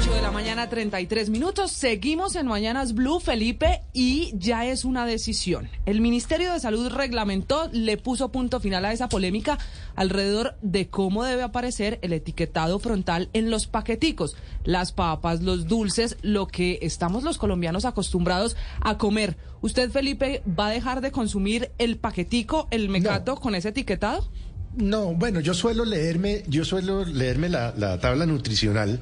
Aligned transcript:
8 0.00 0.14
de 0.14 0.22
la 0.22 0.30
mañana, 0.30 0.68
33 0.68 1.28
minutos. 1.28 1.72
Seguimos 1.72 2.36
en 2.36 2.46
Mañanas 2.46 2.94
Blue, 2.94 3.18
Felipe, 3.18 3.82
y 3.92 4.32
ya 4.38 4.64
es 4.64 4.84
una 4.84 5.06
decisión. 5.06 5.68
El 5.86 6.00
Ministerio 6.00 6.52
de 6.52 6.60
Salud 6.60 6.88
reglamentó, 6.88 7.68
le 7.72 7.96
puso 7.96 8.30
punto 8.30 8.60
final 8.60 8.84
a 8.84 8.92
esa 8.92 9.08
polémica 9.08 9.58
alrededor 9.96 10.54
de 10.62 10.88
cómo 10.88 11.24
debe 11.24 11.42
aparecer 11.42 11.98
el 12.02 12.12
etiquetado 12.12 12.78
frontal 12.78 13.28
en 13.32 13.50
los 13.50 13.66
paqueticos, 13.66 14.36
las 14.62 14.92
papas, 14.92 15.42
los 15.42 15.66
dulces, 15.66 16.16
lo 16.22 16.46
que 16.46 16.78
estamos 16.82 17.24
los 17.24 17.36
colombianos 17.36 17.84
acostumbrados 17.84 18.56
a 18.80 18.98
comer. 18.98 19.36
¿Usted, 19.62 19.90
Felipe, 19.90 20.42
va 20.46 20.68
a 20.68 20.70
dejar 20.70 21.00
de 21.00 21.10
consumir 21.10 21.72
el 21.78 21.96
paquetico, 21.96 22.68
el 22.70 22.88
mecato 22.88 23.34
con 23.34 23.56
ese 23.56 23.70
etiquetado? 23.70 24.30
No, 24.76 25.14
bueno, 25.14 25.40
yo 25.40 25.54
suelo 25.54 25.84
leerme, 25.84 26.44
yo 26.46 26.64
suelo 26.64 27.04
leerme 27.04 27.48
la, 27.48 27.74
la 27.76 27.98
tabla 27.98 28.26
nutricional. 28.26 29.00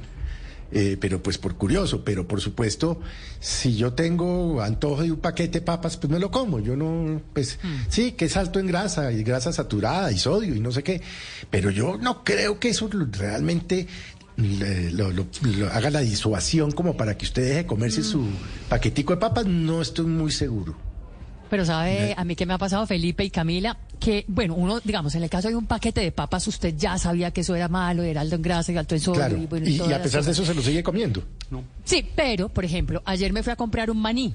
Eh, 0.72 0.96
pero 1.00 1.22
pues 1.22 1.38
por 1.38 1.54
curioso, 1.54 2.02
pero 2.04 2.26
por 2.26 2.40
supuesto, 2.40 3.00
si 3.38 3.76
yo 3.76 3.92
tengo 3.92 4.60
antojo 4.60 5.02
de 5.02 5.12
un 5.12 5.18
paquete 5.20 5.60
de 5.60 5.64
papas, 5.64 5.96
pues 5.96 6.10
me 6.10 6.18
lo 6.18 6.30
como. 6.32 6.58
Yo 6.58 6.74
no, 6.76 7.22
pues 7.32 7.58
sí, 7.88 8.12
que 8.12 8.24
es 8.24 8.36
alto 8.36 8.58
en 8.58 8.66
grasa 8.66 9.12
y 9.12 9.22
grasa 9.22 9.52
saturada 9.52 10.10
y 10.10 10.18
sodio 10.18 10.54
y 10.56 10.60
no 10.60 10.72
sé 10.72 10.82
qué, 10.82 11.00
pero 11.50 11.70
yo 11.70 11.96
no 11.98 12.24
creo 12.24 12.58
que 12.58 12.70
eso 12.70 12.90
realmente 13.12 13.86
le- 14.36 14.90
lo, 14.90 15.12
lo- 15.12 15.26
lo 15.56 15.68
haga 15.72 15.88
la 15.90 16.00
disuasión 16.00 16.72
como 16.72 16.96
para 16.96 17.16
que 17.16 17.26
usted 17.26 17.42
deje 17.44 17.54
de 17.58 17.66
comerse 17.66 18.02
su 18.02 18.26
paquetico 18.68 19.12
de 19.14 19.20
papas, 19.20 19.46
no 19.46 19.80
estoy 19.80 20.06
muy 20.06 20.32
seguro. 20.32 20.76
Pero 21.48 21.64
sabe 21.64 22.14
a 22.16 22.24
mí 22.24 22.34
que 22.34 22.46
me 22.46 22.54
ha 22.54 22.58
pasado 22.58 22.86
Felipe 22.86 23.24
y 23.24 23.30
Camila, 23.30 23.76
que 24.00 24.24
bueno, 24.28 24.54
uno, 24.54 24.80
digamos, 24.82 25.14
en 25.14 25.22
el 25.22 25.30
caso 25.30 25.48
de 25.48 25.56
un 25.56 25.66
paquete 25.66 26.00
de 26.00 26.12
papas, 26.12 26.46
usted 26.48 26.74
ya 26.76 26.98
sabía 26.98 27.30
que 27.30 27.42
eso 27.42 27.54
era 27.54 27.68
malo, 27.68 28.02
era 28.02 28.20
alto 28.20 28.36
en 28.36 28.42
grasa 28.42 28.72
y 28.72 28.76
alto 28.76 28.94
en 28.94 29.00
sodio. 29.00 29.20
Claro, 29.20 29.36
y, 29.36 29.46
bueno, 29.46 29.68
y, 29.68 29.76
y 29.76 29.92
a 29.92 30.02
pesar 30.02 30.24
de 30.24 30.32
eso 30.32 30.44
se 30.44 30.54
lo 30.54 30.62
sigue 30.62 30.82
comiendo. 30.82 31.22
Sí, 31.84 32.06
pero, 32.14 32.48
por 32.48 32.64
ejemplo, 32.64 33.02
ayer 33.04 33.32
me 33.32 33.42
fui 33.42 33.52
a 33.52 33.56
comprar 33.56 33.90
un 33.90 33.98
maní 33.98 34.34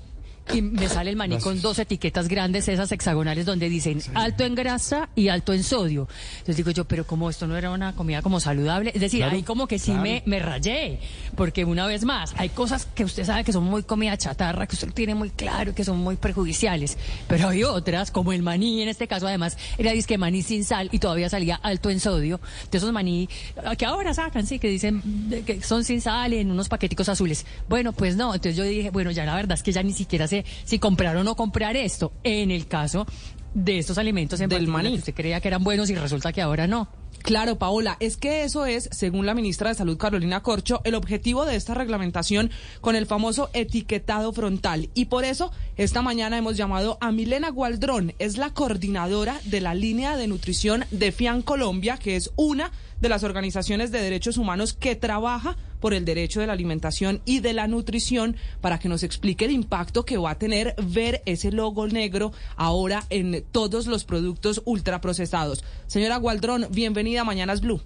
y 0.54 0.62
me 0.62 0.88
sale 0.90 1.10
el 1.10 1.16
maní 1.16 1.38
con 1.40 1.62
dos 1.62 1.80
etiquetas 1.80 2.28
grandes, 2.28 2.68
esas 2.68 2.92
hexagonales 2.92 3.46
donde 3.46 3.70
dicen 3.70 4.02
alto 4.14 4.44
en 4.44 4.56
grasa 4.56 5.10
y 5.16 5.30
alto 5.30 5.54
en 5.54 5.64
sodio. 5.64 6.08
Entonces 6.34 6.58
digo 6.58 6.72
yo, 6.72 6.86
pero 6.86 7.06
como 7.06 7.30
esto 7.30 7.48
no 7.48 7.58
era 7.58 7.72
una 7.72 7.94
comida 7.94 8.22
como 8.22 8.40
saludable, 8.40 8.92
es 8.94 9.02
decir, 9.02 9.24
ahí 9.24 9.44
como 9.44 9.68
que 9.68 9.80
sí 9.80 9.92
me, 9.92 10.24
me 10.26 10.40
rayé, 10.40 11.00
porque 11.36 11.66
una 11.66 11.88
vez 11.88 12.04
más, 12.06 12.34
hay 12.38 12.50
cosas 12.50 12.86
que 12.86 13.04
usted 13.04 13.26
sabe 13.26 13.44
que 13.44 13.54
son 13.54 13.64
muy 13.64 13.84
comida 13.84 14.18
chatarra, 14.18 14.68
que 14.68 14.76
usted 14.76 14.92
tiene 14.94 15.16
muy 15.16 15.30
claro, 15.30 15.74
que 15.74 15.84
son 15.84 16.00
muy 16.00 16.16
perjudiciales, 16.16 16.98
pero 17.28 17.50
hay 17.50 17.64
otras, 17.64 18.12
como 18.12 18.34
el 18.34 18.42
maní, 18.42 18.82
en 18.82 18.90
este 18.90 19.08
caso 19.08 19.28
además 19.28 19.58
era 19.78 19.92
disque 19.92 20.18
maní 20.18 20.42
sin 20.42 20.64
sal 20.64 20.90
y 20.92 21.00
todavía 21.00 21.30
salía 21.30 21.56
alto 21.56 21.90
en 21.90 22.00
sodio, 22.00 22.40
de 22.70 22.78
esos 22.78 22.92
maní 22.92 23.30
ah, 23.64 23.76
que 23.76 23.86
ahora 23.86 24.14
sacan, 24.14 24.46
sí, 24.46 24.60
que 24.60 24.68
dicen 24.68 25.02
que 25.46 25.62
son 25.62 25.84
sin 25.84 26.02
sal 26.02 26.34
en 26.34 26.52
unos 26.52 26.70
paqueticos 26.70 27.10
azules. 27.10 27.46
Bueno, 27.70 27.94
pues 27.94 28.16
no, 28.16 28.34
entonces 28.34 28.56
yo 28.56 28.64
dije, 28.64 28.90
bueno, 28.90 29.12
ya 29.12 29.26
la 29.26 29.36
verdad 29.36 29.58
es 29.58 29.64
que 29.64 29.72
ya 29.72 29.84
ni 29.84 29.94
siquiera 29.94 30.28
sé 30.28 30.41
si 30.64 30.80
comprar 30.80 31.16
o 31.18 31.24
no 31.24 31.36
comprar 31.36 31.76
esto. 31.76 32.12
En 32.24 32.52
el 32.52 32.68
caso 32.68 33.06
de 33.54 33.80
estos 33.80 33.98
alimentos 33.98 34.40
en 34.40 34.50
Del 34.50 34.68
maní. 34.68 34.92
que 34.92 35.00
usted 35.00 35.14
creía 35.14 35.42
que 35.42 35.48
eran 35.48 35.64
buenos 35.64 35.90
y 35.90 35.96
resulta 35.96 36.32
que 36.32 36.42
ahora 36.42 36.68
no. 36.68 36.90
Claro, 37.22 37.60
Paola, 37.60 37.98
es 38.00 38.18
que 38.18 38.44
eso 38.44 38.66
es, 38.66 38.90
según 38.92 39.28
la 39.28 39.36
ministra 39.36 39.70
de 39.70 39.76
Salud 39.76 39.98
Carolina 39.98 40.42
Corcho, 40.42 40.82
el 40.86 40.96
objetivo 40.96 41.46
de 41.46 41.56
esta 41.56 41.76
reglamentación 41.76 42.50
con 42.80 42.96
el 42.96 43.06
famoso 43.06 43.52
etiquetado 43.54 44.34
frontal. 44.34 44.90
Y 44.96 45.06
por 45.06 45.24
eso, 45.24 45.52
esta 45.78 46.02
mañana 46.02 46.38
hemos 46.38 46.58
llamado 46.58 46.98
a 47.00 47.12
Milena 47.12 47.50
Gualdrón, 47.50 48.14
es 48.18 48.38
la 48.38 48.52
coordinadora 48.52 49.40
de 49.46 49.62
la 49.62 49.76
línea 49.76 50.18
de 50.18 50.28
nutrición 50.28 50.86
de 50.90 51.12
FIAN 51.12 51.44
Colombia, 51.44 51.98
que 51.98 52.16
es 52.16 52.32
una 52.38 52.72
de 53.02 53.10
las 53.10 53.24
organizaciones 53.24 53.92
de 53.92 54.02
derechos 54.02 54.38
humanos 54.38 54.74
que 54.74 54.96
trabaja 54.96 55.58
por 55.80 55.94
el 55.94 56.06
derecho 56.06 56.40
de 56.40 56.48
la 56.48 56.54
alimentación 56.54 57.22
y 57.26 57.40
de 57.40 57.54
la 57.54 57.68
nutrición 57.68 58.38
para 58.62 58.80
que 58.80 58.88
nos 58.88 59.04
explique 59.04 59.46
el 59.46 59.52
impacto 59.52 60.06
que 60.06 60.18
va 60.18 60.32
a 60.32 60.38
tener 60.38 60.76
ver 60.82 61.22
ese 61.26 61.52
logo 61.52 61.88
negro 61.88 62.32
ahora 62.56 63.04
en 63.10 63.44
todos 63.52 63.88
los 63.88 64.06
productos 64.06 64.62
ultraprocesados. 64.66 65.64
Señora 65.88 66.18
Gualdrón, 66.18 66.68
bienvenida 66.72 67.22
a 67.22 67.26
Mañanas 67.26 67.62
Blue. 67.62 67.82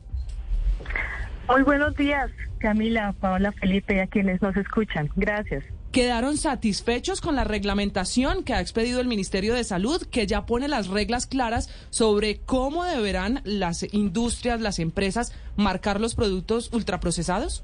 Muy 1.48 1.62
buenos 1.64 1.96
días, 1.96 2.32
Camila, 2.58 3.14
Paola, 3.20 3.52
Felipe 3.54 3.96
y 3.96 4.00
a 4.00 4.08
quienes 4.08 4.42
nos 4.42 4.58
escuchan. 4.58 5.10
Gracias. 5.16 5.64
¿Quedaron 5.96 6.36
satisfechos 6.36 7.22
con 7.22 7.38
la 7.38 7.46
reglamentación 7.46 8.44
que 8.44 8.54
ha 8.54 8.60
expedido 8.60 9.00
el 9.00 9.08
Ministerio 9.08 9.54
de 9.54 9.64
Salud, 9.64 10.06
que 10.12 10.28
ya 10.28 10.46
pone 10.46 10.68
las 10.68 10.90
reglas 10.90 11.26
claras 11.26 11.70
sobre 11.90 12.42
cómo 12.46 12.84
deberán 12.84 13.40
las 13.46 13.94
industrias, 13.94 14.60
las 14.60 14.80
empresas 14.80 15.32
marcar 15.56 16.02
los 16.02 16.14
productos 16.14 16.70
ultraprocesados? 16.74 17.64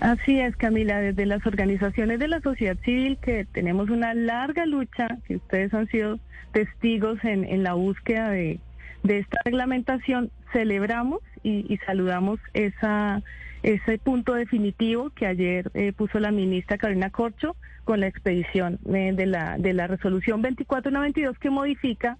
Así 0.00 0.40
es, 0.40 0.56
Camila, 0.56 1.02
desde 1.02 1.26
las 1.26 1.46
organizaciones 1.46 2.18
de 2.18 2.28
la 2.28 2.40
sociedad 2.40 2.78
civil 2.82 3.18
que 3.20 3.44
tenemos 3.44 3.90
una 3.90 4.14
larga 4.14 4.64
lucha, 4.64 5.18
que 5.26 5.36
ustedes 5.36 5.74
han 5.74 5.86
sido 5.88 6.18
testigos 6.52 7.18
en, 7.24 7.62
la 7.62 7.74
búsqueda 7.74 8.30
de, 8.30 8.58
esta 9.02 9.38
reglamentación, 9.44 10.30
celebramos 10.50 11.20
y 11.42 11.78
saludamos 11.84 12.40
esa, 12.54 13.22
ese 13.64 13.96
punto 13.96 14.34
definitivo 14.34 15.08
que 15.10 15.26
ayer 15.26 15.70
eh, 15.72 15.94
puso 15.94 16.20
la 16.20 16.30
ministra 16.30 16.76
Carolina 16.76 17.08
Corcho 17.08 17.56
con 17.84 17.98
la 17.98 18.06
expedición 18.06 18.78
eh, 18.92 19.12
de, 19.14 19.24
la, 19.24 19.56
de 19.58 19.72
la 19.72 19.86
resolución 19.86 20.42
2492 20.42 21.38
que 21.38 21.48
modifica 21.48 22.18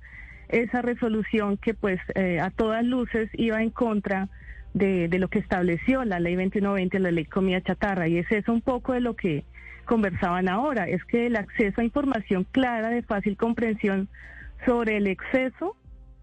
esa 0.49 0.81
resolución 0.81 1.59
que 1.59 1.75
pues 1.75 2.01
eh, 2.15 2.41
a 2.41 2.49
todas 2.49 2.83
luces 2.83 3.29
iba 3.35 3.63
en 3.63 3.69
contra 3.69 4.31
de, 4.73 5.09
de 5.09 5.19
lo 5.19 5.29
que 5.29 5.39
estableció 5.39 6.03
la 6.05 6.19
ley 6.19 6.35
2120, 6.35 6.99
la 6.99 7.11
ley 7.11 7.27
comida 7.27 7.61
chatarra. 7.61 8.09
Y 8.09 8.17
es 8.17 8.31
eso 8.33 8.51
un 8.51 8.63
poco 8.63 8.95
de 8.95 9.01
lo 9.01 9.15
que 9.15 9.45
conversaban 9.85 10.49
ahora, 10.49 10.89
es 10.89 11.05
que 11.05 11.27
el 11.27 11.37
acceso 11.37 11.83
a 11.83 11.85
información 11.85 12.47
clara, 12.53 12.89
de 12.89 13.03
fácil 13.03 13.37
comprensión 13.37 14.09
sobre 14.65 14.97
el 14.97 15.07
exceso 15.09 15.77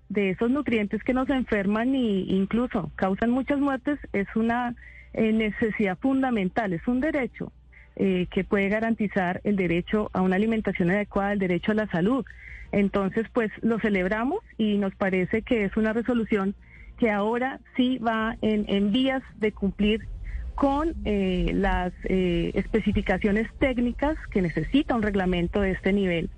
de 0.10 0.32
esos 0.32 0.50
nutrientes 0.50 1.04
que 1.04 1.14
nos 1.14 1.30
enferman 1.30 1.94
e 1.94 2.26
incluso 2.28 2.92
causan 2.96 3.30
muchas 3.30 3.60
muertes 3.60 4.00
es 4.14 4.28
una 4.36 4.76
eh, 5.14 5.32
necesidad 5.32 5.98
fundamental, 5.98 6.74
es 6.74 6.88
un 6.88 7.02
derecho 7.02 7.52
eh, 7.96 8.28
que 8.32 8.44
puede 8.44 8.70
garantizar 8.70 9.42
el 9.44 9.56
derecho 9.56 10.10
a 10.14 10.22
una 10.22 10.38
alimentación 10.38 10.92
adecuada, 10.92 11.34
el 11.34 11.40
derecho 11.40 11.72
a 11.72 11.76
la 11.76 11.88
salud. 11.88 12.26
Entonces, 12.72 13.28
pues 13.34 13.52
lo 13.62 13.80
celebramos 13.80 14.40
y 14.58 14.78
nos 14.78 14.96
parece 14.96 15.42
que 15.42 15.66
es 15.66 15.76
una 15.76 15.92
resolución 15.92 16.56
que 16.98 17.12
ahora 17.12 17.60
sí 17.76 17.98
va 17.98 18.38
en, 18.42 18.66
en 18.70 18.92
vías 18.92 19.24
de 19.40 19.52
cumplir 19.52 20.08
con 20.56 20.94
eh, 21.06 21.52
las 21.54 21.92
eh, 22.04 22.52
especificaciones 22.54 23.48
técnicas 23.60 24.16
que 24.30 24.42
necesita 24.42 24.96
un 24.96 25.02
reglamento 25.02 25.62
de 25.62 25.72
este 25.72 25.92
nivel 25.92 26.30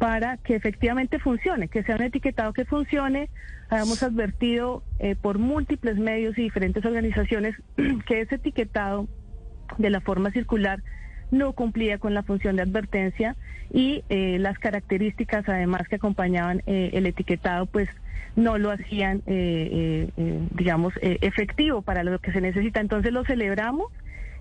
para 0.00 0.38
que 0.38 0.54
efectivamente 0.54 1.18
funcione, 1.18 1.68
que 1.68 1.82
sea 1.82 1.96
un 1.96 2.02
etiquetado 2.02 2.54
que 2.54 2.64
funcione. 2.64 3.28
Hemos 3.70 4.02
advertido 4.02 4.82
eh, 4.98 5.14
por 5.14 5.38
múltiples 5.38 5.98
medios 5.98 6.38
y 6.38 6.42
diferentes 6.42 6.82
organizaciones 6.86 7.54
que 8.06 8.22
ese 8.22 8.36
etiquetado 8.36 9.08
de 9.76 9.90
la 9.90 10.00
forma 10.00 10.30
circular 10.30 10.82
no 11.30 11.52
cumplía 11.52 11.98
con 11.98 12.14
la 12.14 12.22
función 12.22 12.56
de 12.56 12.62
advertencia 12.62 13.36
y 13.74 14.02
eh, 14.08 14.38
las 14.40 14.58
características 14.58 15.46
además 15.46 15.86
que 15.86 15.96
acompañaban 15.96 16.62
eh, 16.64 16.92
el 16.94 17.04
etiquetado 17.04 17.66
pues 17.66 17.90
no 18.36 18.56
lo 18.56 18.70
hacían 18.70 19.22
digamos 19.26 20.94
efectivo 21.02 21.82
para 21.82 22.04
lo 22.04 22.20
que 22.20 22.32
se 22.32 22.40
necesita 22.40 22.80
entonces 22.80 23.12
lo 23.12 23.24
celebramos 23.24 23.92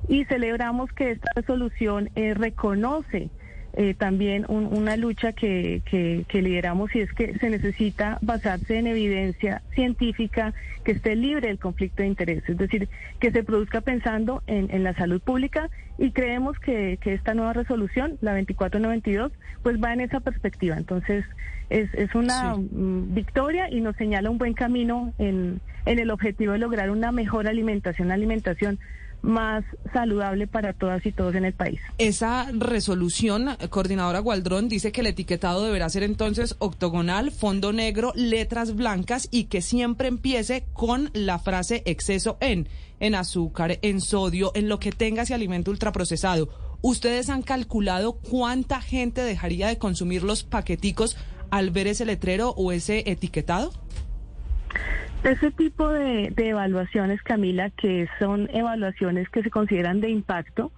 y 0.08 0.26
celebramos 0.26 0.94
que 0.94 1.12
esta 1.12 1.32
resolución 1.36 2.10
reconoce 2.16 3.30
eh, 3.74 3.94
también 3.94 4.46
una 4.48 4.98
lucha 4.98 5.34
que, 5.34 5.82
que, 5.86 6.42
lideramos 6.42 6.96
y 6.96 7.02
es 7.02 7.14
que 7.14 7.38
se 7.38 7.50
necesita 7.50 8.18
basarse 8.22 8.78
en 8.78 8.88
evidencia 8.88 9.62
científica 9.76 10.54
que 10.84 10.94
esté 10.94 11.16
libre 11.16 11.48
del 11.48 11.60
conflicto 11.60 12.02
de 12.02 12.08
interés, 12.08 12.44
es 12.48 12.58
decir, 12.58 12.90
que 13.20 13.32
se 13.32 13.44
produzca 13.44 13.82
pensando 13.82 14.42
en, 14.48 14.70
en 14.72 14.84
la 14.84 14.94
salud 14.96 15.22
pública 15.22 15.70
y 15.98 16.12
creemos 16.12 16.58
que, 16.60 16.98
que, 17.02 17.14
esta 17.14 17.34
nueva 17.34 17.54
resolución, 17.54 18.18
la 18.22 18.32
2492, 18.32 19.32
pues 19.62 19.84
va 19.84 19.94
en 19.94 20.02
esa 20.02 20.20
perspectiva. 20.20 20.78
Entonces, 20.78 21.26
es, 21.70 21.94
es 21.94 22.16
una 22.16 22.56
mm, 22.56 23.14
victoria 23.14 23.70
y 23.70 23.82
nos 23.82 23.96
señala 23.98 24.30
un 24.30 24.38
buen 24.38 24.54
camino 24.54 25.14
en, 25.20 25.62
en 25.86 26.00
el 26.00 26.10
objetivo 26.10 26.54
de 26.54 26.60
lograr 26.60 26.90
una 26.90 27.12
mejor 27.12 27.48
alimentación, 27.48 28.12
alimentación 28.12 28.80
más 29.22 29.64
saludable 29.94 30.48
para 30.48 30.74
todas 30.74 31.06
y 31.06 31.12
todos 31.12 31.36
en 31.36 31.46
el 31.46 31.54
país. 31.54 31.80
Esa 31.98 32.50
resolución, 32.52 33.50
coordinadora 33.70 34.20
Gualdrón, 34.20 34.70
dice 34.70 34.92
que 34.92 35.02
el 35.02 35.08
etiquetado 35.08 35.66
deberá 35.66 35.90
ser 35.90 36.04
entonces 36.04 36.56
octogonal, 36.60 37.32
fondo 37.32 37.74
negro, 37.74 38.14
letras 38.16 38.76
blancas 38.76 39.28
y 39.32 39.46
que 39.46 39.62
siempre 39.62 40.08
empiece 40.08 40.66
con 40.74 41.10
la 41.14 41.40
frase 41.40 41.84
exceso 41.86 42.38
en, 42.40 42.68
en 43.00 43.16
azúcar, 43.16 43.80
en 43.82 44.02
sodio, 44.02 44.52
en 44.56 44.70
lo 44.70 44.80
que 44.80 44.92
tenga 44.92 45.24
ese 45.24 45.34
alimento 45.34 45.72
ultraprocesado. 45.72 46.50
¿Ustedes 46.82 47.30
han 47.30 47.42
calculado 47.42 48.14
cuánta 48.14 48.82
gente 48.82 49.22
dejaría 49.22 49.68
de 49.68 49.78
consumir 49.78 50.24
los 50.24 50.44
paqueticos 50.44 51.18
al 51.52 51.72
ver 51.72 51.88
ese 51.88 52.06
letrero 52.06 52.52
o 52.52 52.72
ese 52.72 53.04
etiquetado? 53.06 53.72
Ese 55.24 55.52
tipo 55.52 55.90
de, 55.90 56.34
evaluaciones, 56.38 57.22
Camila, 57.22 57.70
que 57.72 58.08
son 58.20 58.50
evaluaciones 58.54 59.28
que 59.30 59.44
se 59.44 59.50
consideran 59.50 60.00
de 60.00 60.10
impacto, 60.10 60.72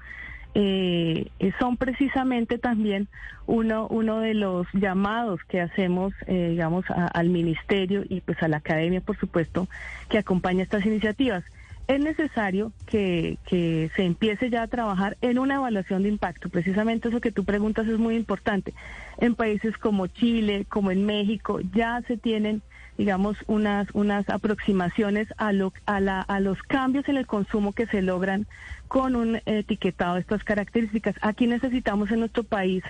eh, 0.55 1.29
son 1.59 1.77
precisamente 1.77 2.57
también 2.57 3.07
uno, 3.45 3.87
uno 3.87 4.19
de 4.19 4.33
los 4.33 4.67
llamados 4.73 5.41
que 5.47 5.61
hacemos, 5.61 6.13
eh, 6.25 6.49
digamos, 6.49 6.85
al 6.89 7.29
ministerio 7.29 8.03
y 8.09 8.21
pues 8.21 8.41
a 8.41 8.47
la 8.47 8.57
academia, 8.57 8.99
por 8.99 9.17
supuesto, 9.17 9.67
que 10.09 10.17
acompaña 10.17 10.63
estas 10.63 10.85
iniciativas. 10.87 11.43
Es 11.87 11.99
necesario 11.99 12.71
que, 12.87 13.37
que 13.45 13.91
se 13.95 14.05
empiece 14.05 14.49
ya 14.49 14.63
a 14.63 14.67
trabajar 14.67 15.17
en 15.21 15.37
una 15.37 15.55
evaluación 15.55 16.03
de 16.03 16.09
impacto. 16.09 16.49
Precisamente 16.49 17.09
eso 17.09 17.21
que 17.21 17.31
tú 17.31 17.43
preguntas 17.43 17.87
es 17.87 17.99
muy 17.99 18.15
importante. 18.15 18.73
En 19.19 19.35
países 19.35 19.77
como 19.77 20.07
Chile, 20.07 20.65
como 20.67 20.89
en 20.89 21.05
México, 21.05 21.59
ya 21.73 22.01
se 22.07 22.17
tienen 22.17 22.61
digamos, 22.97 23.37
unas, 23.47 23.87
unas 23.93 24.29
aproximaciones 24.29 25.27
a, 25.37 25.53
lo, 25.53 25.73
a, 25.85 25.99
la, 25.99 26.21
a 26.21 26.39
los 26.39 26.61
cambios 26.63 27.07
en 27.09 27.17
el 27.17 27.27
consumo 27.27 27.73
que 27.73 27.87
se 27.87 28.01
logran 28.01 28.47
con 28.87 29.15
un 29.15 29.41
etiquetado 29.45 30.15
de 30.15 30.21
estas 30.21 30.43
características. 30.43 31.15
Aquí 31.21 31.47
necesitamos 31.47 32.11
en 32.11 32.19
nuestro 32.19 32.43
país 32.43 32.83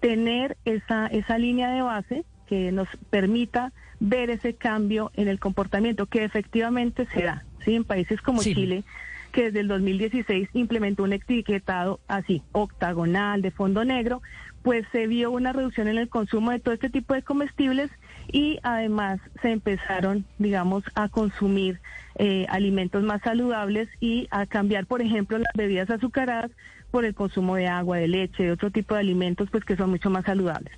tener 0.00 0.56
esa, 0.64 1.06
esa 1.06 1.38
línea 1.38 1.70
de 1.70 1.82
base 1.82 2.24
que 2.46 2.72
nos 2.72 2.88
permita 3.10 3.72
ver 4.00 4.30
ese 4.30 4.54
cambio 4.54 5.10
en 5.14 5.28
el 5.28 5.38
comportamiento 5.38 6.06
que 6.06 6.24
efectivamente 6.24 7.06
se 7.14 7.22
da. 7.22 7.44
¿sí? 7.64 7.74
En 7.74 7.84
países 7.84 8.20
como 8.20 8.42
Chile, 8.42 8.84
que 9.32 9.44
desde 9.44 9.60
el 9.60 9.68
2016 9.68 10.48
implementó 10.52 11.04
un 11.04 11.12
etiquetado 11.12 12.00
así, 12.06 12.42
octagonal, 12.52 13.42
de 13.42 13.50
fondo 13.50 13.84
negro, 13.84 14.22
pues 14.62 14.86
se 14.92 15.06
vio 15.06 15.30
una 15.30 15.52
reducción 15.52 15.88
en 15.88 15.98
el 15.98 16.08
consumo 16.08 16.50
de 16.50 16.60
todo 16.60 16.74
este 16.74 16.90
tipo 16.90 17.14
de 17.14 17.22
comestibles 17.22 17.90
y 18.30 18.58
además 18.62 19.20
se 19.42 19.50
empezaron, 19.50 20.24
digamos, 20.38 20.84
a 20.94 21.08
consumir 21.08 21.80
eh, 22.16 22.46
alimentos 22.48 23.02
más 23.02 23.22
saludables 23.22 23.88
y 24.00 24.28
a 24.30 24.46
cambiar, 24.46 24.86
por 24.86 25.02
ejemplo, 25.02 25.38
las 25.38 25.52
bebidas 25.54 25.90
azucaradas 25.90 26.50
por 26.90 27.04
el 27.04 27.14
consumo 27.14 27.56
de 27.56 27.66
agua, 27.66 27.98
de 27.98 28.08
leche, 28.08 28.44
de 28.44 28.52
otro 28.52 28.70
tipo 28.70 28.94
de 28.94 29.00
alimentos, 29.00 29.48
pues 29.50 29.64
que 29.64 29.76
son 29.76 29.90
mucho 29.90 30.10
más 30.10 30.24
saludables. 30.24 30.72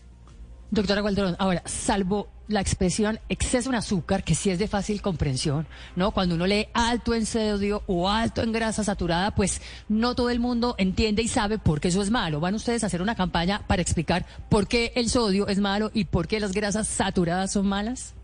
Doctora 0.71 1.01
Gualdrón, 1.01 1.37
ahora, 1.39 1.63
salvo 1.67 2.29
la 2.49 2.61
expresión 2.61 3.19
exceso 3.29 3.71
en 3.71 3.77
azúcar, 3.77 4.23
que 4.25 4.35
sí 4.35 4.51
es 4.51 4.59
de 4.59 4.69
fácil 4.69 5.03
comprensión, 5.03 5.67
¿no? 5.97 6.13
Cuando 6.13 6.35
uno 6.35 6.47
lee 6.47 6.69
alto 6.75 7.15
en 7.15 7.27
sodio 7.27 7.83
o 7.87 8.09
alto 8.09 8.43
en 8.43 8.53
grasa 8.53 8.85
saturada, 8.85 9.35
pues 9.35 9.61
no 9.89 10.15
todo 10.15 10.31
el 10.31 10.41
mundo 10.41 10.75
entiende 10.79 11.23
y 11.23 11.29
sabe 11.29 11.59
por 11.59 11.81
qué 11.81 11.89
eso 11.89 12.03
es 12.03 12.11
malo. 12.11 12.41
¿Van 12.41 12.55
ustedes 12.55 12.85
a 12.85 12.87
hacer 12.87 13.03
una 13.03 13.15
campaña 13.15 13.63
para 13.67 13.83
explicar 13.83 14.25
por 14.49 14.69
qué 14.69 14.93
el 14.95 15.09
sodio 15.09 15.49
es 15.49 15.59
malo 15.59 15.91
y 15.93 16.05
por 16.05 16.29
qué 16.29 16.41
las 16.41 16.53
grasas 16.53 16.89
saturadas 16.89 17.53
son 17.53 17.67
malas? 17.67 18.15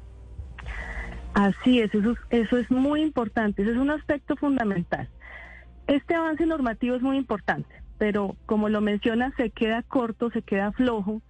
Así 1.35 1.81
es, 1.81 1.95
eso, 1.95 2.15
eso 2.31 2.59
es 2.59 2.71
muy 2.71 3.01
importante, 3.01 3.63
ese 3.63 3.73
es 3.73 3.79
un 3.79 3.91
aspecto 3.91 4.37
fundamental. 4.37 5.09
Este 5.87 6.15
avance 6.15 6.45
normativo 6.47 6.95
es 6.95 7.03
muy 7.03 7.17
importante, 7.17 7.75
pero 7.99 8.37
como 8.47 8.69
lo 8.69 8.81
menciona, 8.83 9.33
se 9.37 9.51
queda 9.51 9.83
corto, 9.83 10.31
se 10.31 10.43
queda 10.43 10.73
flojo 10.73 11.23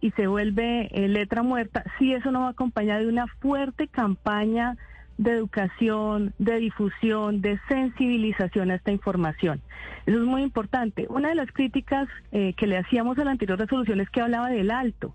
y 0.00 0.10
se 0.12 0.26
vuelve 0.26 0.88
eh, 0.92 1.08
letra 1.08 1.42
muerta 1.42 1.84
si 1.98 2.12
eso 2.12 2.30
no 2.30 2.42
va 2.42 2.50
acompañado 2.50 3.00
de 3.00 3.08
una 3.08 3.26
fuerte 3.26 3.88
campaña 3.88 4.76
de 5.18 5.32
educación, 5.32 6.32
de 6.38 6.58
difusión, 6.58 7.40
de 7.40 7.58
sensibilización 7.68 8.70
a 8.70 8.76
esta 8.76 8.92
información. 8.92 9.60
Eso 10.06 10.18
es 10.18 10.24
muy 10.24 10.42
importante. 10.42 11.06
Una 11.10 11.30
de 11.30 11.34
las 11.34 11.50
críticas 11.52 12.08
eh, 12.30 12.54
que 12.54 12.68
le 12.68 12.78
hacíamos 12.78 13.18
a 13.18 13.24
la 13.24 13.32
anterior 13.32 13.58
resolución 13.58 14.00
es 14.00 14.08
que 14.10 14.20
hablaba 14.20 14.48
del 14.48 14.70
alto. 14.70 15.14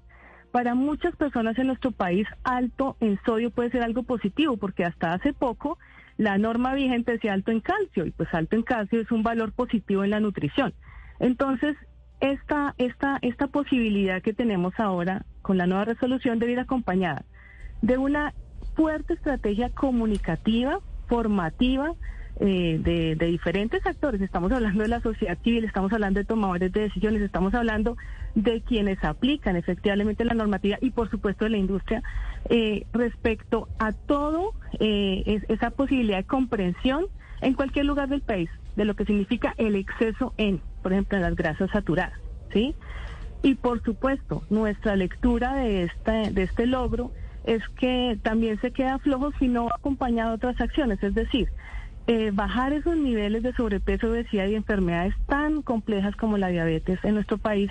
Para 0.51 0.75
muchas 0.75 1.15
personas 1.15 1.57
en 1.57 1.67
nuestro 1.67 1.91
país, 1.91 2.27
alto 2.43 2.97
en 2.99 3.19
sodio 3.25 3.49
puede 3.49 3.71
ser 3.71 3.81
algo 3.81 4.03
positivo, 4.03 4.57
porque 4.57 4.83
hasta 4.83 5.13
hace 5.13 5.33
poco 5.33 5.79
la 6.17 6.37
norma 6.37 6.75
vigente 6.75 7.13
decía 7.13 7.33
alto 7.33 7.51
en 7.51 7.61
calcio, 7.61 8.05
y 8.05 8.11
pues 8.11 8.31
alto 8.33 8.55
en 8.55 8.61
calcio 8.61 9.01
es 9.01 9.11
un 9.11 9.23
valor 9.23 9.53
positivo 9.53 10.03
en 10.03 10.11
la 10.11 10.19
nutrición. 10.19 10.73
Entonces, 11.19 11.75
esta, 12.23 12.73
esta, 12.77 13.19
esta 13.21 13.47
posibilidad 13.47 14.21
que 14.21 14.33
tenemos 14.33 14.73
ahora 14.79 15.25
con 15.41 15.57
la 15.57 15.67
nueva 15.67 15.83
resolución 15.83 16.39
debe 16.39 16.53
ir 16.53 16.59
acompañada 16.59 17.25
de 17.81 17.97
una 17.97 18.33
fuerte 18.75 19.13
estrategia 19.13 19.69
comunicativa, 19.69 20.79
formativa, 21.07 21.93
eh, 22.39 22.79
de, 22.81 23.27
diferentes 23.27 23.85
actores. 23.85 24.21
Estamos 24.21 24.53
hablando 24.53 24.83
de 24.83 24.87
la 24.87 25.01
sociedad 25.01 25.37
civil, 25.43 25.65
estamos 25.65 25.91
hablando 25.91 26.21
de 26.21 26.25
tomadores 26.25 26.71
de 26.71 26.81
decisiones, 26.83 27.21
estamos 27.21 27.53
hablando 27.53 27.97
de 28.35 28.61
quienes 28.61 29.03
aplican 29.03 29.57
efectivamente 29.57 30.23
la 30.23 30.33
normativa 30.33 30.77
y 30.79 30.91
por 30.91 31.11
supuesto 31.11 31.43
de 31.43 31.51
la 31.51 31.57
industria 31.57 32.01
eh, 32.49 32.87
respecto 32.93 33.67
a 33.79 33.91
todo 33.91 34.53
eh, 34.79 35.41
esa 35.49 35.71
posibilidad 35.71 36.17
de 36.17 36.23
comprensión 36.23 37.05
en 37.41 37.53
cualquier 37.53 37.85
lugar 37.85 38.07
del 38.07 38.21
país 38.21 38.49
de 38.75 38.85
lo 38.85 38.95
que 38.95 39.05
significa 39.05 39.53
el 39.57 39.75
exceso 39.75 40.33
en, 40.37 40.61
por 40.81 40.93
ejemplo, 40.93 41.17
en 41.17 41.23
las 41.23 41.35
grasas 41.35 41.69
saturadas, 41.71 42.19
¿sí? 42.51 42.75
Y 43.41 43.55
por 43.55 43.83
supuesto, 43.83 44.43
nuestra 44.49 44.95
lectura 44.95 45.55
de 45.55 45.83
este, 45.83 46.31
de 46.31 46.43
este 46.43 46.65
logro 46.65 47.11
es 47.43 47.61
que 47.77 48.17
también 48.23 48.59
se 48.61 48.71
queda 48.71 48.99
flojo 48.99 49.31
si 49.37 49.49
no 49.49 49.67
acompañado 49.67 50.29
de 50.29 50.35
otras 50.35 50.61
acciones, 50.61 51.03
es 51.03 51.13
decir, 51.13 51.49
eh, 52.07 52.31
bajar 52.33 52.73
esos 52.73 52.95
niveles 52.95 53.43
de 53.43 53.53
sobrepeso, 53.53 54.09
obesidad 54.09 54.47
y 54.47 54.55
enfermedades 54.55 55.13
tan 55.27 55.61
complejas 55.61 56.15
como 56.15 56.37
la 56.37 56.47
diabetes 56.47 56.99
en 57.03 57.15
nuestro 57.15 57.37
país, 57.37 57.69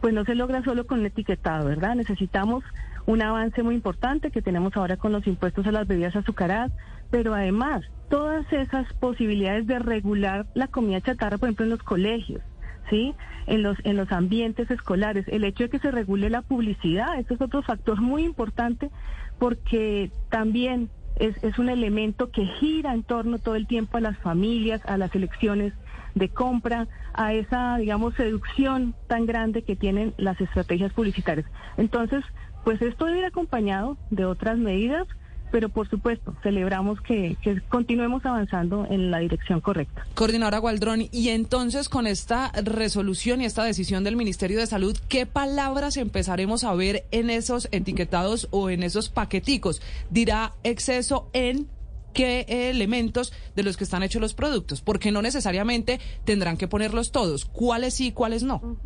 pues 0.00 0.12
no 0.14 0.24
se 0.24 0.34
logra 0.34 0.62
solo 0.62 0.86
con 0.86 1.00
un 1.00 1.06
etiquetado, 1.06 1.66
¿verdad? 1.66 1.94
Necesitamos 1.94 2.62
un 3.06 3.22
avance 3.22 3.62
muy 3.62 3.74
importante 3.74 4.30
que 4.30 4.42
tenemos 4.42 4.76
ahora 4.76 4.96
con 4.96 5.12
los 5.12 5.26
impuestos 5.26 5.66
a 5.66 5.72
las 5.72 5.86
bebidas 5.86 6.16
azucaradas, 6.16 6.72
pero 7.14 7.32
además 7.32 7.84
todas 8.10 8.44
esas 8.52 8.92
posibilidades 8.94 9.68
de 9.68 9.78
regular 9.78 10.46
la 10.54 10.66
comida 10.66 11.00
chatarra, 11.00 11.38
por 11.38 11.46
ejemplo, 11.48 11.64
en 11.64 11.70
los 11.70 11.82
colegios, 11.84 12.42
¿sí? 12.90 13.14
En 13.46 13.62
los, 13.62 13.78
en 13.84 13.96
los 13.96 14.10
ambientes 14.10 14.68
escolares. 14.68 15.24
El 15.28 15.44
hecho 15.44 15.62
de 15.62 15.70
que 15.70 15.78
se 15.78 15.92
regule 15.92 16.28
la 16.28 16.42
publicidad, 16.42 17.16
esto 17.20 17.34
es 17.34 17.40
otro 17.40 17.62
factor 17.62 18.00
muy 18.00 18.24
importante 18.24 18.90
porque 19.38 20.10
también 20.28 20.90
es, 21.14 21.36
es 21.44 21.56
un 21.60 21.68
elemento 21.68 22.32
que 22.32 22.46
gira 22.46 22.92
en 22.92 23.04
torno 23.04 23.38
todo 23.38 23.54
el 23.54 23.68
tiempo 23.68 23.96
a 23.96 24.00
las 24.00 24.18
familias, 24.18 24.84
a 24.84 24.98
las 24.98 25.14
elecciones 25.14 25.72
de 26.16 26.30
compra, 26.30 26.88
a 27.12 27.32
esa, 27.32 27.76
digamos, 27.76 28.14
seducción 28.14 28.96
tan 29.06 29.24
grande 29.24 29.62
que 29.62 29.76
tienen 29.76 30.14
las 30.16 30.40
estrategias 30.40 30.92
publicitarias. 30.92 31.46
Entonces, 31.76 32.24
pues 32.64 32.82
esto 32.82 33.04
debe 33.04 33.20
ir 33.20 33.24
acompañado 33.24 33.98
de 34.10 34.24
otras 34.24 34.58
medidas 34.58 35.06
pero 35.54 35.68
por 35.68 35.88
supuesto, 35.88 36.34
celebramos 36.42 37.00
que, 37.00 37.36
continuemos 37.68 38.26
avanzando 38.26 38.88
en 38.90 39.12
la 39.12 39.20
dirección 39.20 39.60
correcta. 39.60 40.04
Coordinadora 40.16 40.58
Gualdrón, 40.58 41.02
y 41.12 41.28
entonces 41.28 41.88
con 41.88 42.08
esta 42.08 42.50
resolución 42.64 43.40
y 43.40 43.44
esta 43.44 43.62
decisión 43.62 44.02
del 44.02 44.16
Ministerio 44.16 44.58
de 44.58 44.66
Salud, 44.66 44.98
¿qué 45.08 45.26
palabras 45.26 45.96
empezaremos 45.96 46.64
a 46.64 46.74
ver 46.74 47.04
en 47.12 47.30
esos 47.30 47.68
etiquetados 47.70 48.48
o 48.50 48.68
en 48.68 48.82
esos 48.82 49.10
paqueticos? 49.10 49.80
¿Dirá 50.10 50.54
exceso 50.64 51.28
en 51.32 51.68
qué 52.14 52.46
elementos 52.48 53.34
de 53.54 53.62
los 53.62 53.76
que 53.76 53.84
están 53.84 54.02
hechos 54.02 54.22
los 54.22 54.32
productos? 54.32 54.80
Porque 54.80 55.12
no 55.12 55.20
necesariamente 55.20 56.00
tendrán 56.24 56.56
que 56.56 56.68
ponerlos 56.68 57.12
todos. 57.12 57.44
¿Cuáles 57.44 57.94
sí, 57.94 58.12
cuáles 58.12 58.42
no? 58.42 58.78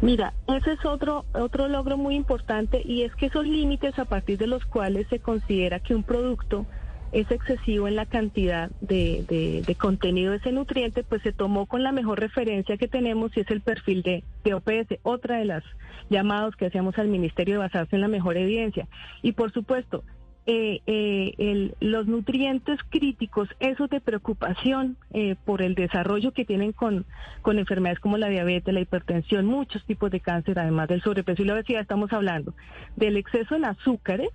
Mira, 0.00 0.32
ese 0.48 0.72
es 0.72 0.84
otro, 0.86 1.26
otro 1.34 1.68
logro 1.68 1.96
muy 1.96 2.14
importante 2.14 2.82
y 2.84 3.02
es 3.02 3.14
que 3.14 3.26
esos 3.26 3.46
límites 3.46 3.98
a 3.98 4.04
partir 4.04 4.38
de 4.38 4.46
los 4.46 4.64
cuales 4.64 5.06
se 5.08 5.18
considera 5.18 5.80
que 5.80 5.94
un 5.94 6.02
producto 6.02 6.66
es 7.12 7.30
excesivo 7.30 7.86
en 7.86 7.96
la 7.96 8.06
cantidad 8.06 8.70
de, 8.80 9.76
contenido 9.78 10.32
de 10.32 10.38
ese 10.38 10.50
nutriente, 10.50 11.04
pues 11.04 11.22
se 11.22 11.32
tomó 11.32 11.66
con 11.66 11.82
la 11.82 11.92
mejor 11.92 12.18
referencia 12.18 12.78
que 12.78 12.88
tenemos 12.88 13.36
y 13.36 13.40
es 13.40 13.50
el 13.50 13.60
perfil 13.60 14.02
de, 14.02 14.24
de 14.44 14.54
OPS, 14.54 14.98
otra 15.02 15.36
de 15.36 15.44
las 15.44 15.62
llamados 16.08 16.56
que 16.56 16.66
hacíamos 16.66 16.98
al 16.98 17.08
Ministerio 17.08 17.54
de 17.54 17.58
basarse 17.58 17.94
en 17.94 18.00
la 18.02 18.08
mejor 18.08 18.38
evidencia. 18.38 18.88
Y 19.22 19.32
por 19.32 19.52
supuesto, 19.52 20.04
eh, 20.44 20.80
eh, 20.88 21.72
los 21.78 22.08
nutrientes 22.08 22.80
críticos, 22.88 23.48
esos 23.60 23.88
de 23.90 24.00
preocupación 24.00 24.96
eh, 25.12 25.36
por 25.44 25.62
el 25.62 25.76
desarrollo 25.76 26.32
que 26.32 26.44
tienen 26.44 26.72
con, 26.72 27.06
con 27.42 27.60
enfermedades 27.60 28.00
como 28.00 28.18
la 28.18 28.28
diabetes, 28.28 28.74
la 28.74 28.80
hipertensión, 28.80 29.46
muchos 29.46 29.84
tipos 29.84 30.10
de 30.10 30.18
cáncer, 30.18 30.58
además 30.58 30.88
del 30.88 31.00
sobrepeso 31.00 31.42
y 31.42 31.44
la 31.44 31.54
obesidad, 31.54 31.82
estamos 31.82 32.12
hablando 32.12 32.54
del 32.96 33.16
exceso 33.18 33.54
en 33.54 33.66
azúcares, 33.66 34.30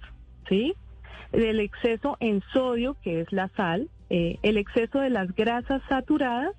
¿sí? 0.48 0.76
del 1.34 1.60
exceso 1.60 2.16
en 2.22 2.42
sodio, 2.54 2.96
que 3.04 3.20
es 3.20 3.34
la 3.34 3.50
sal, 3.50 3.90
el 4.10 4.56
exceso 4.56 5.02
de 5.02 5.10
las 5.10 5.36
grasas 5.36 5.82
saturadas, 5.90 6.56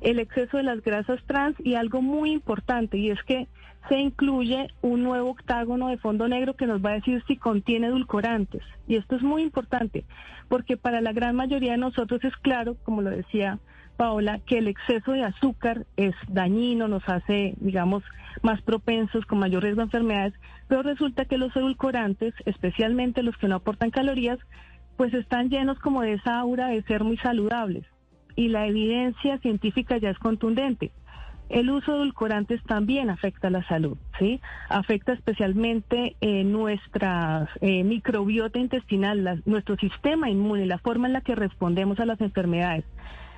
el 0.00 0.20
exceso 0.20 0.56
de 0.56 0.62
las 0.62 0.80
grasas 0.82 1.20
trans 1.26 1.56
y 1.58 1.74
algo 1.74 2.00
muy 2.00 2.30
importante, 2.30 2.96
y 2.96 3.10
es 3.10 3.20
que 3.24 3.48
se 3.88 3.98
incluye 3.98 4.68
un 4.82 5.02
nuevo 5.02 5.30
octágono 5.30 5.88
de 5.88 5.98
fondo 5.98 6.28
negro 6.28 6.54
que 6.54 6.66
nos 6.66 6.84
va 6.84 6.90
a 6.90 6.94
decir 6.94 7.22
si 7.26 7.36
contiene 7.36 7.88
edulcorantes. 7.88 8.62
Y 8.86 8.96
esto 8.96 9.16
es 9.16 9.22
muy 9.22 9.42
importante, 9.42 10.04
porque 10.48 10.76
para 10.76 11.00
la 11.00 11.12
gran 11.12 11.34
mayoría 11.34 11.72
de 11.72 11.78
nosotros 11.78 12.22
es 12.24 12.36
claro, 12.36 12.76
como 12.84 13.02
lo 13.02 13.10
decía 13.10 13.58
Paola, 13.96 14.40
que 14.46 14.58
el 14.58 14.68
exceso 14.68 15.12
de 15.12 15.24
azúcar 15.24 15.86
es 15.96 16.14
dañino, 16.28 16.86
nos 16.86 17.02
hace, 17.08 17.54
digamos, 17.58 18.04
más 18.42 18.62
propensos, 18.62 19.24
con 19.24 19.38
mayor 19.38 19.62
riesgo 19.62 19.80
de 19.80 19.86
enfermedades, 19.86 20.34
pero 20.68 20.82
resulta 20.82 21.24
que 21.24 21.38
los 21.38 21.54
edulcorantes, 21.56 22.34
especialmente 22.44 23.22
los 23.22 23.36
que 23.38 23.48
no 23.48 23.56
aportan 23.56 23.90
calorías, 23.90 24.38
pues 24.96 25.14
están 25.14 25.48
llenos 25.48 25.78
como 25.78 26.02
de 26.02 26.14
esa 26.14 26.38
aura 26.38 26.68
de 26.68 26.82
ser 26.82 27.04
muy 27.04 27.16
saludables. 27.18 27.84
Y 28.36 28.48
la 28.48 28.66
evidencia 28.66 29.38
científica 29.38 29.96
ya 29.98 30.10
es 30.10 30.18
contundente. 30.18 30.92
El 31.48 31.70
uso 31.70 31.92
de 31.92 31.98
edulcorantes 31.98 32.62
también 32.64 33.08
afecta 33.08 33.48
la 33.48 33.66
salud, 33.68 33.96
¿sí? 34.18 34.40
Afecta 34.68 35.12
especialmente 35.14 36.14
eh, 36.20 36.44
nuestra 36.44 37.48
eh, 37.62 37.84
microbiota 37.84 38.58
intestinal, 38.58 39.42
nuestro 39.46 39.76
sistema 39.76 40.28
inmune, 40.28 40.66
la 40.66 40.78
forma 40.78 41.06
en 41.06 41.14
la 41.14 41.22
que 41.22 41.34
respondemos 41.34 42.00
a 42.00 42.06
las 42.06 42.20
enfermedades. 42.20 42.84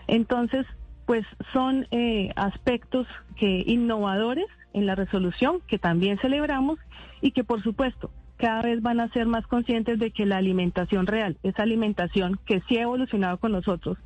Entonces, 0.09 0.67
pues 1.07 1.25
son 1.53 1.87
eh, 1.93 2.31
aspectos 2.35 3.07
que 3.37 3.63
innovadores 3.67 4.47
en 4.73 4.87
la 4.87 4.97
resolución 4.97 5.61
que 5.69 5.79
también 5.79 6.19
celebramos 6.19 6.79
y 7.21 7.31
que 7.31 7.45
por 7.45 7.63
supuesto 7.63 8.11
cada 8.37 8.63
vez 8.63 8.81
van 8.81 9.01
a 9.01 9.09
ser 9.09 9.27
más 9.27 9.47
conscientes 9.47 9.99
de 9.99 10.11
que 10.11 10.25
la 10.25 10.39
alimentación 10.39 11.07
real, 11.07 11.37
esa 11.43 11.63
alimentación 11.63 12.39
que 12.47 12.63
sí 12.69 12.79
ha 12.79 12.83
evolucionado 12.83 13.39
con 13.39 13.53
nosotros, 13.53 13.99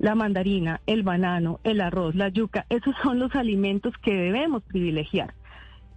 la 0.00 0.14
mandarina, 0.14 0.80
el 0.86 1.02
banano, 1.02 1.60
el 1.62 1.80
arroz, 1.82 2.14
la 2.14 2.30
yuca, 2.30 2.64
esos 2.70 2.94
son 3.02 3.18
los 3.18 3.34
alimentos 3.36 3.92
que 3.98 4.14
debemos 4.14 4.62
privilegiar. 4.62 5.34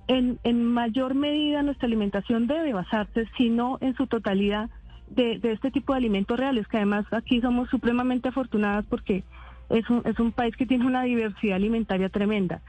En, 0.07 0.37
mayor 0.65 1.15
medida 1.15 1.63
nuestra 1.63 1.87
alimentación 1.87 2.45
debe 2.45 2.73
basarse, 2.73 3.25
si 3.37 3.49
no 3.49 3.77
en 3.79 3.95
su 3.95 4.05
totalidad, 4.07 4.69
de, 5.07 5.39
este 5.43 5.71
tipo 5.71 5.93
de 5.93 5.97
alimentos 5.99 6.37
reales, 6.37 6.67
que 6.67 6.77
además 6.77 7.05
aquí 7.11 7.39
somos 7.39 7.69
supremamente 7.69 8.27
afortunadas 8.27 8.85
porque 8.89 9.23
es 9.69 9.89
un, 9.89 10.01
es 10.05 10.19
un 10.19 10.33
país 10.33 10.55
que 10.57 10.65
tiene 10.65 10.85
una 10.85 11.03
diversidad 11.03 11.55
alimentaria 11.55 12.09
tremenda. 12.09 12.61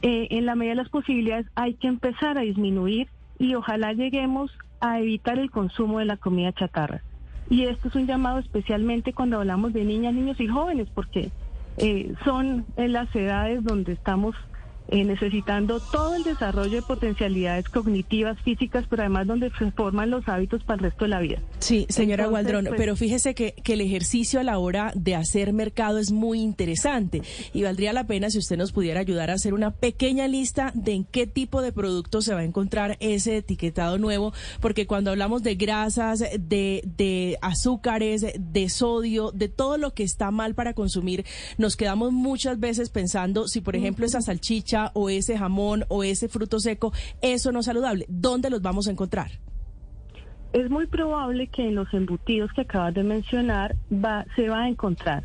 Eh, 0.00 0.28
en 0.30 0.46
la 0.46 0.54
medida 0.54 0.72
de 0.72 0.82
las 0.82 0.88
posibilidades 0.88 1.46
hay 1.54 1.74
que 1.74 1.88
empezar 1.88 2.38
a 2.38 2.42
disminuir 2.42 3.08
y 3.38 3.54
ojalá 3.56 3.92
lleguemos 3.92 4.50
a 4.80 5.00
evitar 5.00 5.38
el 5.38 5.50
consumo 5.50 5.98
de 5.98 6.06
la 6.06 6.16
comida 6.16 6.52
chatarra. 6.52 7.02
Y 7.50 7.64
esto 7.64 7.88
es 7.88 7.94
un 7.94 8.06
llamado 8.06 8.38
especialmente 8.38 9.12
cuando 9.12 9.38
hablamos 9.38 9.72
de 9.72 9.84
niñas, 9.84 10.14
niños 10.14 10.38
y 10.40 10.46
jóvenes, 10.46 10.88
porque 10.94 11.30
eh, 11.78 12.14
son 12.24 12.66
en 12.76 12.92
las 12.92 13.14
edades 13.14 13.64
donde 13.64 13.92
estamos 13.92 14.34
eh, 14.90 15.04
necesitando 15.04 15.80
todo 15.80 16.14
el 16.14 16.24
desarrollo 16.24 16.76
de 16.76 16.82
potencialidades 16.82 17.68
cognitivas, 17.68 18.40
físicas, 18.40 18.86
pero 18.88 19.02
además 19.02 19.26
donde 19.26 19.50
se 19.58 19.70
forman 19.72 20.10
los 20.10 20.26
hábitos 20.28 20.64
para 20.64 20.78
el 20.78 20.84
resto 20.84 21.04
de 21.04 21.08
la 21.10 21.20
vida. 21.20 21.42
Sí, 21.58 21.86
señora 21.90 22.26
Gualdrón, 22.26 22.64
pues, 22.64 22.78
pero 22.78 22.96
fíjese 22.96 23.34
que, 23.34 23.52
que, 23.52 23.74
el 23.74 23.82
ejercicio 23.82 24.40
a 24.40 24.44
la 24.44 24.58
hora 24.58 24.92
de 24.94 25.14
hacer 25.14 25.52
mercado 25.52 25.98
es 25.98 26.10
muy 26.10 26.40
interesante 26.40 27.22
y 27.52 27.64
valdría 27.64 27.92
la 27.92 28.06
pena 28.06 28.30
si 28.30 28.38
usted 28.38 28.56
nos 28.56 28.72
pudiera 28.72 29.00
ayudar 29.00 29.30
a 29.30 29.34
hacer 29.34 29.52
una 29.52 29.72
pequeña 29.72 30.26
lista 30.26 30.72
de 30.74 30.92
en 30.92 31.04
qué 31.04 31.26
tipo 31.26 31.60
de 31.60 31.72
productos 31.72 32.24
se 32.24 32.32
va 32.32 32.40
a 32.40 32.44
encontrar 32.44 32.96
ese 33.00 33.36
etiquetado 33.36 33.98
nuevo, 33.98 34.32
porque 34.60 34.86
cuando 34.86 35.10
hablamos 35.10 35.42
de 35.42 35.54
grasas, 35.54 36.20
de, 36.20 36.82
de 36.96 37.38
azúcares, 37.42 38.24
de 38.38 38.68
sodio, 38.70 39.32
de 39.32 39.48
todo 39.48 39.76
lo 39.76 39.92
que 39.92 40.02
está 40.02 40.30
mal 40.30 40.54
para 40.54 40.72
consumir, 40.72 41.26
nos 41.58 41.76
quedamos 41.76 42.12
muchas 42.12 42.58
veces 42.58 42.88
pensando 42.88 43.48
si, 43.48 43.60
por 43.60 43.76
ejemplo, 43.76 44.06
esa 44.06 44.22
salchicha 44.22 44.77
o 44.94 45.10
ese 45.10 45.36
jamón 45.36 45.84
o 45.88 46.04
ese 46.04 46.28
fruto 46.28 46.60
seco, 46.60 46.92
eso 47.20 47.52
no 47.52 47.60
es 47.60 47.66
saludable. 47.66 48.06
¿Dónde 48.08 48.50
los 48.50 48.62
vamos 48.62 48.88
a 48.88 48.90
encontrar? 48.90 49.30
Es 50.52 50.70
muy 50.70 50.86
probable 50.86 51.48
que 51.48 51.68
en 51.68 51.74
los 51.74 51.92
embutidos 51.92 52.52
que 52.52 52.62
acabas 52.62 52.94
de 52.94 53.02
mencionar 53.02 53.76
va, 53.92 54.24
se 54.34 54.48
va 54.48 54.62
a 54.62 54.68
encontrar 54.68 55.24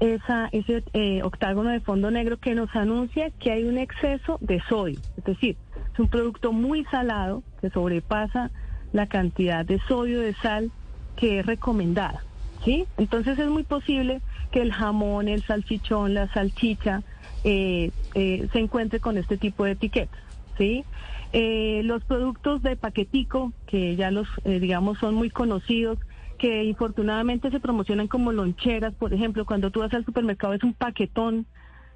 esa, 0.00 0.48
ese 0.52 0.82
eh, 0.92 1.22
octágono 1.22 1.70
de 1.70 1.80
fondo 1.80 2.10
negro 2.10 2.38
que 2.38 2.54
nos 2.54 2.74
anuncia 2.74 3.30
que 3.30 3.50
hay 3.50 3.64
un 3.64 3.78
exceso 3.78 4.38
de 4.40 4.62
sodio. 4.68 4.98
Es 5.16 5.24
decir, 5.24 5.56
es 5.92 5.98
un 5.98 6.08
producto 6.08 6.52
muy 6.52 6.84
salado 6.86 7.42
que 7.60 7.70
sobrepasa 7.70 8.50
la 8.92 9.06
cantidad 9.06 9.64
de 9.64 9.78
sodio, 9.88 10.20
de 10.20 10.34
sal 10.34 10.70
que 11.16 11.40
es 11.40 11.46
recomendada. 11.46 12.22
¿sí? 12.64 12.86
Entonces 12.98 13.38
es 13.38 13.48
muy 13.48 13.62
posible 13.62 14.20
que 14.50 14.60
el 14.62 14.72
jamón, 14.72 15.28
el 15.28 15.42
salchichón, 15.42 16.14
la 16.14 16.32
salchicha, 16.32 17.02
eh, 17.48 17.92
eh, 18.14 18.48
se 18.52 18.58
encuentre 18.58 18.98
con 18.98 19.16
este 19.18 19.36
tipo 19.36 19.64
de 19.64 19.70
etiquetas, 19.72 20.20
¿sí? 20.58 20.84
Eh, 21.32 21.82
los 21.84 22.02
productos 22.02 22.60
de 22.60 22.74
paquetico, 22.74 23.52
que 23.66 23.94
ya 23.94 24.10
los, 24.10 24.26
digamos, 24.44 24.98
son 24.98 25.14
muy 25.14 25.30
conocidos, 25.30 25.96
que 26.38 26.64
infortunadamente 26.64 27.52
se 27.52 27.60
promocionan 27.60 28.08
como 28.08 28.32
loncheras, 28.32 28.94
por 28.94 29.14
ejemplo, 29.14 29.46
cuando 29.46 29.70
tú 29.70 29.78
vas 29.78 29.94
al 29.94 30.04
supermercado 30.04 30.54
es 30.54 30.64
un 30.64 30.74
paquetón 30.74 31.46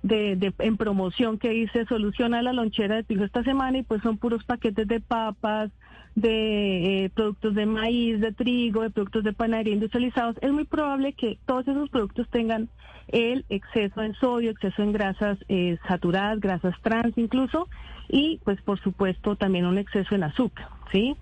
de, 0.05 0.53
en 0.61 0.77
promoción 0.77 1.37
que 1.37 1.51
dice 1.51 1.85
soluciona 1.87 2.43
la 2.43 2.53
lonchera 2.53 2.95
de 2.95 3.03
tu 3.03 3.15
hijo 3.15 3.25
esta 3.25 3.43
semana 3.43 3.79
y 3.79 3.83
pues 3.83 4.03
son 4.03 4.19
puros 4.19 4.45
paquetes 4.45 4.87
de 4.87 5.01
papas, 5.01 5.73
de 6.21 7.11
productos 7.15 7.55
de 7.55 7.67
maíz, 7.67 8.21
de 8.21 8.33
trigo, 8.33 8.83
de 8.83 8.91
productos 8.91 9.25
de 9.25 9.33
panadería 9.33 9.75
industrializados. 9.75 10.37
Es 10.41 10.53
muy 10.53 10.65
probable 10.65 11.13
que 11.13 11.39
todos 11.47 11.67
esos 11.67 11.89
productos 11.91 12.29
tengan 12.31 12.69
el 13.09 13.45
exceso 13.49 14.03
en 14.03 14.15
sodio, 14.15 14.51
exceso 14.51 14.83
en 14.83 14.93
grasas 14.93 15.39
eh, 15.49 15.79
saturadas, 15.89 16.41
grasas 16.41 16.75
trans 16.83 17.17
incluso, 17.17 17.69
y 18.09 18.41
pues 18.45 18.61
por 18.63 18.81
supuesto 18.81 19.37
también 19.37 19.67
un 19.67 19.79
exceso 19.79 20.15
en 20.15 20.25
azúcar, 20.25 20.69
¿sí? 20.93 21.17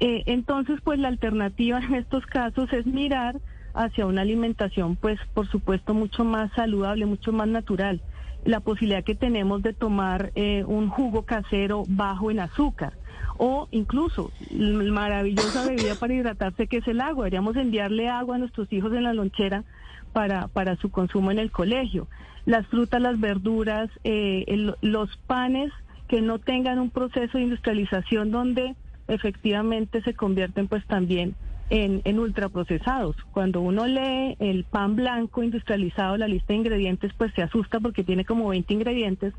Eh, 0.00 0.22
entonces 0.26 0.80
pues 0.82 0.98
la 0.98 1.08
alternativa 1.08 1.78
en 1.78 1.94
estos 1.94 2.24
casos 2.26 2.72
es 2.72 2.86
mirar 2.86 3.36
hacia 3.74 4.06
una 4.06 4.22
alimentación 4.22 4.96
pues 4.96 5.18
por 5.34 5.46
supuesto 5.48 5.94
mucho 5.94 6.24
más 6.24 6.50
saludable, 6.52 7.06
mucho 7.06 7.32
más 7.32 7.48
natural. 7.48 8.00
La 8.44 8.60
posibilidad 8.60 9.02
que 9.02 9.16
tenemos 9.16 9.62
de 9.62 9.72
tomar 9.72 10.30
eh, 10.36 10.62
un 10.66 10.88
jugo 10.88 11.24
casero 11.24 11.82
bajo 11.88 12.30
en 12.30 12.40
azúcar 12.40 12.92
o 13.38 13.68
incluso 13.70 14.30
la 14.50 14.92
maravillosa 14.92 15.66
bebida 15.66 15.94
para 15.94 16.14
hidratarse 16.14 16.66
que 16.66 16.78
es 16.78 16.88
el 16.88 17.00
agua. 17.00 17.24
Deberíamos 17.24 17.56
enviarle 17.56 18.08
agua 18.08 18.36
a 18.36 18.38
nuestros 18.38 18.72
hijos 18.72 18.92
en 18.92 19.04
la 19.04 19.14
lonchera 19.14 19.64
para, 20.12 20.48
para 20.48 20.76
su 20.76 20.90
consumo 20.90 21.30
en 21.30 21.38
el 21.38 21.50
colegio. 21.50 22.08
Las 22.46 22.66
frutas, 22.68 23.00
las 23.00 23.20
verduras, 23.20 23.90
eh, 24.04 24.72
los 24.80 25.16
panes 25.26 25.72
que 26.08 26.22
no 26.22 26.38
tengan 26.38 26.78
un 26.78 26.90
proceso 26.90 27.38
de 27.38 27.44
industrialización 27.44 28.30
donde 28.30 28.76
efectivamente 29.08 30.02
se 30.02 30.14
convierten 30.14 30.68
pues 30.68 30.84
también 30.86 31.34
en, 31.70 32.00
en 32.04 32.18
ultraprocesados. 32.18 33.16
Cuando 33.32 33.60
uno 33.60 33.86
lee 33.86 34.36
el 34.38 34.64
pan 34.64 34.96
blanco 34.96 35.42
industrializado, 35.42 36.16
la 36.16 36.28
lista 36.28 36.52
de 36.52 36.60
ingredientes, 36.60 37.12
pues 37.16 37.32
se 37.34 37.42
asusta 37.42 37.80
porque 37.80 38.04
tiene 38.04 38.24
como 38.24 38.48
20 38.48 38.72
ingredientes 38.72 39.34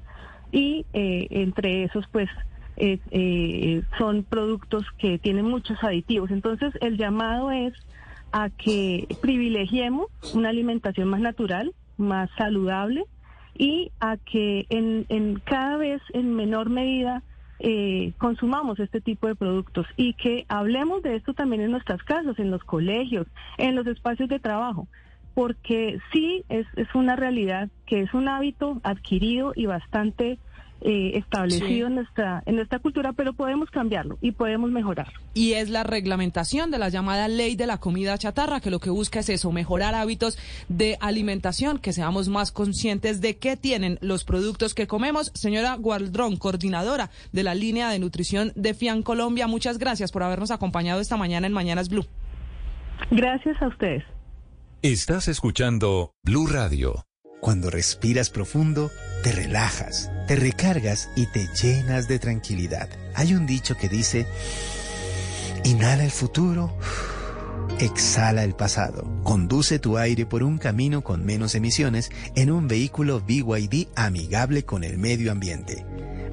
y 0.52 0.86
eh, 0.94 1.28
entre 1.30 1.84
esos 1.84 2.06
pues 2.12 2.30
eh, 2.78 3.82
son 3.98 4.24
productos 4.24 4.86
que 4.98 5.18
tienen 5.18 5.46
muchos 5.46 5.84
aditivos. 5.84 6.32
Entonces 6.32 6.74
el 6.82 6.98
llamado 6.98 7.52
es 7.52 7.74
a 8.32 8.50
que 8.50 9.08
privilegiemos 9.22 10.08
una 10.34 10.50
alimentación 10.50 11.10
más 11.10 11.20
natural, 11.20 11.74
más 11.98 12.30
saludable 12.38 13.06
y 13.58 13.92
a 14.00 14.18
que 14.18 14.66
en, 14.70 15.42
cada 15.46 15.78
vez 15.78 16.02
en 16.14 16.36
menor 16.36 16.70
medida 16.70 17.24
eh, 17.60 18.14
consumamos 18.20 18.80
este 18.80 19.02
tipo 19.02 19.28
de 19.28 19.36
productos 19.36 19.88
y 19.96 20.14
que 20.14 20.46
hablemos 20.48 21.02
de 21.02 21.16
esto 21.16 21.34
también 21.34 21.64
en 21.64 21.72
nuestras 21.72 22.04
casas, 22.04 22.38
en 22.38 22.52
los 22.52 22.64
colegios, 22.64 23.26
en 23.58 23.76
los 23.76 23.88
espacios 23.88 24.30
de 24.30 24.40
trabajo, 24.40 24.88
porque 25.34 26.00
sí 26.12 26.44
es, 26.50 26.68
es 26.76 26.94
una 26.94 27.16
realidad 27.16 27.70
que 27.88 28.02
es 28.02 28.14
un 28.14 28.28
hábito 28.28 28.80
adquirido 28.84 29.54
y 29.56 29.66
bastante 29.66 30.38
eh, 30.82 31.12
establecido 31.16 31.88
en 31.88 31.96
nuestra 31.96 32.44
en 32.46 32.56
nuestra 32.56 32.80
cultura, 32.80 33.14
pero 33.14 33.34
podemos 33.34 33.70
cambiarlo 33.72 34.18
y 34.22 34.32
podemos 34.32 34.72
mejorar. 34.72 35.12
Y 35.34 35.54
es 35.54 35.70
la 35.70 35.84
reglamentación 35.84 36.72
de 36.72 36.78
la 36.78 36.90
llamada 36.90 37.28
ley 37.28 37.56
de 37.56 37.68
la 37.68 37.80
comida 37.80 38.18
chatarra, 38.18 38.60
que 38.60 38.70
lo 38.70 38.80
que 38.80 38.90
busca 38.90 39.20
es 39.20 39.30
eso, 39.30 39.52
mejorar 39.52 39.96
hábitos 39.96 40.38
de 40.70 40.98
alimentación, 41.00 41.80
que 41.80 41.94
seamos 41.94 42.30
más 42.30 42.52
conscientes 42.52 43.22
de 43.22 43.38
qué 43.38 43.58
tienen 43.58 43.98
los 44.02 44.24
productos 44.24 44.74
que 44.74 44.88
comemos. 44.88 45.32
Señora 45.34 45.76
Gualdrón, 45.76 46.38
coordinadora 46.38 47.10
de 47.32 47.44
la 47.44 47.56
línea 47.56 47.90
de 47.90 48.00
nutrición 48.00 48.52
de 48.56 48.74
FIAN 48.74 49.04
Colombia, 49.04 49.48
muchas 49.48 49.80
gracias 49.80 50.12
por 50.12 50.24
habernos 50.24 50.52
acompañado 50.52 51.02
esta 51.02 51.18
mañana 51.18 51.48
en 51.48 51.54
Mañanas 51.54 51.90
Blue. 51.90 52.06
Gracias 53.12 53.62
a 53.62 53.68
ustedes. 53.68 54.04
Estás 54.82 55.28
escuchando 55.28 56.14
Blue 56.24 56.48
Radio. 56.48 57.06
Cuando 57.42 57.70
respiras 57.70 58.30
profundo, 58.30 58.90
te 59.24 59.32
relajas, 59.32 60.12
te 60.28 60.36
recargas 60.36 61.10
y 61.16 61.26
te 61.28 61.48
llenas 61.48 62.08
de 62.08 62.20
tranquilidad. 62.20 62.90
Hay 63.16 63.34
un 63.34 63.46
dicho 63.46 63.76
que 63.76 63.90
dice, 63.90 64.26
inhala 65.64 66.04
el 66.04 66.12
futuro, 66.12 66.78
exhala 67.80 68.44
el 68.44 68.56
pasado. 68.56 69.08
Conduce 69.24 69.80
tu 69.80 69.98
aire 69.98 70.26
por 70.26 70.44
un 70.44 70.58
camino 70.58 71.04
con 71.04 71.26
menos 71.26 71.56
emisiones 71.56 72.10
en 72.36 72.52
un 72.52 72.68
vehículo 72.68 73.22
BYD 73.22 73.88
amigable 73.96 74.66
con 74.66 74.84
el 74.84 74.98
medio 74.98 75.32
ambiente. 75.32 75.86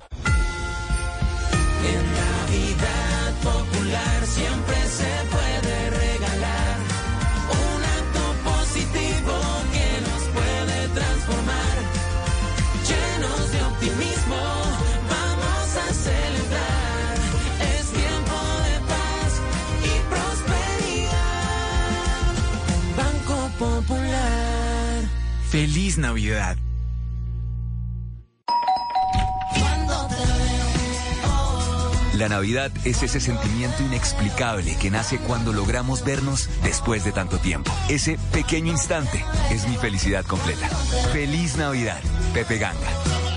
En 1.84 2.04
Navidad 2.14 3.76
Feliz 25.58 25.98
Navidad. 25.98 26.56
La 32.14 32.30
Navidad 32.30 32.72
es 32.86 33.02
ese 33.02 33.20
sentimiento 33.20 33.82
inexplicable 33.82 34.78
que 34.80 34.92
nace 34.92 35.18
cuando 35.18 35.54
logramos 35.54 36.06
vernos 36.06 36.48
después 36.62 37.04
de 37.04 37.12
tanto 37.12 37.40
tiempo. 37.40 37.72
Ese 37.90 38.20
pequeño 38.32 38.72
instante 38.72 39.26
es 39.50 39.68
mi 39.68 39.78
felicidad 39.78 40.28
completa. 40.28 40.70
Feliz 41.12 41.58
Navidad, 41.58 42.02
Pepe 42.36 42.60
Ganga. 42.60 43.37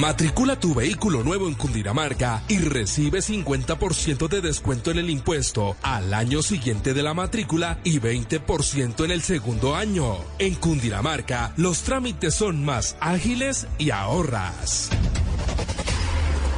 Matricula 0.00 0.58
tu 0.58 0.74
vehículo 0.74 1.22
nuevo 1.22 1.46
en 1.46 1.52
Cundinamarca 1.52 2.42
y 2.48 2.58
recibe 2.58 3.18
50% 3.18 4.28
de 4.28 4.40
descuento 4.40 4.90
en 4.90 4.98
el 4.98 5.10
impuesto 5.10 5.76
al 5.82 6.14
año 6.14 6.40
siguiente 6.40 6.94
de 6.94 7.02
la 7.02 7.12
matrícula 7.12 7.78
y 7.84 8.00
20% 8.00 9.04
en 9.04 9.10
el 9.10 9.20
segundo 9.20 9.76
año. 9.76 10.16
En 10.38 10.54
Cundinamarca, 10.54 11.52
los 11.58 11.82
trámites 11.82 12.34
son 12.34 12.64
más 12.64 12.96
ágiles 12.98 13.66
y 13.76 13.90
ahorras. 13.90 14.88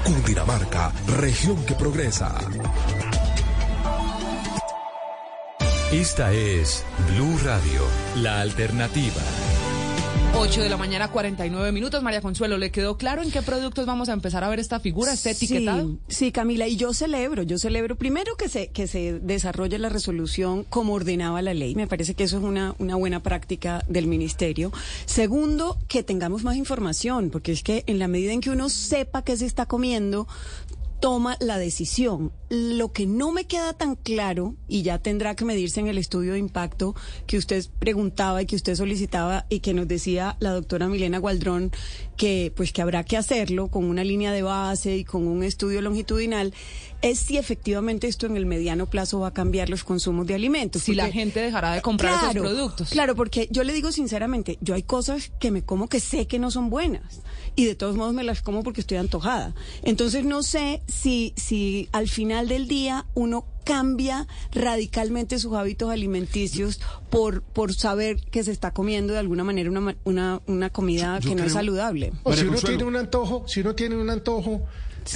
Cundinamarca, 0.04 0.92
región 1.18 1.66
que 1.66 1.74
progresa. 1.74 2.38
Esta 5.90 6.32
es 6.32 6.84
Blue 7.08 7.36
Radio, 7.42 7.82
la 8.14 8.40
alternativa. 8.40 9.20
8 10.34 10.62
de 10.62 10.68
la 10.68 10.76
mañana, 10.76 11.08
49 11.08 11.72
minutos. 11.72 12.02
María 12.02 12.20
Consuelo, 12.20 12.58
¿le 12.58 12.70
quedó 12.70 12.96
claro 12.96 13.22
en 13.22 13.30
qué 13.30 13.42
productos 13.42 13.86
vamos 13.86 14.08
a 14.08 14.12
empezar 14.12 14.42
a 14.44 14.48
ver 14.48 14.60
esta 14.60 14.80
figura, 14.80 15.12
este 15.12 15.30
etiquetado? 15.30 15.88
Sí, 15.88 15.98
sí, 16.08 16.32
Camila, 16.32 16.66
y 16.66 16.76
yo 16.76 16.94
celebro, 16.94 17.42
yo 17.42 17.58
celebro 17.58 17.96
primero 17.96 18.36
que 18.36 18.48
se, 18.48 18.68
que 18.68 18.86
se 18.86 19.20
desarrolle 19.20 19.78
la 19.78 19.88
resolución 19.88 20.64
como 20.64 20.94
ordenaba 20.94 21.42
la 21.42 21.54
ley. 21.54 21.74
Me 21.74 21.86
parece 21.86 22.14
que 22.14 22.24
eso 22.24 22.38
es 22.38 22.44
una, 22.44 22.74
una 22.78 22.96
buena 22.96 23.22
práctica 23.22 23.84
del 23.88 24.06
ministerio. 24.06 24.72
Segundo, 25.04 25.78
que 25.86 26.02
tengamos 26.02 26.44
más 26.44 26.56
información, 26.56 27.30
porque 27.30 27.52
es 27.52 27.62
que 27.62 27.84
en 27.86 27.98
la 27.98 28.08
medida 28.08 28.32
en 28.32 28.40
que 28.40 28.50
uno 28.50 28.68
sepa 28.68 29.22
qué 29.22 29.36
se 29.36 29.46
está 29.46 29.66
comiendo, 29.66 30.26
toma 31.02 31.36
la 31.40 31.58
decisión. 31.58 32.30
Lo 32.48 32.92
que 32.92 33.06
no 33.06 33.32
me 33.32 33.46
queda 33.46 33.72
tan 33.72 33.96
claro, 33.96 34.54
y 34.68 34.82
ya 34.82 35.00
tendrá 35.00 35.34
que 35.34 35.44
medirse 35.44 35.80
en 35.80 35.88
el 35.88 35.98
estudio 35.98 36.34
de 36.34 36.38
impacto 36.38 36.94
que 37.26 37.38
usted 37.38 37.66
preguntaba 37.80 38.40
y 38.40 38.46
que 38.46 38.54
usted 38.54 38.76
solicitaba 38.76 39.44
y 39.48 39.60
que 39.60 39.74
nos 39.74 39.88
decía 39.88 40.36
la 40.38 40.52
doctora 40.52 40.86
Milena 40.86 41.18
Gualdrón, 41.18 41.72
que 42.16 42.52
pues 42.54 42.72
que 42.72 42.82
habrá 42.82 43.02
que 43.02 43.16
hacerlo 43.16 43.66
con 43.66 43.84
una 43.84 44.04
línea 44.04 44.30
de 44.30 44.42
base 44.42 44.96
y 44.96 45.04
con 45.04 45.26
un 45.26 45.42
estudio 45.42 45.82
longitudinal, 45.82 46.54
es 47.00 47.18
si 47.18 47.36
efectivamente 47.36 48.06
esto 48.06 48.26
en 48.26 48.36
el 48.36 48.46
mediano 48.46 48.86
plazo 48.86 49.18
va 49.18 49.28
a 49.28 49.34
cambiar 49.34 49.70
los 49.70 49.82
consumos 49.82 50.28
de 50.28 50.36
alimentos. 50.36 50.82
Si 50.82 50.94
la 50.94 51.10
gente 51.10 51.40
dejará 51.40 51.72
de 51.72 51.82
comprar 51.82 52.30
esos 52.30 52.42
productos. 52.42 52.90
Claro, 52.90 53.16
porque 53.16 53.48
yo 53.50 53.64
le 53.64 53.72
digo 53.72 53.90
sinceramente, 53.90 54.56
yo 54.60 54.74
hay 54.74 54.84
cosas 54.84 55.32
que 55.40 55.50
me 55.50 55.64
como 55.64 55.88
que 55.88 55.98
sé 55.98 56.28
que 56.28 56.38
no 56.38 56.52
son 56.52 56.70
buenas 56.70 57.22
y 57.56 57.66
de 57.66 57.74
todos 57.74 57.96
modos 57.96 58.14
me 58.14 58.24
las 58.24 58.40
como 58.42 58.62
porque 58.62 58.80
estoy 58.80 58.96
antojada. 58.98 59.54
Entonces 59.82 60.24
no 60.24 60.42
sé 60.42 60.82
si, 60.88 61.34
si 61.36 61.88
al 61.92 62.08
final 62.08 62.48
del 62.48 62.66
día 62.68 63.06
uno 63.14 63.44
cambia 63.64 64.26
radicalmente 64.52 65.38
sus 65.38 65.54
hábitos 65.54 65.90
alimenticios 65.90 66.80
por, 67.10 67.42
por 67.42 67.74
saber 67.74 68.20
que 68.30 68.42
se 68.42 68.50
está 68.52 68.72
comiendo 68.72 69.12
de 69.12 69.18
alguna 69.20 69.44
manera 69.44 69.70
una, 69.70 69.80
ma- 69.80 69.96
una, 70.04 70.40
una 70.46 70.70
comida 70.70 71.18
Yo 71.20 71.28
que 71.30 71.34
no 71.36 71.44
es 71.44 71.52
saludable. 71.52 72.12
O 72.24 72.32
si 72.32 72.44
uno 72.46 72.58
tiene 72.60 72.84
un 72.84 72.96
antojo, 72.96 73.44
si 73.46 73.60
uno 73.60 73.74
tiene 73.74 73.96
un 73.96 74.10
antojo, 74.10 74.62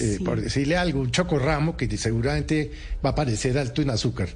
eh, 0.00 0.18
por 0.24 0.40
decirle 0.40 0.76
algo, 0.76 1.00
un 1.00 1.10
chocorramo 1.10 1.76
que 1.76 1.96
seguramente 1.96 2.70
va 3.04 3.10
a 3.10 3.14
parecer 3.14 3.56
alto 3.58 3.82
en 3.82 3.90
azúcar. 3.90 4.28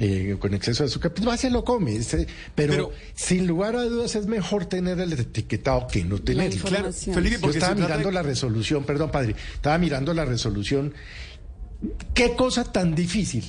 Eh, 0.00 0.36
con 0.40 0.54
exceso 0.54 0.82
de 0.82 0.88
azúcar, 0.88 1.12
pues 1.14 1.28
va, 1.28 1.36
se 1.36 1.50
lo 1.50 1.62
come. 1.64 1.94
ese- 1.94 2.26
pero, 2.54 2.90
sin 3.14 3.46
lugar 3.46 3.76
a 3.76 3.82
dudas 3.84 4.14
es 4.16 4.26
mejor 4.26 4.64
tener 4.64 4.98
el 4.98 5.12
etiquetado 5.12 5.86
que 5.86 6.02
no 6.04 6.18
tener. 6.18 6.50
Claro, 6.68 6.90
Felipe, 7.14 7.34
Yo 7.36 7.40
porque 7.42 7.58
estaba 7.58 7.74
se 7.74 7.78
trata 7.80 7.94
mirando 7.98 8.08
de- 8.08 8.14
la 8.14 8.22
resolución, 8.22 8.84
perdón, 8.84 9.10
padre, 9.10 9.36
estaba 9.54 9.76
mirando 9.78 10.12
la 10.14 10.24
resolución. 10.24 10.94
¿Qué 12.14 12.34
cosa 12.34 12.64
tan 12.64 12.94
difícil? 12.94 13.44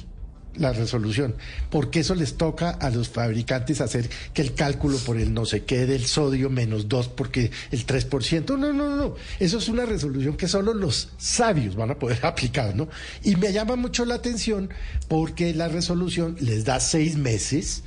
La 0.57 0.73
resolución, 0.73 1.35
porque 1.69 2.01
eso 2.01 2.13
les 2.13 2.35
toca 2.35 2.71
a 2.71 2.89
los 2.89 3.07
fabricantes 3.07 3.79
hacer 3.79 4.09
que 4.33 4.41
el 4.41 4.53
cálculo 4.53 4.97
por 4.97 5.17
el 5.17 5.33
no 5.33 5.45
sé 5.45 5.63
qué 5.63 5.85
del 5.85 6.05
sodio 6.05 6.49
menos 6.49 6.89
2 6.89 7.07
porque 7.09 7.51
el 7.71 7.85
3%, 7.85 8.57
no, 8.57 8.73
no, 8.73 8.95
no, 8.95 9.15
eso 9.39 9.59
es 9.59 9.69
una 9.69 9.85
resolución 9.85 10.35
que 10.35 10.49
solo 10.49 10.73
los 10.73 11.09
sabios 11.17 11.75
van 11.75 11.91
a 11.91 11.99
poder 11.99 12.19
aplicar, 12.25 12.75
¿no? 12.75 12.89
Y 13.23 13.37
me 13.37 13.53
llama 13.53 13.77
mucho 13.77 14.03
la 14.03 14.15
atención 14.15 14.69
porque 15.07 15.53
la 15.53 15.69
resolución 15.69 16.35
les 16.41 16.65
da 16.65 16.79
seis 16.79 17.15
meses 17.15 17.83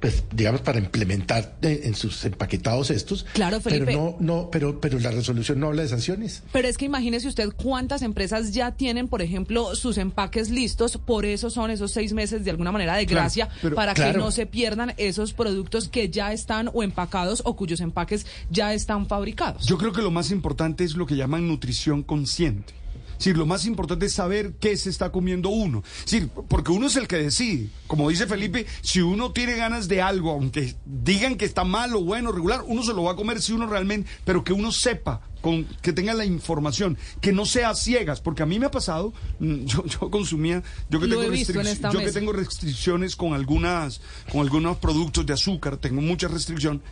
pues 0.00 0.22
digamos 0.32 0.60
para 0.60 0.78
implementar 0.78 1.56
eh, 1.62 1.80
en 1.84 1.94
sus 1.94 2.24
empaquetados 2.24 2.90
estos 2.90 3.24
Claro, 3.32 3.60
Felipe. 3.60 3.86
pero 3.86 4.16
no 4.20 4.34
no 4.44 4.48
pero 4.50 4.80
pero 4.80 4.98
la 4.98 5.10
resolución 5.10 5.58
no 5.60 5.66
habla 5.68 5.82
de 5.82 5.88
sanciones 5.88 6.42
Pero 6.52 6.68
es 6.68 6.78
que 6.78 6.84
imagínese 6.84 7.28
usted 7.28 7.48
cuántas 7.56 8.02
empresas 8.02 8.52
ya 8.52 8.72
tienen, 8.72 9.08
por 9.08 9.22
ejemplo, 9.22 9.74
sus 9.74 9.98
empaques 9.98 10.50
listos, 10.50 10.98
por 10.98 11.24
eso 11.26 11.50
son 11.50 11.70
esos 11.70 11.92
seis 11.92 12.12
meses 12.12 12.44
de 12.44 12.50
alguna 12.50 12.72
manera 12.72 12.96
de 12.96 13.06
Claro, 13.06 13.22
gracia, 13.24 13.48
pero- 13.62 13.74
para 13.76 13.94
que 13.94 14.12
no 14.12 14.30
se 14.30 14.46
pierdan 14.46 14.94
esos 14.98 15.32
productos 15.32 15.88
que 15.88 16.08
ya 16.10 16.32
están 16.32 16.70
o 16.72 16.82
empacados 16.82 17.42
o 17.44 17.56
cuyos 17.56 17.80
empaques 17.80 18.26
ya 18.50 18.72
están 18.74 19.06
fabricados. 19.06 19.66
Yo 19.66 19.78
creo 19.78 19.92
que 19.92 20.02
lo 20.02 20.10
más 20.10 20.30
importante 20.30 20.84
es 20.84 20.94
lo 20.94 21.06
que 21.06 21.16
llaman 21.16 21.48
nutrición 21.48 22.02
consciente. 22.02 22.74
Decir, 23.18 23.36
lo 23.36 23.46
más 23.46 23.66
importante 23.66 24.06
es 24.06 24.12
saber 24.14 24.54
qué 24.60 24.76
se 24.76 24.90
está 24.90 25.10
comiendo 25.10 25.48
uno. 25.50 25.82
Es 26.04 26.10
decir, 26.12 26.28
porque 26.48 26.70
uno 26.72 26.86
es 26.86 26.96
el 26.96 27.08
que 27.08 27.16
decide. 27.16 27.68
Como 27.86 28.08
dice 28.08 28.26
Felipe, 28.26 28.64
si 28.80 29.00
uno 29.00 29.32
tiene 29.32 29.56
ganas 29.56 29.88
de 29.88 30.00
algo, 30.00 30.30
aunque 30.30 30.74
digan 30.86 31.36
que 31.36 31.44
está 31.44 31.64
mal 31.64 31.94
o 31.94 32.00
bueno, 32.02 32.30
regular, 32.32 32.62
uno 32.66 32.82
se 32.82 32.94
lo 32.94 33.02
va 33.02 33.12
a 33.12 33.16
comer 33.16 33.42
si 33.42 33.52
uno 33.52 33.66
realmente, 33.66 34.08
pero 34.24 34.44
que 34.44 34.52
uno 34.52 34.70
sepa, 34.70 35.20
con, 35.40 35.64
que 35.82 35.92
tenga 35.92 36.14
la 36.14 36.24
información, 36.24 36.96
que 37.20 37.32
no 37.32 37.44
sea 37.44 37.74
ciegas, 37.74 38.20
porque 38.20 38.42
a 38.42 38.46
mí 38.46 38.58
me 38.58 38.66
ha 38.66 38.70
pasado, 38.70 39.12
mm, 39.40 39.54
yo, 39.64 39.84
yo 39.86 40.10
consumía, 40.10 40.62
yo 40.88 41.00
que, 41.00 41.06
tengo 41.10 41.22
restric- 41.54 41.54
yo 41.92 41.98
que 41.98 42.04
tengo 42.20 42.32
restricciones 42.32 43.16
con 43.16 43.34
algunas, 43.34 44.00
con 44.30 44.42
algunos 44.42 44.76
productos 44.78 45.26
de 45.26 45.32
azúcar, 45.32 45.76
tengo 45.76 46.00
mucha 46.00 46.28
restricción. 46.28 46.82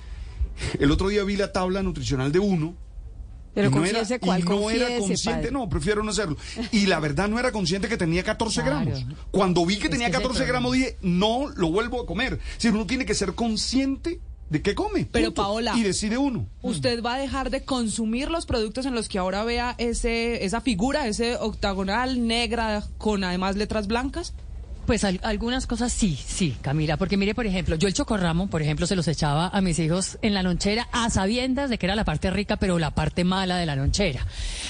El 0.80 0.90
otro 0.90 1.08
día 1.08 1.22
vi 1.22 1.36
la 1.36 1.52
tabla 1.52 1.82
nutricional 1.82 2.32
de 2.32 2.38
uno 2.40 2.74
Pero 3.56 3.70
no 3.70 3.84
era, 3.84 4.04
cuál, 4.20 4.40
y 4.40 4.42
no 4.44 4.70
era 4.70 4.98
consciente, 4.98 5.38
padre. 5.40 5.50
no, 5.50 5.68
prefiero 5.68 6.02
no 6.04 6.10
hacerlo. 6.10 6.36
Y 6.72 6.86
la 6.86 7.00
verdad 7.00 7.26
no 7.28 7.38
era 7.38 7.50
consciente 7.52 7.88
que 7.88 7.96
tenía 7.96 8.22
14 8.22 8.62
Claro. 8.62 8.80
gramos. 8.84 9.06
Cuando 9.30 9.64
vi 9.66 9.78
que 9.78 9.86
Es 9.86 9.90
tenía 9.90 10.06
que 10.06 10.12
ese 10.12 10.22
14 10.22 10.44
problema. 10.44 10.52
gramos 10.52 10.72
dije, 10.74 10.96
no 11.00 11.48
lo 11.56 11.70
vuelvo 11.70 12.00
a 12.02 12.06
comer. 12.06 12.38
Si 12.58 12.68
uno 12.68 12.86
tiene 12.86 13.06
que 13.06 13.14
ser 13.14 13.32
consciente 13.34 14.20
de 14.50 14.62
qué 14.62 14.74
come. 14.74 15.08
Pero 15.10 15.28
punto. 15.28 15.42
Paola, 15.42 15.74
Y 15.76 15.82
decide 15.82 16.18
uno. 16.18 16.46
¿Usted 16.62 17.02
va 17.02 17.14
a 17.14 17.18
dejar 17.18 17.50
de 17.50 17.64
consumir 17.64 18.30
los 18.30 18.44
productos 18.46 18.84
en 18.86 18.94
los 18.94 19.08
que 19.08 19.18
ahora 19.18 19.42
vea 19.42 19.74
ese 19.78 20.44
esa 20.44 20.60
figura, 20.60 21.06
ese 21.08 21.36
octagonal 21.36 22.26
negra 22.26 22.84
con 22.98 23.24
además 23.24 23.56
letras 23.56 23.86
blancas? 23.86 24.34
Pues 24.86 25.02
al- 25.02 25.18
algunas 25.24 25.66
cosas 25.66 25.92
sí, 25.92 26.16
sí, 26.26 26.54
Camila, 26.62 26.96
porque 26.96 27.16
mire, 27.16 27.34
por 27.34 27.44
ejemplo, 27.44 27.74
yo 27.74 27.88
el 27.88 27.94
chocorramo, 27.94 28.46
por 28.46 28.62
ejemplo, 28.62 28.86
se 28.86 28.94
los 28.94 29.08
echaba 29.08 29.48
a 29.48 29.60
mis 29.60 29.78
hijos 29.80 30.16
en 30.22 30.32
la 30.32 30.44
lonchera 30.44 30.88
a 30.92 31.10
sabiendas 31.10 31.70
de 31.70 31.76
que 31.78 31.86
era 31.86 31.96
la 31.96 32.04
parte 32.04 32.30
rica, 32.30 32.56
pero 32.56 32.78
la 32.78 32.92
parte 32.92 33.24
mala 33.24 33.56
de 33.56 33.66
la 33.66 33.74
lonchera. 33.74 34.24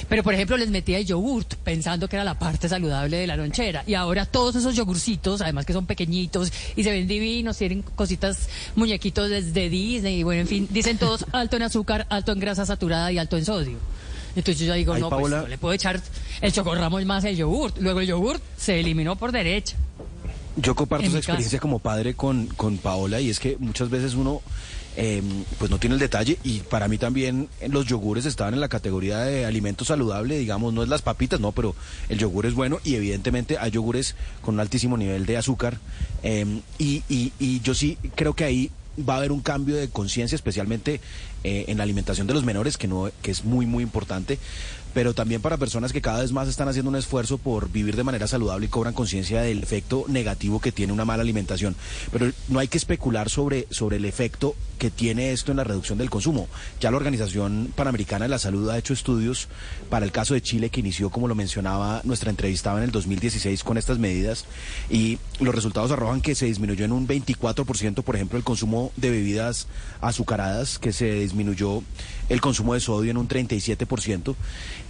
Pero, 0.09 0.23
por 0.23 0.33
ejemplo, 0.33 0.57
les 0.57 0.71
metía 0.71 0.99
el 0.99 1.05
yogurt 1.07 1.55
pensando 1.57 2.09
que 2.09 2.17
era 2.17 2.25
la 2.25 2.39
parte 2.39 2.67
saludable 2.69 3.19
de 3.19 3.27
la 3.27 3.37
lonchera. 3.37 3.85
Y 3.87 3.93
ahora 3.93 4.25
todos 4.25 4.57
esos 4.57 4.75
yogurcitos, 4.75 5.43
además 5.43 5.67
que 5.67 5.75
son 5.75 5.85
pequeñitos 5.85 6.51
y 6.77 6.83
se 6.83 6.91
ven 6.91 7.07
divinos, 7.07 7.59
tienen 7.59 7.83
cositas, 7.83 8.49
muñequitos 8.75 9.29
desde 9.29 9.69
Disney 9.69 10.21
y 10.21 10.23
bueno, 10.23 10.41
en 10.41 10.49
fin, 10.49 10.67
dicen 10.71 10.97
todos 10.97 11.27
alto 11.33 11.57
en 11.57 11.63
azúcar, 11.63 12.07
alto 12.09 12.33
en 12.33 12.41
grasa 12.41 12.65
saturada 12.65 13.13
y 13.13 13.19
alto 13.19 13.37
en 13.37 13.45
sodio. 13.45 13.79
Entonces 14.37 14.59
yo 14.61 14.67
ya 14.67 14.75
digo, 14.75 14.93
Ay, 14.93 15.01
no, 15.01 15.09
Paola. 15.11 15.23
pues 15.39 15.43
no 15.43 15.49
le 15.49 15.59
puedo 15.59 15.75
echar 15.75 16.01
el 16.41 16.53
chocorramo 16.53 17.01
más 17.01 17.25
el 17.25 17.37
yogurt. 17.37 17.79
Luego 17.79 18.01
el 18.01 18.07
yogurt 18.07 18.43
se 18.57 18.79
eliminó 18.79 19.17
por 19.17 19.33
derecha. 19.33 19.77
Yo 20.57 20.75
comparto 20.75 21.07
esa 21.07 21.19
experiencia 21.19 21.59
caso. 21.59 21.63
como 21.63 21.79
padre 21.81 22.15
con, 22.15 22.47
con 22.47 22.79
Paola 22.79 23.21
y 23.21 23.29
es 23.29 23.39
que 23.41 23.57
muchas 23.59 23.91
veces 23.91 24.15
uno 24.15 24.41
eh, 24.97 25.23
pues 25.59 25.71
no 25.71 25.79
tiene 25.79 25.95
el 25.95 26.01
detalle 26.01 26.39
y 26.45 26.61
para 26.61 26.89
mí 26.89 26.97
también 26.97 27.49
los 27.69 27.85
yogures 27.85 28.25
estaban 28.25 28.55
en 28.55 28.61
la 28.61 28.69
categoría 28.69 29.19
de 29.19 29.45
alimento 29.45 29.85
saludable, 29.85 30.39
digamos, 30.39 30.73
no 30.73 30.83
es 30.83 30.89
las 30.89 31.03
papitas, 31.03 31.41
no, 31.41 31.53
pero 31.53 31.75
el 32.09 32.19
yogur 32.19 32.47
es 32.47 32.55
bueno 32.55 32.79
y 32.85 32.95
evidentemente 32.95 33.59
hay 33.59 33.73
yogures 33.73 34.15
con 34.41 34.55
un 34.55 34.61
altísimo 34.61 34.97
nivel 34.97 35.27
de 35.27 35.37
azúcar 35.37 35.77
eh, 36.23 36.47
y, 36.79 37.03
y, 37.11 37.35
y 37.39 37.61
yo 37.61 37.75
sí 37.75 37.99
creo 38.15 38.33
que 38.33 38.45
ahí 38.45 38.71
va 39.07 39.15
a 39.15 39.17
haber 39.19 39.33
un 39.33 39.41
cambio 39.41 39.77
de 39.77 39.91
conciencia, 39.91 40.37
especialmente 40.37 41.03
eh, 41.47 41.67
en 41.69 41.79
la 41.79 41.85
alimentación 41.85 42.27
de 42.27 42.35
los 42.35 42.43
menores, 42.43 42.77
que, 42.77 42.89
no, 42.89 43.09
que 43.23 43.31
es 43.31 43.45
muy, 43.45 43.67
muy 43.67 43.85
importante, 43.85 44.41
pero 44.93 45.15
también 45.15 45.41
para 45.41 45.59
personas 45.59 45.93
que 45.93 46.03
cada 46.03 46.21
vez 46.21 46.33
más 46.33 46.49
están 46.49 46.67
haciendo 46.67 46.91
un 46.91 46.97
esfuerzo 46.97 47.39
por 47.39 47.71
vivir 47.71 47.95
de 47.95 48.03
manera 48.03 48.27
saludable 48.27 48.67
y 48.67 48.69
cobran 48.69 48.95
conciencia 48.95 49.43
del 49.43 49.63
efecto 49.63 50.07
negativo 50.09 50.61
que 50.61 50.73
tiene 50.73 50.93
una 50.93 51.05
mala 51.05 51.23
alimentación. 51.23 51.77
Pero 52.11 52.33
no 52.49 52.59
hay 52.59 52.67
que 52.67 52.79
especular 52.79 53.31
sobre, 53.31 53.69
sobre 53.71 53.99
el 53.99 54.07
efecto 54.07 54.57
que 54.79 54.91
tiene 54.91 55.33
esto 55.33 55.51
en 55.51 55.59
la 55.59 55.65
reducción 55.65 55.99
del 55.99 56.11
consumo. 56.11 56.49
Ya 56.81 56.91
la 56.91 56.97
Organización 56.97 57.73
Panamericana 57.75 58.25
de 58.25 58.29
la 58.29 58.39
Salud 58.39 58.69
ha 58.71 58.79
hecho 58.79 58.93
estudios 58.93 59.49
para 59.91 60.05
el 60.05 60.13
caso 60.13 60.35
de 60.35 60.43
Chile 60.43 60.71
que 60.71 60.81
inició, 60.81 61.11
como 61.11 61.29
lo 61.29 61.35
mencionaba 61.35 62.01
nuestra 62.05 62.31
entrevistada 62.31 62.79
en 62.79 62.85
el 62.85 62.91
2016 62.91 63.65
con 63.65 63.79
estas 63.79 63.99
medidas 63.99 64.45
y 64.91 65.19
los 65.41 65.55
resultados 65.55 65.91
arrojan 65.91 66.21
que 66.21 66.35
se 66.35 66.47
disminuyó 66.47 66.85
en 66.85 66.93
un 66.93 67.07
24%, 67.07 68.03
por 68.03 68.17
ejemplo, 68.17 68.39
el 68.39 68.45
consumo 68.45 68.93
de 68.97 69.11
bebidas 69.11 69.67
azucaradas, 70.01 70.79
que 70.79 70.93
se 70.93 71.13
disminuyó 71.21 71.83
el 72.29 72.41
consumo 72.41 72.75
de 72.75 72.81
sodio 72.81 73.11
en 73.11 73.17
un 73.17 73.29
37%. 73.29 74.35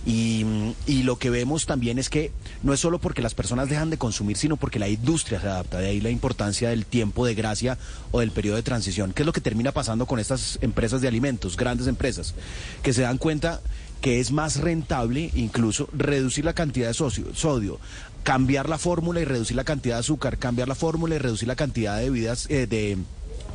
Y, 0.07 0.45
mm, 0.45 0.75
y 0.87 1.03
lo 1.03 1.19
que 1.19 1.31
vemos 1.31 1.67
también 1.67 1.99
es 1.99 2.09
que 2.09 2.31
no 2.63 2.73
es 2.73 2.81
solo 2.81 2.99
porque 2.99 3.23
las 3.23 3.35
personas 3.35 3.69
dejan 3.69 3.91
de 3.91 3.99
consumir, 3.99 4.37
sino 4.37 4.57
porque 4.57 4.79
la 4.79 4.89
industria 4.89 5.41
se 5.41 5.49
adapta. 5.49 5.79
De 5.79 5.89
ahí 5.89 6.01
la 6.01 6.11
importancia 6.11 6.71
del 6.71 6.87
tiempo 6.87 7.27
de 7.27 7.35
gracia 7.35 7.77
o 8.13 8.21
del 8.21 8.31
periodo 8.31 8.57
de 8.57 8.63
transición. 8.63 9.13
¿Qué 9.13 9.23
es 9.23 9.27
lo 9.27 9.33
que 9.33 9.41
termina 9.41 9.73
pasando 9.73 10.07
con 10.07 10.21
estas 10.21 10.59
empresas 10.63 11.01
de 11.01 11.09
alimentos, 11.09 11.57
grandes 11.57 11.89
empresas? 11.89 12.35
Que 12.83 12.93
se 12.93 13.03
dan 13.03 13.19
cuenta 13.19 13.61
que 14.01 14.21
es 14.21 14.31
más 14.31 14.61
rentable 14.61 15.31
incluso 15.35 15.89
reducir 15.93 16.45
la 16.45 16.53
cantidad 16.53 16.89
de 16.89 16.95
sodio, 16.95 17.81
cambiar 18.23 18.69
la 18.69 18.79
fórmula 18.79 19.21
y 19.21 19.25
reducir 19.25 19.57
la 19.57 19.65
cantidad 19.65 19.97
de 19.97 20.01
azúcar, 20.01 20.39
cambiar 20.39 20.69
la 20.69 20.75
fórmula 20.75 21.15
y 21.15 21.19
reducir 21.19 21.49
la 21.49 21.57
cantidad 21.57 21.99
de 21.99 22.05
bebidas 22.11 22.47
eh, 22.51 22.67
de 22.67 22.99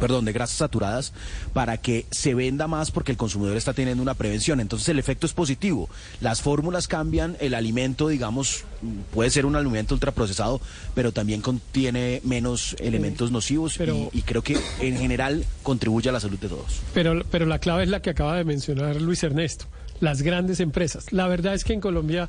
perdón, 0.01 0.25
de 0.25 0.33
grasas 0.33 0.57
saturadas 0.57 1.13
para 1.53 1.77
que 1.77 2.05
se 2.11 2.33
venda 2.33 2.67
más 2.67 2.91
porque 2.91 3.11
el 3.13 3.17
consumidor 3.17 3.55
está 3.55 3.71
teniendo 3.73 4.01
una 4.03 4.15
prevención. 4.15 4.59
Entonces 4.59 4.89
el 4.89 4.99
efecto 4.99 5.25
es 5.25 5.31
positivo. 5.33 5.89
Las 6.19 6.41
fórmulas 6.41 6.89
cambian, 6.89 7.37
el 7.39 7.53
alimento, 7.53 8.09
digamos, 8.09 8.65
puede 9.13 9.29
ser 9.29 9.45
un 9.45 9.55
alimento 9.55 9.93
ultraprocesado, 9.93 10.59
pero 10.95 11.13
también 11.13 11.41
contiene 11.41 12.19
menos 12.25 12.75
elementos 12.79 13.31
nocivos 13.31 13.75
pero- 13.77 14.09
y, 14.11 14.19
y 14.19 14.21
creo 14.23 14.41
que 14.41 14.57
en 14.81 14.97
general 14.97 15.45
contribuye 15.63 16.09
a 16.09 16.11
la 16.11 16.19
salud 16.19 16.39
de 16.39 16.49
todos. 16.49 16.81
Pero, 16.93 17.23
pero 17.31 17.45
la 17.45 17.59
clave 17.59 17.83
es 17.83 17.89
la 17.89 18.01
que 18.01 18.09
acaba 18.09 18.35
de 18.35 18.43
mencionar 18.43 18.99
Luis 18.99 19.21
Ernesto, 19.23 19.65
las 19.99 20.23
grandes 20.23 20.59
empresas. 20.59 21.13
La 21.13 21.27
verdad 21.27 21.53
es 21.53 21.63
que 21.63 21.73
en 21.73 21.79
Colombia 21.81 22.27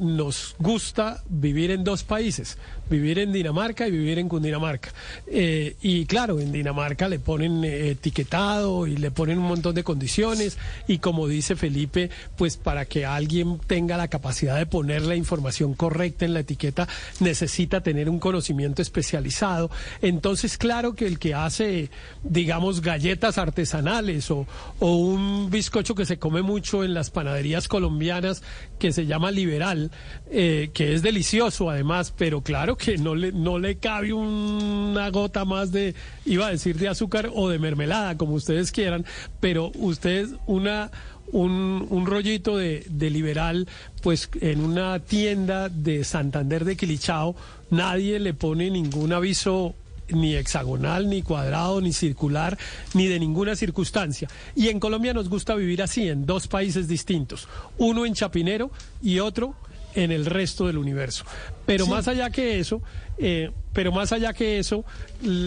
nos 0.00 0.54
gusta 0.58 1.22
vivir 1.28 1.70
en 1.70 1.84
dos 1.84 2.04
países, 2.04 2.58
vivir 2.88 3.18
en 3.18 3.32
Dinamarca 3.32 3.86
y 3.86 3.90
vivir 3.90 4.18
en 4.18 4.28
Cundinamarca. 4.28 4.90
Eh, 5.26 5.76
y 5.82 6.06
claro, 6.06 6.40
en 6.40 6.52
Dinamarca 6.52 7.08
le 7.08 7.18
ponen 7.18 7.64
eh, 7.64 7.90
etiquetado 7.90 8.86
y 8.86 8.96
le 8.96 9.10
ponen 9.10 9.38
un 9.38 9.46
montón 9.46 9.74
de 9.74 9.84
condiciones 9.84 10.58
y 10.86 10.98
como 10.98 11.26
dice 11.26 11.56
Felipe, 11.56 12.10
pues 12.36 12.56
para 12.56 12.84
que 12.84 13.04
alguien 13.04 13.58
tenga 13.66 13.96
la 13.96 14.08
capacidad 14.08 14.56
de 14.56 14.66
poner 14.66 15.02
la 15.02 15.16
información 15.16 15.74
correcta 15.74 16.24
en 16.24 16.34
la 16.34 16.40
etiqueta 16.40 16.88
necesita 17.20 17.80
tener 17.82 18.08
un 18.08 18.18
conocimiento 18.18 18.82
especializado. 18.82 19.70
Entonces, 20.02 20.56
claro 20.56 20.94
que 20.94 21.06
el 21.06 21.18
que 21.18 21.34
hace, 21.34 21.90
digamos, 22.22 22.80
galletas 22.80 23.38
artesanales 23.38 24.30
o, 24.30 24.46
o 24.78 24.96
un 24.96 25.50
bizcocho 25.50 25.94
que 25.94 26.06
se 26.06 26.18
come 26.18 26.42
mucho 26.42 26.84
en 26.84 26.94
las 26.94 27.10
panaderías 27.10 27.68
colombianas 27.68 28.42
que 28.78 28.92
se 28.92 29.06
llama 29.06 29.30
liberal, 29.48 29.90
eh, 30.30 30.70
que 30.74 30.94
es 30.94 31.02
delicioso 31.02 31.70
además, 31.70 32.12
pero 32.16 32.42
claro 32.42 32.76
que 32.76 32.98
no 32.98 33.14
le, 33.14 33.32
no 33.32 33.58
le 33.58 33.76
cabe 33.76 34.12
una 34.12 35.08
gota 35.10 35.44
más 35.44 35.72
de, 35.72 35.94
iba 36.26 36.46
a 36.46 36.50
decir, 36.50 36.76
de 36.78 36.88
azúcar 36.88 37.30
o 37.34 37.48
de 37.48 37.58
mermelada, 37.58 38.16
como 38.16 38.34
ustedes 38.34 38.70
quieran, 38.72 39.06
pero 39.40 39.72
ustedes 39.74 40.30
una 40.46 40.90
un, 41.30 41.86
un 41.90 42.06
rollito 42.06 42.56
de, 42.56 42.84
de 42.88 43.10
liberal, 43.10 43.68
pues 44.02 44.30
en 44.40 44.60
una 44.60 44.98
tienda 44.98 45.68
de 45.68 46.04
Santander 46.04 46.64
de 46.64 46.76
Quilichao, 46.76 47.36
nadie 47.70 48.18
le 48.18 48.32
pone 48.32 48.70
ningún 48.70 49.12
aviso 49.12 49.74
ni 50.08 50.34
hexagonal, 50.34 51.08
ni 51.08 51.22
cuadrado, 51.22 51.80
ni 51.80 51.92
circular, 51.92 52.58
ni 52.94 53.06
de 53.06 53.18
ninguna 53.18 53.56
circunstancia. 53.56 54.28
Y 54.54 54.68
en 54.68 54.80
Colombia 54.80 55.14
nos 55.14 55.28
gusta 55.28 55.54
vivir 55.54 55.82
así, 55.82 56.08
en 56.08 56.26
dos 56.26 56.48
países 56.48 56.88
distintos, 56.88 57.48
uno 57.78 58.06
en 58.06 58.14
Chapinero 58.14 58.70
y 59.02 59.18
otro 59.20 59.54
en 59.94 60.12
el 60.12 60.26
resto 60.26 60.66
del 60.66 60.78
universo. 60.78 61.24
Pero 61.66 61.86
más 61.86 62.08
allá 62.08 62.30
que 62.30 62.60
eso, 62.60 62.82
eh, 63.18 63.50
pero 63.72 63.92
más 63.92 64.12
allá 64.12 64.32
que 64.32 64.58
eso, 64.58 64.84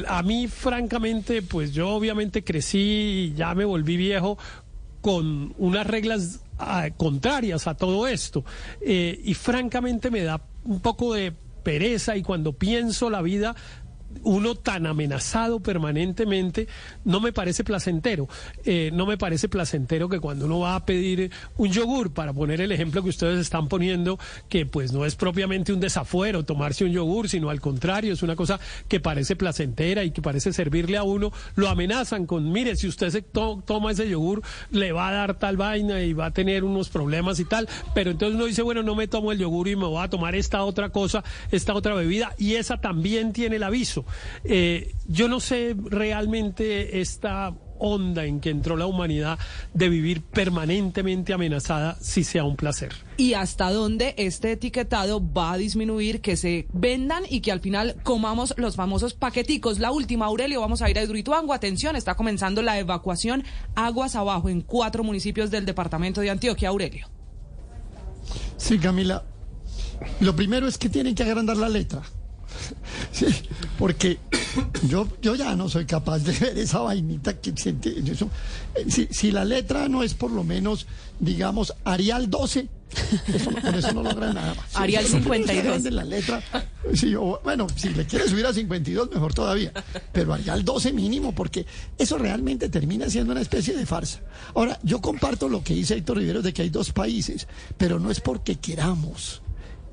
a 0.08 0.24
mí 0.24 0.47
francamente, 0.47 1.41
pues 1.41 1.74
yo 1.74 1.89
obviamente 1.89 2.43
crecí 2.43 3.32
y 3.32 3.34
ya 3.34 3.54
me 3.56 3.65
volví 3.65 3.97
viejo 3.97 4.38
con 5.02 5.54
unas 5.58 5.88
reglas 5.88 6.41
ah, 6.60 6.89
contrarias 6.95 7.67
a 7.67 7.76
todo 7.76 8.08
esto. 8.08 8.43
Eh, 8.82 9.19
y 9.24 9.34
francamente 9.34 10.12
me 10.12 10.21
da 10.24 10.41
un 10.63 10.80
poco 10.80 11.13
de 11.13 11.34
pereza 11.63 12.17
y 12.17 12.24
cuando 12.24 12.54
pienso 12.54 13.10
la 13.10 13.21
vida 13.21 13.56
uno 14.24 14.56
tan 14.56 14.86
amenazado 14.86 15.60
permanentemente, 15.60 16.67
no 17.06 17.19
me 17.19 17.32
parece 17.34 17.63
placentero. 17.63 18.28
Eh, 18.65 18.91
no 18.93 19.06
me 19.06 19.17
parece 19.17 19.50
placentero 19.50 20.10
que 20.10 20.19
cuando 20.19 20.45
uno 20.45 20.60
va 20.60 20.76
a 20.76 20.86
pedir 20.86 21.32
un 21.58 21.69
yogur, 21.71 22.13
para 22.13 22.34
poner 22.34 22.62
el 22.62 22.71
ejemplo 22.71 23.04
que 23.04 23.10
ustedes 23.10 23.39
están 23.39 23.67
poniendo, 23.67 24.19
que 24.50 24.65
pues 24.65 24.91
no 24.93 25.06
es 25.06 25.15
propiamente 25.15 25.74
un 25.74 25.80
desafuero 25.80 26.43
tomarse 26.43 26.86
un 26.86 26.91
yogur, 26.91 27.30
sino 27.30 27.50
al 27.50 27.62
contrario, 27.62 28.13
es 28.13 28.24
una 28.24 28.36
cosa 28.36 28.60
que 28.88 29.00
parece 29.00 29.36
placentera 29.36 30.04
y 30.04 30.12
que 30.12 30.21
parece 30.21 30.54
servirle 30.54 30.97
a 30.97 31.04
uno, 31.04 31.32
lo 31.56 31.69
amenazan 31.69 32.26
con, 32.26 32.52
mire, 32.52 32.76
si 32.76 32.88
usted 32.88 33.10
se 33.10 33.21
to- 33.21 33.63
toma 33.65 33.91
ese 33.91 34.08
yogur, 34.10 34.41
le 34.71 34.91
va 34.91 35.10
a 35.10 35.12
dar 35.12 35.36
tal 35.39 35.58
vaina 35.58 36.02
y 36.02 36.13
va 36.13 36.28
a 36.28 36.32
tener 36.32 36.63
unos 36.63 36.89
problemas 36.89 37.39
y 37.39 37.45
tal, 37.45 37.67
pero 37.93 38.12
entonces 38.12 38.36
uno 38.36 38.45
dice, 38.45 38.62
bueno, 38.62 38.84
no 38.84 38.95
me 38.95 39.08
tomo 39.08 39.32
el 39.32 39.39
yogur 39.39 39.67
y 39.67 39.76
me 39.76 39.86
voy 39.86 40.04
a 40.04 40.10
tomar 40.10 40.36
esta 40.36 40.63
otra 40.63 40.89
cosa, 40.89 41.24
esta 41.52 41.74
otra 41.74 41.93
bebida, 41.93 42.34
y 42.38 42.56
esa 42.56 42.78
también 42.78 43.34
tiene 43.34 43.56
el 43.58 43.63
aviso. 43.63 44.01
Eh, 44.44 44.96
yo 45.08 45.28
no 45.28 45.40
sé 45.40 45.76
realmente 45.90 47.02
esta 47.02 47.54
onda 47.84 48.26
en 48.26 48.40
que 48.40 48.52
entró 48.52 48.78
la 48.78 48.86
humanidad 48.86 49.40
de 49.74 49.90
vivir 49.90 50.22
permanentemente 50.22 51.34
amenazada 51.34 51.98
si 52.00 52.24
sea 52.24 52.44
un 52.44 52.56
placer. 52.56 52.94
y 53.18 53.34
hasta 53.34 53.72
dónde 53.72 54.14
este 54.18 54.52
etiquetado 54.52 55.22
va 55.34 55.54
a 55.54 55.58
disminuir 55.58 56.22
que 56.22 56.38
se 56.38 56.68
vendan 56.74 57.24
y 57.30 57.42
que 57.42 57.52
al 57.52 57.60
final 57.60 57.96
comamos 58.04 58.54
los 58.58 58.76
famosos 58.76 59.14
paqueticos. 59.14 59.80
La 59.80 59.92
última, 59.92 60.26
Aurelio, 60.26 60.62
vamos 60.62 60.82
a 60.82 60.90
ir 60.90 60.98
a 60.98 61.04
Hidroituango. 61.04 61.54
Atención, 61.54 61.96
está 61.96 62.16
comenzando 62.16 62.62
la 62.62 62.80
evacuación 62.80 63.44
aguas 63.76 64.16
abajo 64.16 64.50
en 64.50 64.62
cuatro 64.62 65.04
municipios 65.04 65.50
del 65.52 65.66
departamento 65.66 66.22
de 66.22 66.30
Antioquia. 66.30 66.70
Aurelio. 66.70 67.10
Sí, 68.58 68.78
Camila. 68.78 69.24
Lo 70.20 70.36
primero 70.36 70.68
es 70.68 70.78
que 70.78 70.90
tienen 70.90 71.14
que 71.16 71.24
agrandar 71.24 71.58
la 71.58 71.70
letra. 71.70 72.02
Sí, 73.12 73.26
porque 73.78 74.19
yo, 74.88 75.08
yo 75.21 75.36
ya 75.36 75.56
no 75.56 75.67
soy 75.69 75.86
capaz 75.86 76.19
de 76.19 76.32
ver 76.34 76.58
esa 76.58 76.80
vainita 76.80 77.34
que 77.39 77.54
siente 77.56 77.93
eso. 78.10 78.30
Eh, 78.76 78.86
Si, 78.89 79.08
si 79.12 79.32
la 79.32 79.43
letra 79.45 79.88
no 79.89 80.04
es 80.04 80.13
por 80.13 80.32
lo 80.32 80.43
menos, 80.43 80.88
digamos, 81.19 81.74
Arial 81.84 82.30
12, 82.30 82.67
eso- 83.34 83.52
con 83.62 83.76
eso 83.76 83.91
no 83.93 84.04
logran 84.04 84.34
nada 84.36 84.54
más. 84.56 84.76
Arial 84.76 85.06
Eso 85.06 85.17
no 85.17 85.24
52. 85.24 85.63
grande 85.63 85.91
la 85.91 86.04
letra. 86.04 86.41
Sí, 86.93 87.13
o- 87.15 87.39
bueno, 87.43 87.67
si 87.76 87.89
le 87.89 88.06
quieres 88.06 88.30
subir 88.32 88.45
a 88.45 88.54
52, 88.54 89.10
mejor 89.12 89.34
todavía. 89.34 89.71
Pero 90.12 90.34
Arial 90.34 90.63
12 90.65 90.91
mínimo, 90.93 91.34
porque 91.34 91.65
eso 91.97 92.17
realmente 92.17 92.69
termina 92.69 93.10
siendo 93.10 93.32
una 93.34 93.41
especie 93.41 93.76
de 93.76 93.86
farsa. 93.86 94.19
Ahora, 94.56 94.80
yo 94.84 95.02
comparto 95.02 95.47
lo 95.50 95.63
que 95.63 95.74
dice 95.74 95.95
Héctor 95.95 96.17
Rivero 96.17 96.41
de 96.41 96.54
que 96.54 96.62
hay 96.63 96.69
dos 96.69 96.91
países, 96.91 97.47
pero 97.78 98.00
no 98.00 98.10
es 98.12 98.19
porque 98.19 98.56
queramos 98.58 99.41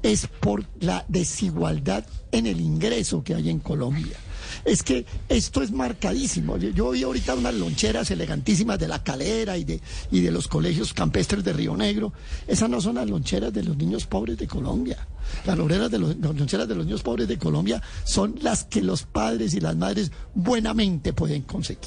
es 0.03 0.27
por 0.27 0.65
la 0.81 1.05
desigualdad 1.09 2.05
en 2.33 2.47
el 2.47 2.61
ingreso 2.61 3.23
que 3.23 3.35
hay 3.35 3.51
en 3.51 3.59
Colombia. 3.59 4.17
Es 4.65 4.83
que 4.83 5.05
esto 5.29 5.63
es 5.63 5.71
marcadísimo. 5.71 6.57
Yo, 6.57 6.91
vi 6.91 7.03
ahorita 7.03 7.35
unas 7.35 7.55
loncheras 7.55 8.11
elegantísimas 8.11 8.79
de 8.79 8.89
la 8.89 9.03
calera 9.03 9.57
y 9.57 9.65
de, 9.65 9.81
y 10.11 10.21
de 10.21 10.31
los 10.31 10.49
colegios 10.49 10.95
campestres 10.95 11.45
de 11.45 11.53
Río 11.53 11.77
Negro. 11.77 12.13
Esas 12.47 12.71
no 12.71 12.81
son 12.81 12.97
las 12.97 13.09
loncheras 13.09 13.53
de 13.53 13.63
los 13.63 13.77
niños 13.77 14.07
pobres 14.07 14.39
de 14.39 14.47
Colombia. 14.47 15.07
Las 15.45 15.57
loncheras 15.57 15.91
de 15.91 15.99
los, 15.99 16.17
las 16.17 16.35
loncheras 16.35 16.69
de 16.69 16.75
los 16.75 16.85
niños 16.85 17.03
pobres 17.03 17.29
de 17.29 17.39
Colombia 17.39 17.83
son 18.05 18.37
las 18.41 18.65
que 18.65 18.83
los 18.83 19.03
padres 19.03 19.55
y 19.55 19.61
las 19.61 19.77
madres 19.77 20.11
buenamente 20.35 21.13
pueden 21.13 21.43
conseguir. 21.43 21.79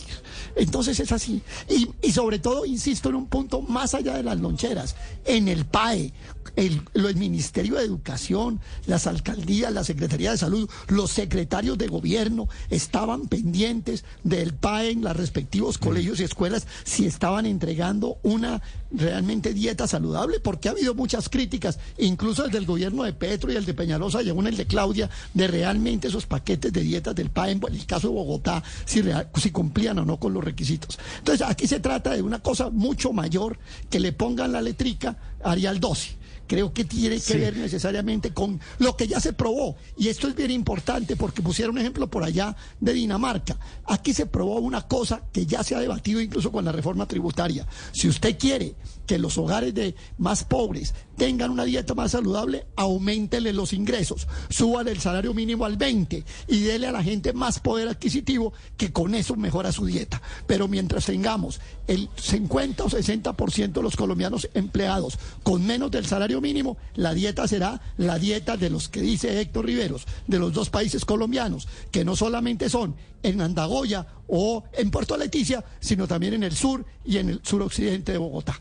Entonces 0.56 1.00
es 1.00 1.12
así. 1.12 1.42
Y, 1.70 1.90
y 2.02 2.12
sobre 2.12 2.40
todo, 2.40 2.66
insisto 2.66 3.10
en 3.10 3.16
un 3.16 3.28
punto 3.28 3.62
más 3.62 3.94
allá 3.94 4.16
de 4.16 4.24
las 4.24 4.40
loncheras, 4.40 4.96
en 5.26 5.48
el 5.48 5.66
PAE, 5.66 6.14
el, 6.56 6.82
el 6.94 7.16
Ministerio 7.16 7.76
de 7.76 7.86
Educación, 7.86 8.60
las 8.86 9.08
alcaldías, 9.08 9.72
la 9.72 9.84
Secretaría 9.84 10.32
de 10.32 10.38
Salud, 10.38 10.70
los 10.88 11.12
secretarios 11.12 11.78
de 11.78 11.88
gobierno 11.88 12.48
estaban 12.70 13.28
pendientes 13.28 14.04
del 14.24 14.54
PAE 14.54 14.92
en 14.92 15.02
los 15.02 15.16
respectivos 15.16 15.78
colegios 15.78 16.20
y 16.20 16.24
escuelas 16.24 16.68
si 16.84 17.06
estaban 17.06 17.46
entregando 17.46 18.18
una 18.24 18.62
realmente 18.92 19.54
dieta 19.54 19.88
saludable, 19.88 20.40
porque 20.40 20.68
ha 20.68 20.72
habido 20.72 20.94
muchas 20.96 21.30
críticas, 21.30 21.80
incluso 21.98 22.44
desde 22.44 22.58
el 22.58 22.66
gobierno 22.66 23.04
de 23.04 23.14
Petro 23.32 23.50
y 23.50 23.56
el 23.56 23.64
de 23.64 23.74
Peñalosa 23.74 24.22
y 24.22 24.28
aún 24.28 24.46
el 24.46 24.58
de 24.58 24.68
Claudia, 24.68 25.10
de 25.34 25.48
realmente 25.48 26.10
esos 26.10 26.26
paquetes 26.26 26.74
de 26.74 26.82
dietas 26.82 27.16
del 27.16 27.30
PAE, 27.30 27.52
en 27.52 27.62
el 27.72 27.86
caso 27.86 28.10
de 28.10 28.14
Bogotá, 28.16 28.62
si, 28.84 29.02
real- 29.02 29.30
si 29.40 29.52
cumplían 29.52 30.00
o 30.00 30.06
no 30.06 30.18
con 30.20 30.34
los 30.34 30.44
requisitos. 30.44 31.00
Entonces, 31.20 31.48
aquí 31.48 31.66
se 31.66 31.80
trata 31.80 32.12
de 32.12 32.22
una 32.22 32.40
cosa 32.40 32.70
mucho 32.70 33.14
mayor 33.14 33.58
que 33.90 34.02
le 34.02 34.12
pongan 34.12 34.52
la 34.52 34.62
letrica 34.62 35.16
Arial 35.46 35.80
12. 35.80 36.20
Creo 36.46 36.74
que 36.74 36.84
tiene 36.84 37.16
que 37.16 37.22
Sí. 37.22 37.38
ver 37.38 37.56
necesariamente 37.56 38.34
con 38.34 38.60
lo 38.80 38.98
que 38.98 39.08
ya 39.08 39.22
se 39.22 39.32
probó. 39.32 39.78
Y 39.96 40.10
esto 40.10 40.28
es 40.28 40.36
bien 40.36 40.52
importante 40.52 41.16
porque 41.16 41.42
pusieron 41.42 41.76
un 41.76 41.80
ejemplo 41.82 42.10
por 42.10 42.26
allá 42.26 42.54
de 42.82 42.92
Dinamarca. 42.92 43.58
Aquí 43.86 44.14
se 44.14 44.26
probó 44.26 44.60
una 44.60 44.82
cosa 44.86 45.22
que 45.32 45.46
ya 45.46 45.64
se 45.64 45.76
ha 45.76 45.80
debatido 45.80 46.20
incluso 46.20 46.52
con 46.52 46.66
la 46.66 46.74
reforma 46.74 47.06
tributaria. 47.08 47.66
Si 47.94 48.10
usted 48.10 48.38
quiere 48.38 48.76
que 49.08 49.18
los 49.18 49.38
hogares 49.38 49.74
de 49.74 49.96
más 50.18 50.44
pobres 50.44 50.94
tengan 51.22 51.52
una 51.52 51.66
dieta 51.66 51.94
más 51.94 52.14
saludable, 52.14 52.66
aumentele 52.76 53.54
los 53.54 53.74
ingresos, 53.74 54.28
súbale 54.50 54.90
el 54.90 55.00
salario 55.00 55.36
mínimo 55.36 55.66
al 55.66 55.78
20 55.78 56.26
y 56.48 56.62
dele 56.62 56.88
a 56.88 56.92
la 56.92 57.04
gente 57.04 57.32
más 57.32 57.60
poder 57.60 57.90
adquisitivo 57.90 58.54
que 58.76 58.92
con 58.92 59.14
eso 59.14 59.36
mejora 59.36 59.72
su 59.72 59.86
dieta. 59.86 60.20
Pero 60.48 60.68
mientras 60.68 61.06
tengamos 61.06 61.62
el 61.86 62.10
50 62.16 62.86
o 62.86 62.90
60% 62.90 63.72
de 63.72 63.84
los 63.84 63.96
colombianos 63.96 64.50
empleados 64.56 65.20
con 65.44 65.64
menos 65.64 65.92
del 65.92 66.08
salario 66.08 66.42
mínimo, 66.42 66.78
la 66.96 67.14
dieta 67.14 67.48
será 67.48 67.80
la 67.98 68.18
dieta 68.18 68.58
de 68.58 68.72
los 68.72 68.90
que 68.90 69.02
dice 69.02 69.42
Héctor 69.42 69.68
Riveros, 69.68 70.08
de 70.26 70.40
los 70.40 70.52
dos 70.52 70.72
países 70.72 71.06
colombianos, 71.06 71.68
que 71.92 72.04
no 72.04 72.16
solamente 72.16 72.68
son 72.68 72.96
en 73.22 73.42
Andagoya 73.42 74.08
o 74.26 74.64
en 74.74 74.90
Puerto 74.90 75.16
Leticia, 75.18 75.64
sino 75.80 76.08
también 76.08 76.34
en 76.34 76.42
el 76.42 76.56
sur 76.56 76.84
y 77.06 77.18
en 77.18 77.30
el 77.30 77.42
suroccidente 77.44 78.12
de 78.12 78.18
Bogotá. 78.18 78.60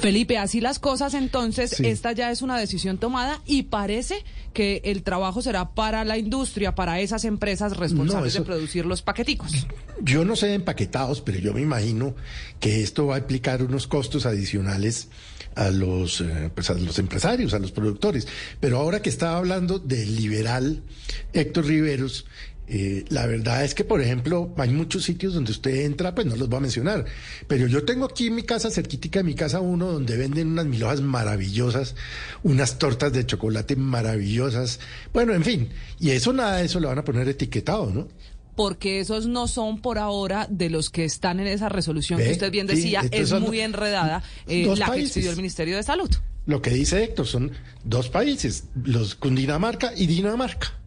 Felipe, 0.00 0.38
así 0.38 0.60
las 0.60 0.78
cosas, 0.78 1.14
entonces 1.14 1.70
Sí. 1.76 1.86
esta 1.86 2.12
ya 2.12 2.30
es 2.30 2.42
una 2.42 2.58
decisión 2.58 2.98
tomada 2.98 3.40
y 3.46 3.64
parece 3.64 4.24
que 4.54 4.80
el 4.84 5.02
trabajo 5.02 5.42
será 5.42 5.70
para 5.74 6.04
la 6.04 6.16
industria, 6.18 6.74
para 6.74 7.00
esas 7.00 7.24
empresas 7.24 7.76
responsables 7.76 8.32
eso- 8.34 8.42
de 8.42 8.46
producir 8.46 8.86
los 8.86 9.02
paqueticos. 9.02 9.52
Yo 10.02 10.24
no 10.24 10.34
sé 10.36 10.46
de 10.46 10.54
empaquetados, 10.54 11.20
pero 11.20 11.38
yo 11.38 11.52
me 11.52 11.60
imagino 11.60 12.14
que 12.58 12.82
esto 12.82 13.06
va 13.06 13.16
a 13.16 13.18
implicar 13.18 13.62
unos 13.62 13.86
costos 13.86 14.24
adicionales 14.26 15.08
a 15.56 15.70
los, 15.70 16.20
eh, 16.20 16.50
pues 16.54 16.70
a 16.70 16.74
los 16.74 16.98
empresarios, 16.98 17.52
a 17.54 17.58
los 17.58 17.72
productores. 17.72 18.26
Pero 18.60 18.78
ahora 18.78 19.02
que 19.02 19.10
estaba 19.10 19.36
hablando 19.36 19.78
del 19.78 20.16
liberal 20.16 20.82
Héctor 21.32 21.66
Riveros, 21.66 22.24
eh, 22.72 23.04
la 23.08 23.26
verdad 23.26 23.64
es 23.64 23.74
que, 23.74 23.82
por 23.82 24.00
ejemplo, 24.00 24.54
hay 24.56 24.70
muchos 24.70 25.02
sitios 25.02 25.34
donde 25.34 25.50
usted 25.50 25.86
entra, 25.86 26.14
pues 26.14 26.28
no 26.28 26.36
los 26.36 26.48
voy 26.48 26.58
a 26.58 26.60
mencionar, 26.60 27.04
pero 27.48 27.66
yo 27.66 27.84
tengo 27.84 28.04
aquí 28.04 28.28
en 28.28 28.36
mi 28.36 28.44
casa, 28.44 28.70
cerquítica 28.70 29.18
de 29.18 29.24
mi 29.24 29.34
casa, 29.34 29.58
uno 29.60 29.86
donde 29.86 30.16
venden 30.16 30.52
unas 30.52 30.66
mil 30.66 30.84
hojas 30.84 31.00
maravillosas, 31.00 31.96
unas 32.44 32.78
tortas 32.78 33.12
de 33.12 33.26
chocolate 33.26 33.74
maravillosas, 33.74 34.78
bueno, 35.12 35.34
en 35.34 35.42
fin, 35.42 35.68
y 35.98 36.10
eso 36.10 36.32
nada 36.32 36.58
de 36.58 36.66
eso 36.66 36.78
le 36.78 36.86
van 36.86 36.98
a 37.00 37.04
poner 37.04 37.28
etiquetado, 37.28 37.90
¿no? 37.92 38.06
Porque 38.54 39.00
esos 39.00 39.26
no 39.26 39.48
son 39.48 39.82
por 39.82 39.98
ahora 39.98 40.46
de 40.48 40.70
los 40.70 40.90
que 40.90 41.04
están 41.04 41.40
en 41.40 41.48
esa 41.48 41.68
resolución 41.68 42.20
que 42.20 42.30
usted 42.30 42.52
bien 42.52 42.68
decía, 42.68 43.02
es 43.10 43.32
muy 43.32 43.60
enredada, 43.60 44.22
eh, 44.46 44.72
la 44.76 44.92
que 44.92 45.00
expidió 45.00 45.30
el 45.30 45.36
Ministerio 45.36 45.76
de 45.76 45.82
Salud. 45.82 46.10
Lo 46.46 46.62
que 46.62 46.70
dice 46.70 47.02
Héctor 47.02 47.26
son 47.26 47.50
dos 47.82 48.10
países, 48.10 48.64
los 48.84 49.16
Cundinamarca 49.16 49.92
y 49.96 50.06
Dinamarca. 50.06 50.79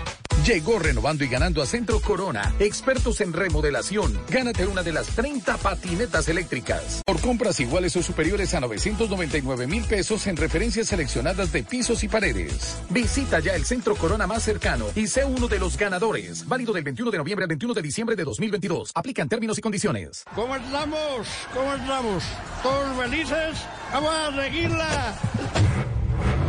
Llegó 0.45 0.79
renovando 0.79 1.23
y 1.23 1.27
ganando 1.27 1.61
a 1.61 1.67
Centro 1.67 1.99
Corona, 1.99 2.55
expertos 2.57 3.21
en 3.21 3.31
remodelación. 3.31 4.19
Gánate 4.27 4.65
una 4.65 4.81
de 4.81 4.91
las 4.91 5.05
30 5.09 5.55
patinetas 5.57 6.27
eléctricas. 6.29 7.03
Por 7.05 7.21
compras 7.21 7.59
iguales 7.59 7.95
o 7.95 8.01
superiores 8.01 8.55
a 8.55 8.59
999 8.59 9.67
mil 9.67 9.83
pesos 9.83 10.25
en 10.25 10.37
referencias 10.37 10.87
seleccionadas 10.87 11.51
de 11.51 11.61
pisos 11.61 12.03
y 12.03 12.07
paredes. 12.07 12.81
Visita 12.89 13.39
ya 13.39 13.53
el 13.53 13.65
Centro 13.65 13.95
Corona 13.95 14.25
más 14.25 14.41
cercano 14.41 14.87
y 14.95 15.05
sé 15.05 15.25
uno 15.25 15.47
de 15.47 15.59
los 15.59 15.77
ganadores. 15.77 16.47
Válido 16.47 16.73
del 16.73 16.85
21 16.85 17.11
de 17.11 17.17
noviembre 17.19 17.43
al 17.43 17.49
21 17.49 17.75
de 17.75 17.81
diciembre 17.83 18.15
de 18.15 18.23
2022. 18.23 18.93
Aplican 18.95 19.29
términos 19.29 19.59
y 19.59 19.61
condiciones. 19.61 20.23
¿Cómo 20.33 20.55
estamos? 20.55 21.27
¿Cómo 21.53 21.75
estamos? 21.75 22.23
¿Todos 22.63 22.97
felices? 22.97 23.57
¡Vamos 23.93 24.11
a 24.11 24.43
seguirla! 24.43 26.00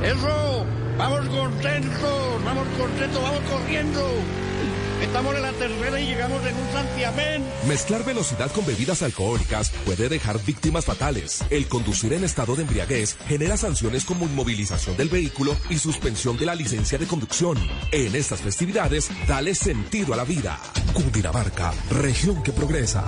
¡Eso! 0.05 0.67
¡Vamos 0.99 1.29
contentos! 1.29 2.45
¡Vamos 2.45 2.67
contentos! 2.77 3.23
¡Vamos 3.23 3.41
corriendo! 3.51 4.01
Estamos 5.01 5.35
en 5.35 5.43
la 5.43 5.53
tercera 5.53 6.01
y 6.01 6.07
llegamos 6.07 6.45
en 6.47 6.57
un 6.57 6.73
santiamén. 6.73 7.45
Mezclar 7.67 8.05
velocidad 8.05 8.51
con 8.53 8.65
bebidas 8.65 9.03
alcohólicas 9.03 9.71
puede 9.85 10.09
dejar 10.09 10.43
víctimas 10.45 10.85
fatales. 10.85 11.45
El 11.51 11.67
conducir 11.67 12.13
en 12.13 12.25
estado 12.25 12.55
de 12.55 12.63
embriaguez 12.63 13.17
genera 13.27 13.57
sanciones 13.57 14.05
como 14.05 14.27
inmovilización 14.27 14.97
del 14.97 15.09
vehículo 15.09 15.57
y 15.71 15.79
suspensión 15.79 16.37
de 16.37 16.47
la 16.47 16.55
licencia 16.55 16.99
de 16.99 17.07
conducción. 17.07 17.59
En 17.91 18.15
estas 18.15 18.41
festividades, 18.41 19.11
dale 19.27 19.55
sentido 19.55 20.15
a 20.15 20.17
la 20.17 20.25
vida. 20.25 20.59
Cundinamarca, 20.95 21.73
región 21.91 22.43
que 22.43 22.53
progresa. 22.53 23.05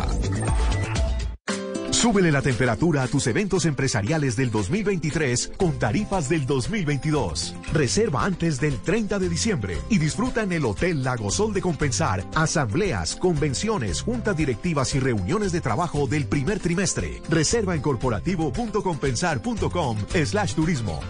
Súbele 2.05 2.31
la 2.31 2.43
temperatura 2.43 3.03
a 3.03 3.09
tus 3.09 3.27
eventos 3.29 3.65
empresariales 3.65 4.37
del 4.37 4.51
2023 4.51 5.53
con 5.57 5.79
tarifas 5.79 6.29
del 6.29 6.45
2022. 6.45 7.55
Reserva 7.73 8.27
antes 8.27 8.61
del 8.61 8.79
30 8.79 9.19
de 9.19 9.31
diciembre 9.31 9.79
y 9.89 9.97
disfruta 9.97 10.43
en 10.43 10.53
el 10.53 10.67
Hotel 10.67 11.03
Lago 11.03 11.31
Sol 11.31 11.55
de 11.55 11.63
Compensar 11.63 12.23
asambleas, 12.35 13.17
convenciones, 13.17 14.03
juntas 14.03 14.37
directivas 14.37 14.95
y 14.95 15.01
reuniones 15.01 15.51
de 15.53 15.63
trabajo 15.63 16.07
del 16.07 16.27
primer 16.27 16.61
trimestre. 16.61 17.23
Reserva 17.31 17.75
en 17.75 17.81
corporativo.compensar.com 17.81 19.97
slash 20.27 20.53
turismo. 20.53 21.01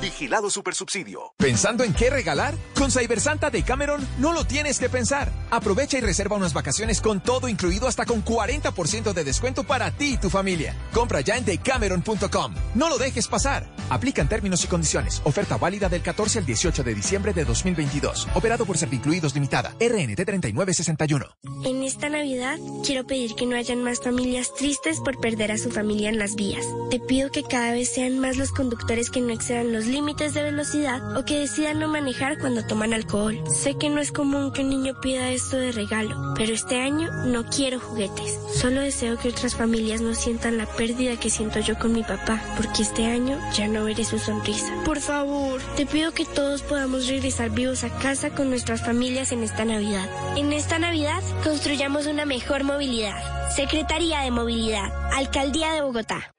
Vigilado 0.00 0.48
Supersubsidio. 0.50 1.34
¿Pensando 1.36 1.84
en 1.84 1.92
qué 1.92 2.10
regalar? 2.10 2.54
Con 2.74 2.90
Cybersanta 2.90 3.50
de 3.50 3.62
Cameron 3.62 4.06
no 4.18 4.32
lo 4.32 4.44
tienes 4.46 4.78
que 4.78 4.88
pensar. 4.88 5.30
Aprovecha 5.50 5.98
y 5.98 6.00
reserva 6.00 6.36
unas 6.36 6.54
vacaciones 6.54 7.00
con 7.00 7.22
todo 7.22 7.48
incluido 7.48 7.86
hasta 7.86 8.06
con 8.06 8.24
40% 8.24 9.12
de 9.12 9.24
descuento 9.24 9.64
para 9.64 9.90
ti 9.90 10.14
y 10.14 10.16
tu 10.16 10.30
familia. 10.30 10.74
Compra 10.94 11.20
ya 11.20 11.36
en 11.36 11.44
decameron.com. 11.44 12.54
No 12.74 12.88
lo 12.88 12.96
dejes 12.96 13.28
pasar. 13.28 13.68
Aplican 13.90 14.28
términos 14.28 14.64
y 14.64 14.68
condiciones. 14.68 15.20
Oferta 15.24 15.58
válida 15.58 15.88
del 15.88 16.02
14 16.02 16.38
al 16.38 16.46
18 16.46 16.82
de 16.82 16.94
diciembre 16.94 17.32
de 17.34 17.44
2022. 17.44 18.28
Operado 18.34 18.64
por 18.64 18.78
Servincluidos 18.78 19.34
Limitada. 19.34 19.70
RNT 19.80 20.24
3961. 20.24 21.26
En 21.64 21.82
esta 21.82 22.08
Navidad 22.08 22.58
quiero 22.84 23.06
pedir 23.06 23.34
que 23.34 23.44
no 23.44 23.56
hayan 23.56 23.82
más 23.82 24.00
familias 24.00 24.54
tristes 24.54 24.98
por 25.00 25.20
perder 25.20 25.52
a 25.52 25.58
su 25.58 25.70
familia 25.70 26.08
en 26.08 26.18
las 26.18 26.36
vías. 26.36 26.64
Te 26.90 26.98
pido 27.00 27.30
que 27.30 27.42
cada 27.42 27.72
vez 27.72 27.92
sean 27.92 28.18
más 28.18 28.38
los 28.38 28.50
conductores 28.52 29.10
que 29.10 29.20
no 29.20 29.30
excedan 29.32 29.72
los 29.72 29.86
límites 29.90 30.34
de 30.34 30.42
velocidad 30.42 31.16
o 31.16 31.24
que 31.24 31.38
decidan 31.40 31.78
no 31.78 31.88
manejar 31.88 32.38
cuando 32.38 32.64
toman 32.64 32.94
alcohol. 32.94 33.38
Sé 33.48 33.76
que 33.76 33.88
no 33.88 34.00
es 34.00 34.12
común 34.12 34.52
que 34.52 34.62
un 34.62 34.70
niño 34.70 35.00
pida 35.00 35.30
esto 35.30 35.56
de 35.56 35.72
regalo, 35.72 36.34
pero 36.36 36.52
este 36.52 36.80
año 36.80 37.10
no 37.26 37.44
quiero 37.46 37.80
juguetes. 37.80 38.38
Solo 38.54 38.80
deseo 38.80 39.18
que 39.18 39.28
otras 39.28 39.54
familias 39.54 40.00
no 40.00 40.14
sientan 40.14 40.58
la 40.58 40.66
pérdida 40.66 41.18
que 41.18 41.30
siento 41.30 41.60
yo 41.60 41.78
con 41.78 41.92
mi 41.92 42.02
papá, 42.02 42.42
porque 42.56 42.82
este 42.82 43.06
año 43.06 43.38
ya 43.54 43.68
no 43.68 43.84
veré 43.84 44.04
su 44.04 44.18
sonrisa. 44.18 44.72
Por 44.84 45.00
favor, 45.00 45.60
te 45.76 45.86
pido 45.86 46.12
que 46.12 46.24
todos 46.24 46.62
podamos 46.62 47.08
regresar 47.08 47.50
vivos 47.50 47.84
a 47.84 47.90
casa 47.98 48.30
con 48.30 48.50
nuestras 48.50 48.84
familias 48.84 49.32
en 49.32 49.42
esta 49.42 49.64
Navidad. 49.64 50.08
En 50.36 50.52
esta 50.52 50.78
Navidad 50.78 51.22
construyamos 51.42 52.06
una 52.06 52.24
mejor 52.24 52.64
movilidad. 52.64 53.50
Secretaría 53.50 54.20
de 54.20 54.30
Movilidad, 54.30 54.92
Alcaldía 55.12 55.72
de 55.72 55.82
Bogotá. 55.82 56.34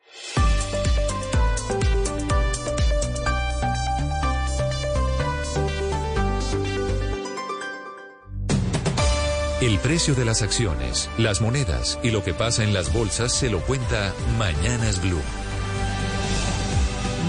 El 9.61 9.77
precio 9.77 10.15
de 10.15 10.25
las 10.25 10.41
acciones, 10.41 11.07
las 11.19 11.39
monedas 11.39 11.99
y 12.01 12.09
lo 12.09 12.23
que 12.23 12.33
pasa 12.33 12.63
en 12.63 12.73
las 12.73 12.91
bolsas 12.91 13.31
se 13.31 13.51
lo 13.51 13.59
cuenta 13.61 14.11
Mañanas 14.39 14.99
Blue. 14.99 15.21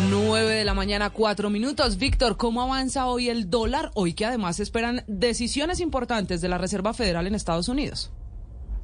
9 0.09 0.55
de 0.55 0.65
la 0.65 0.73
mañana, 0.73 1.11
4 1.11 1.51
minutos. 1.51 1.99
Víctor, 1.99 2.39
¿cómo 2.39 2.63
avanza 2.63 3.05
hoy 3.05 3.29
el 3.29 3.51
dólar? 3.51 3.91
Hoy 3.93 4.15
que 4.15 4.25
además 4.25 4.61
esperan 4.61 5.05
decisiones 5.09 5.81
importantes 5.81 6.41
de 6.41 6.49
la 6.49 6.57
Reserva 6.57 6.95
Federal 6.95 7.27
en 7.27 7.35
Estados 7.35 7.69
Unidos. 7.69 8.11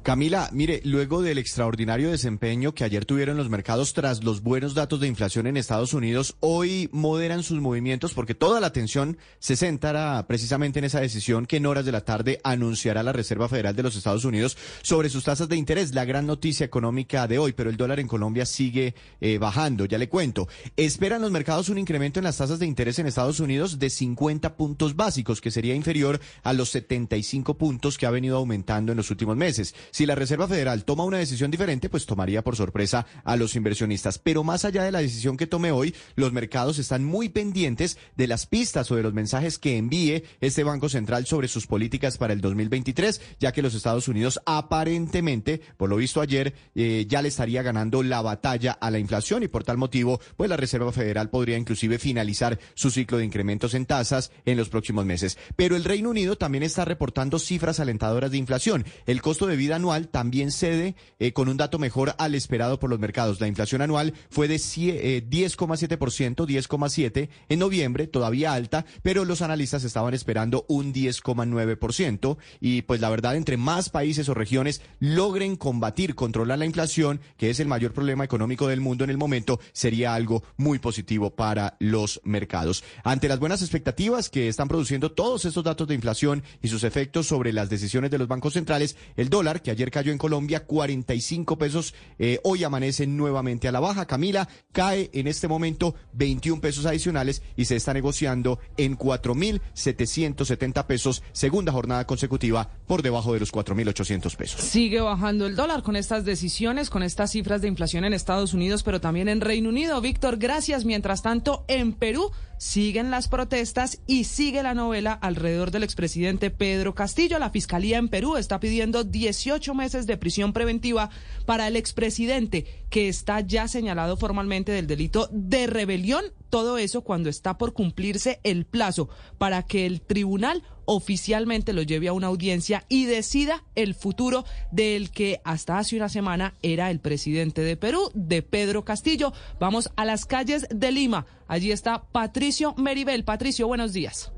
Camila, 0.01 0.49
mire, 0.53 0.81
luego 0.85 1.21
del 1.21 1.37
extraordinario 1.37 2.09
desempeño 2.09 2.73
que 2.73 2.85
ayer 2.85 3.03
tuvieron 3.03 3.35
los 3.35 3.49
mercados 3.49 3.93
tras 3.93 4.23
los 4.23 4.41
buenos 4.41 4.73
datos 4.73 5.01
de 5.01 5.07
inflación 5.07 5.45
en 5.45 5.57
Estados 5.57 5.93
Unidos, 5.93 6.37
hoy 6.39 6.89
moderan 6.93 7.43
sus 7.43 7.59
movimientos 7.59 8.13
porque 8.13 8.33
toda 8.33 8.61
la 8.61 8.67
atención 8.67 9.17
se 9.39 9.57
centrará 9.57 10.25
precisamente 10.25 10.79
en 10.79 10.85
esa 10.85 11.01
decisión 11.01 11.45
que 11.45 11.57
en 11.57 11.65
horas 11.65 11.83
de 11.83 11.91
la 11.91 12.05
tarde 12.05 12.39
anunciará 12.45 13.03
la 13.03 13.11
Reserva 13.11 13.49
Federal 13.49 13.75
de 13.75 13.83
los 13.83 13.97
Estados 13.97 14.23
Unidos 14.23 14.57
sobre 14.83 15.09
sus 15.09 15.25
tasas 15.25 15.49
de 15.49 15.57
interés. 15.57 15.93
La 15.93 16.05
gran 16.05 16.25
noticia 16.25 16.65
económica 16.65 17.27
de 17.27 17.37
hoy, 17.37 17.51
pero 17.51 17.69
el 17.69 17.75
dólar 17.75 17.99
en 17.99 18.07
Colombia 18.07 18.45
sigue 18.45 18.95
eh, 19.19 19.37
bajando, 19.37 19.83
ya 19.83 19.97
le 19.97 20.07
cuento. 20.07 20.47
Esperan 20.77 21.21
los 21.21 21.31
mercados 21.31 21.67
un 21.67 21.77
incremento 21.77 22.21
en 22.21 22.23
las 22.23 22.37
tasas 22.37 22.57
de 22.57 22.65
interés 22.65 22.99
en 22.99 23.07
Estados 23.07 23.41
Unidos 23.41 23.79
de 23.79 23.89
50 23.89 24.55
puntos 24.55 24.95
básicos, 24.95 25.41
que 25.41 25.51
sería 25.51 25.75
inferior 25.75 26.21
a 26.43 26.53
los 26.53 26.69
75 26.69 27.57
puntos 27.57 27.97
que 27.97 28.05
ha 28.05 28.11
venido 28.11 28.37
aumentando 28.37 28.93
en 28.93 28.97
los 28.97 29.11
últimos 29.11 29.35
meses. 29.35 29.75
Si 29.91 30.05
la 30.05 30.15
Reserva 30.15 30.47
Federal 30.47 30.83
toma 30.85 31.05
una 31.05 31.17
decisión 31.17 31.51
diferente, 31.51 31.89
pues 31.89 32.05
tomaría 32.05 32.43
por 32.43 32.55
sorpresa 32.55 33.05
a 33.23 33.35
los 33.35 33.55
inversionistas. 33.55 34.19
Pero 34.19 34.43
más 34.43 34.65
allá 34.65 34.83
de 34.83 34.91
la 34.91 35.01
decisión 35.01 35.37
que 35.37 35.47
tome 35.47 35.71
hoy, 35.71 35.95
los 36.15 36.31
mercados 36.31 36.79
están 36.79 37.03
muy 37.03 37.29
pendientes 37.29 37.97
de 38.15 38.27
las 38.27 38.45
pistas 38.45 38.91
o 38.91 38.95
de 38.95 39.03
los 39.03 39.13
mensajes 39.13 39.57
que 39.57 39.77
envíe 39.77 40.23
este 40.41 40.63
Banco 40.63 40.89
Central 40.89 41.25
sobre 41.25 41.47
sus 41.47 41.67
políticas 41.67 42.17
para 42.17 42.33
el 42.33 42.41
2023, 42.41 43.21
ya 43.39 43.51
que 43.51 43.61
los 43.61 43.73
Estados 43.73 44.07
Unidos 44.07 44.39
aparentemente, 44.45 45.61
por 45.77 45.89
lo 45.89 45.97
visto 45.97 46.21
ayer, 46.21 46.53
eh, 46.75 47.05
ya 47.07 47.21
le 47.21 47.29
estaría 47.29 47.61
ganando 47.61 48.03
la 48.03 48.21
batalla 48.21 48.71
a 48.73 48.91
la 48.91 48.99
inflación 48.99 49.43
y 49.43 49.47
por 49.47 49.63
tal 49.63 49.77
motivo, 49.77 50.19
pues 50.37 50.49
la 50.49 50.57
Reserva 50.57 50.91
Federal 50.91 51.29
podría 51.29 51.57
inclusive 51.57 51.99
finalizar 51.99 52.59
su 52.73 52.91
ciclo 52.91 53.17
de 53.17 53.25
incrementos 53.25 53.73
en 53.73 53.85
tasas 53.85 54.31
en 54.45 54.57
los 54.57 54.69
próximos 54.69 55.05
meses. 55.05 55.37
Pero 55.55 55.75
el 55.75 55.83
Reino 55.83 56.09
Unido 56.09 56.37
también 56.37 56.63
está 56.63 56.85
reportando 56.85 57.39
cifras 57.39 57.79
alentadoras 57.79 58.31
de 58.31 58.37
inflación. 58.37 58.85
El 59.05 59.21
costo 59.21 59.47
de 59.47 59.55
vida 59.55 59.78
anual 59.79 60.09
también 60.09 60.51
cede 60.51 60.95
eh, 61.19 61.33
con 61.33 61.49
un 61.49 61.57
dato 61.57 61.79
mejor 61.79 62.15
al 62.17 62.35
esperado 62.35 62.79
por 62.79 62.89
los 62.89 62.99
mercados. 62.99 63.39
La 63.41 63.47
inflación 63.47 63.81
anual 63.81 64.13
fue 64.29 64.47
de 64.47 64.55
eh, 64.55 65.25
10,7%, 65.27 65.97
10,7% 66.45 67.29
en 67.49 67.59
noviembre, 67.59 68.07
todavía 68.07 68.53
alta, 68.53 68.85
pero 69.01 69.25
los 69.25 69.41
analistas 69.41 69.83
estaban 69.83 70.13
esperando 70.13 70.65
un 70.67 70.93
10,9% 70.93 72.37
y 72.59 72.81
pues 72.83 73.01
la 73.01 73.09
verdad 73.09 73.35
entre 73.35 73.57
más 73.57 73.89
países 73.89 74.29
o 74.29 74.33
regiones 74.33 74.81
logren 74.99 75.55
combatir, 75.55 76.15
controlar 76.15 76.59
la 76.59 76.65
inflación, 76.65 77.21
que 77.37 77.49
es 77.49 77.59
el 77.59 77.67
mayor 77.67 77.93
problema 77.93 78.23
económico 78.23 78.67
del 78.67 78.81
mundo 78.81 79.03
en 79.03 79.09
el 79.09 79.17
momento, 79.17 79.59
sería 79.71 80.13
algo 80.13 80.43
muy 80.57 80.79
positivo 80.79 81.31
para 81.31 81.77
los 81.79 82.21
mercados. 82.23 82.83
Ante 83.03 83.27
las 83.27 83.39
buenas 83.39 83.61
expectativas 83.61 84.29
que 84.29 84.47
están 84.47 84.67
produciendo 84.67 85.11
todos 85.11 85.45
estos 85.45 85.63
datos 85.63 85.87
de 85.87 85.95
inflación 85.95 86.43
y 86.61 86.67
sus 86.67 86.83
efectos 86.83 87.27
sobre 87.27 87.53
las 87.53 87.69
decisiones 87.69 88.11
de 88.11 88.17
los 88.17 88.27
bancos 88.27 88.53
centrales, 88.53 88.97
el 89.15 89.29
dólar, 89.29 89.61
que 89.61 89.68
ayer 89.71 89.91
cayó 89.91 90.11
en 90.11 90.17
Colombia 90.17 90.65
45 90.65 91.57
pesos, 91.57 91.93
eh, 92.17 92.39
hoy 92.43 92.63
amanece 92.63 93.07
nuevamente 93.07 93.67
a 93.67 93.71
la 93.71 93.79
baja. 93.79 94.05
Camila 94.05 94.47
cae 94.71 95.09
en 95.13 95.27
este 95.27 95.47
momento 95.47 95.95
21 96.13 96.61
pesos 96.61 96.85
adicionales 96.85 97.41
y 97.55 97.65
se 97.65 97.75
está 97.75 97.93
negociando 97.93 98.59
en 98.77 98.97
4.770 98.97 100.85
pesos, 100.85 101.23
segunda 101.31 101.71
jornada 101.71 102.05
consecutiva 102.05 102.69
por 102.87 103.01
debajo 103.01 103.33
de 103.33 103.39
los 103.39 103.51
4.800 103.51 104.35
pesos. 104.35 104.61
Sigue 104.61 105.01
bajando 105.01 105.45
el 105.45 105.55
dólar 105.55 105.83
con 105.83 105.95
estas 105.95 106.25
decisiones, 106.25 106.89
con 106.89 107.03
estas 107.03 107.31
cifras 107.31 107.61
de 107.61 107.67
inflación 107.67 108.05
en 108.05 108.13
Estados 108.13 108.53
Unidos, 108.53 108.83
pero 108.83 109.01
también 109.01 109.29
en 109.29 109.41
Reino 109.41 109.69
Unido. 109.69 110.01
Víctor, 110.01 110.37
gracias. 110.37 110.85
Mientras 110.85 111.21
tanto, 111.21 111.65
en 111.67 111.93
Perú 111.93 112.31
siguen 112.59 113.09
las 113.09 113.29
protestas 113.29 114.01
y 114.05 114.25
sigue 114.25 114.61
la 114.61 114.73
novela 114.73 115.13
alrededor 115.13 115.71
del 115.71 115.83
expresidente 115.83 116.51
Pedro 116.51 116.93
Castillo. 116.93 117.39
La 117.39 117.49
Fiscalía 117.49 117.97
en 117.97 118.09
Perú 118.09 118.35
está 118.35 118.59
pidiendo 118.59 119.05
18 119.05 119.73
meses 119.73 120.05
de 120.05 120.17
prisión 120.17 120.51
preventiva 120.51 121.09
para 121.45 121.67
el 121.67 121.77
expresidente, 121.77 122.85
que 122.89 123.07
está 123.07 123.39
ya 123.39 123.69
señalado 123.69 124.17
formalmente 124.17 124.73
del 124.73 124.87
delito 124.87 125.29
de 125.31 125.67
rebelión. 125.67 126.25
Todo 126.49 126.77
eso 126.77 127.01
cuando 127.01 127.29
está 127.29 127.57
por 127.57 127.71
cumplirse 127.71 128.41
el 128.43 128.65
plazo 128.65 129.09
para 129.37 129.63
que 129.63 129.85
el 129.85 130.01
tribunal 130.01 130.63
oficialmente 130.91 131.71
lo 131.71 131.83
lleve 131.83 132.07
a 132.07 132.13
una 132.13 132.25
audiencia 132.25 132.83
y 132.89 133.05
decida 133.05 133.63
el 133.75 133.93
futuro 133.93 134.43
del 134.71 135.11
que 135.11 135.39
hasta 135.43 135.77
hace 135.77 135.95
una 135.95 136.09
semana 136.09 136.55
era 136.63 136.89
el 136.89 136.99
presidente 136.99 137.61
de 137.61 137.77
Perú, 137.77 138.09
de 138.15 138.41
Pedro 138.41 138.83
Castillo. 138.83 139.31
Vamos 139.59 139.91
a 139.97 140.05
las 140.05 140.25
calles 140.25 140.65
de 140.71 140.91
Lima. 140.91 141.27
Allí 141.47 141.71
está 141.71 142.01
Patricio 142.11 142.73
Meribel. 142.75 143.23
Patricio, 143.23 143.67
buenos 143.67 143.93
días. 143.93 144.31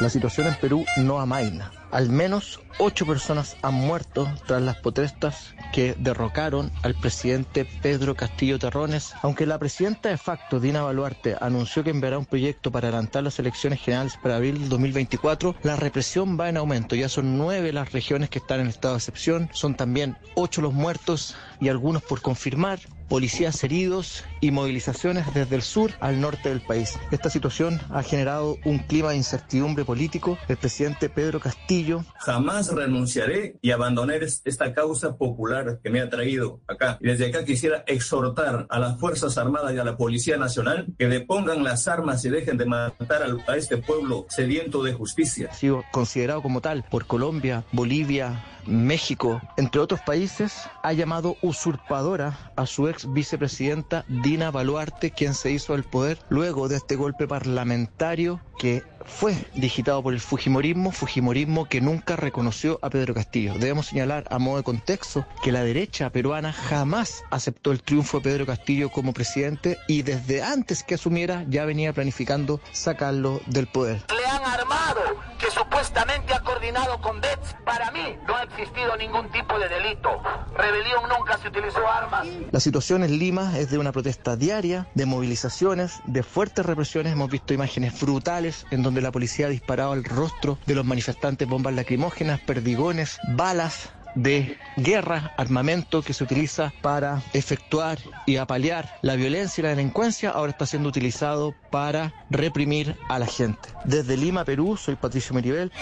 La 0.00 0.08
situación 0.08 0.46
en 0.46 0.54
Perú 0.60 0.84
no 0.96 1.18
amaina. 1.18 1.72
Al 1.90 2.08
menos 2.08 2.60
ocho 2.78 3.06
personas 3.06 3.56
han 3.62 3.74
muerto 3.74 4.32
tras 4.46 4.62
las 4.62 4.76
protestas 4.76 5.56
que 5.74 5.96
derrocaron 5.98 6.70
al 6.82 6.94
presidente 6.94 7.64
Pedro 7.64 8.14
Castillo 8.14 8.60
Terrones. 8.60 9.12
Aunque 9.22 9.44
la 9.44 9.58
presidenta 9.58 10.08
de 10.08 10.16
facto, 10.16 10.60
Dina 10.60 10.82
Baluarte, 10.82 11.36
anunció 11.40 11.82
que 11.82 11.90
enviará 11.90 12.16
un 12.16 12.26
proyecto 12.26 12.70
para 12.70 12.86
adelantar 12.86 13.24
las 13.24 13.40
elecciones 13.40 13.80
generales 13.80 14.16
para 14.22 14.36
abril 14.36 14.60
del 14.60 14.68
2024, 14.68 15.56
la 15.64 15.74
represión 15.74 16.38
va 16.38 16.48
en 16.48 16.58
aumento. 16.58 16.94
Ya 16.94 17.08
son 17.08 17.36
nueve 17.36 17.72
las 17.72 17.90
regiones 17.90 18.30
que 18.30 18.38
están 18.38 18.60
en 18.60 18.68
estado 18.68 18.94
de 18.94 18.98
excepción, 18.98 19.50
son 19.52 19.74
también 19.74 20.16
ocho 20.36 20.62
los 20.62 20.72
muertos 20.72 21.34
y 21.60 21.68
algunos 21.70 22.04
por 22.04 22.22
confirmar. 22.22 22.78
Policías 23.08 23.62
heridos 23.64 24.24
y 24.40 24.50
movilizaciones 24.50 25.32
desde 25.34 25.56
el 25.56 25.62
sur 25.62 25.92
al 26.00 26.20
norte 26.20 26.48
del 26.48 26.60
país. 26.60 26.98
Esta 27.10 27.30
situación 27.30 27.80
ha 27.90 28.02
generado 28.02 28.56
un 28.64 28.78
clima 28.78 29.10
de 29.10 29.16
incertidumbre 29.16 29.84
político. 29.84 30.38
El 30.48 30.56
presidente 30.56 31.08
Pedro 31.08 31.40
Castillo 31.40 32.04
Jamás 32.18 32.68
renunciaré 32.72 33.56
y 33.62 33.70
abandonaré 33.70 34.24
es- 34.26 34.42
esta 34.44 34.72
causa 34.72 35.16
popular 35.16 35.80
que 35.82 35.90
me 35.90 36.00
ha 36.00 36.08
traído 36.08 36.60
acá. 36.66 36.98
Y 37.00 37.06
desde 37.08 37.26
acá 37.26 37.44
quisiera 37.44 37.84
exhortar 37.86 38.66
a 38.70 38.78
las 38.78 38.98
Fuerzas 38.98 39.36
Armadas 39.38 39.72
y 39.74 39.78
a 39.78 39.84
la 39.84 39.96
Policía 39.96 40.36
Nacional 40.36 40.86
que 40.98 41.06
le 41.08 41.20
pongan 41.20 41.62
las 41.64 41.86
armas 41.88 42.24
y 42.24 42.30
dejen 42.30 42.56
de 42.56 42.66
matar 42.66 43.22
a 43.46 43.56
este 43.56 43.76
pueblo 43.76 44.26
sediento 44.28 44.82
de 44.82 44.92
justicia. 44.94 45.48
ha 45.50 45.54
sido 45.54 45.84
considerado 45.92 46.42
como 46.42 46.60
tal 46.60 46.84
por 46.90 47.06
Colombia, 47.06 47.64
Bolivia, 47.72 48.44
México, 48.66 49.40
entre 49.56 49.80
otros 49.80 50.00
países, 50.00 50.54
ha 50.82 50.92
llamado 50.92 51.36
usurpadora 51.42 52.52
a 52.56 52.66
su 52.66 52.88
ex 52.94 53.12
vicepresidenta 53.12 54.04
Dina 54.08 54.50
Baluarte, 54.52 55.10
quien 55.10 55.34
se 55.34 55.50
hizo 55.50 55.74
al 55.74 55.82
poder 55.82 56.18
luego 56.28 56.68
de 56.68 56.76
este 56.76 56.94
golpe 56.94 57.26
parlamentario 57.26 58.40
que 58.58 58.84
fue 59.06 59.34
digitado 59.54 60.02
por 60.02 60.14
el 60.14 60.20
Fujimorismo, 60.20 60.92
Fujimorismo 60.92 61.66
que 61.66 61.80
nunca 61.80 62.16
reconoció 62.16 62.78
a 62.82 62.90
Pedro 62.90 63.14
Castillo. 63.14 63.54
Debemos 63.54 63.86
señalar 63.86 64.24
a 64.30 64.38
modo 64.38 64.58
de 64.58 64.62
contexto 64.62 65.26
que 65.42 65.52
la 65.52 65.62
derecha 65.62 66.10
peruana 66.10 66.52
jamás 66.52 67.22
aceptó 67.30 67.72
el 67.72 67.82
triunfo 67.82 68.18
de 68.18 68.24
Pedro 68.24 68.46
Castillo 68.46 68.90
como 68.90 69.12
presidente 69.12 69.78
y 69.88 70.02
desde 70.02 70.42
antes 70.42 70.82
que 70.82 70.94
asumiera 70.94 71.44
ya 71.48 71.64
venía 71.64 71.92
planificando 71.92 72.60
sacarlo 72.72 73.40
del 73.46 73.66
poder. 73.66 74.02
le 74.08 74.26
han 74.26 74.44
armado, 74.44 75.00
que 75.38 75.50
supuestamente 75.50 76.32
ha 76.32 76.40
coordinado 76.40 77.00
con 77.00 77.20
DETS. 77.20 77.56
Para 77.64 77.90
mí 77.90 78.16
no 78.26 78.36
ha 78.36 78.44
existido 78.44 78.96
ningún 78.96 79.30
tipo 79.30 79.58
de 79.58 79.68
delito. 79.68 80.22
Rebelión 80.56 81.02
nunca 81.08 81.38
se 81.38 81.48
utilizó 81.48 81.86
armas. 81.86 82.26
La 82.50 82.60
situación 82.60 83.02
en 83.04 83.18
Lima 83.18 83.58
es 83.58 83.70
de 83.70 83.78
una 83.78 83.92
protesta 83.92 84.36
diaria, 84.36 84.88
de 84.94 85.06
movilizaciones, 85.06 86.00
de 86.06 86.22
fuertes 86.22 86.64
represiones. 86.64 87.12
Hemos 87.12 87.30
visto 87.30 87.54
imágenes 87.54 87.98
brutales 88.00 88.66
en 88.70 88.82
donde 88.82 88.93
la 89.00 89.12
policía 89.12 89.46
ha 89.46 89.50
disparado 89.50 89.92
al 89.92 90.04
rostro 90.04 90.58
de 90.66 90.74
los 90.74 90.84
manifestantes 90.84 91.48
bombas 91.48 91.74
lacrimógenas, 91.74 92.40
perdigones, 92.40 93.18
balas 93.36 93.90
de 94.14 94.56
guerra, 94.76 95.32
armamento 95.36 96.02
que 96.02 96.14
se 96.14 96.24
utiliza 96.24 96.72
para 96.82 97.22
efectuar 97.32 97.98
y 98.26 98.36
apalear 98.36 98.88
la 99.02 99.16
violencia 99.16 99.60
y 99.60 99.64
la 99.64 99.70
delincuencia, 99.70 100.30
ahora 100.30 100.52
está 100.52 100.66
siendo 100.66 100.88
utilizado 100.88 101.54
para 101.70 102.12
reprimir 102.34 102.96
a 103.08 103.18
la 103.18 103.26
gente. 103.26 103.68
Desde 103.84 104.16
Lima, 104.16 104.44
Perú, 104.44 104.76
soy 104.76 104.96
Patricio 104.96 105.34
Meribel. 105.34 105.72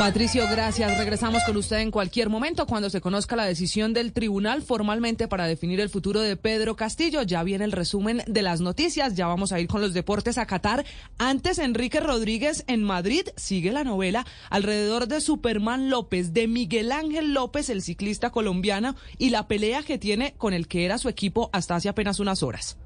Patricio, 0.00 0.48
gracias. 0.50 0.96
Regresamos 0.96 1.44
con 1.44 1.58
usted 1.58 1.80
en 1.80 1.90
cualquier 1.90 2.30
momento 2.30 2.64
cuando 2.66 2.88
se 2.88 3.02
conozca 3.02 3.36
la 3.36 3.44
decisión 3.44 3.92
del 3.92 4.14
tribunal 4.14 4.62
formalmente 4.62 5.28
para 5.28 5.46
definir 5.46 5.78
el 5.78 5.90
futuro 5.90 6.22
de 6.22 6.36
Pedro 6.36 6.74
Castillo. 6.74 7.20
Ya 7.20 7.42
viene 7.42 7.66
el 7.66 7.72
resumen 7.72 8.22
de 8.26 8.40
las 8.40 8.62
noticias. 8.62 9.14
Ya 9.14 9.26
vamos 9.26 9.52
a 9.52 9.60
ir 9.60 9.68
con 9.68 9.82
los 9.82 9.92
deportes 9.92 10.38
a 10.38 10.46
Qatar. 10.46 10.86
Antes, 11.18 11.58
Enrique 11.58 12.00
Rodríguez 12.00 12.64
en 12.66 12.82
Madrid 12.82 13.28
sigue 13.36 13.72
la 13.72 13.84
novela 13.84 14.24
alrededor 14.48 15.06
de 15.06 15.20
Superman 15.20 15.90
López, 15.90 16.32
de 16.32 16.48
Miguel 16.48 16.92
Ángel 16.92 17.34
López, 17.34 17.68
el 17.68 17.82
ciclista 17.82 18.30
colombiano, 18.30 18.96
y 19.18 19.28
la 19.28 19.48
pelea 19.48 19.82
que 19.82 19.98
tiene 19.98 20.32
con 20.38 20.54
el 20.54 20.66
que 20.66 20.86
era 20.86 20.96
su 20.96 21.10
equipo 21.10 21.50
hasta 21.52 21.76
hace 21.76 21.90
apenas 21.90 22.20
unas 22.20 22.42
horas. 22.42 22.78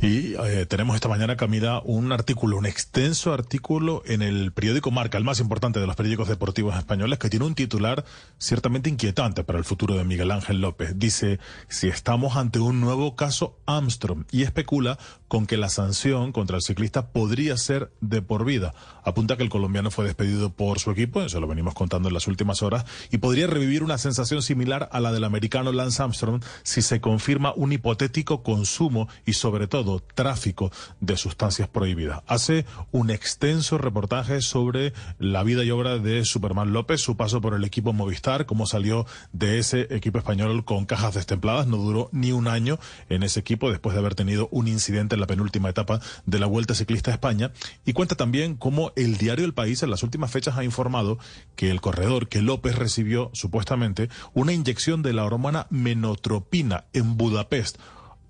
Y 0.00 0.34
eh, 0.34 0.66
tenemos 0.66 0.94
esta 0.94 1.08
mañana, 1.08 1.36
Camila, 1.36 1.80
un 1.84 2.12
artículo, 2.12 2.56
un 2.56 2.66
extenso 2.66 3.32
artículo 3.32 4.02
en 4.06 4.22
el 4.22 4.52
periódico 4.52 4.90
Marca, 4.90 5.18
el 5.18 5.24
más 5.24 5.40
importante 5.40 5.80
de 5.80 5.86
los 5.86 5.96
periódicos 5.96 6.28
deportivos 6.28 6.76
españoles, 6.76 7.18
que 7.18 7.30
tiene 7.30 7.46
un 7.46 7.54
titular 7.54 8.04
ciertamente 8.38 8.90
inquietante 8.90 9.44
para 9.44 9.58
el 9.58 9.64
futuro 9.64 9.96
de 9.96 10.04
Miguel 10.04 10.30
Ángel 10.30 10.60
López. 10.60 10.98
Dice, 10.98 11.38
si 11.68 11.88
estamos 11.88 12.36
ante 12.36 12.58
un 12.58 12.80
nuevo 12.80 13.16
caso 13.16 13.58
Armstrong 13.66 14.24
y 14.30 14.42
especula 14.42 14.98
con 15.28 15.46
que 15.46 15.56
la 15.56 15.68
sanción 15.68 16.32
contra 16.32 16.56
el 16.56 16.62
ciclista 16.62 17.08
podría 17.08 17.56
ser 17.56 17.92
de 18.00 18.22
por 18.22 18.44
vida. 18.44 18.74
Apunta 19.08 19.38
que 19.38 19.42
el 19.42 19.48
colombiano 19.48 19.90
fue 19.90 20.04
despedido 20.04 20.50
por 20.50 20.80
su 20.80 20.90
equipo, 20.90 21.22
eso 21.22 21.40
lo 21.40 21.46
venimos 21.46 21.72
contando 21.72 22.08
en 22.08 22.14
las 22.14 22.26
últimas 22.26 22.62
horas, 22.62 22.84
y 23.10 23.16
podría 23.16 23.46
revivir 23.46 23.82
una 23.82 23.96
sensación 23.96 24.42
similar 24.42 24.90
a 24.92 25.00
la 25.00 25.12
del 25.12 25.24
americano 25.24 25.72
Lance 25.72 26.02
Armstrong 26.02 26.42
si 26.62 26.82
se 26.82 27.00
confirma 27.00 27.54
un 27.56 27.72
hipotético 27.72 28.42
consumo 28.42 29.08
y 29.24 29.32
sobre 29.32 29.66
todo 29.66 30.00
tráfico 30.14 30.70
de 31.00 31.16
sustancias 31.16 31.68
prohibidas. 31.68 32.20
Hace 32.26 32.66
un 32.92 33.08
extenso 33.08 33.78
reportaje 33.78 34.42
sobre 34.42 34.92
la 35.18 35.42
vida 35.42 35.64
y 35.64 35.70
obra 35.70 35.96
de 35.96 36.26
Superman 36.26 36.74
López, 36.74 37.00
su 37.00 37.16
paso 37.16 37.40
por 37.40 37.54
el 37.54 37.64
equipo 37.64 37.94
Movistar, 37.94 38.44
cómo 38.44 38.66
salió 38.66 39.06
de 39.32 39.58
ese 39.58 39.88
equipo 39.88 40.18
español 40.18 40.66
con 40.66 40.84
cajas 40.84 41.14
destempladas, 41.14 41.66
no 41.66 41.78
duró 41.78 42.10
ni 42.12 42.32
un 42.32 42.46
año 42.46 42.78
en 43.08 43.22
ese 43.22 43.40
equipo 43.40 43.70
después 43.70 43.94
de 43.94 44.00
haber 44.00 44.14
tenido 44.14 44.48
un 44.50 44.68
incidente 44.68 45.14
en 45.14 45.22
la 45.22 45.26
penúltima 45.26 45.70
etapa 45.70 46.00
de 46.26 46.38
la 46.38 46.46
Vuelta 46.46 46.74
Ciclista 46.74 47.10
a 47.10 47.14
España 47.14 47.52
y 47.86 47.94
cuenta 47.94 48.14
también 48.14 48.54
cómo 48.54 48.92
el 48.98 49.16
diario 49.16 49.44
El 49.44 49.54
País 49.54 49.82
en 49.82 49.90
las 49.90 50.02
últimas 50.02 50.30
fechas 50.30 50.56
ha 50.56 50.64
informado 50.64 51.18
que 51.56 51.70
el 51.70 51.80
corredor, 51.80 52.28
que 52.28 52.42
López 52.42 52.74
recibió 52.74 53.30
supuestamente 53.32 54.08
una 54.34 54.52
inyección 54.52 55.02
de 55.02 55.12
la 55.12 55.24
hormona 55.24 55.66
menotropina 55.70 56.84
en 56.92 57.16
Budapest 57.16 57.78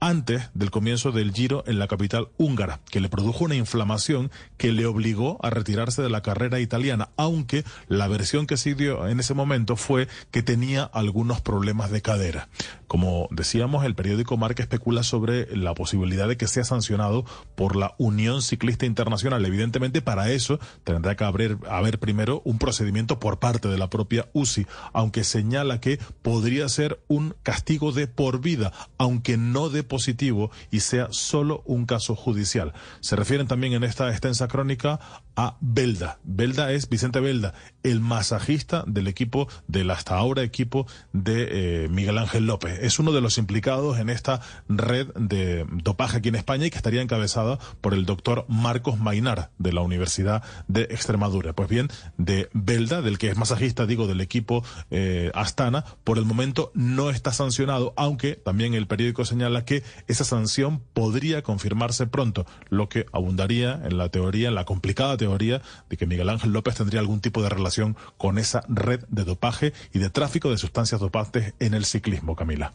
antes 0.00 0.50
del 0.54 0.70
comienzo 0.70 1.12
del 1.12 1.32
Giro 1.32 1.64
en 1.66 1.78
la 1.78 1.88
capital 1.88 2.28
húngara, 2.36 2.80
que 2.90 3.00
le 3.00 3.08
produjo 3.08 3.44
una 3.44 3.56
inflamación 3.56 4.30
que 4.56 4.72
le 4.72 4.86
obligó 4.86 5.38
a 5.42 5.50
retirarse 5.50 6.02
de 6.02 6.10
la 6.10 6.22
carrera 6.22 6.60
italiana, 6.60 7.10
aunque 7.16 7.64
la 7.88 8.08
versión 8.08 8.46
que 8.46 8.56
se 8.56 8.74
dio 8.74 9.08
en 9.08 9.20
ese 9.20 9.34
momento 9.34 9.76
fue 9.76 10.08
que 10.30 10.42
tenía 10.42 10.84
algunos 10.84 11.40
problemas 11.40 11.90
de 11.90 12.02
cadera. 12.02 12.48
Como 12.86 13.28
decíamos, 13.30 13.84
el 13.84 13.94
periódico 13.94 14.36
Marca 14.36 14.62
especula 14.62 15.02
sobre 15.02 15.54
la 15.56 15.74
posibilidad 15.74 16.26
de 16.26 16.36
que 16.36 16.48
sea 16.48 16.64
sancionado 16.64 17.24
por 17.54 17.76
la 17.76 17.94
Unión 17.98 18.40
Ciclista 18.40 18.86
Internacional. 18.86 19.44
Evidentemente, 19.44 20.00
para 20.00 20.30
eso 20.30 20.58
tendrá 20.84 21.14
que 21.14 21.24
haber, 21.24 21.58
haber 21.68 21.98
primero 21.98 22.40
un 22.44 22.58
procedimiento 22.58 23.20
por 23.20 23.38
parte 23.38 23.68
de 23.68 23.76
la 23.76 23.90
propia 23.90 24.28
UCI, 24.32 24.66
aunque 24.94 25.24
señala 25.24 25.80
que 25.80 25.98
podría 26.22 26.68
ser 26.68 27.00
un 27.08 27.34
castigo 27.42 27.92
de 27.92 28.06
por 28.06 28.40
vida, 28.40 28.72
aunque 28.96 29.36
no 29.36 29.68
de 29.68 29.82
positivo 29.88 30.50
y 30.70 30.80
sea 30.80 31.08
solo 31.10 31.62
un 31.64 31.86
caso 31.86 32.14
judicial. 32.14 32.72
Se 33.00 33.16
refieren 33.16 33.46
también 33.48 33.72
en 33.72 33.84
esta 33.84 34.10
extensa 34.10 34.46
crónica 34.48 35.00
a 35.38 35.56
Belda. 35.60 36.18
Belda 36.24 36.72
es 36.72 36.88
Vicente 36.88 37.20
Belda, 37.20 37.54
el 37.84 38.00
masajista 38.00 38.82
del 38.88 39.06
equipo, 39.06 39.46
del 39.68 39.88
hasta 39.92 40.16
ahora 40.16 40.42
equipo 40.42 40.88
de 41.12 41.84
eh, 41.84 41.88
Miguel 41.88 42.18
Ángel 42.18 42.44
López. 42.44 42.76
Es 42.82 42.98
uno 42.98 43.12
de 43.12 43.20
los 43.20 43.38
implicados 43.38 44.00
en 44.00 44.10
esta 44.10 44.40
red 44.68 45.06
de 45.14 45.64
dopaje 45.70 46.16
aquí 46.16 46.28
en 46.28 46.34
España 46.34 46.66
y 46.66 46.70
que 46.70 46.76
estaría 46.76 47.02
encabezada 47.02 47.60
por 47.80 47.94
el 47.94 48.04
doctor 48.04 48.46
Marcos 48.48 48.98
Mainar 48.98 49.50
de 49.58 49.72
la 49.72 49.80
Universidad 49.80 50.42
de 50.66 50.82
Extremadura. 50.82 51.52
Pues 51.52 51.68
bien, 51.68 51.86
de 52.16 52.48
Belda, 52.52 53.00
del 53.00 53.18
que 53.18 53.28
es 53.28 53.36
masajista, 53.36 53.86
digo, 53.86 54.08
del 54.08 54.20
equipo 54.20 54.64
eh, 54.90 55.30
Astana, 55.34 55.84
por 56.02 56.18
el 56.18 56.24
momento 56.24 56.72
no 56.74 57.10
está 57.10 57.32
sancionado, 57.32 57.94
aunque 57.96 58.34
también 58.34 58.74
el 58.74 58.88
periódico 58.88 59.24
señala 59.24 59.64
que 59.64 59.84
esa 60.08 60.24
sanción 60.24 60.82
podría 60.94 61.42
confirmarse 61.42 62.08
pronto, 62.08 62.44
lo 62.70 62.88
que 62.88 63.06
abundaría 63.12 63.80
en 63.84 63.98
la 63.98 64.08
teoría, 64.08 64.48
en 64.48 64.56
la 64.56 64.64
complicada 64.64 65.16
teoría 65.16 65.27
de 65.36 65.96
que 65.98 66.06
Miguel 66.06 66.28
Ángel 66.28 66.52
López 66.52 66.76
tendría 66.76 67.00
algún 67.00 67.20
tipo 67.20 67.42
de 67.42 67.48
relación 67.48 67.96
con 68.16 68.38
esa 68.38 68.62
red 68.68 69.00
de 69.08 69.24
dopaje 69.24 69.72
y 69.92 69.98
de 69.98 70.08
tráfico 70.08 70.50
de 70.50 70.58
sustancias 70.58 71.00
dopantes 71.00 71.54
en 71.58 71.74
el 71.74 71.84
ciclismo, 71.84 72.34
Camila. 72.34 72.72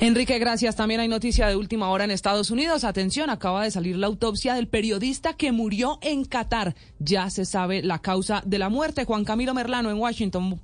Enrique, 0.00 0.38
gracias. 0.38 0.76
También 0.76 1.00
hay 1.00 1.08
noticia 1.08 1.48
de 1.48 1.56
última 1.56 1.90
hora 1.90 2.04
en 2.04 2.10
Estados 2.10 2.50
Unidos. 2.50 2.84
Atención, 2.84 3.28
acaba 3.30 3.64
de 3.64 3.70
salir 3.70 3.96
la 3.96 4.06
autopsia 4.06 4.54
del 4.54 4.68
periodista 4.68 5.34
que 5.34 5.52
murió 5.52 5.98
en 6.00 6.24
Qatar. 6.24 6.74
Ya 6.98 7.28
se 7.30 7.44
sabe 7.44 7.82
la 7.82 7.98
causa 8.00 8.42
de 8.46 8.58
la 8.58 8.68
muerte. 8.68 9.04
Juan 9.04 9.24
Camilo 9.24 9.54
Merlano 9.54 9.90
en 9.90 9.98
Washington. 9.98 10.60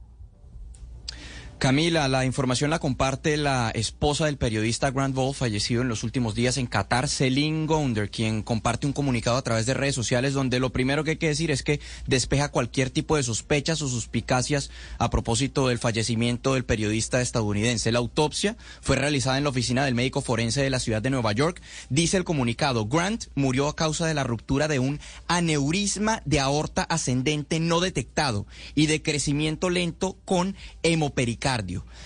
Camila, 1.59 2.06
la 2.06 2.24
información 2.24 2.70
la 2.70 2.78
comparte 2.78 3.36
la 3.36 3.70
esposa 3.74 4.26
del 4.26 4.36
periodista 4.36 4.92
Grant 4.92 5.16
Wolf, 5.16 5.38
fallecido 5.38 5.82
en 5.82 5.88
los 5.88 6.04
últimos 6.04 6.36
días 6.36 6.56
en 6.56 6.68
Qatar, 6.68 7.09
Celine 7.09 7.66
Gounder, 7.66 8.11
quien 8.11 8.44
comparte 8.44 8.86
un 8.86 8.92
comunicado 8.92 9.36
a 9.36 9.42
través 9.42 9.66
de 9.66 9.74
redes 9.74 9.96
sociales 9.96 10.34
donde 10.34 10.61
lo 10.61 10.70
primero 10.70 11.02
que 11.02 11.11
hay 11.12 11.16
que 11.16 11.26
decir 11.26 11.50
es 11.50 11.64
que 11.64 11.80
despeja 12.06 12.52
cualquier 12.52 12.90
tipo 12.90 13.16
de 13.16 13.24
sospechas 13.24 13.82
o 13.82 13.88
suspicacias 13.88 14.70
a 14.98 15.11
propósito 15.11 15.66
del 15.66 15.80
fallecimiento 15.80 16.54
del 16.54 16.64
periodista 16.64 17.20
estadounidense. 17.20 17.90
La 17.90 17.98
autopsia 17.98 18.56
fue 18.80 18.94
realizada 18.94 19.36
en 19.36 19.42
la 19.42 19.50
oficina 19.50 19.84
del 19.84 19.96
médico 19.96 20.20
forense 20.20 20.62
de 20.62 20.70
la 20.70 20.78
ciudad 20.78 21.02
de 21.02 21.11
Nueva 21.11 21.32
York. 21.32 21.61
Dice 21.90 22.18
el 22.18 22.24
comunicado, 22.24 22.86
Grant 22.86 23.24
murió 23.34 23.66
a 23.66 23.74
causa 23.74 24.06
de 24.06 24.14
la 24.14 24.22
ruptura 24.22 24.68
de 24.68 24.78
un 24.78 25.00
aneurisma 25.26 26.22
de 26.24 26.38
aorta 26.38 26.84
ascendente 26.84 27.59
no 27.59 27.80
detectado 27.80 28.46
y 28.76 28.86
de 28.86 29.02
crecimiento 29.02 29.70
lento 29.70 30.18
con 30.24 30.54
hemopericardia 30.84 31.47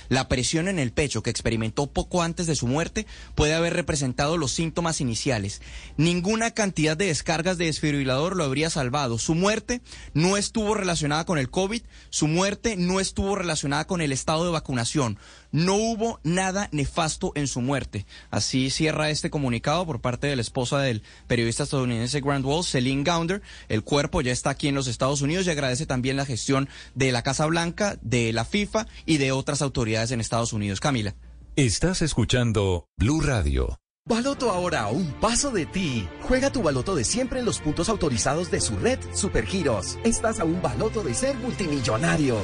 La 0.08 0.28
presión 0.28 0.68
en 0.68 0.78
el 0.78 0.92
pecho 0.92 1.22
que 1.22 1.30
experimentó 1.30 1.88
poco 1.88 2.22
antes 2.22 2.46
de 2.46 2.54
su 2.54 2.68
muerte 2.68 3.06
puede 3.34 3.54
haber 3.54 3.74
representado 3.74 4.36
los 4.36 4.52
síntomas 4.52 5.00
iniciales. 5.00 5.62
Ninguna 5.96 6.52
cantidad 6.52 6.96
de 6.96 7.06
descargas 7.06 7.58
de 7.58 7.64
desfibrilador 7.64 8.36
lo 8.36 8.44
habría 8.44 8.70
salvado. 8.70 9.18
Su 9.18 9.34
muerte 9.34 9.80
no 10.14 10.36
estuvo 10.36 10.74
relacionada 10.74 11.24
con 11.24 11.38
el 11.38 11.50
COVID, 11.50 11.82
su 12.10 12.28
muerte 12.28 12.76
no 12.76 13.00
estuvo 13.00 13.34
relacionada 13.34 13.86
con 13.86 14.00
el 14.00 14.12
estado 14.12 14.44
de 14.44 14.52
vacunación. 14.52 15.18
No 15.52 15.76
hubo 15.76 16.18
nada 16.24 16.68
nefasto 16.72 17.32
en 17.34 17.46
su 17.46 17.60
muerte. 17.60 18.06
Así 18.30 18.70
cierra 18.70 19.10
este 19.10 19.30
comunicado 19.30 19.86
por 19.86 20.00
parte 20.00 20.26
de 20.26 20.36
la 20.36 20.42
esposa 20.42 20.80
del 20.80 21.02
periodista 21.26 21.62
estadounidense 21.62 22.20
Grant 22.20 22.44
Wall, 22.44 22.64
Celine 22.64 23.04
Gounder. 23.04 23.42
El 23.68 23.84
cuerpo 23.84 24.20
ya 24.22 24.32
está 24.32 24.50
aquí 24.50 24.68
en 24.68 24.74
los 24.74 24.88
Estados 24.88 25.22
Unidos 25.22 25.46
y 25.46 25.50
agradece 25.50 25.86
también 25.86 26.16
la 26.16 26.26
gestión 26.26 26.68
de 26.94 27.12
la 27.12 27.22
Casa 27.22 27.46
Blanca, 27.46 27.98
de 28.02 28.32
la 28.32 28.44
FIFA 28.44 28.86
y 29.06 29.18
de 29.18 29.32
otras 29.32 29.62
autoridades 29.62 30.10
en 30.10 30.20
Estados 30.20 30.52
Unidos. 30.52 30.80
Camila. 30.80 31.14
Estás 31.54 32.00
escuchando 32.00 32.86
Blue 32.96 33.20
Radio. 33.20 33.78
Baloto 34.04 34.50
ahora 34.50 34.80
a 34.80 34.88
un 34.88 35.12
paso 35.20 35.52
de 35.52 35.64
ti. 35.64 36.08
Juega 36.22 36.50
tu 36.50 36.60
baloto 36.62 36.96
de 36.96 37.04
siempre 37.04 37.38
en 37.38 37.44
los 37.44 37.60
puntos 37.60 37.88
autorizados 37.88 38.50
de 38.50 38.60
su 38.60 38.76
red 38.76 38.98
Supergiros. 39.14 39.96
Estás 40.02 40.40
a 40.40 40.44
un 40.44 40.60
baloto 40.60 41.04
de 41.04 41.14
ser 41.14 41.36
multimillonario. 41.36 42.40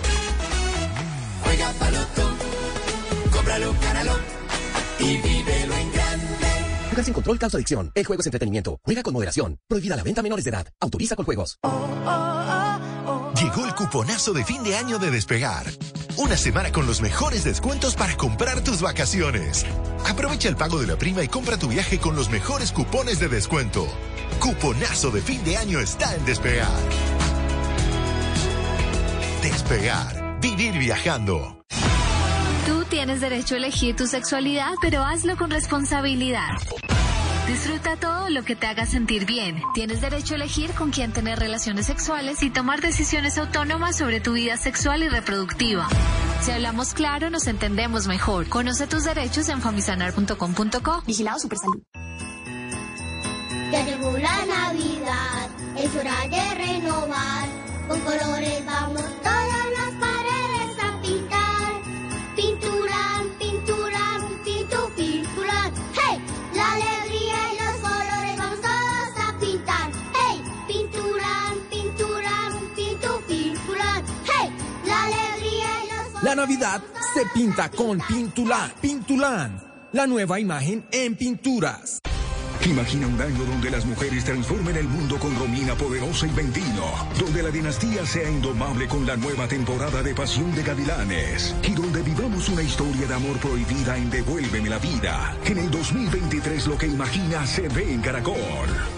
Juega 1.42 1.72
Baloto, 1.80 2.27
y 4.99 5.16
vívelo 5.16 5.74
en 5.74 5.92
grande. 5.92 6.46
Juega 6.88 7.05
sin 7.05 7.14
control, 7.14 7.38
causa 7.38 7.57
adicción. 7.57 7.90
El 7.94 8.05
juego 8.05 8.20
es 8.20 8.26
entretenimiento. 8.26 8.80
Juega 8.82 9.03
con 9.03 9.14
moderación. 9.14 9.59
Prohibida 9.68 9.96
la 9.96 10.03
venta 10.03 10.20
a 10.20 10.22
menores 10.22 10.44
de 10.44 10.51
edad. 10.51 10.66
Autoriza 10.80 11.16
con 11.16 11.24
juegos. 11.24 11.59
Llegó 13.40 13.66
el 13.66 13.74
cuponazo 13.74 14.32
de 14.32 14.44
fin 14.44 14.62
de 14.64 14.76
año 14.76 14.99
de 14.99 15.11
Despegar. 15.11 15.66
Una 16.16 16.36
semana 16.36 16.72
con 16.72 16.86
los 16.86 17.01
mejores 17.01 17.44
descuentos 17.44 17.94
para 17.94 18.16
comprar 18.16 18.64
tus 18.64 18.82
vacaciones. 18.82 19.64
Aprovecha 20.07 20.49
el 20.49 20.57
pago 20.57 20.80
de 20.80 20.88
la 20.88 20.96
prima 20.96 21.22
y 21.22 21.28
compra 21.28 21.57
tu 21.57 21.68
viaje 21.68 22.01
con 22.01 22.16
los 22.16 22.30
mejores 22.30 22.72
cupones 22.72 23.20
de 23.20 23.28
descuento. 23.28 23.86
Cuponazo 24.40 25.11
de 25.11 25.20
fin 25.20 25.44
de 25.44 25.57
año 25.57 25.78
está 25.78 26.14
en 26.16 26.24
Despegar. 26.24 26.68
Despegar. 29.42 30.40
Vivir 30.40 30.78
viajando. 30.78 31.64
Tú 32.68 32.84
tienes 32.84 33.22
derecho 33.22 33.54
a 33.54 33.56
elegir 33.56 33.96
tu 33.96 34.06
sexualidad, 34.06 34.74
pero 34.82 35.02
hazlo 35.02 35.38
con 35.38 35.50
responsabilidad. 35.50 36.50
Disfruta 37.46 37.96
todo 37.96 38.28
lo 38.28 38.44
que 38.44 38.56
te 38.56 38.66
haga 38.66 38.84
sentir 38.84 39.24
bien. 39.24 39.62
Tienes 39.72 40.02
derecho 40.02 40.34
a 40.34 40.36
elegir 40.36 40.72
con 40.72 40.90
quién 40.90 41.14
tener 41.14 41.38
relaciones 41.38 41.86
sexuales 41.86 42.42
y 42.42 42.50
tomar 42.50 42.82
decisiones 42.82 43.38
autónomas 43.38 43.96
sobre 43.96 44.20
tu 44.20 44.34
vida 44.34 44.58
sexual 44.58 45.02
y 45.02 45.08
reproductiva. 45.08 45.88
Si 46.42 46.50
hablamos 46.50 46.92
claro, 46.92 47.30
nos 47.30 47.46
entendemos 47.46 48.06
mejor. 48.06 48.50
Conoce 48.50 48.86
tus 48.86 49.04
derechos 49.04 49.48
en 49.48 49.62
famisanar.com.co. 49.62 51.02
Vigilado 51.06 51.38
Supersalud. 51.38 51.82
Ya 53.72 53.82
llegó 53.82 54.12
la 54.18 54.44
Navidad, 54.44 55.48
es 55.78 55.96
hora 55.96 56.28
de 56.28 56.54
renovar. 56.54 57.48
Con 57.88 57.98
colores 58.00 58.66
vamos 58.66 59.02
todas 59.22 59.47
La 76.28 76.34
Navidad 76.34 76.82
se 77.14 77.24
pinta 77.32 77.70
con 77.70 77.98
Pintulán. 78.06 78.70
Pintulán, 78.82 79.62
la 79.92 80.06
nueva 80.06 80.38
imagen 80.38 80.84
en 80.92 81.16
pinturas. 81.16 82.00
Imagina 82.66 83.06
un 83.06 83.18
año 83.18 83.44
donde 83.46 83.70
las 83.70 83.86
mujeres 83.86 84.26
transformen 84.26 84.76
el 84.76 84.86
mundo 84.86 85.18
con 85.18 85.34
Romina 85.38 85.74
Poderosa 85.74 86.26
y 86.26 86.30
Ventino, 86.32 86.84
donde 87.18 87.42
la 87.42 87.48
dinastía 87.48 88.04
sea 88.04 88.30
indomable 88.30 88.86
con 88.88 89.06
la 89.06 89.16
nueva 89.16 89.48
temporada 89.48 90.02
de 90.02 90.14
Pasión 90.14 90.54
de 90.54 90.64
Gavilanes 90.64 91.56
y 91.66 91.72
donde 91.72 92.02
vivamos 92.02 92.46
una 92.50 92.60
historia 92.60 93.06
de 93.06 93.14
amor 93.14 93.38
prohibida 93.38 93.96
en 93.96 94.10
Devuélveme 94.10 94.68
la 94.68 94.78
vida. 94.78 95.34
En 95.46 95.56
el 95.56 95.70
2023 95.70 96.66
lo 96.66 96.76
que 96.76 96.88
imagina 96.88 97.46
se 97.46 97.68
ve 97.70 97.90
en 97.90 98.02
Caracol. 98.02 98.36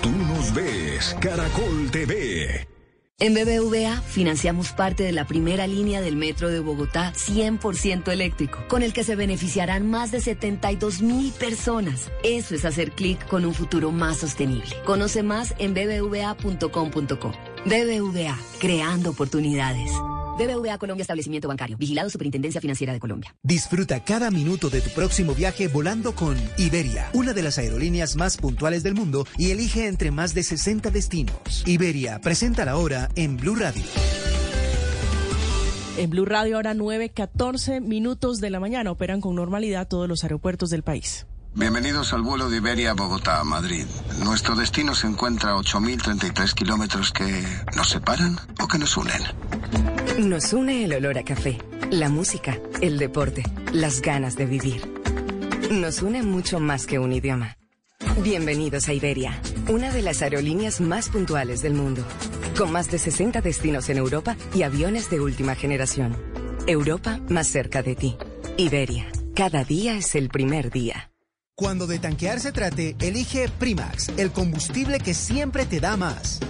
Tú 0.03 0.11
nos 0.11 0.53
ves, 0.53 1.17
Caracol 1.21 1.93
TV. 1.93 2.80
En 3.23 3.35
BBVA 3.35 4.01
financiamos 4.01 4.73
parte 4.73 5.03
de 5.03 5.13
la 5.13 5.27
primera 5.27 5.67
línea 5.67 6.01
del 6.01 6.17
metro 6.17 6.49
de 6.49 6.59
Bogotá 6.59 7.13
100% 7.15 8.11
eléctrico, 8.11 8.65
con 8.67 8.83
el 8.83 8.95
que 8.95 9.05
se 9.05 9.15
beneficiarán 9.15 9.91
más 9.91 10.11
de 10.11 10.23
72 10.23 11.03
mil 11.03 11.31
personas. 11.33 12.11
Eso 12.25 12.55
es 12.55 12.65
hacer 12.65 12.93
clic 12.93 13.29
con 13.29 13.45
un 13.45 13.53
futuro 13.53 13.93
más 13.93 14.17
sostenible. 14.17 14.75
Conoce 14.87 15.23
más 15.23 15.55
en 15.59 15.75
bbva.com.co. 15.75 17.33
BBVA, 17.67 18.39
creando 18.59 19.11
oportunidades. 19.11 19.91
BBVA 20.41 20.79
Colombia 20.79 21.03
Establecimiento 21.03 21.49
Bancario. 21.49 21.77
Vigilado 21.77 22.09
Superintendencia 22.09 22.63
Financiera 22.63 22.95
de 22.95 23.01
Colombia. 23.01 23.35
Disfruta 23.43 24.03
cada 24.03 24.31
minuto 24.31 24.71
de 24.71 24.81
tu 24.81 24.89
próximo 24.91 25.35
viaje 25.35 25.69
volando 25.69 26.15
con 26.15 26.37
Iberia, 26.57 27.11
una 27.13 27.35
de 27.35 27.43
las 27.43 27.59
aerolíneas 27.59 28.17
más 28.17 28.39
puntuales 28.39 28.83
del 28.83 28.95
mundo 28.95 29.27
y 29.37 29.51
elige 29.51 29.87
entre 29.87 30.11
más 30.11 30.33
de 30.33 30.43
60 30.43 30.91
destinos. 30.91 31.37
Iberia, 31.67 32.21
presenta 32.23 32.65
la 32.65 32.77
hora 32.79 33.11
en 33.17 33.37
Blue 33.37 33.55
Radio. 33.55 33.85
En 35.99 36.09
Blue 36.09 36.25
Radio 36.25 36.57
ahora 36.57 36.73
9, 36.73 37.11
14 37.11 37.81
minutos 37.81 38.41
de 38.41 38.49
la 38.49 38.61
mañana 38.61 38.91
operan 38.91 39.21
con 39.21 39.35
normalidad 39.35 39.89
todos 39.89 40.09
los 40.09 40.23
aeropuertos 40.23 40.71
del 40.71 40.83
país. 40.83 41.27
Bienvenidos 41.55 42.13
al 42.13 42.23
vuelo 42.23 42.49
de 42.49 42.59
Iberia 42.59 42.93
a 42.93 42.95
Bogotá, 42.95 43.43
Madrid. 43.43 43.85
Nuestro 44.23 44.55
destino 44.55 44.95
se 44.95 45.09
encuentra 45.09 45.51
a 45.51 45.57
8.033 45.57 46.55
kilómetros 46.55 47.13
que 47.13 47.45
nos 47.77 47.89
separan 47.89 48.39
o 48.63 48.69
que 48.69 48.79
nos 48.79 48.97
unen. 48.97 49.21
Nos 50.19 50.53
une 50.53 50.85
el 50.85 50.95
olor 50.95 51.19
a 51.19 51.25
café, 51.25 51.59
la 51.91 52.09
música, 52.09 52.57
el 52.81 52.99
deporte, 52.99 53.43
las 53.73 54.01
ganas 54.01 54.37
de 54.37 54.47
vivir. 54.47 54.81
Nos 55.73 56.03
une 56.03 56.23
mucho 56.23 56.61
más 56.61 56.87
que 56.87 57.01
un 57.01 57.13
idioma. 57.13 57.57
Bienvenidos 58.23 58.89
a 58.89 58.93
Iberia, 58.93 59.41
una 59.69 59.91
de 59.91 60.03
las 60.03 60.23
aerolíneas 60.23 60.81
más 60.81 61.09
puntuales 61.09 61.63
del 61.63 61.75
mundo, 61.75 62.05
con 62.57 62.71
más 62.71 62.91
de 62.93 62.99
60 62.99 63.41
destinos 63.41 63.89
en 63.89 63.99
Europa 63.99 64.37
y 64.55 64.63
aviones 64.63 65.11
de 65.11 65.21
última 65.21 65.57
generación. 65.57 66.17
Europa 66.69 67.19
más 67.29 67.49
cerca 67.49 67.83
de 67.83 67.97
ti. 67.97 68.17
Iberia, 68.57 69.09
cada 69.35 69.65
día 69.65 69.97
es 69.97 70.15
el 70.15 70.29
primer 70.29 70.71
día. 70.71 71.10
Cuando 71.61 71.87
de 71.87 71.99
tanquear 71.99 72.41
se 72.41 72.53
trate, 72.53 72.97
elige 73.01 73.47
Primax, 73.59 74.09
el 74.17 74.33
combustible 74.33 74.99
que 74.99 75.13
siempre 75.13 75.67
te 75.67 75.79
da 75.79 75.95
más. 75.99 76.41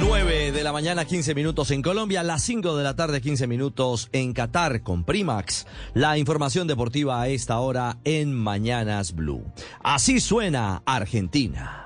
9 0.00 0.52
de 0.52 0.64
la 0.64 0.72
mañana, 0.72 1.04
15 1.04 1.34
minutos 1.34 1.70
en 1.70 1.82
Colombia, 1.82 2.22
las 2.22 2.42
5 2.44 2.78
de 2.78 2.82
la 2.82 2.96
tarde, 2.96 3.20
15 3.20 3.46
minutos 3.46 4.08
en 4.12 4.32
Qatar 4.32 4.82
con 4.82 5.04
Primax. 5.04 5.66
La 5.92 6.16
información 6.16 6.66
deportiva 6.66 7.20
a 7.20 7.28
esta 7.28 7.58
hora 7.58 7.98
en 8.04 8.32
Mañanas 8.32 9.14
Blue. 9.14 9.44
Así 9.82 10.18
suena 10.20 10.82
Argentina. 10.86 11.79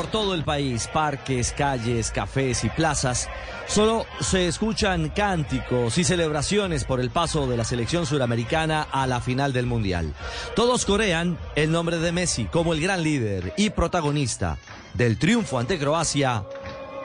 Por 0.00 0.10
todo 0.10 0.32
el 0.32 0.44
país, 0.44 0.88
parques, 0.90 1.52
calles, 1.52 2.10
cafés 2.10 2.64
y 2.64 2.70
plazas. 2.70 3.28
Solo 3.66 4.06
se 4.20 4.48
escuchan 4.48 5.10
cánticos 5.10 5.98
y 5.98 6.04
celebraciones 6.04 6.84
por 6.84 7.00
el 7.00 7.10
paso 7.10 7.46
de 7.46 7.58
la 7.58 7.64
selección 7.64 8.06
suramericana 8.06 8.86
a 8.90 9.06
la 9.06 9.20
final 9.20 9.52
del 9.52 9.66
Mundial. 9.66 10.14
Todos 10.56 10.86
corean 10.86 11.36
el 11.54 11.70
nombre 11.70 11.98
de 11.98 12.12
Messi 12.12 12.46
como 12.46 12.72
el 12.72 12.80
gran 12.80 13.02
líder 13.02 13.52
y 13.58 13.68
protagonista 13.68 14.56
del 14.94 15.18
triunfo 15.18 15.58
ante 15.58 15.78
Croacia 15.78 16.44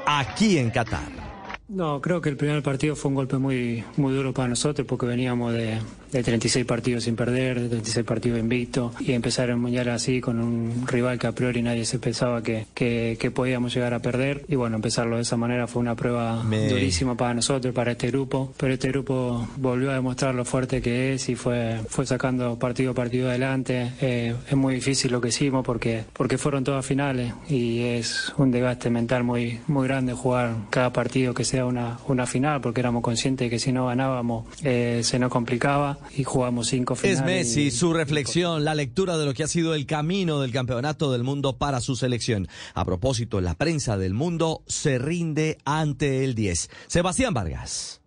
aquí 0.06 0.58
en 0.58 0.70
Qatar. 0.70 1.26
No, 1.68 2.00
creo 2.00 2.22
que 2.22 2.30
el 2.30 2.38
primer 2.38 2.64
partido 2.64 2.96
fue 2.96 3.10
un 3.10 3.16
golpe 3.16 3.38
muy, 3.38 3.84
muy 3.98 4.14
duro 4.14 4.34
para 4.34 4.48
nosotros 4.48 4.88
porque 4.88 5.06
veníamos 5.06 5.52
de, 5.52 5.80
de 6.16 6.24
36 6.24 6.66
partidos 6.66 7.04
sin 7.04 7.16
perder, 7.16 7.60
de 7.62 7.68
36 7.70 8.06
partidos 8.06 8.40
invicto 8.40 8.94
y 9.00 9.12
empezar 9.12 9.50
el 9.50 9.58
mundial 9.58 9.90
así 9.90 10.22
con 10.22 10.40
un 10.40 10.88
rival 10.88 11.20
que 11.20 11.28
a 11.28 11.32
priori 11.34 11.62
nadie 11.62 11.86
se 11.86 12.00
pensaba 12.00 12.42
que, 12.42 12.66
que, 12.74 13.18
que 13.20 13.32
podíamos 13.32 13.74
llegar 13.74 13.94
a 13.94 14.00
perder. 14.00 14.46
Y 14.48 14.56
bueno, 14.56 14.78
empezarlo 14.78 15.18
de 15.18 15.24
esa 15.24 15.36
manera 15.38 15.68
fue 15.68 15.82
una 15.82 15.96
prueba 15.96 16.44
Me- 16.44 16.70
durísima 16.70 17.16
para 17.16 17.34
nosotros, 17.34 17.74
para 17.74 17.92
este 17.92 18.08
grupo, 18.08 18.54
pero 18.58 18.74
este 18.74 18.88
grupo 18.90 19.48
volvió 19.58 19.92
a 19.92 19.96
demostrar 19.96 20.34
lo 20.36 20.46
fuerte 20.46 20.82
que 20.82 21.14
es 21.14 21.28
y 21.30 21.36
fue, 21.36 21.80
fue 21.90 22.06
sacando 22.06 22.58
partido 22.58 22.92
a 22.92 22.96
partido 22.96 23.30
adelante. 23.30 23.92
Eh, 24.02 24.34
es 24.50 24.56
muy 24.56 24.76
difícil 24.76 25.12
lo 25.12 25.20
que 25.22 25.28
hicimos 25.30 25.66
porque, 25.66 26.06
porque 26.14 26.38
fueron 26.38 26.64
todas 26.64 26.86
finales 26.86 27.34
y 27.50 27.82
es 27.82 28.34
un 28.38 28.52
desgaste 28.52 28.90
mental 28.90 29.24
muy, 29.24 29.60
muy 29.68 29.88
grande 29.88 30.14
jugar 30.14 30.56
cada 30.70 30.94
partido 30.94 31.34
que 31.34 31.44
sea 31.44 31.66
una, 31.66 31.98
una 32.08 32.26
final 32.26 32.62
porque 32.62 32.80
éramos 32.80 33.04
conscientes 33.04 33.46
de 33.46 33.50
que 33.50 33.60
si 33.60 33.72
no 33.72 33.88
ganábamos 33.88 34.46
eh, 34.64 35.02
se 35.04 35.20
nos 35.20 35.30
complicaba 35.30 35.98
y 36.16 36.24
jugamos 36.24 36.68
cinco 36.68 36.96
finales. 36.96 37.20
Es 37.20 37.26
Messi, 37.26 37.62
y- 37.68 37.72
su 37.72 37.94
reflexión, 37.94 38.64
la 38.66 38.76
lectura 38.76 39.18
de 39.18 39.26
lo 39.26 39.34
que 39.34 39.44
ha 39.44 39.48
sido 39.48 39.74
el 39.76 39.86
camino 39.86 40.40
del 40.42 40.52
campeonato 40.52 41.12
del 41.12 41.24
mundo 41.24 41.58
para 41.58 41.82
su 41.82 41.96
selección. 41.96 42.48
A 42.74 42.86
propósito, 42.86 43.42
la 43.42 43.54
prensa 43.56 43.98
del 43.98 44.14
mundo 44.14 44.64
se 44.68 44.98
rinde 44.98 45.58
ante 45.66 46.24
el 46.24 46.36
10. 46.36 46.70
Sebastián 46.88 47.34
Vargas. 47.34 48.02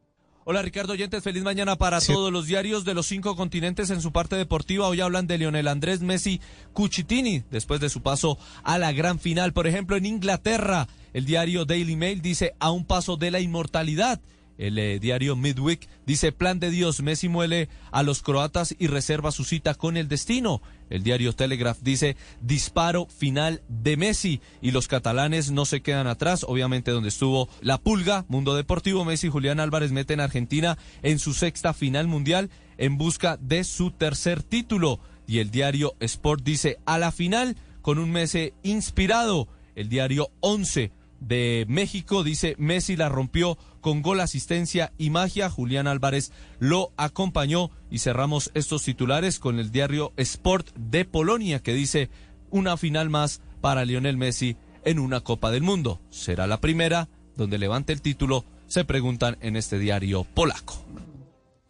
Hola 0.50 0.62
Ricardo 0.62 0.94
Oyentes, 0.94 1.22
feliz 1.22 1.42
mañana 1.42 1.76
para 1.76 2.00
todos 2.00 2.32
los 2.32 2.46
diarios 2.46 2.86
de 2.86 2.94
los 2.94 3.04
cinco 3.06 3.36
continentes 3.36 3.90
en 3.90 4.00
su 4.00 4.12
parte 4.12 4.34
deportiva. 4.36 4.88
Hoy 4.88 5.02
hablan 5.02 5.26
de 5.26 5.36
Lionel 5.36 5.68
Andrés 5.68 6.00
Messi 6.00 6.40
Cucitini 6.72 7.42
después 7.50 7.80
de 7.80 7.90
su 7.90 8.00
paso 8.00 8.38
a 8.62 8.78
la 8.78 8.92
gran 8.92 9.18
final. 9.18 9.52
Por 9.52 9.66
ejemplo, 9.66 9.96
en 9.96 10.06
Inglaterra, 10.06 10.88
el 11.12 11.26
diario 11.26 11.66
Daily 11.66 11.96
Mail 11.96 12.22
dice 12.22 12.54
a 12.60 12.70
un 12.70 12.86
paso 12.86 13.18
de 13.18 13.30
la 13.30 13.40
inmortalidad. 13.40 14.22
El 14.58 14.76
eh, 14.76 14.98
diario 14.98 15.36
Midweek 15.36 15.88
dice 16.04 16.32
plan 16.32 16.58
de 16.58 16.70
Dios, 16.70 17.00
Messi 17.00 17.28
muele 17.28 17.68
a 17.92 18.02
los 18.02 18.22
croatas 18.22 18.74
y 18.76 18.88
reserva 18.88 19.30
su 19.30 19.44
cita 19.44 19.74
con 19.74 19.96
el 19.96 20.08
destino. 20.08 20.60
El 20.90 21.04
diario 21.04 21.32
Telegraph 21.32 21.78
dice 21.80 22.16
disparo 22.40 23.06
final 23.06 23.62
de 23.68 23.96
Messi 23.96 24.40
y 24.60 24.72
los 24.72 24.88
catalanes 24.88 25.52
no 25.52 25.64
se 25.64 25.80
quedan 25.80 26.08
atrás, 26.08 26.44
obviamente 26.46 26.90
donde 26.90 27.10
estuvo 27.10 27.48
la 27.60 27.78
pulga, 27.78 28.24
Mundo 28.28 28.56
Deportivo, 28.56 29.04
Messi 29.04 29.28
y 29.28 29.30
Julián 29.30 29.60
Álvarez 29.60 29.92
meten 29.92 30.18
a 30.18 30.24
Argentina 30.24 30.76
en 31.02 31.20
su 31.20 31.34
sexta 31.34 31.72
final 31.72 32.08
mundial 32.08 32.50
en 32.78 32.98
busca 32.98 33.36
de 33.36 33.62
su 33.62 33.92
tercer 33.92 34.42
título. 34.42 34.98
Y 35.28 35.38
el 35.38 35.50
diario 35.52 35.94
Sport 36.00 36.42
dice 36.42 36.78
a 36.84 36.98
la 36.98 37.12
final 37.12 37.56
con 37.80 37.98
un 37.98 38.10
Messi 38.10 38.54
inspirado. 38.64 39.46
El 39.76 39.88
diario 39.88 40.32
11 40.40 40.90
de 41.20 41.66
México 41.68 42.22
dice 42.22 42.54
Messi 42.58 42.96
la 42.96 43.08
rompió 43.08 43.58
con 43.80 44.02
gol, 44.02 44.20
asistencia 44.20 44.92
y 44.98 45.10
magia. 45.10 45.50
Julián 45.50 45.86
Álvarez 45.86 46.32
lo 46.58 46.92
acompañó 46.96 47.70
y 47.90 47.98
cerramos 47.98 48.50
estos 48.54 48.84
titulares 48.84 49.38
con 49.38 49.58
el 49.58 49.70
diario 49.70 50.12
Sport 50.16 50.74
de 50.76 51.04
Polonia 51.04 51.60
que 51.60 51.74
dice 51.74 52.10
una 52.50 52.76
final 52.76 53.10
más 53.10 53.40
para 53.60 53.84
Lionel 53.84 54.16
Messi 54.16 54.56
en 54.84 54.98
una 54.98 55.20
Copa 55.20 55.50
del 55.50 55.62
Mundo. 55.62 56.00
Será 56.10 56.46
la 56.46 56.60
primera 56.60 57.08
donde 57.38 57.56
levante 57.56 57.92
el 57.92 58.02
título, 58.02 58.44
se 58.66 58.84
preguntan 58.84 59.38
en 59.40 59.56
este 59.56 59.78
diario 59.78 60.24
polaco. 60.24 60.84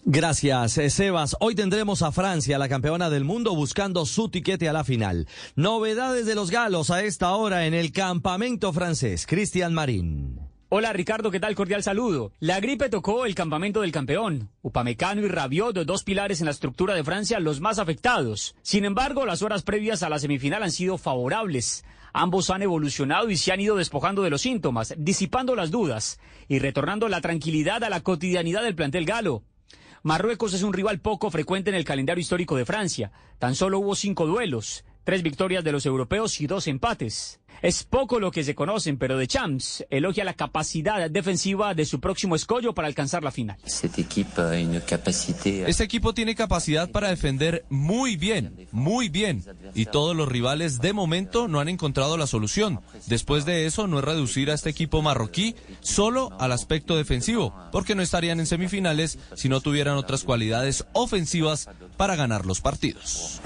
Gracias, 0.05 0.79
eh, 0.79 0.91
Sebas. 0.91 1.37
Hoy 1.41 1.55
tendremos 1.55 2.03
a 2.03 2.13
Francia, 2.13 2.59
la 2.59 2.69
campeona 2.69 3.11
del 3.11 3.25
mundo, 3.25 3.55
buscando 3.55 4.07
su 4.07 4.29
tiquete 4.29 4.69
a 4.69 4.73
la 4.73 4.85
final. 4.85 5.27
Novedades 5.55 6.25
de 6.25 6.35
los 6.35 6.51
galos 6.51 6.91
a 6.91 7.03
esta 7.03 7.33
hora 7.35 7.67
en 7.67 7.75
el 7.75 7.93
campamento 7.93 8.73
francés. 8.73 9.27
Cristian 9.27 9.75
Marín. 9.75 10.41
Hola 10.71 10.93
Ricardo, 10.93 11.31
¿qué 11.31 11.41
tal? 11.41 11.55
Cordial 11.55 11.83
saludo. 11.83 12.33
La 12.41 12.61
gripe 12.61 12.91
tocó 12.91 13.25
el 13.25 13.35
campamento 13.35 13.81
del 13.81 13.91
campeón. 13.91 14.51
Upamecano 14.61 15.23
y 15.23 15.29
Rabiot, 15.29 15.75
dos 15.85 16.05
pilares 16.05 16.41
en 16.41 16.45
la 16.45 16.53
estructura 16.53 16.95
de 16.95 17.05
Francia, 17.05 17.41
los 17.41 17.61
más 17.61 17.79
afectados. 17.79 18.55
Sin 18.63 18.85
embargo, 18.85 19.25
las 19.25 19.43
horas 19.43 19.63
previas 19.63 20.03
a 20.03 20.11
la 20.11 20.19
semifinal 20.19 20.63
han 20.63 20.71
sido 20.71 20.99
favorables. 20.99 21.85
Ambos 22.13 22.51
han 22.51 22.63
evolucionado 22.63 23.31
y 23.31 23.37
se 23.37 23.53
han 23.53 23.61
ido 23.61 23.77
despojando 23.77 24.23
de 24.23 24.31
los 24.31 24.43
síntomas, 24.43 24.95
disipando 24.99 25.55
las 25.55 25.71
dudas 25.71 26.21
y 26.49 26.59
retornando 26.59 27.09
la 27.09 27.21
tranquilidad 27.21 27.83
a 27.83 27.91
la 27.91 28.03
cotidianidad 28.03 28.63
del 28.63 28.75
plantel 28.75 29.07
galo. 29.07 29.45
Marruecos 30.03 30.55
es 30.55 30.63
un 30.63 30.73
rival 30.73 31.01
poco 31.01 31.31
frecuente 31.31 31.71
en 31.71 31.77
el 31.77 31.85
calendario 31.85 32.21
histórico 32.21 32.57
de 32.57 32.65
Francia. 32.65 33.11
Tan 33.39 33.55
solo 33.55 33.79
hubo 33.79 33.95
cinco 33.95 34.27
duelos, 34.27 34.85
tres 35.05 35.23
victorias 35.23 35.65
de 35.65 35.73
los 35.73 35.87
europeos 35.87 36.41
y 36.41 36.47
dos 36.47 36.67
empates. 36.69 37.41
Es 37.63 37.85
poco 37.85 38.21
lo 38.21 38.31
que 38.31 38.45
se 38.45 38.55
conocen, 38.55 38.99
pero 38.99 39.19
de 39.19 39.27
Champs 39.27 39.85
elogia 39.91 40.25
la 40.25 40.35
capacidad 40.35 41.11
defensiva 41.11 41.75
de 41.75 41.85
su 41.85 42.01
próximo 42.01 42.37
escollo 42.37 42.75
para 42.75 42.89
alcanzar 42.89 43.23
la 43.23 43.31
final. 43.31 43.57
Este 43.65 45.85
equipo 45.85 46.15
tiene 46.15 46.35
capacidad 46.35 46.91
para 46.91 47.09
defender 47.09 47.65
muy 47.69 48.17
bien, 48.17 48.69
muy 48.71 49.09
bien. 49.09 49.45
Y 49.75 49.87
todos 49.87 50.15
los 50.15 50.29
rivales 50.29 50.81
de 50.81 50.93
momento 50.93 51.49
no 51.49 51.61
han 51.61 51.69
encontrado 51.69 52.17
la 52.17 52.27
solución. 52.27 52.81
Después 53.07 53.45
de 53.45 53.67
eso, 53.67 53.87
no 53.87 53.99
es 53.99 54.05
reducir 54.05 54.51
a 54.51 54.55
este 54.55 54.71
equipo 54.71 55.03
marroquí 55.03 55.55
solo 55.81 56.31
al 56.39 56.53
aspecto 56.53 56.97
defensivo, 56.97 57.55
porque 57.73 57.95
no 57.95 58.03
estarían 58.03 58.41
en 58.41 58.47
semifinales 58.47 59.19
si 59.35 59.49
no 59.49 59.61
tuvieran 59.61 59.97
otras 59.97 60.25
cualidades 60.25 60.87
ofensivas 60.93 61.69
para 61.97 62.17
ganar 62.17 62.47
los 62.47 62.61
partidos. 62.61 63.41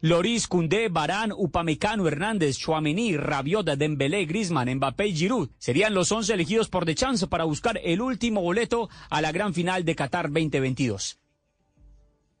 Loris, 0.00 0.46
Koundé, 0.46 0.88
Barán, 0.88 1.32
Upamecano, 1.32 2.06
Hernández, 2.06 2.58
Chouameni, 2.58 3.07
Rabiot, 3.16 3.66
Dembélé, 3.66 4.26
Griezmann, 4.26 4.74
Mbappé 4.74 5.08
y 5.08 5.16
Giroud 5.16 5.50
serían 5.58 5.94
los 5.94 6.12
11 6.12 6.34
elegidos 6.34 6.68
por 6.68 6.84
The 6.84 6.94
Chance 6.94 7.26
para 7.26 7.44
buscar 7.44 7.80
el 7.82 8.00
último 8.00 8.42
boleto 8.42 8.88
a 9.10 9.20
la 9.20 9.32
gran 9.32 9.54
final 9.54 9.84
de 9.84 9.94
Qatar 9.94 10.26
2022. 10.26 11.18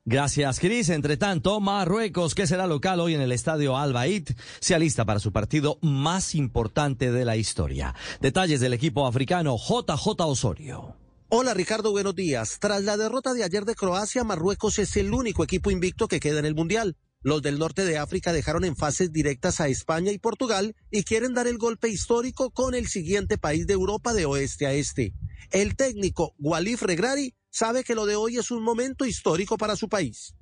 Gracias, 0.04 0.58
Cris. 0.58 0.88
Entre 0.88 1.18
tanto, 1.18 1.60
Marruecos, 1.60 2.34
que 2.34 2.46
será 2.46 2.66
local 2.66 2.98
hoy 2.98 3.14
en 3.14 3.20
el 3.20 3.30
estadio 3.30 3.76
Al 3.76 3.92
Bayt, 3.92 4.30
se 4.58 4.74
alista 4.74 5.04
para 5.04 5.20
su 5.20 5.32
partido 5.32 5.78
más 5.82 6.34
importante 6.34 7.12
de 7.12 7.26
la 7.26 7.36
historia. 7.36 7.94
Detalles 8.20 8.60
del 8.60 8.72
equipo 8.72 9.06
africano 9.06 9.56
JJ 9.58 10.22
Osorio. 10.24 10.96
Hola 11.28 11.52
Ricardo, 11.52 11.90
buenos 11.90 12.14
días. 12.14 12.56
Tras 12.58 12.84
la 12.84 12.96
derrota 12.96 13.34
de 13.34 13.44
ayer 13.44 13.66
de 13.66 13.74
Croacia, 13.74 14.24
Marruecos 14.24 14.78
es 14.78 14.96
el 14.96 15.12
único 15.12 15.44
equipo 15.44 15.70
invicto 15.70 16.08
que 16.08 16.20
queda 16.20 16.38
en 16.38 16.46
el 16.46 16.54
Mundial. 16.54 16.96
Los 17.22 17.42
del 17.42 17.58
norte 17.58 17.84
de 17.84 17.98
África 17.98 18.32
dejaron 18.32 18.64
en 18.64 18.76
fases 18.76 19.12
directas 19.12 19.60
a 19.60 19.66
España 19.66 20.12
y 20.12 20.18
Portugal 20.18 20.76
y 20.90 21.02
quieren 21.02 21.34
dar 21.34 21.48
el 21.48 21.58
golpe 21.58 21.88
histórico 21.88 22.50
con 22.50 22.74
el 22.74 22.86
siguiente 22.86 23.38
país 23.38 23.66
de 23.66 23.74
Europa 23.74 24.14
de 24.14 24.24
oeste 24.24 24.66
a 24.66 24.72
este. 24.72 25.14
El 25.50 25.74
técnico 25.74 26.34
Walif 26.38 26.82
Regrari 26.82 27.34
sabe 27.50 27.82
que 27.82 27.96
lo 27.96 28.06
de 28.06 28.14
hoy 28.14 28.36
es 28.36 28.52
un 28.52 28.62
momento 28.62 29.04
histórico 29.04 29.58
para 29.58 29.74
su 29.74 29.88
país. 29.88 30.34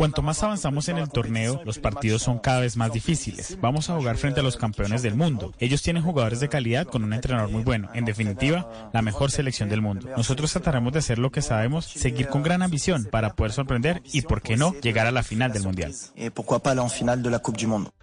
Cuanto 0.00 0.22
más 0.22 0.42
avanzamos 0.42 0.88
en 0.88 0.96
el 0.96 1.10
torneo, 1.10 1.60
los 1.66 1.78
partidos 1.78 2.22
son 2.22 2.38
cada 2.38 2.60
vez 2.60 2.74
más 2.74 2.90
difíciles. 2.90 3.58
Vamos 3.60 3.90
a 3.90 3.96
jugar 3.96 4.16
frente 4.16 4.40
a 4.40 4.42
los 4.42 4.56
campeones 4.56 5.02
del 5.02 5.14
mundo. 5.14 5.52
Ellos 5.58 5.82
tienen 5.82 6.02
jugadores 6.02 6.40
de 6.40 6.48
calidad 6.48 6.86
con 6.86 7.04
un 7.04 7.12
entrenador 7.12 7.50
muy 7.50 7.62
bueno. 7.64 7.90
En 7.92 8.06
definitiva, 8.06 8.90
la 8.94 9.02
mejor 9.02 9.30
selección 9.30 9.68
del 9.68 9.82
mundo. 9.82 10.08
Nosotros 10.16 10.52
trataremos 10.52 10.94
de 10.94 11.00
hacer 11.00 11.18
lo 11.18 11.30
que 11.30 11.42
sabemos, 11.42 11.84
seguir 11.84 12.28
con 12.28 12.42
gran 12.42 12.62
ambición 12.62 13.08
para 13.12 13.34
poder 13.34 13.52
sorprender 13.52 14.02
y, 14.10 14.22
por 14.22 14.40
qué 14.40 14.56
no, 14.56 14.72
llegar 14.80 15.06
a 15.06 15.10
la 15.10 15.22
final 15.22 15.52
del 15.52 15.64
Mundial. 15.64 15.94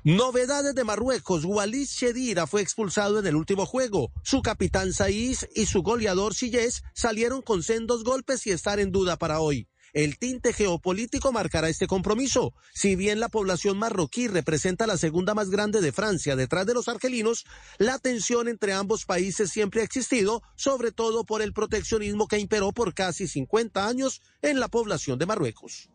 Novedades 0.03 0.75
de 0.75 0.83
Marruecos. 0.83 1.45
Walid 1.45 1.87
Shedira 1.87 2.45
fue 2.45 2.61
expulsado 2.61 3.17
en 3.17 3.25
el 3.25 3.35
último 3.35 3.65
juego. 3.65 4.11
Su 4.21 4.43
capitán 4.43 4.93
Saiz 4.93 5.49
y 5.55 5.65
su 5.65 5.81
goleador 5.81 6.35
Sillés 6.35 6.83
salieron 6.93 7.41
con 7.41 7.63
sendos 7.63 8.03
golpes 8.03 8.45
y 8.45 8.51
estar 8.51 8.79
en 8.79 8.91
duda 8.91 9.17
para 9.17 9.39
hoy. 9.39 9.67
El 9.97 10.19
tinte 10.19 10.53
geopolítico 10.53 11.31
marcará 11.31 11.69
este 11.69 11.87
compromiso. 11.87 12.53
Si 12.71 12.95
bien 12.95 13.19
la 13.19 13.29
población 13.29 13.79
marroquí 13.79 14.27
representa 14.27 14.85
la 14.85 14.95
segunda 14.95 15.33
más 15.33 15.49
grande 15.49 15.81
de 15.81 15.91
Francia 15.91 16.35
detrás 16.35 16.67
de 16.67 16.75
los 16.75 16.87
argelinos, 16.87 17.45
la 17.79 17.97
tensión 17.97 18.47
entre 18.47 18.73
ambos 18.73 19.05
países 19.05 19.49
siempre 19.49 19.81
ha 19.81 19.83
existido, 19.83 20.43
sobre 20.55 20.91
todo 20.91 21.23
por 21.23 21.41
el 21.41 21.51
proteccionismo 21.51 22.27
que 22.27 22.37
imperó 22.37 22.73
por 22.73 22.93
casi 22.93 23.27
50 23.27 23.87
años 23.87 24.21
en 24.43 24.59
la 24.59 24.67
población 24.67 25.17
de 25.17 25.25
Marruecos. 25.25 25.89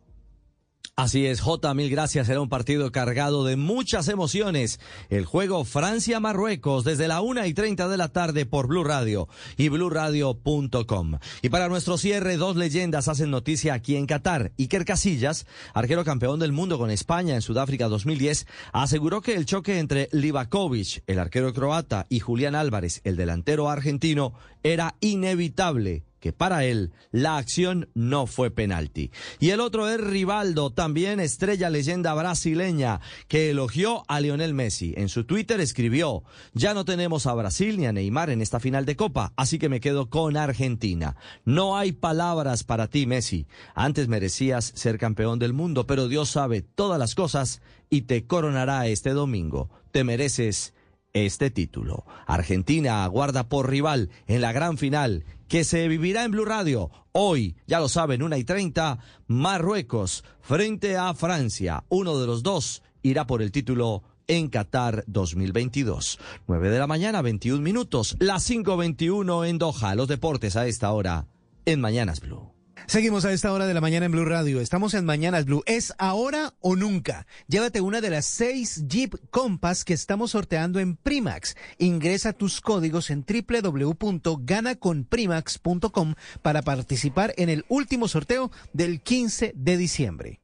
Así 0.95 1.25
es, 1.25 1.41
J, 1.41 1.73
mil 1.73 1.89
gracias. 1.89 2.27
Será 2.27 2.43
un 2.43 2.51
partido 2.51 2.93
cargado 2.93 3.47
de 3.47 3.57
muchas 3.57 4.09
emociones. 4.09 4.79
El 5.09 5.25
juego 5.25 5.65
Francia-Marruecos 5.65 6.85
desde 6.85 7.09
la 7.09 7.23
una 7.23 7.47
y 7.47 7.55
treinta 7.55 7.89
de 7.89 7.97
la 7.97 8.09
tarde 8.09 8.45
por 8.45 8.67
Blue 8.67 8.85
Radio 8.85 9.27
y 9.57 9.71
BlueRadio.com. 9.71 11.19
Y 11.41 11.49
para 11.49 11.71
nuestro 11.71 11.97
cierre, 11.97 12.37
dos 12.37 12.57
leyendas 12.57 13.09
hacen 13.09 13.31
noticia 13.31 13.73
aquí 13.73 13.97
en 13.97 14.05
Qatar. 14.05 14.53
Iker 14.59 14.85
Casillas, 14.85 15.47
arquero 15.73 16.05
campeón 16.05 16.39
del 16.39 16.53
mundo 16.53 16.77
con 16.77 16.91
España 16.91 17.35
en 17.37 17.41
Sudáfrica 17.41 17.89
2010, 17.89 18.47
aseguró 18.75 19.23
que 19.23 19.35
el 19.35 19.47
choque 19.47 19.79
entre 19.79 20.11
Livakovic, 20.13 21.05
el 21.07 21.19
arquero 21.19 21.55
croata, 21.55 22.05
y 22.11 22.21
Julián 22.21 22.55
Álvarez, 22.55 23.01
el 23.05 23.17
delantero 23.17 23.71
argentino, 23.71 24.35
era 24.63 24.95
inevitable 25.01 26.05
que 26.23 26.33
para 26.33 26.65
él 26.65 26.93
la 27.11 27.37
acción 27.37 27.91
no 27.95 28.29
fue 28.29 28.53
penalti. 28.53 29.11
Y 29.41 29.51
el 29.51 29.59
otro 29.59 29.89
es 29.91 30.01
Rivaldo, 30.01 30.71
también 30.71 31.19
estrella 31.19 31.69
leyenda 31.69 32.15
brasileña, 32.15 33.01
que 33.27 33.51
elogió 33.51 34.05
a 34.07 34.21
Lionel 34.21 34.55
Messi. 34.55 34.95
En 34.97 35.09
su 35.09 35.25
Twitter 35.25 35.61
escribió, 35.61 36.23
ya 36.55 36.75
no 36.75 36.85
tenemos 36.85 37.27
a 37.27 37.35
Brasil 37.35 37.77
ni 37.77 37.87
a 37.87 37.93
Neymar 37.93 38.31
en 38.31 38.41
esta 38.41 38.61
final 38.61 38.87
de 38.87 38.95
Copa, 38.95 39.33
así 39.37 39.59
que 39.59 39.69
me 39.69 39.81
quedo 39.81 40.11
con 40.11 40.37
Argentina. 40.37 41.17
No 41.45 41.77
hay 41.77 41.91
palabras 41.91 42.63
para 42.63 42.87
ti, 42.87 43.05
Messi. 43.05 43.49
Antes 43.75 44.07
merecías 44.07 44.73
ser 44.77 44.99
campeón 44.99 45.41
del 45.41 45.53
mundo, 45.53 45.89
pero 45.89 46.07
Dios 46.07 46.31
sabe 46.31 46.63
todas 46.63 47.01
las 47.01 47.17
cosas 47.17 47.63
y 47.91 48.03
te 48.03 48.29
coronará 48.29 48.87
este 48.87 49.11
domingo. 49.11 49.71
Te 49.91 50.05
mereces 50.05 50.73
este 51.13 51.51
título. 51.51 52.05
Argentina 52.27 53.05
aguarda 53.05 53.49
por 53.49 53.69
rival 53.69 54.11
en 54.27 54.41
la 54.41 54.53
gran 54.53 54.79
final 54.79 55.25
que 55.49 55.65
se 55.65 55.87
vivirá 55.89 56.25
en 56.25 56.31
Blue 56.31 56.45
Radio. 56.45 56.91
Hoy, 57.13 57.57
ya 57.67 57.79
lo 57.81 57.89
saben, 57.89 58.23
una 58.23 58.39
y 58.39 58.45
treinta, 58.45 58.99
Marruecos 59.27 60.25
frente 60.41 60.97
a 60.97 61.13
Francia. 61.15 61.85
Uno 61.89 62.19
de 62.19 62.27
los 62.27 62.43
dos 62.43 62.83
irá 63.03 63.27
por 63.27 63.43
el 63.43 63.53
título 63.53 64.03
en 64.29 64.49
Qatar 64.49 65.05
2022. 65.07 66.19
9 66.47 66.71
de 66.71 66.79
la 66.79 66.87
mañana, 66.87 67.23
21 67.23 67.61
minutos. 67.61 68.17
Las 68.19 68.49
5.21 68.49 69.47
en 69.47 69.59
Doha. 69.59 69.95
Los 69.95 70.09
deportes 70.09 70.57
a 70.57 70.67
esta 70.67 70.91
hora 70.93 71.27
en 71.67 71.81
Mañanas 71.81 72.21
Blue. 72.21 72.52
Seguimos 72.87 73.25
a 73.25 73.33
esta 73.33 73.53
hora 73.53 73.67
de 73.67 73.75
la 73.75 73.81
mañana 73.81 74.07
en 74.07 74.13
Blue 74.13 74.25
Radio. 74.25 74.61
Estamos 74.61 74.95
en 74.95 75.05
Mañanas 75.05 75.45
Blue. 75.45 75.65
¿Es 75.67 75.93
ahora 75.99 76.55
o 76.61 76.77
nunca? 76.77 77.27
Llévate 77.47 77.81
una 77.81 78.01
de 78.01 78.11
las 78.11 78.27
seis 78.27 78.85
Jeep 78.87 79.15
Compass 79.31 79.85
que 79.85 79.95
estamos 79.95 80.33
sorteando 80.33 80.81
en 80.81 80.97
Primax. 80.97 81.57
Ingresa 81.79 82.33
tus 82.33 82.61
códigos 82.61 83.11
en 83.11 83.25
www.ganaconprimax.com 83.25 86.15
para 86.43 86.63
participar 86.63 87.33
en 87.37 87.49
el 87.49 87.65
último 87.69 88.09
sorteo 88.09 88.51
del 88.73 89.01
15 89.01 89.53
de 89.55 89.77
diciembre. 89.77 90.41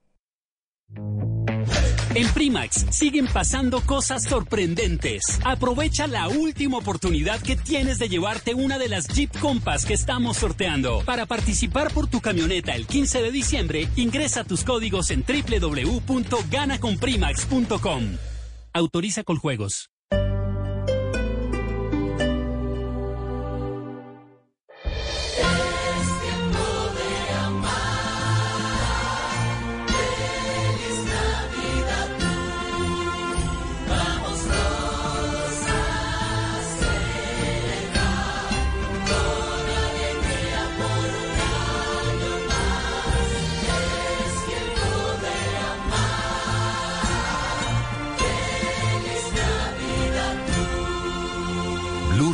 En 2.14 2.26
Primax 2.32 2.86
siguen 2.90 3.26
pasando 3.26 3.82
cosas 3.82 4.24
sorprendentes. 4.24 5.38
Aprovecha 5.44 6.06
la 6.06 6.28
última 6.28 6.78
oportunidad 6.78 7.38
que 7.40 7.56
tienes 7.56 7.98
de 7.98 8.08
llevarte 8.08 8.54
una 8.54 8.78
de 8.78 8.88
las 8.88 9.08
Jeep 9.08 9.36
Compass 9.38 9.84
que 9.84 9.92
estamos 9.94 10.36
sorteando. 10.38 11.02
Para 11.04 11.26
participar 11.26 11.92
por 11.92 12.06
tu 12.08 12.20
camioneta 12.20 12.74
el 12.74 12.86
15 12.86 13.22
de 13.22 13.30
diciembre, 13.30 13.88
ingresa 13.96 14.44
tus 14.44 14.64
códigos 14.64 15.10
en 15.10 15.22
www.ganaconprimax.com. 15.22 18.16
Autoriza 18.72 19.22
con 19.24 19.36
juegos. 19.36 19.90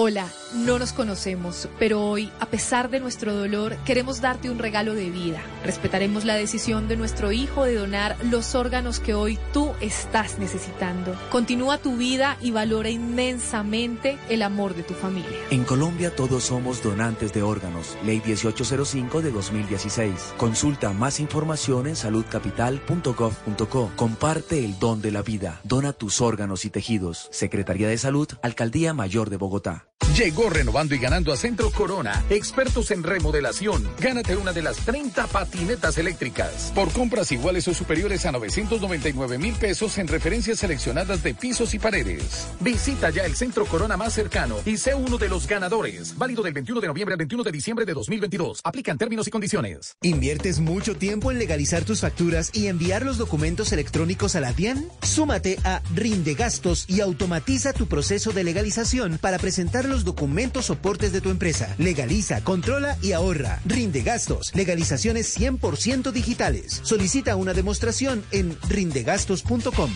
Hola, 0.00 0.28
no 0.54 0.78
nos 0.78 0.92
conocemos, 0.92 1.68
pero 1.76 2.00
hoy, 2.00 2.30
a 2.38 2.46
pesar 2.46 2.88
de 2.88 3.00
nuestro 3.00 3.34
dolor, 3.34 3.74
queremos 3.84 4.20
darte 4.20 4.48
un 4.48 4.60
regalo 4.60 4.94
de 4.94 5.10
vida. 5.10 5.42
Respetaremos 5.64 6.24
la 6.24 6.36
decisión 6.36 6.86
de 6.86 6.96
nuestro 6.96 7.32
hijo 7.32 7.64
de 7.64 7.74
donar 7.74 8.16
los 8.30 8.54
órganos 8.54 9.00
que 9.00 9.14
hoy 9.14 9.40
tú 9.52 9.72
estás 9.80 10.38
necesitando. 10.38 11.16
Continúa 11.32 11.78
tu 11.78 11.96
vida 11.96 12.36
y 12.40 12.52
valora 12.52 12.90
inmensamente 12.90 14.20
el 14.28 14.42
amor 14.42 14.76
de 14.76 14.84
tu 14.84 14.94
familia. 14.94 15.36
En 15.50 15.64
Colombia 15.64 16.14
todos 16.14 16.44
somos 16.44 16.80
donantes 16.80 17.32
de 17.32 17.42
órganos. 17.42 17.96
Ley 18.04 18.22
1805 18.24 19.20
de 19.20 19.32
2016. 19.32 20.34
Consulta 20.36 20.92
más 20.92 21.18
información 21.18 21.88
en 21.88 21.96
saludcapital.gov.co. 21.96 23.90
Comparte 23.96 24.64
el 24.64 24.78
don 24.78 25.02
de 25.02 25.10
la 25.10 25.22
vida. 25.22 25.60
Dona 25.64 25.92
tus 25.92 26.20
órganos 26.20 26.64
y 26.64 26.70
tejidos. 26.70 27.26
Secretaría 27.32 27.88
de 27.88 27.98
Salud, 27.98 28.28
Alcaldía 28.42 28.94
Mayor 28.94 29.28
de 29.28 29.38
Bogotá. 29.38 29.87
Llegó 30.18 30.50
renovando 30.50 30.96
y 30.96 30.98
ganando 30.98 31.32
a 31.32 31.36
Centro 31.36 31.70
Corona, 31.70 32.24
expertos 32.28 32.90
en 32.90 33.04
remodelación. 33.04 33.88
Gánate 34.00 34.34
una 34.36 34.52
de 34.52 34.62
las 34.62 34.78
30 34.78 35.28
patinetas 35.28 35.96
eléctricas. 35.96 36.72
Por 36.74 36.90
compras 36.90 37.30
iguales 37.30 37.68
o 37.68 37.74
superiores 37.74 38.26
a 38.26 38.32
999 38.32 39.38
mil 39.38 39.54
pesos 39.54 39.96
en 39.96 40.08
referencias 40.08 40.58
seleccionadas 40.58 41.22
de 41.22 41.34
pisos 41.34 41.72
y 41.72 41.78
paredes. 41.78 42.48
Visita 42.58 43.10
ya 43.10 43.26
el 43.26 43.36
Centro 43.36 43.64
Corona 43.66 43.96
más 43.96 44.12
cercano 44.12 44.56
y 44.66 44.76
sé 44.78 44.92
uno 44.92 45.18
de 45.18 45.28
los 45.28 45.46
ganadores. 45.46 46.18
Válido 46.18 46.42
del 46.42 46.52
21 46.52 46.80
de 46.80 46.88
noviembre 46.88 47.12
al 47.12 47.18
21 47.18 47.44
de 47.44 47.52
diciembre 47.52 47.84
de 47.86 47.94
2022. 47.94 48.62
Aplican 48.64 48.98
términos 48.98 49.28
y 49.28 49.30
condiciones. 49.30 49.96
¿Inviertes 50.02 50.58
mucho 50.58 50.96
tiempo 50.96 51.30
en 51.30 51.38
legalizar 51.38 51.84
tus 51.84 52.00
facturas 52.00 52.50
y 52.52 52.66
enviar 52.66 53.04
los 53.04 53.18
documentos 53.18 53.70
electrónicos 53.70 54.34
a 54.34 54.40
la 54.40 54.52
DIAN? 54.52 54.88
Súmate 55.02 55.60
a 55.62 55.80
Rinde 55.94 56.34
Gastos 56.34 56.86
y 56.88 57.02
automatiza 57.02 57.72
tu 57.72 57.86
proceso 57.86 58.32
de 58.32 58.42
legalización 58.42 59.18
para 59.18 59.38
presentar 59.38 59.67
los 59.86 60.04
documentos 60.04 60.66
soportes 60.66 61.12
de 61.12 61.20
tu 61.20 61.30
empresa. 61.30 61.74
Legaliza, 61.78 62.42
controla 62.42 62.96
y 63.02 63.12
ahorra. 63.12 63.60
Rinde 63.64 64.02
Gastos. 64.02 64.54
Legalizaciones 64.54 65.38
100% 65.38 66.10
digitales. 66.10 66.80
Solicita 66.82 67.36
una 67.36 67.54
demostración 67.54 68.24
en 68.30 68.56
rindegastos.com. 68.68 69.90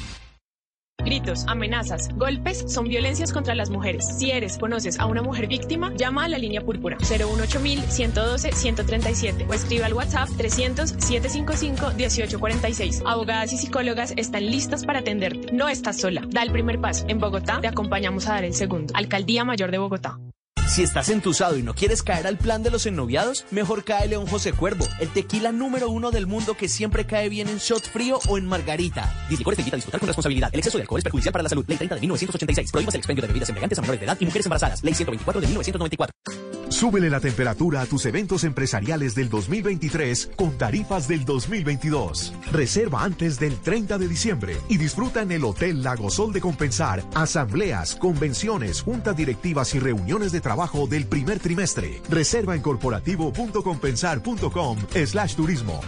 Gritos, 1.04 1.44
amenazas, 1.48 2.08
golpes 2.16 2.64
son 2.68 2.86
violencias 2.88 3.32
contra 3.32 3.54
las 3.54 3.70
mujeres. 3.70 4.18
Si 4.18 4.30
eres, 4.30 4.58
conoces 4.58 5.00
a 5.00 5.06
una 5.06 5.22
mujer 5.22 5.46
víctima, 5.48 5.90
llama 5.96 6.24
a 6.24 6.28
la 6.28 6.36
línea 6.38 6.62
púrpura 6.62 6.98
018-112-137 6.98 9.48
o 9.48 9.54
escribe 9.54 9.84
al 9.84 9.94
WhatsApp 9.94 10.28
300-755-1846. 10.30 13.02
Abogadas 13.06 13.52
y 13.52 13.58
psicólogas 13.58 14.12
están 14.16 14.46
listas 14.46 14.84
para 14.84 15.00
atenderte. 15.00 15.52
No 15.52 15.68
estás 15.68 15.98
sola. 15.98 16.22
Da 16.28 16.42
el 16.42 16.52
primer 16.52 16.80
paso. 16.80 17.04
En 17.08 17.18
Bogotá 17.18 17.60
te 17.60 17.66
acompañamos 17.68 18.28
a 18.28 18.34
dar 18.34 18.44
el 18.44 18.54
segundo. 18.54 18.94
Alcaldía 18.94 19.44
Mayor 19.44 19.70
de 19.70 19.78
Bogotá. 19.78 20.18
Si 20.66 20.82
estás 20.82 21.10
entusado 21.10 21.58
y 21.58 21.62
no 21.62 21.74
quieres 21.74 22.02
caer 22.02 22.26
al 22.26 22.38
plan 22.38 22.62
de 22.62 22.70
los 22.70 22.86
ennoviados, 22.86 23.44
mejor 23.50 23.84
cae 23.84 24.08
León 24.08 24.26
José 24.26 24.54
Cuervo, 24.54 24.88
el 25.00 25.08
tequila 25.10 25.52
número 25.52 25.90
uno 25.90 26.10
del 26.10 26.26
mundo 26.26 26.54
que 26.54 26.68
siempre 26.68 27.04
cae 27.04 27.28
bien 27.28 27.48
en 27.48 27.58
shot 27.58 27.82
frío 27.82 28.18
o 28.28 28.38
en 28.38 28.46
margarita. 28.46 29.12
Dislicores 29.28 29.56
te 29.56 29.62
invita 29.62 29.76
a 29.76 29.78
disfrutar 29.78 30.00
con 30.00 30.06
responsabilidad. 30.06 30.48
El 30.52 30.60
exceso 30.60 30.78
de 30.78 30.82
alcohol 30.82 30.98
es 30.98 31.04
perjudicial 31.04 31.32
para 31.32 31.42
la 31.42 31.48
salud. 31.50 31.64
Ley 31.68 31.76
30 31.76 31.96
de 31.96 32.00
1986. 32.00 32.72
Prohíbas 32.72 32.94
el 32.94 33.00
expendio 33.00 33.22
de 33.22 33.28
bebidas 33.28 33.48
embriagantes 33.50 33.78
a 33.78 33.82
menores 33.82 34.00
de 34.00 34.06
edad 34.06 34.16
y 34.18 34.24
mujeres 34.24 34.46
embarazadas. 34.46 34.82
Ley 34.82 34.94
124 34.94 35.40
de 35.40 35.46
1994. 35.48 36.51
Súbele 36.72 37.10
la 37.10 37.20
temperatura 37.20 37.82
a 37.82 37.86
tus 37.86 38.06
eventos 38.06 38.44
empresariales 38.44 39.14
del 39.14 39.28
2023 39.28 40.30
con 40.34 40.56
tarifas 40.56 41.06
del 41.06 41.22
2022. 41.24 42.32
Reserva 42.50 43.04
antes 43.04 43.38
del 43.38 43.58
30 43.58 43.98
de 43.98 44.08
diciembre 44.08 44.56
y 44.68 44.78
disfruta 44.78 45.22
en 45.22 45.30
el 45.32 45.44
Hotel 45.44 45.82
Lago 45.82 46.10
Sol 46.10 46.32
de 46.32 46.40
Compensar 46.40 47.04
asambleas, 47.14 47.96
convenciones, 47.96 48.80
juntas 48.80 49.16
directivas 49.16 49.74
y 49.74 49.80
reuniones 49.80 50.32
de 50.32 50.40
trabajo 50.40 50.86
del 50.86 51.06
primer 51.06 51.40
trimestre. 51.40 52.00
Reserva 52.08 52.56
en 52.56 52.62
corporativo.compensar.com 52.62 54.78
slash 55.06 55.34
turismo. 55.34 55.80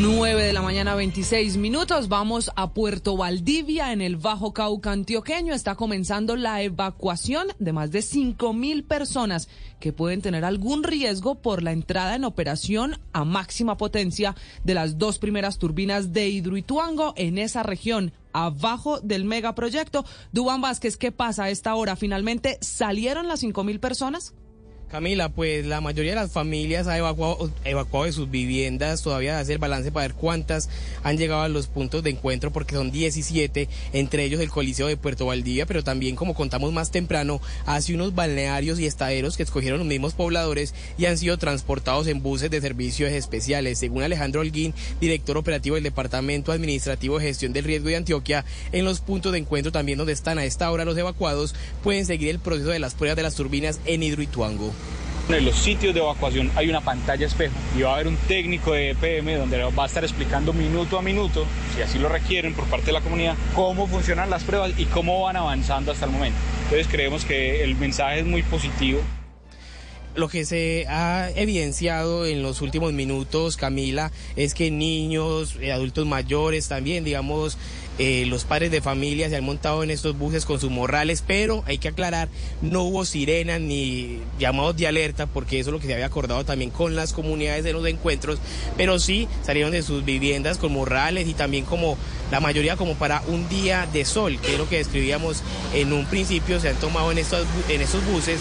9 0.00 0.42
de 0.42 0.52
la 0.52 0.62
mañana, 0.62 0.94
26 0.94 1.56
minutos. 1.56 2.08
Vamos 2.08 2.50
a 2.56 2.72
Puerto 2.72 3.16
Valdivia, 3.16 3.92
en 3.92 4.00
el 4.00 4.16
Bajo 4.16 4.52
Cauca 4.52 4.92
antioqueño. 4.92 5.54
Está 5.54 5.74
comenzando 5.74 6.36
la 6.36 6.62
evacuación 6.62 7.48
de 7.58 7.72
más 7.72 7.90
de 7.90 8.02
5 8.02 8.52
mil 8.52 8.84
personas 8.84 9.48
que 9.80 9.92
pueden 9.92 10.22
tener 10.22 10.44
algún 10.44 10.82
riesgo 10.82 11.36
por 11.36 11.62
la 11.62 11.72
entrada 11.72 12.14
en 12.14 12.24
operación 12.24 12.98
a 13.12 13.24
máxima 13.24 13.76
potencia 13.76 14.34
de 14.62 14.74
las 14.74 14.98
dos 14.98 15.18
primeras 15.18 15.58
turbinas 15.58 16.12
de 16.12 16.28
Hidroituango 16.28 17.14
en 17.16 17.38
esa 17.38 17.62
región 17.62 18.12
abajo 18.32 19.00
del 19.00 19.24
megaproyecto. 19.24 20.04
Dubán 20.32 20.60
Vázquez, 20.60 20.96
¿qué 20.96 21.12
pasa 21.12 21.44
a 21.44 21.50
esta 21.50 21.74
hora? 21.74 21.96
¿Finalmente 21.96 22.58
salieron 22.60 23.28
las 23.28 23.40
5 23.40 23.64
mil 23.64 23.80
personas? 23.80 24.34
Camila, 24.94 25.28
pues 25.28 25.66
la 25.66 25.80
mayoría 25.80 26.12
de 26.12 26.20
las 26.20 26.30
familias 26.30 26.86
ha 26.86 26.96
evacuado, 26.96 27.50
evacuado 27.64 28.06
de 28.06 28.12
sus 28.12 28.30
viviendas, 28.30 29.02
todavía 29.02 29.40
hace 29.40 29.54
el 29.54 29.58
balance 29.58 29.90
para 29.90 30.06
ver 30.06 30.14
cuántas 30.14 30.68
han 31.02 31.18
llegado 31.18 31.42
a 31.42 31.48
los 31.48 31.66
puntos 31.66 32.04
de 32.04 32.10
encuentro, 32.10 32.52
porque 32.52 32.76
son 32.76 32.92
17, 32.92 33.68
entre 33.92 34.22
ellos 34.22 34.40
el 34.40 34.50
Coliseo 34.50 34.86
de 34.86 34.96
Puerto 34.96 35.26
Valdivia, 35.26 35.66
pero 35.66 35.82
también, 35.82 36.14
como 36.14 36.32
contamos 36.32 36.72
más 36.72 36.92
temprano, 36.92 37.40
hace 37.66 37.92
unos 37.92 38.14
balnearios 38.14 38.78
y 38.78 38.86
estaderos 38.86 39.36
que 39.36 39.42
escogieron 39.42 39.80
los 39.80 39.88
mismos 39.88 40.14
pobladores 40.14 40.74
y 40.96 41.06
han 41.06 41.18
sido 41.18 41.38
transportados 41.38 42.06
en 42.06 42.22
buses 42.22 42.52
de 42.52 42.60
servicios 42.60 43.10
especiales. 43.10 43.80
Según 43.80 44.04
Alejandro 44.04 44.42
Holguín, 44.42 44.74
director 45.00 45.36
operativo 45.36 45.74
del 45.74 45.82
Departamento 45.82 46.52
Administrativo 46.52 47.18
de 47.18 47.24
Gestión 47.24 47.52
del 47.52 47.64
Riesgo 47.64 47.88
de 47.88 47.96
Antioquia, 47.96 48.44
en 48.70 48.84
los 48.84 49.00
puntos 49.00 49.32
de 49.32 49.38
encuentro 49.38 49.72
también 49.72 49.98
donde 49.98 50.12
están 50.12 50.38
a 50.38 50.44
esta 50.44 50.70
hora 50.70 50.84
los 50.84 50.96
evacuados, 50.96 51.56
pueden 51.82 52.06
seguir 52.06 52.28
el 52.28 52.38
proceso 52.38 52.68
de 52.68 52.78
las 52.78 52.94
pruebas 52.94 53.16
de 53.16 53.24
las 53.24 53.34
turbinas 53.34 53.80
en 53.86 54.04
Hidroituango. 54.04 54.72
En 55.28 55.44
los 55.46 55.56
sitios 55.56 55.94
de 55.94 56.00
evacuación 56.00 56.50
hay 56.54 56.68
una 56.68 56.82
pantalla 56.82 57.26
espejo 57.26 57.54
y 57.76 57.80
va 57.80 57.92
a 57.92 57.94
haber 57.94 58.08
un 58.08 58.16
técnico 58.16 58.72
de 58.72 58.90
EPM 58.90 59.38
donde 59.38 59.62
va 59.62 59.84
a 59.84 59.86
estar 59.86 60.04
explicando 60.04 60.52
minuto 60.52 60.98
a 60.98 61.02
minuto, 61.02 61.46
si 61.74 61.80
así 61.80 61.98
lo 61.98 62.10
requieren 62.10 62.52
por 62.52 62.66
parte 62.66 62.86
de 62.86 62.92
la 62.92 63.00
comunidad, 63.00 63.34
cómo 63.54 63.86
funcionan 63.86 64.28
las 64.28 64.44
pruebas 64.44 64.72
y 64.76 64.84
cómo 64.84 65.22
van 65.22 65.36
avanzando 65.36 65.92
hasta 65.92 66.04
el 66.04 66.12
momento. 66.12 66.38
Entonces 66.64 66.88
creemos 66.88 67.24
que 67.24 67.64
el 67.64 67.74
mensaje 67.76 68.20
es 68.20 68.26
muy 68.26 68.42
positivo. 68.42 69.00
Lo 70.14 70.28
que 70.28 70.44
se 70.44 70.86
ha 70.88 71.30
evidenciado 71.34 72.24
en 72.26 72.42
los 72.42 72.60
últimos 72.60 72.92
minutos, 72.92 73.56
Camila, 73.56 74.12
es 74.36 74.54
que 74.54 74.70
niños, 74.70 75.56
eh, 75.60 75.72
adultos 75.72 76.06
mayores 76.06 76.68
también, 76.68 77.02
digamos, 77.02 77.58
eh, 77.98 78.24
los 78.26 78.44
padres 78.44 78.70
de 78.70 78.80
familia 78.80 79.28
se 79.28 79.36
han 79.36 79.44
montado 79.44 79.84
en 79.84 79.90
estos 79.90 80.18
buses 80.18 80.44
con 80.44 80.58
sus 80.58 80.70
morrales, 80.70 81.22
pero 81.26 81.62
hay 81.66 81.78
que 81.78 81.88
aclarar, 81.88 82.28
no 82.60 82.82
hubo 82.82 83.04
sirenas 83.04 83.60
ni 83.60 84.18
llamados 84.38 84.76
de 84.76 84.88
alerta, 84.88 85.26
porque 85.26 85.60
eso 85.60 85.70
es 85.70 85.74
lo 85.74 85.80
que 85.80 85.86
se 85.86 85.94
había 85.94 86.06
acordado 86.06 86.44
también 86.44 86.70
con 86.70 86.96
las 86.96 87.12
comunidades 87.12 87.62
de 87.62 87.72
los 87.72 87.86
encuentros, 87.86 88.38
pero 88.76 88.98
sí 88.98 89.28
salieron 89.42 89.72
de 89.72 89.82
sus 89.82 90.04
viviendas 90.04 90.58
con 90.58 90.72
morrales 90.72 91.28
y 91.28 91.34
también 91.34 91.64
como 91.64 91.96
la 92.30 92.40
mayoría 92.40 92.76
como 92.76 92.94
para 92.94 93.22
un 93.28 93.48
día 93.48 93.88
de 93.92 94.04
sol, 94.04 94.38
que 94.40 94.54
es 94.54 94.58
lo 94.58 94.68
que 94.68 94.78
describíamos 94.78 95.42
en 95.72 95.92
un 95.92 96.06
principio, 96.06 96.58
se 96.58 96.70
han 96.70 96.76
tomado 96.76 97.12
en 97.12 97.18
estos, 97.18 97.46
en 97.68 97.80
estos 97.80 98.04
buses 98.06 98.40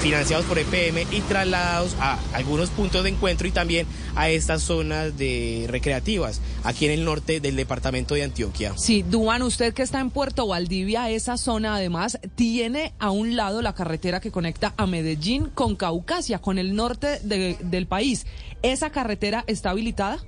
financiados 0.00 0.46
por 0.46 0.58
EPM 0.58 1.02
y 1.10 1.20
trasladados 1.20 1.94
a 2.00 2.18
algunos 2.32 2.70
puntos 2.70 3.04
de 3.04 3.10
encuentro 3.10 3.46
y 3.46 3.50
también 3.50 3.86
a 4.14 4.30
estas 4.30 4.62
zonas 4.62 5.16
de 5.16 5.66
recreativas 5.68 6.40
aquí 6.64 6.86
en 6.86 6.92
el 6.92 7.04
norte 7.04 7.40
del 7.40 7.56
departamento 7.56 8.14
de 8.14 8.24
Antioquia. 8.24 8.72
Duan, 8.98 9.42
usted 9.42 9.72
que 9.72 9.82
está 9.82 10.00
en 10.00 10.10
Puerto 10.10 10.46
Valdivia, 10.48 11.08
esa 11.10 11.36
zona 11.36 11.76
además 11.76 12.18
tiene 12.34 12.92
a 12.98 13.10
un 13.10 13.36
lado 13.36 13.62
la 13.62 13.72
carretera 13.74 14.20
que 14.20 14.32
conecta 14.32 14.74
a 14.76 14.86
Medellín 14.86 15.46
con 15.54 15.76
Caucasia, 15.76 16.40
con 16.40 16.58
el 16.58 16.74
norte 16.74 17.20
de- 17.22 17.56
del 17.62 17.86
país. 17.86 18.26
¿Esa 18.62 18.90
carretera 18.90 19.44
está 19.46 19.70
habilitada? 19.70 20.18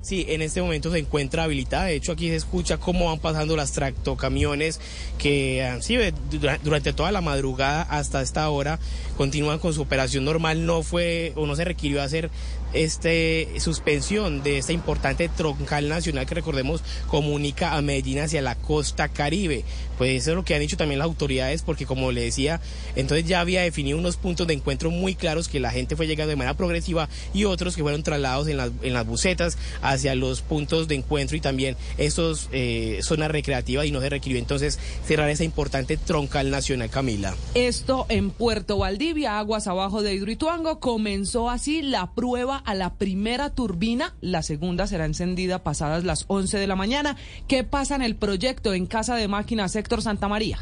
Sí, 0.00 0.24
en 0.28 0.42
este 0.42 0.62
momento 0.62 0.90
se 0.92 1.00
encuentra 1.00 1.42
habilitada. 1.42 1.86
De 1.86 1.96
hecho, 1.96 2.12
aquí 2.12 2.28
se 2.28 2.36
escucha 2.36 2.78
cómo 2.78 3.06
van 3.06 3.18
pasando 3.18 3.56
las 3.56 3.72
tractocamiones 3.72 4.80
que 5.18 5.64
han 5.64 5.82
sido 5.82 6.02
dura- 6.30 6.58
durante 6.62 6.92
toda 6.92 7.10
la 7.12 7.20
madrugada 7.20 7.82
hasta 7.82 8.22
esta 8.22 8.48
hora 8.48 8.78
continúan 9.16 9.58
con 9.58 9.74
su 9.74 9.82
operación 9.82 10.24
normal. 10.24 10.64
No 10.64 10.82
fue 10.82 11.32
o 11.36 11.46
no 11.46 11.56
se 11.56 11.64
requirió 11.64 12.00
hacer 12.00 12.30
este 12.72 13.48
suspensión 13.58 14.42
de 14.42 14.58
esta 14.58 14.72
importante 14.72 15.28
troncal 15.28 15.88
nacional 15.88 16.26
que 16.26 16.34
recordemos 16.34 16.82
comunica 17.06 17.74
a 17.74 17.82
Medellín 17.82 18.20
hacia 18.20 18.42
la 18.42 18.54
costa 18.54 19.08
caribe. 19.08 19.64
Pues 19.98 20.22
eso 20.22 20.30
es 20.30 20.36
lo 20.36 20.44
que 20.44 20.54
han 20.54 20.60
dicho 20.60 20.76
también 20.76 21.00
las 21.00 21.06
autoridades 21.06 21.62
porque 21.62 21.84
como 21.84 22.12
le 22.12 22.22
decía, 22.22 22.60
entonces 22.96 23.26
ya 23.26 23.40
había 23.40 23.62
definido 23.62 23.98
unos 23.98 24.16
puntos 24.16 24.46
de 24.46 24.54
encuentro 24.54 24.90
muy 24.90 25.14
claros 25.14 25.48
que 25.48 25.60
la 25.60 25.70
gente 25.70 25.96
fue 25.96 26.06
llegando 26.06 26.30
de 26.30 26.36
manera 26.36 26.56
progresiva 26.56 27.08
y 27.34 27.44
otros 27.44 27.76
que 27.76 27.82
fueron 27.82 28.02
trasladados 28.02 28.48
en 28.48 28.56
las, 28.56 28.70
en 28.82 28.92
las 28.94 29.06
bucetas 29.06 29.58
hacia 29.82 30.14
los 30.14 30.40
puntos 30.40 30.88
de 30.88 30.94
encuentro 30.94 31.36
y 31.36 31.40
también 31.40 31.76
estos 31.98 32.48
eh, 32.52 33.00
zonas 33.02 33.30
recreativas 33.30 33.86
y 33.86 33.90
no 33.90 34.00
se 34.00 34.08
requirió 34.08 34.38
entonces 34.38 34.78
cerrar 35.06 35.28
esa 35.30 35.44
importante 35.44 35.96
troncal 35.96 36.50
nacional, 36.50 36.90
Camila. 36.90 37.34
Esto 37.54 38.06
en 38.08 38.30
Puerto 38.30 38.78
Valdivia, 38.78 39.38
aguas 39.38 39.66
abajo 39.66 40.02
de 40.02 40.14
Hidroituango, 40.14 40.80
comenzó 40.80 41.50
así 41.50 41.82
la 41.82 42.12
prueba 42.12 42.56
a 42.56 42.74
la 42.74 42.94
primera 42.94 43.50
turbina. 43.50 44.14
La 44.20 44.42
segunda 44.42 44.86
será 44.86 45.06
encendida 45.06 45.62
pasadas 45.62 46.04
las 46.04 46.24
11 46.28 46.58
de 46.58 46.66
la 46.66 46.76
mañana. 46.76 47.16
¿Qué 47.46 47.64
pasa 47.64 47.96
en 47.96 48.02
el 48.02 48.16
proyecto 48.16 48.74
en 48.74 48.86
Casa 48.86 49.16
de 49.16 49.28
Máquinas 49.28 49.76
Santa 50.00 50.28
María? 50.28 50.58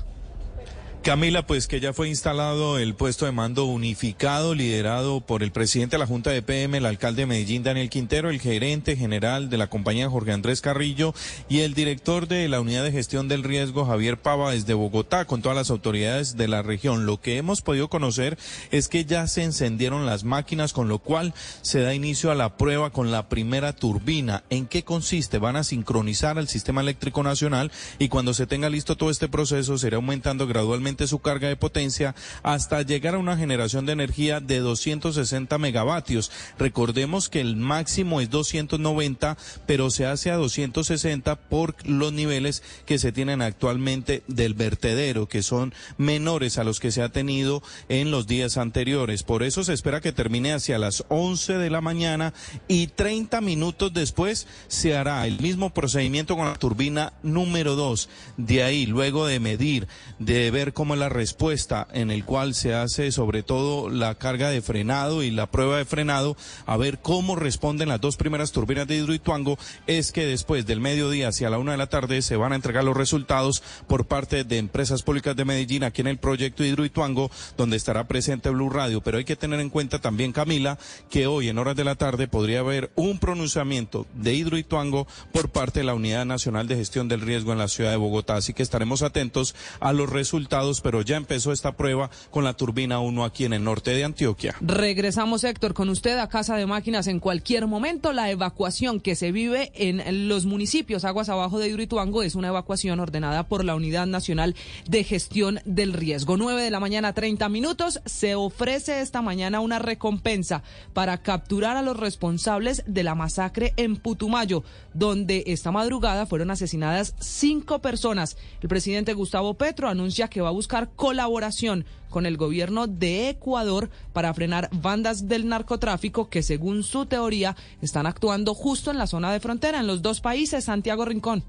Camila, 1.07 1.47
pues 1.47 1.69
que 1.69 1.79
ya 1.79 1.93
fue 1.93 2.09
instalado 2.09 2.81
el 2.81 2.97
puesto 2.97 3.27
de 3.27 3.31
mando 3.31 3.65
unificado 3.67 4.57
liderado 4.57 5.21
por 5.21 5.45
el 5.45 5.53
presidente 5.53 5.95
de 5.95 6.01
la 6.01 6.07
Junta 6.09 6.31
de 6.31 6.43
PM, 6.43 6.79
el 6.79 6.85
alcalde 6.85 7.23
de 7.23 7.27
Medellín, 7.27 7.63
Daniel 7.63 7.91
Quintero, 7.91 8.29
el 8.29 8.41
gerente 8.41 8.97
general 8.97 9.49
de 9.49 9.57
la 9.57 9.69
compañía, 9.69 10.11
Jorge 10.11 10.33
Andrés 10.33 10.61
Carrillo, 10.61 11.15
y 11.49 11.61
el 11.61 11.75
director 11.75 12.27
de 12.27 12.49
la 12.49 12.61
Unidad 12.61 12.83
de 12.83 12.91
Gestión 12.91 13.29
del 13.29 13.45
Riesgo, 13.45 13.87
Javier 13.87 14.17
Pava, 14.17 14.51
desde 14.51 14.75
Bogotá, 14.75 15.27
con 15.27 15.43
todas 15.43 15.55
las 15.55 15.71
autoridades 15.71 16.37
de 16.37 16.49
la 16.49 16.63
región. 16.63 17.07
Lo 17.07 17.21
que 17.21 17.37
hemos 17.37 17.63
podido 17.63 17.87
conocer 17.87 18.37
es 18.73 18.89
que 18.89 19.05
ya 19.05 19.29
se 19.29 19.45
encendieron 19.45 20.07
las 20.07 20.25
máquinas, 20.25 20.73
con 20.73 20.89
lo 20.89 20.99
cual 20.99 21.35
se 21.63 21.83
da 21.83 21.95
inicio 21.95 22.33
a 22.33 22.35
la 22.35 22.57
prueba 22.57 22.91
con 22.91 23.13
la 23.13 23.29
primera 23.29 23.73
turbina. 23.73 24.43
¿En 24.51 24.67
qué 24.67 24.83
consiste? 24.83 25.39
Van 25.39 25.55
a 25.55 25.63
sincronizar 25.63 26.37
al 26.37 26.49
sistema 26.49 26.81
eléctrico 26.81 27.23
nacional 27.23 27.71
y 28.01 28.09
cuando 28.09 28.35
se 28.35 28.49
tenga 28.49 28.69
listo 28.71 28.97
todo 28.97 29.11
este 29.11 29.29
proceso, 29.29 29.79
será 29.79 29.99
aumentando 29.99 30.49
gradualmente 30.49 30.96
su 31.07 31.19
carga 31.19 31.49
de 31.49 31.57
potencia 31.57 32.15
hasta 32.43 32.83
llegar 32.83 33.15
a 33.15 33.19
una 33.19 33.37
generación 33.37 33.87
de 33.87 33.93
energía 33.93 34.41
de 34.41 34.61
260 34.61 35.59
megavatios. 35.59 36.31
Recordemos 36.59 37.29
que 37.29 37.41
el 37.41 37.57
máximo 37.57 38.21
es 38.21 38.31
290, 38.31 39.37
pero 39.67 39.91
se 39.91 40.07
hace 40.07 40.31
a 40.31 40.37
260 40.37 41.37
por 41.37 41.75
los 41.87 42.13
niveles 42.13 42.63
que 42.85 42.99
se 42.99 43.13
tienen 43.13 43.43
actualmente 43.43 44.23
del 44.27 44.55
vertedero, 44.55 45.29
que 45.29 45.43
son 45.43 45.75
menores 45.99 46.59
a 46.59 46.65
los 46.65 46.81
que 46.81 46.93
se 46.93 47.03
ha 47.03 47.09
tenido 47.09 47.63
en 47.89 48.11
los 48.11 48.27
días 48.27 48.57
anteriores. 48.57 49.23
Por 49.23 49.43
eso 49.43 49.65
se 49.65 49.73
espera 49.73 50.01
que 50.01 50.13
termine 50.13 50.53
hacia 50.53 50.79
las 50.79 51.05
11 51.09 51.59
de 51.59 51.71
la 51.71 51.81
mañana 51.81 52.33
y 52.69 52.89
30 52.89 53.41
minutos 53.41 53.93
después 53.93 54.47
se 54.69 54.97
hará 54.97 55.27
el 55.27 55.41
mismo 55.41 55.71
procedimiento 55.71 56.37
con 56.37 56.47
la 56.47 56.55
turbina 56.55 57.13
número 57.23 57.77
2. 57.77 58.09
De 58.37 58.63
ahí, 58.63 58.87
luego 58.87 59.27
de 59.27 59.41
medir, 59.41 59.89
de 60.19 60.51
ver 60.51 60.73
cómo 60.73 60.86
es 60.95 61.01
la 61.01 61.09
respuesta 61.09 61.87
en 61.93 62.11
el 62.11 62.25
cual 62.25 62.55
se 62.55 62.75
hace 62.75 63.13
sobre 63.13 63.43
todo 63.43 63.89
la 63.89 64.15
carga 64.15 64.51
de 64.51 64.63
frenado 64.63 65.23
y 65.23 65.31
la 65.31 65.51
prueba 65.51 65.79
de 65.79 65.85
frenado, 65.85 66.37
a 66.67 66.77
ver 66.77 66.99
cómo 66.99 67.37
responden 67.37 67.89
las 67.89 68.01
dos 68.01 68.17
primeras 68.17 68.53
turbinas 68.53 68.87
de 68.87 68.97
Hidroituango, 68.97 69.59
es 69.87 70.13
que 70.13 70.27
después 70.27 70.67
del 70.67 70.81
mediodía 70.81 71.29
hacia 71.29 71.51
la 71.51 71.59
una 71.59 71.73
de 71.73 71.79
la 71.79 71.89
tarde 71.89 72.23
se 72.23 72.37
van 72.37 72.53
a 72.53 72.57
entregar 72.57 72.85
los 72.85 72.97
resultados 72.97 73.63
por 73.87 74.07
parte 74.07 74.45
de 74.45 74.59
empresas 74.59 75.03
públicas 75.03 75.37
de 75.37 75.45
Medellín 75.45 75.85
aquí 75.85 76.01
en 76.01 76.09
el 76.09 76.19
proyecto 76.19 76.65
Hidroituango, 76.65 77.31
donde 77.57 77.77
estará 77.77 78.07
presente 78.07 78.51
Blue 78.51 78.71
Radio. 78.71 79.01
Pero 79.01 79.19
hay 79.19 79.25
que 79.25 79.37
tener 79.37 79.61
en 79.61 79.71
cuenta 79.71 80.01
también, 80.01 80.33
Camila, 80.33 80.79
que 81.11 81.27
hoy 81.27 81.49
en 81.49 81.59
horas 81.59 81.77
de 81.77 81.85
la 81.85 81.95
tarde 81.95 82.29
podría 82.29 82.61
haber 82.61 82.91
un 82.95 83.19
pronunciamiento 83.19 84.07
de 84.15 84.35
Hidroituango 84.35 85.07
por 85.33 85.51
parte 85.51 85.81
de 85.81 85.85
la 85.85 85.95
Unidad 85.95 86.27
Nacional 86.27 86.69
de 86.69 86.77
Gestión 86.77 87.09
del 87.09 87.21
Riesgo 87.21 87.53
en 87.53 87.59
la 87.59 87.69
ciudad 87.69 87.91
de 87.91 87.97
Bogotá. 87.97 88.37
Así 88.37 88.53
que 88.53 88.63
estaremos 88.63 89.03
atentos 89.03 89.55
a 89.81 89.93
los 89.93 90.11
resultados 90.11 90.76
pero 90.81 91.03
ya 91.03 91.17
empezó 91.17 91.53
esta 91.53 91.77
prueba 91.77 92.11
con 92.31 92.45
la 92.45 92.55
turbina 92.55 93.01
1 93.01 93.25
aquí 93.25 93.45
en 93.45 93.53
el 93.53 93.65
norte 93.65 93.93
de 93.93 94.05
Antioquia. 94.05 94.55
Regresamos, 94.61 95.45
Héctor, 95.45 95.75
con 95.75 95.89
usted 95.89 96.19
a 96.19 96.29
Casa 96.29 96.57
de 96.57 96.67
Máquinas 96.67 97.07
en 97.07 97.21
cualquier 97.21 97.67
momento. 97.67 98.13
La 98.13 98.31
evacuación 98.31 99.01
que 99.01 99.15
se 99.15 99.33
vive 99.33 99.73
en 99.75 100.29
los 100.29 100.47
municipios 100.47 101.05
aguas 101.05 101.29
abajo 101.29 101.59
de 101.59 101.69
Hidroituango 101.69 102.23
es 102.23 102.35
una 102.35 102.49
evacuación 102.49 103.01
ordenada 103.01 103.45
por 103.45 103.65
la 103.65 103.75
Unidad 103.75 104.07
Nacional 104.07 104.55
de 104.89 105.05
Gestión 105.05 105.61
del 105.65 105.93
Riesgo. 105.93 106.37
9 106.37 106.63
de 106.63 106.71
la 106.71 106.81
mañana, 106.81 107.13
30 107.13 107.49
minutos. 107.49 108.01
Se 108.05 108.35
ofrece 108.35 109.01
esta 109.01 109.23
mañana 109.23 109.61
una 109.61 109.79
recompensa 109.79 110.63
para 110.93 111.19
capturar 111.19 111.77
a 111.77 111.83
los 111.83 111.97
responsables 111.97 112.83
de 112.87 113.03
la 113.03 113.15
masacre 113.15 113.73
en 113.77 113.97
Putumayo, 113.97 114.65
donde 114.95 115.45
esta 115.47 115.71
madrugada 115.71 116.27
fueron 116.27 116.51
asesinadas 116.51 117.15
cinco 117.19 117.81
personas. 117.81 118.37
El 118.63 118.69
presidente 118.69 119.15
Gustavo 119.15 119.55
Petro 119.55 119.89
anuncia 119.89 120.29
que 120.29 120.41
va 120.41 120.49
a 120.49 120.53
buscar 120.57 120.91
colaboración 120.97 121.85
con 122.09 122.27
el 122.27 122.37
gobierno 122.37 122.87
de 122.87 123.29
Ecuador 123.29 123.91
para 124.13 124.33
frenar 124.33 124.71
bandas 124.73 125.29
del 125.29 125.47
narcotráfico 125.49 126.29
que, 126.29 126.43
según 126.43 126.83
su 126.83 127.07
teoría, 127.07 127.57
están 127.83 128.07
actuando 128.07 128.55
justo 128.55 128.91
en 128.91 128.99
la 128.99 129.07
zona 129.07 129.31
de 129.33 129.41
frontera 129.41 129.81
en 129.81 129.87
los 129.87 130.03
dos 130.03 130.21
países. 130.21 130.65
Santiago 130.65 131.05
Rincón. 131.05 131.45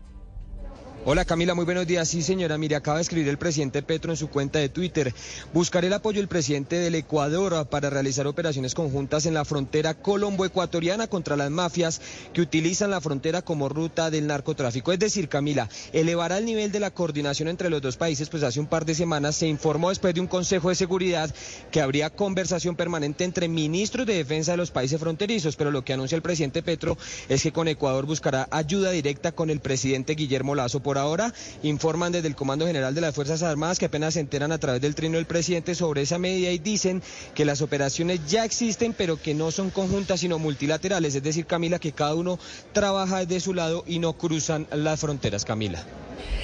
Hola 1.09 1.23
Camila, 1.23 1.55
muy 1.55 1.63
buenos 1.63 1.87
días. 1.87 2.09
Sí 2.09 2.21
señora, 2.21 2.57
mire, 2.57 2.75
acaba 2.75 2.97
de 2.97 3.03
escribir 3.03 3.29
el 3.29 3.37
presidente 3.37 3.81
Petro 3.81 4.11
en 4.11 4.17
su 4.17 4.27
cuenta 4.27 4.59
de 4.59 4.67
Twitter. 4.67 5.13
Buscar 5.53 5.85
el 5.85 5.93
apoyo 5.93 6.19
del 6.19 6.27
presidente 6.27 6.75
del 6.75 6.95
Ecuador 6.95 7.65
para 7.69 7.89
realizar 7.89 8.27
operaciones 8.27 8.75
conjuntas 8.75 9.25
en 9.25 9.33
la 9.33 9.45
frontera 9.45 9.93
colombo-ecuatoriana 9.93 11.07
contra 11.07 11.37
las 11.37 11.49
mafias 11.49 12.01
que 12.33 12.41
utilizan 12.41 12.91
la 12.91 12.99
frontera 12.99 13.41
como 13.41 13.69
ruta 13.69 14.11
del 14.11 14.27
narcotráfico. 14.27 14.91
Es 14.91 14.99
decir, 14.99 15.29
Camila, 15.29 15.69
elevará 15.93 16.39
el 16.39 16.45
nivel 16.45 16.73
de 16.73 16.81
la 16.81 16.91
coordinación 16.91 17.47
entre 17.47 17.69
los 17.69 17.81
dos 17.81 17.95
países, 17.95 18.27
pues 18.27 18.43
hace 18.43 18.59
un 18.59 18.67
par 18.67 18.83
de 18.83 18.93
semanas 18.93 19.37
se 19.37 19.47
informó 19.47 19.87
después 19.87 20.13
de 20.13 20.19
un 20.19 20.27
Consejo 20.27 20.67
de 20.67 20.75
Seguridad 20.75 21.33
que 21.71 21.79
habría 21.79 22.09
conversación 22.09 22.75
permanente 22.75 23.23
entre 23.23 23.47
ministros 23.47 24.05
de 24.05 24.15
defensa 24.15 24.51
de 24.51 24.57
los 24.57 24.71
países 24.71 24.99
fronterizos, 24.99 25.55
pero 25.55 25.71
lo 25.71 25.85
que 25.85 25.93
anuncia 25.93 26.17
el 26.17 26.21
presidente 26.21 26.63
Petro 26.63 26.97
es 27.29 27.43
que 27.43 27.53
con 27.53 27.69
Ecuador 27.69 28.05
buscará 28.05 28.49
ayuda 28.51 28.91
directa 28.91 29.31
con 29.31 29.49
el 29.49 29.61
presidente 29.61 30.13
Guillermo 30.13 30.53
Lazo 30.53 30.83
por 30.83 30.96
ahora 30.97 31.33
informan 31.63 32.11
desde 32.11 32.27
el 32.27 32.35
Comando 32.35 32.65
General 32.65 32.93
de 32.93 33.01
las 33.01 33.15
Fuerzas 33.15 33.43
Armadas 33.43 33.79
que 33.79 33.85
apenas 33.85 34.15
se 34.15 34.19
enteran 34.19 34.51
a 34.51 34.57
través 34.57 34.81
del 34.81 34.95
trino 34.95 35.17
del 35.17 35.25
presidente 35.25 35.75
sobre 35.75 36.01
esa 36.01 36.17
medida 36.17 36.51
y 36.51 36.59
dicen 36.59 37.01
que 37.33 37.45
las 37.45 37.61
operaciones 37.61 38.19
ya 38.27 38.45
existen, 38.45 38.93
pero 38.93 39.21
que 39.21 39.33
no 39.33 39.51
son 39.51 39.69
conjuntas, 39.69 40.19
sino 40.19 40.39
multilaterales. 40.39 41.15
Es 41.15 41.23
decir, 41.23 41.45
Camila, 41.45 41.79
que 41.79 41.91
cada 41.91 42.15
uno 42.15 42.39
trabaja 42.73 43.19
desde 43.19 43.39
su 43.39 43.53
lado 43.53 43.83
y 43.87 43.99
no 43.99 44.13
cruzan 44.13 44.67
las 44.71 44.99
fronteras, 44.99 45.45
Camila. 45.45 45.83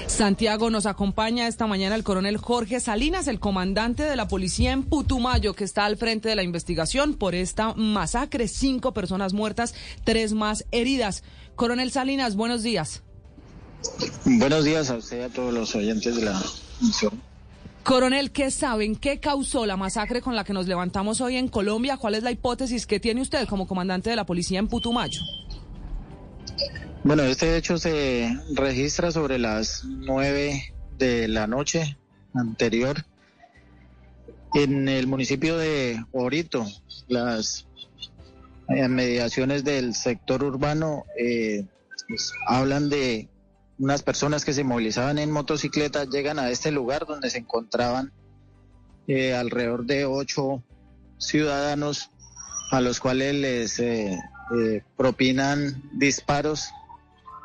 Santiago 0.08 0.70
nos 0.70 0.86
acompaña 0.86 1.48
esta 1.48 1.66
mañana 1.66 1.96
el 1.96 2.04
coronel 2.04 2.38
Jorge 2.38 2.80
Salinas, 2.80 3.28
el 3.28 3.40
comandante 3.40 4.04
de 4.04 4.16
la 4.16 4.28
policía 4.28 4.72
en 4.72 4.84
Putumayo, 4.84 5.54
que 5.54 5.64
está 5.64 5.86
al 5.86 5.98
frente 5.98 6.30
de 6.30 6.36
la 6.36 6.44
investigación 6.44 7.16
por 7.16 7.36
esta 7.36 7.74
masacre. 7.74 8.48
Cinco 8.48 8.94
personas 8.94 9.34
muertas, 9.34 9.74
tres 10.04 10.34
más 10.34 10.66
heridas. 10.72 11.24
Coronel 11.56 11.92
Salinas, 11.92 12.36
buenos 12.36 12.64
días. 12.64 13.02
Buenos 14.26 14.66
días 14.66 14.90
a 14.90 14.98
usted 14.98 15.20
y 15.20 15.22
a 15.24 15.30
todos 15.30 15.54
los 15.54 15.76
oyentes 15.76 16.16
de 16.16 16.24
la 16.24 16.42
emisión. 16.82 17.22
Coronel, 17.84 18.32
¿qué 18.32 18.50
saben? 18.50 18.96
¿Qué 18.96 19.20
causó 19.20 19.66
la 19.66 19.76
masacre 19.76 20.22
con 20.22 20.36
la 20.36 20.46
que 20.46 20.54
nos 20.54 20.68
levantamos 20.68 21.20
hoy 21.20 21.36
en 21.36 21.50
Colombia? 21.50 21.98
¿Cuál 21.98 22.16
es 22.16 22.24
la 22.24 22.32
hipótesis 22.32 22.88
que 22.88 23.00
tiene 23.00 23.22
usted 23.22 23.46
como 23.48 23.68
comandante 23.68 24.10
de 24.10 24.16
la 24.16 24.26
policía 24.26 24.60
en 24.60 24.70
Putumayo? 24.70 25.20
Bueno, 27.04 27.24
este 27.24 27.58
hecho 27.58 27.78
se 27.78 28.34
registra 28.54 29.12
sobre 29.12 29.38
las 29.38 29.84
nueve 29.84 30.74
de 30.98 31.28
la 31.28 31.48
noche 31.48 31.98
anterior 32.34 33.06
en 34.54 34.88
el 34.88 35.08
municipio 35.08 35.58
de 35.58 36.02
Orito. 36.14 36.66
Las 37.10 37.68
mediaciones 38.70 39.66
del 39.66 39.94
sector 39.94 40.44
urbano 40.44 41.04
eh, 41.20 41.66
pues, 42.08 42.32
hablan 42.48 42.90
de 42.90 43.28
unas 43.80 44.04
personas 44.04 44.46
que 44.46 44.54
se 44.54 44.64
movilizaban 44.64 45.18
en 45.18 45.32
motocicleta 45.32 46.06
llegan 46.06 46.40
a 46.40 46.50
este 46.50 46.72
lugar 46.72 47.06
donde 47.06 47.30
se 47.30 47.40
encontraban 47.40 48.12
eh, 49.08 49.34
alrededor 49.34 49.86
de 49.86 50.06
ocho 50.06 50.64
ciudadanos 51.18 52.10
a 52.72 52.82
los 52.82 53.00
cuales 53.00 53.36
les 53.36 53.80
eh, 53.80 54.20
eh, 54.58 54.84
propinan 54.98 55.84
disparos 55.94 56.70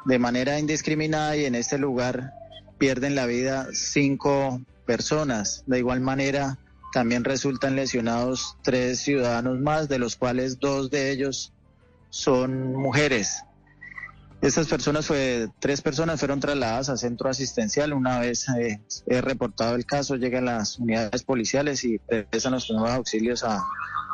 de 0.05 0.19
manera 0.19 0.59
indiscriminada 0.59 1.37
y 1.37 1.45
en 1.45 1.55
este 1.55 1.79
lugar 1.79 2.33
pierden 2.79 3.15
la 3.15 3.27
vida 3.27 3.69
cinco 3.73 4.61
personas. 4.87 5.65
De 5.67 5.79
igual 5.79 6.01
manera, 6.01 6.59
también 6.93 7.25
resultan 7.25 7.77
lesionados 7.77 8.57
tres 8.63 9.01
ciudadanos 9.01 9.59
más, 9.61 9.89
de 9.89 9.99
los 9.99 10.17
cuales 10.17 10.61
dos 10.61 10.91
de 10.91 11.11
ellos 11.11 11.53
son 12.11 12.75
mujeres. 12.75 13.45
Estas 14.41 14.69
personas 14.69 15.07
fue, 15.07 15.49
tres 15.59 15.83
personas 15.83 16.21
fueron 16.21 16.39
trasladadas 16.39 16.89
a 16.91 16.97
centro 16.97 17.29
asistencial. 17.29 17.93
Una 17.93 18.21
vez 18.21 18.47
eh, 18.51 18.81
he 19.07 19.21
reportado 19.21 19.75
el 19.75 19.85
caso, 19.85 20.15
llegan 20.15 20.45
las 20.45 20.79
unidades 20.79 21.25
policiales 21.25 21.83
y 21.85 21.99
prestan 21.99 22.53
los 22.53 22.67
primeros 22.67 22.91
auxilios 22.91 23.43
a, 23.43 23.61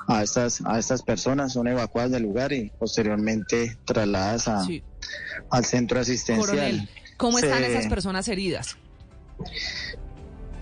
a 0.08 0.22
estas, 0.22 0.62
a 0.64 0.78
estas 0.78 1.02
personas, 1.02 1.52
son 1.52 1.68
evacuadas 1.68 2.10
del 2.10 2.22
lugar 2.22 2.52
y 2.54 2.70
posteriormente 2.78 3.76
trasladadas 3.84 4.48
a, 4.48 4.66
al 5.50 5.64
centro 5.66 6.00
asistencial. 6.00 6.46
Coronel, 6.46 6.88
¿cómo 7.18 7.38
están 7.38 7.58
Se- 7.62 7.72
esas 7.72 7.86
personas 7.88 8.26
heridas? 8.28 8.76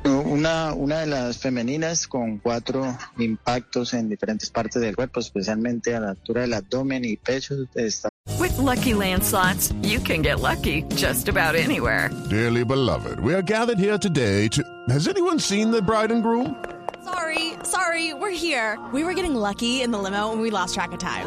Una, 0.05 0.75
una 0.75 1.01
de 1.01 1.07
las 1.07 1.39
femeninas 1.39 2.07
con 2.07 2.39
cuatro 2.39 2.97
impactos 3.19 3.95
en 3.95 4.09
diferentes 4.09 4.51
partes 4.51 4.83
del 4.83 4.97
cuerpo, 4.97 5.21
especialmente 5.21 5.95
a 5.95 6.01
la 6.01 6.11
altura 6.11 6.43
del 6.43 6.55
abdomen 6.55 7.05
y 7.05 7.17
pecho, 7.17 7.55
está 7.75 8.09
With 8.39 8.57
Lucky 8.59 8.95
Land 8.95 9.25
slots, 9.25 9.73
you 9.83 10.01
can 10.01 10.23
get 10.23 10.41
lucky 10.41 10.83
just 10.97 11.29
about 11.29 11.55
anywhere. 11.55 12.11
Dearly 12.31 12.65
beloved, 12.65 13.21
we 13.21 13.35
are 13.35 13.43
gathered 13.43 13.79
here 13.79 13.99
today 13.99 14.49
to. 14.49 14.63
Has 14.89 15.09
anyone 15.09 15.39
seen 15.39 15.71
the 15.71 15.83
bride 15.83 16.11
and 16.13 16.23
groom? 16.23 16.57
Sorry, 17.05 17.55
sorry, 17.65 18.15
we're 18.15 18.31
here. 18.31 18.79
We 18.93 19.05
were 19.05 19.15
getting 19.15 19.35
lucky 19.35 19.83
in 19.83 19.91
the 19.91 19.99
limo 19.99 20.33
and 20.33 20.41
we 20.41 20.51
lost 20.51 20.75
track 20.75 20.93
of 20.93 20.99
time. 20.99 21.27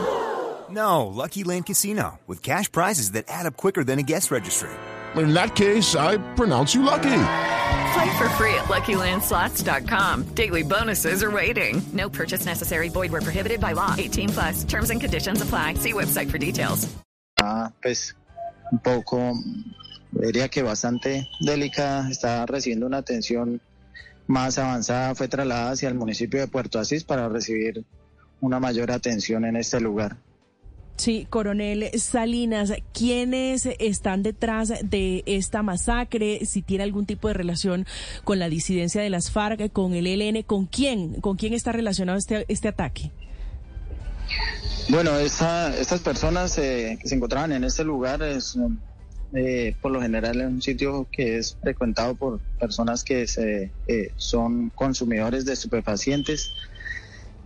No, 0.69 1.07
Lucky 1.07 1.43
Land 1.43 1.67
Casino, 1.67 2.19
with 2.28 2.41
cash 2.41 2.71
prizes 2.71 3.11
that 3.11 3.26
add 3.28 3.45
up 3.45 3.55
quicker 3.55 3.84
than 3.84 3.99
a 3.99 4.03
guest 4.03 4.32
registry. 4.32 4.71
In 5.18 5.34
that 5.34 5.55
case, 5.55 5.95
I 5.95 6.18
pronounce 6.36 6.74
you 6.74 6.84
lucky. 6.84 7.03
Play 7.03 8.18
for 8.18 8.30
free 8.30 8.53
at 8.55 8.66
LuckyLandSlots.com. 8.66 10.24
Daily 10.36 10.63
bonuses 10.63 11.24
are 11.24 11.32
waiting. 11.32 11.82
No 11.93 12.09
purchase 12.09 12.45
necessary. 12.45 12.89
Void 12.89 13.11
were 13.11 13.22
prohibited 13.22 13.59
by 13.59 13.74
law. 13.74 13.93
18 13.97 14.30
plus. 14.30 14.63
Terms 14.63 14.89
and 14.89 14.99
conditions 14.99 15.41
apply. 15.41 15.76
See 15.76 15.93
website 15.93 16.30
for 16.30 16.38
details. 16.38 16.95
pues 17.82 18.16
un 18.72 18.80
poco, 18.80 19.34
diría 20.11 20.49
que 20.49 20.63
bastante 20.63 21.30
delicada, 21.39 22.09
está 22.09 22.45
recibiendo 22.45 22.86
una 22.88 22.97
atención 22.97 23.61
más 24.28 24.57
avanzada, 24.57 25.13
fue 25.16 25.28
trasladada 25.28 25.72
hacia 25.72 25.89
el 25.89 25.95
municipio 25.95 26.39
de 26.39 26.47
Puerto 26.47 26.80
Asís 26.80 27.03
para 27.03 27.30
recibir 27.30 27.86
una 28.41 28.59
mayor 28.59 28.91
atención 28.91 29.45
en 29.45 29.55
este 29.55 29.80
lugar. 29.80 30.18
Sí, 30.98 31.28
coronel 31.30 31.89
Salinas, 32.00 32.72
¿quiénes 32.93 33.68
están 33.80 34.24
detrás 34.24 34.72
de 34.82 35.24
esta 35.26 35.62
masacre? 35.62 36.46
Si 36.46 36.62
tiene 36.62 36.86
algún 36.86 37.06
tipo 37.06 37.28
de 37.28 37.34
relación 37.34 37.86
con 38.24 38.39
la 38.39 38.48
disidencia 38.48 39.02
de 39.02 39.10
las 39.10 39.30
FARC, 39.30 39.72
con 39.74 39.93
el 39.93 40.08
ELN, 40.08 40.43
¿con 40.43 40.66
quién? 40.68 41.16
¿Con 41.20 41.36
quién 41.36 41.54
está 41.54 41.74
relacionado 41.74 42.18
este, 42.18 42.46
este 42.48 42.70
ataque? 42.70 43.12
Bueno, 44.89 45.18
esta- 45.20 45.76
estas 45.78 46.00
personas 46.00 46.58
eh, 46.58 46.98
que 47.02 47.10
se 47.10 47.16
encontraban 47.16 47.52
en 47.52 47.64
este 47.66 47.84
lugar 47.84 48.24
es 48.24 48.58
eh, 49.34 49.76
por 49.82 49.91
lo 49.91 50.02
general 50.02 50.39
es 50.39 50.48
un 50.48 50.62
sitio 50.62 51.08
que 51.12 51.38
es 51.39 51.58
frecuentado 51.62 52.16
por 52.16 52.39
personas 52.60 53.04
que 53.04 53.28
se, 53.28 53.70
eh, 53.88 54.12
son 54.16 54.70
consumidores 54.70 55.43
de 55.46 55.54
estupefacientes. 55.54 56.54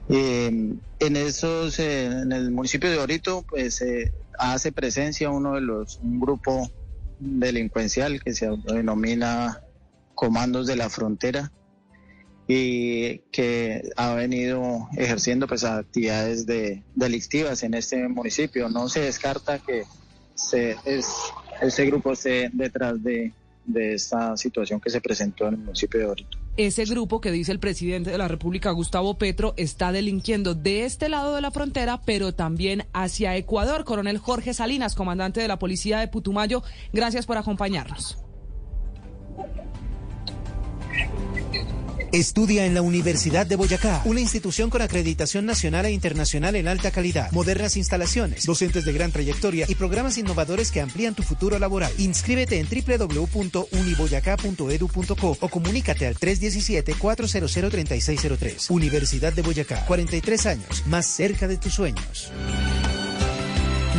Eh, 0.09 0.47
en 0.99 1.15
esos, 1.15 1.77
eh, 1.79 2.05
en 2.05 2.31
el 2.31 2.49
municipio 2.49 2.89
de 2.89 2.97
Orito, 2.97 3.43
pues 3.47 3.81
eh, 3.81 4.11
hace 4.39 4.71
presencia 4.71 5.29
uno 5.29 5.53
de 5.53 5.61
los, 5.61 5.99
un 5.99 6.19
grupo 6.19 6.69
delincuencial 7.19 8.21
que 8.23 8.33
se 8.33 8.49
denomina 8.65 9.61
Comandos 10.15 10.65
de 10.65 10.75
la 10.75 10.89
Frontera 10.89 11.51
y 12.47 13.19
que 13.31 13.91
ha 13.95 14.15
venido 14.15 14.89
ejerciendo 14.97 15.45
pues 15.45 15.63
actividades 15.63 16.47
de, 16.47 16.83
delictivas 16.95 17.61
en 17.61 17.75
este 17.75 18.07
municipio. 18.07 18.67
No 18.69 18.89
se 18.89 19.01
descarta 19.01 19.59
que 19.59 19.83
se, 20.33 20.75
es, 20.85 21.07
ese 21.61 21.85
grupo 21.85 22.13
esté 22.13 22.49
detrás 22.51 23.01
de, 23.03 23.31
de 23.65 23.93
esta 23.93 24.35
situación 24.35 24.81
que 24.81 24.89
se 24.89 24.99
presentó 24.99 25.47
en 25.47 25.53
el 25.53 25.59
municipio 25.59 25.99
de 25.99 26.05
Orito. 26.07 26.38
Ese 26.57 26.85
grupo 26.85 27.21
que 27.21 27.31
dice 27.31 27.51
el 27.51 27.59
presidente 27.59 28.09
de 28.09 28.17
la 28.17 28.27
República, 28.27 28.71
Gustavo 28.71 29.17
Petro, 29.17 29.53
está 29.55 29.91
delinquiendo 29.91 30.55
de 30.55 30.83
este 30.83 31.07
lado 31.07 31.35
de 31.35 31.41
la 31.41 31.51
frontera, 31.51 32.01
pero 32.05 32.33
también 32.33 32.85
hacia 32.93 33.37
Ecuador. 33.37 33.85
Coronel 33.85 34.17
Jorge 34.17 34.53
Salinas, 34.53 34.95
comandante 34.95 35.39
de 35.39 35.47
la 35.47 35.59
policía 35.59 35.99
de 35.99 36.07
Putumayo, 36.09 36.63
gracias 36.91 37.25
por 37.25 37.37
acompañarnos. 37.37 38.17
Estudia 42.11 42.65
en 42.65 42.73
la 42.73 42.81
Universidad 42.81 43.45
de 43.45 43.55
Boyacá, 43.55 44.01
una 44.03 44.19
institución 44.19 44.71
con 44.71 44.81
acreditación 44.81 45.45
nacional 45.45 45.85
e 45.85 45.91
internacional 45.91 46.55
en 46.55 46.67
alta 46.67 46.89
calidad, 46.89 47.31
modernas 47.31 47.77
instalaciones, 47.77 48.47
docentes 48.47 48.83
de 48.83 48.93
gran 48.93 49.11
trayectoria 49.11 49.67
y 49.67 49.75
programas 49.75 50.17
innovadores 50.17 50.71
que 50.71 50.81
amplían 50.81 51.13
tu 51.13 51.21
futuro 51.21 51.59
laboral. 51.59 51.91
Inscríbete 51.99 52.59
en 52.59 52.67
www.uniboyacá.edu.co 52.67 55.37
o 55.39 55.49
comunícate 55.49 56.07
al 56.07 56.15
317-400-3603. 56.15 58.71
Universidad 58.71 59.31
de 59.31 59.43
Boyacá, 59.43 59.85
43 59.85 60.45
años, 60.47 60.83
más 60.87 61.05
cerca 61.05 61.47
de 61.47 61.57
tus 61.57 61.75
sueños. 61.75 62.31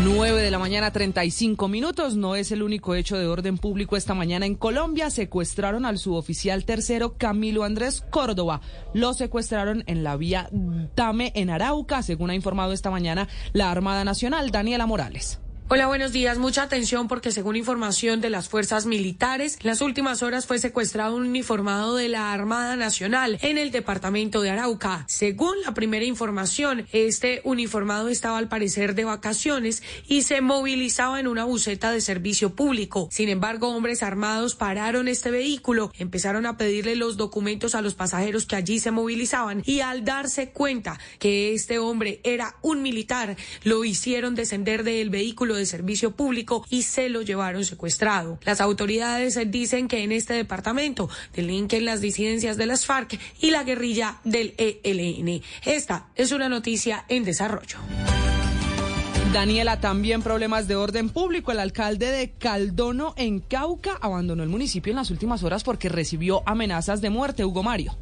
9 0.04 0.42
de 0.42 0.50
la 0.50 0.58
mañana, 0.58 0.92
35 0.92 1.68
minutos. 1.68 2.16
No 2.16 2.34
es 2.34 2.52
el 2.52 2.62
único 2.62 2.94
hecho 2.94 3.18
de 3.18 3.26
orden 3.26 3.58
público 3.58 3.96
esta 3.96 4.14
mañana 4.14 4.46
en 4.46 4.54
Colombia. 4.54 5.10
Secuestraron 5.10 5.84
al 5.84 5.98
suboficial 5.98 6.64
tercero 6.64 7.18
Camilo 7.18 7.64
Andrés 7.64 8.02
Córdoba. 8.10 8.62
Lo 8.94 9.12
secuestraron 9.12 9.84
en 9.86 10.02
la 10.02 10.16
vía 10.16 10.48
Tame 10.94 11.32
en 11.34 11.50
Arauca, 11.50 12.02
según 12.02 12.30
ha 12.30 12.34
informado 12.34 12.72
esta 12.72 12.90
mañana 12.90 13.28
la 13.52 13.70
Armada 13.70 14.04
Nacional. 14.04 14.50
Daniela 14.50 14.86
Morales. 14.86 15.40
Hola, 15.72 15.86
buenos 15.86 16.10
días. 16.10 16.36
Mucha 16.36 16.64
atención 16.64 17.06
porque 17.06 17.30
según 17.30 17.54
información 17.54 18.20
de 18.20 18.28
las 18.28 18.48
fuerzas 18.48 18.86
militares, 18.86 19.56
en 19.60 19.68
las 19.68 19.80
últimas 19.80 20.20
horas 20.20 20.44
fue 20.44 20.58
secuestrado 20.58 21.14
un 21.14 21.28
uniformado 21.28 21.94
de 21.94 22.08
la 22.08 22.32
Armada 22.32 22.74
Nacional 22.74 23.38
en 23.40 23.56
el 23.56 23.70
departamento 23.70 24.40
de 24.40 24.50
Arauca. 24.50 25.04
Según 25.06 25.54
la 25.64 25.72
primera 25.72 26.04
información, 26.04 26.88
este 26.90 27.40
uniformado 27.44 28.08
estaba 28.08 28.38
al 28.38 28.48
parecer 28.48 28.96
de 28.96 29.04
vacaciones 29.04 29.84
y 30.08 30.22
se 30.22 30.40
movilizaba 30.40 31.20
en 31.20 31.28
una 31.28 31.44
buseta 31.44 31.92
de 31.92 32.00
servicio 32.00 32.56
público. 32.56 33.08
Sin 33.12 33.28
embargo, 33.28 33.68
hombres 33.68 34.02
armados 34.02 34.56
pararon 34.56 35.06
este 35.06 35.30
vehículo, 35.30 35.92
empezaron 35.96 36.46
a 36.46 36.56
pedirle 36.56 36.96
los 36.96 37.16
documentos 37.16 37.76
a 37.76 37.80
los 37.80 37.94
pasajeros 37.94 38.44
que 38.44 38.56
allí 38.56 38.80
se 38.80 38.90
movilizaban 38.90 39.62
y 39.64 39.82
al 39.82 40.04
darse 40.04 40.50
cuenta 40.50 40.98
que 41.20 41.54
este 41.54 41.78
hombre 41.78 42.20
era 42.24 42.56
un 42.60 42.82
militar, 42.82 43.36
lo 43.62 43.84
hicieron 43.84 44.34
descender 44.34 44.82
del 44.82 45.10
vehículo 45.10 45.59
de 45.60 45.66
servicio 45.66 46.10
público 46.10 46.66
y 46.68 46.82
se 46.82 47.08
lo 47.08 47.22
llevaron 47.22 47.64
secuestrado. 47.64 48.38
Las 48.44 48.60
autoridades 48.60 49.38
dicen 49.50 49.86
que 49.86 50.02
en 50.02 50.12
este 50.12 50.34
departamento 50.34 51.08
delinquen 51.34 51.84
las 51.84 52.00
disidencias 52.00 52.56
de 52.56 52.66
las 52.66 52.86
FARC 52.86 53.18
y 53.40 53.50
la 53.50 53.62
guerrilla 53.62 54.18
del 54.24 54.54
ELN. 54.58 55.42
Esta 55.64 56.08
es 56.16 56.32
una 56.32 56.48
noticia 56.48 57.04
en 57.08 57.24
desarrollo. 57.24 57.78
Daniela, 59.32 59.78
también 59.80 60.22
problemas 60.22 60.66
de 60.66 60.74
orden 60.74 61.08
público. 61.08 61.52
El 61.52 61.60
alcalde 61.60 62.06
de 62.06 62.32
Caldono, 62.32 63.14
en 63.16 63.38
Cauca, 63.38 63.96
abandonó 64.00 64.42
el 64.42 64.48
municipio 64.48 64.90
en 64.90 64.96
las 64.96 65.12
últimas 65.12 65.44
horas 65.44 65.62
porque 65.62 65.88
recibió 65.88 66.42
amenazas 66.46 67.00
de 67.00 67.10
muerte. 67.10 67.44
Hugo 67.44 67.62
Mario. 67.62 67.96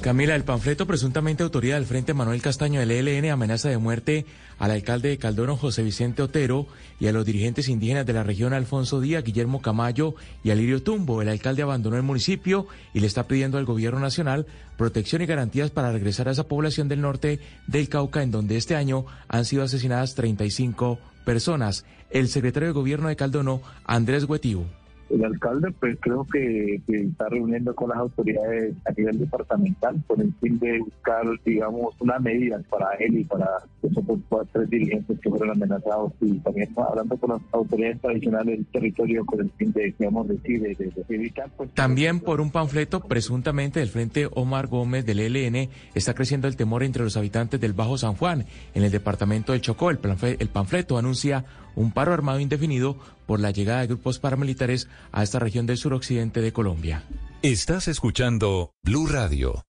Camila, 0.00 0.36
el 0.36 0.44
panfleto 0.44 0.86
presuntamente 0.86 1.42
autoría 1.42 1.74
del 1.74 1.86
Frente 1.86 2.14
Manuel 2.14 2.40
Castaño 2.40 2.78
del 2.78 2.92
ELN 2.92 3.30
amenaza 3.32 3.68
de 3.68 3.78
muerte 3.78 4.26
al 4.58 4.70
alcalde 4.70 5.08
de 5.08 5.18
Caldono, 5.18 5.56
José 5.56 5.82
Vicente 5.82 6.22
Otero, 6.22 6.66
y 7.00 7.06
a 7.06 7.12
los 7.12 7.24
dirigentes 7.24 7.68
indígenas 7.68 8.06
de 8.06 8.12
la 8.12 8.24
región, 8.24 8.52
Alfonso 8.52 9.00
Díaz, 9.00 9.24
Guillermo 9.24 9.62
Camayo 9.62 10.14
y 10.42 10.50
Alirio 10.50 10.82
Tumbo. 10.82 11.22
El 11.22 11.28
alcalde 11.28 11.62
abandonó 11.62 11.96
el 11.96 12.02
municipio 12.02 12.66
y 12.92 13.00
le 13.00 13.06
está 13.06 13.28
pidiendo 13.28 13.58
al 13.58 13.64
gobierno 13.64 14.00
nacional 14.00 14.46
protección 14.76 15.22
y 15.22 15.26
garantías 15.26 15.70
para 15.70 15.92
regresar 15.92 16.28
a 16.28 16.32
esa 16.32 16.48
población 16.48 16.88
del 16.88 17.00
norte 17.00 17.40
del 17.66 17.88
Cauca, 17.88 18.22
en 18.22 18.30
donde 18.30 18.56
este 18.56 18.76
año 18.76 19.06
han 19.28 19.44
sido 19.44 19.62
asesinadas 19.62 20.14
35 20.14 20.98
personas. 21.24 21.84
El 22.10 22.28
secretario 22.28 22.68
de 22.68 22.74
gobierno 22.74 23.08
de 23.08 23.16
Caldono, 23.16 23.60
Andrés 23.84 24.24
Huetiu 24.24 24.66
el 25.10 25.24
alcalde 25.24 25.72
pues 25.78 25.96
creo 26.00 26.26
que, 26.26 26.80
está 26.88 27.28
reuniendo 27.28 27.74
con 27.74 27.90
las 27.90 27.98
autoridades 27.98 28.74
a 28.84 28.92
nivel 28.92 29.18
departamental 29.18 30.02
con 30.06 30.20
el 30.20 30.32
fin 30.40 30.58
de 30.58 30.78
buscar 30.80 31.24
digamos 31.44 31.94
una 32.00 32.18
medida 32.18 32.60
para 32.68 32.92
él 32.98 33.18
y 33.18 33.24
para 33.24 33.46
esos 33.82 34.04
tres 34.52 34.70
dirigentes 34.70 35.18
que 35.20 35.30
fueron 35.30 35.50
amenazados 35.50 36.12
y 36.20 36.38
también 36.38 36.68
hablando 36.76 37.16
con 37.16 37.30
las 37.30 37.40
autoridades 37.52 38.00
tradicionales 38.00 38.56
del 38.56 38.66
territorio 38.66 39.24
con 39.24 39.40
el 39.40 39.50
fin 39.52 39.72
de 39.72 39.94
digamos 39.98 40.28
decir 40.28 40.60
de, 40.60 40.92
evitar 41.08 41.50
pues 41.56 41.70
también 41.74 42.20
por 42.20 42.40
un 42.40 42.50
panfleto 42.50 43.00
presuntamente 43.00 43.80
del 43.80 43.88
frente 43.88 44.28
Omar 44.34 44.66
Gómez 44.66 45.04
del 45.06 45.20
ELN 45.20 45.68
está 45.94 46.14
creciendo 46.14 46.48
el 46.48 46.56
temor 46.56 46.82
entre 46.82 47.02
los 47.02 47.16
habitantes 47.16 47.60
del 47.60 47.72
Bajo 47.72 47.98
San 47.98 48.14
Juan 48.14 48.44
en 48.74 48.82
el 48.82 48.90
departamento 48.90 49.52
del 49.52 49.60
Chocó. 49.60 49.90
El 49.90 49.98
panfleto 50.48 50.98
anuncia 50.98 51.44
un 51.78 51.92
paro 51.92 52.12
armado 52.12 52.40
indefinido 52.40 52.96
por 53.26 53.40
la 53.40 53.52
llegada 53.52 53.80
de 53.80 53.86
grupos 53.86 54.18
paramilitares 54.18 54.88
a 55.12 55.22
esta 55.22 55.38
región 55.38 55.66
del 55.66 55.78
suroccidente 55.78 56.40
de 56.40 56.52
Colombia. 56.52 57.04
Estás 57.42 57.86
escuchando 57.86 58.72
Blue 58.82 59.06
Radio. 59.06 59.64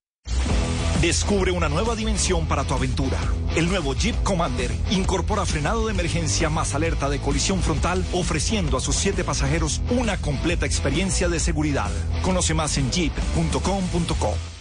Descubre 1.01 1.51
una 1.51 1.69
nueva 1.69 1.95
dimensión 1.95 2.45
para 2.47 2.65
tu 2.65 2.73
aventura. 2.73 3.17
El 3.55 3.69
nuevo 3.69 3.93
Jeep 3.93 4.21
Commander 4.23 4.71
incorpora 4.91 5.45
frenado 5.45 5.85
de 5.85 5.93
emergencia 5.93 6.49
más 6.49 6.75
alerta 6.75 7.09
de 7.09 7.19
colisión 7.19 7.61
frontal, 7.61 8.03
ofreciendo 8.11 8.75
a 8.75 8.81
sus 8.81 8.95
siete 8.95 9.23
pasajeros 9.23 9.81
una 9.91 10.17
completa 10.17 10.65
experiencia 10.65 11.29
de 11.29 11.39
seguridad. 11.39 11.89
Conoce 12.21 12.53
más 12.53 12.77
en 12.77 12.91
jeep.com.co. 12.91 14.58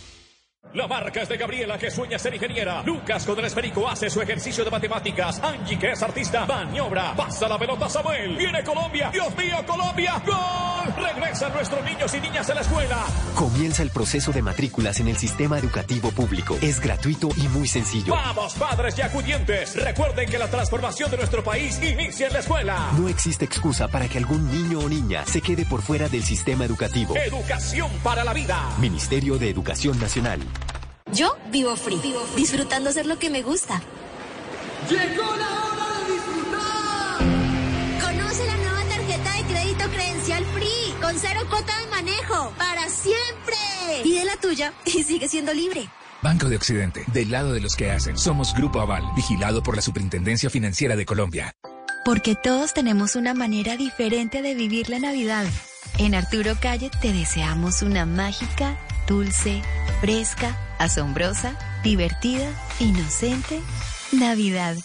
La 0.74 0.86
marca 0.86 1.22
es 1.22 1.28
de 1.30 1.38
Gabriela, 1.38 1.78
que 1.78 1.90
sueña 1.90 2.18
ser 2.18 2.34
ingeniera. 2.34 2.82
Lucas 2.82 3.24
con 3.24 3.38
el 3.38 3.46
esférico 3.46 3.88
hace 3.88 4.10
su 4.10 4.20
ejercicio 4.20 4.64
de 4.64 4.70
matemáticas. 4.70 5.42
Angie, 5.42 5.78
que 5.78 5.92
es 5.92 6.02
artista, 6.02 6.44
maniobra. 6.44 7.14
Pasa 7.16 7.48
la 7.48 7.58
pelota 7.58 7.88
Samuel. 7.88 8.36
Viene 8.36 8.62
Colombia. 8.62 9.10
Dios 9.10 9.34
mío, 9.34 9.56
Colombia. 9.66 10.22
¡Gol! 10.26 10.94
Regresan 10.94 11.52
nuestros 11.54 11.82
niños 11.84 12.12
y 12.14 12.20
niñas 12.20 12.50
a 12.50 12.54
la 12.54 12.60
escuela. 12.60 12.98
Comienza 13.34 13.82
el 13.82 13.90
proceso 13.90 14.30
de 14.30 14.42
matrículas 14.42 15.00
en 15.00 15.08
el 15.08 15.16
sistema 15.16 15.58
educativo 15.58 16.10
público. 16.10 16.58
Es 16.60 16.80
gratuito 16.80 17.30
y 17.36 17.48
muy 17.48 17.66
sencillo. 17.66 18.12
Vamos, 18.12 18.54
padres 18.54 18.98
y 18.98 19.02
acudientes. 19.02 19.74
Recuerden 19.74 20.28
que 20.28 20.38
la 20.38 20.48
transformación 20.48 21.10
de 21.10 21.16
nuestro 21.16 21.42
país 21.42 21.80
inicia 21.82 22.26
en 22.26 22.32
la 22.34 22.38
escuela. 22.40 22.90
No 22.98 23.08
existe 23.08 23.46
excusa 23.46 23.88
para 23.88 24.06
que 24.06 24.18
algún 24.18 24.50
niño 24.50 24.80
o 24.80 24.88
niña 24.88 25.24
se 25.24 25.40
quede 25.40 25.64
por 25.64 25.80
fuera 25.80 26.08
del 26.08 26.22
sistema 26.24 26.66
educativo. 26.66 27.16
Educación 27.16 27.90
para 28.04 28.22
la 28.22 28.34
vida. 28.34 28.68
Ministerio 28.78 29.38
de 29.38 29.48
Educación 29.48 29.98
Nacional. 29.98 30.40
Yo 31.12 31.36
vivo 31.50 31.74
free, 31.76 32.00
disfrutando 32.36 32.90
hacer 32.90 33.06
lo 33.06 33.18
que 33.18 33.30
me 33.30 33.42
gusta. 33.42 33.80
¡Llegó 34.88 35.36
la 35.36 35.64
hora 35.64 36.06
de 36.06 36.12
disfrutar! 36.12 37.18
Conoce 38.00 38.46
la 38.46 38.56
nueva 38.56 38.82
tarjeta 38.84 39.32
de 39.32 39.42
crédito 39.44 39.90
credencial 39.90 40.44
free, 40.46 40.94
con 41.00 41.18
cero 41.18 41.40
cuota 41.48 41.78
de 41.78 41.86
manejo, 41.88 42.52
para 42.58 42.88
siempre. 42.88 43.56
Pide 44.02 44.24
la 44.24 44.36
tuya 44.36 44.72
y 44.84 45.02
sigue 45.02 45.28
siendo 45.28 45.54
libre. 45.54 45.88
Banco 46.20 46.48
de 46.48 46.56
Occidente, 46.56 47.04
del 47.12 47.30
lado 47.30 47.52
de 47.52 47.60
los 47.60 47.76
que 47.76 47.90
hacen. 47.90 48.18
Somos 48.18 48.52
Grupo 48.54 48.80
Aval, 48.80 49.04
vigilado 49.14 49.62
por 49.62 49.76
la 49.76 49.82
Superintendencia 49.82 50.50
Financiera 50.50 50.96
de 50.96 51.06
Colombia. 51.06 51.52
Porque 52.04 52.34
todos 52.34 52.74
tenemos 52.74 53.16
una 53.16 53.34
manera 53.34 53.76
diferente 53.76 54.42
de 54.42 54.54
vivir 54.54 54.88
la 54.88 54.98
Navidad. 54.98 55.46
En 55.98 56.14
Arturo 56.14 56.56
Calle 56.60 56.90
te 57.00 57.12
deseamos 57.12 57.82
una 57.82 58.04
mágica, 58.04 58.76
dulce, 59.08 59.62
fresca, 60.00 60.56
asombrosa, 60.78 61.56
divertida, 61.82 62.48
inocente 62.78 63.60
Navidad. 64.12 64.76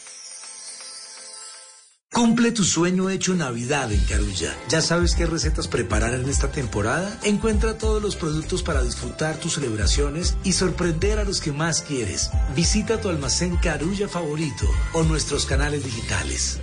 Cumple 2.12 2.52
tu 2.52 2.64
sueño 2.64 3.10
hecho 3.10 3.34
Navidad 3.34 3.92
en 3.92 4.00
Carulla. 4.02 4.56
¿Ya 4.70 4.82
sabes 4.82 5.16
qué 5.16 5.26
recetas 5.26 5.68
preparar 5.68 6.14
en 6.14 6.30
esta 6.30 6.52
temporada? 6.52 7.20
Encuentra 7.24 7.80
todos 7.80 8.04
los 8.04 8.16
productos 8.16 8.62
para 8.62 8.84
disfrutar 8.84 9.38
tus 9.38 9.54
celebraciones 9.54 10.38
y 10.44 10.54
sorprender 10.54 11.18
a 11.18 11.24
los 11.24 11.42
que 11.42 11.52
más 11.52 11.82
quieres. 11.82 12.30
Visita 12.56 13.02
tu 13.02 13.10
almacén 13.10 13.58
Carulla 13.58 14.08
favorito 14.08 14.66
o 14.94 15.02
nuestros 15.04 15.48
canales 15.48 15.84
digitales. 15.84 16.62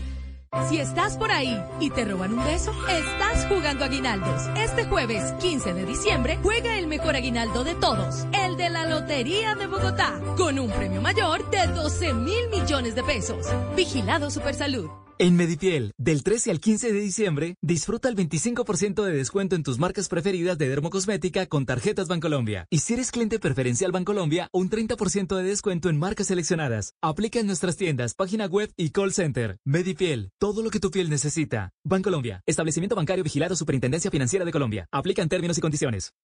Si 0.68 0.78
estás 0.78 1.16
por 1.16 1.30
ahí 1.30 1.56
y 1.78 1.90
te 1.90 2.04
roban 2.04 2.36
un 2.36 2.44
beso, 2.44 2.72
estás 2.88 3.46
jugando 3.46 3.84
aguinaldos. 3.84 4.48
Este 4.56 4.84
jueves 4.84 5.32
15 5.40 5.74
de 5.74 5.86
diciembre 5.86 6.40
juega 6.42 6.76
el 6.76 6.88
mejor 6.88 7.14
aguinaldo 7.14 7.62
de 7.62 7.76
todos, 7.76 8.26
el 8.32 8.56
de 8.56 8.68
la 8.68 8.84
Lotería 8.84 9.54
de 9.54 9.68
Bogotá, 9.68 10.20
con 10.36 10.58
un 10.58 10.70
premio 10.70 11.00
mayor 11.00 11.48
de 11.50 11.68
12 11.68 12.14
mil 12.14 12.48
millones 12.50 12.96
de 12.96 13.04
pesos. 13.04 13.46
Vigilado 13.76 14.28
Supersalud. 14.28 14.90
En 15.22 15.36
Medipiel, 15.36 15.92
del 15.98 16.22
13 16.22 16.50
al 16.50 16.60
15 16.60 16.94
de 16.94 16.98
diciembre, 16.98 17.56
disfruta 17.60 18.08
el 18.08 18.16
25% 18.16 19.04
de 19.04 19.12
descuento 19.12 19.54
en 19.54 19.62
tus 19.62 19.78
marcas 19.78 20.08
preferidas 20.08 20.56
de 20.56 20.66
dermocosmética 20.66 21.44
con 21.44 21.66
tarjetas 21.66 22.08
Bancolombia. 22.08 22.66
Y 22.70 22.78
si 22.78 22.94
eres 22.94 23.10
cliente 23.10 23.38
preferencial 23.38 23.92
Bancolombia, 23.92 24.48
un 24.50 24.70
30% 24.70 25.36
de 25.36 25.42
descuento 25.42 25.90
en 25.90 25.98
marcas 25.98 26.28
seleccionadas. 26.28 26.94
Aplica 27.02 27.38
en 27.38 27.48
nuestras 27.48 27.76
tiendas, 27.76 28.14
página 28.14 28.46
web 28.46 28.72
y 28.78 28.92
call 28.92 29.12
center. 29.12 29.58
Medipiel, 29.66 30.30
todo 30.38 30.62
lo 30.62 30.70
que 30.70 30.80
tu 30.80 30.90
piel 30.90 31.10
necesita. 31.10 31.74
Bancolombia, 31.84 32.40
establecimiento 32.46 32.96
bancario 32.96 33.22
vigilado 33.22 33.54
Superintendencia 33.56 34.10
Financiera 34.10 34.46
de 34.46 34.52
Colombia. 34.52 34.88
Aplica 34.90 35.20
en 35.20 35.28
términos 35.28 35.58
y 35.58 35.60
condiciones. 35.60 36.14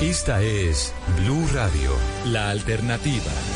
Esta 0.00 0.40
es 0.40 0.94
Blue 1.18 1.48
Radio, 1.52 1.90
la 2.26 2.50
alternativa. 2.50 3.55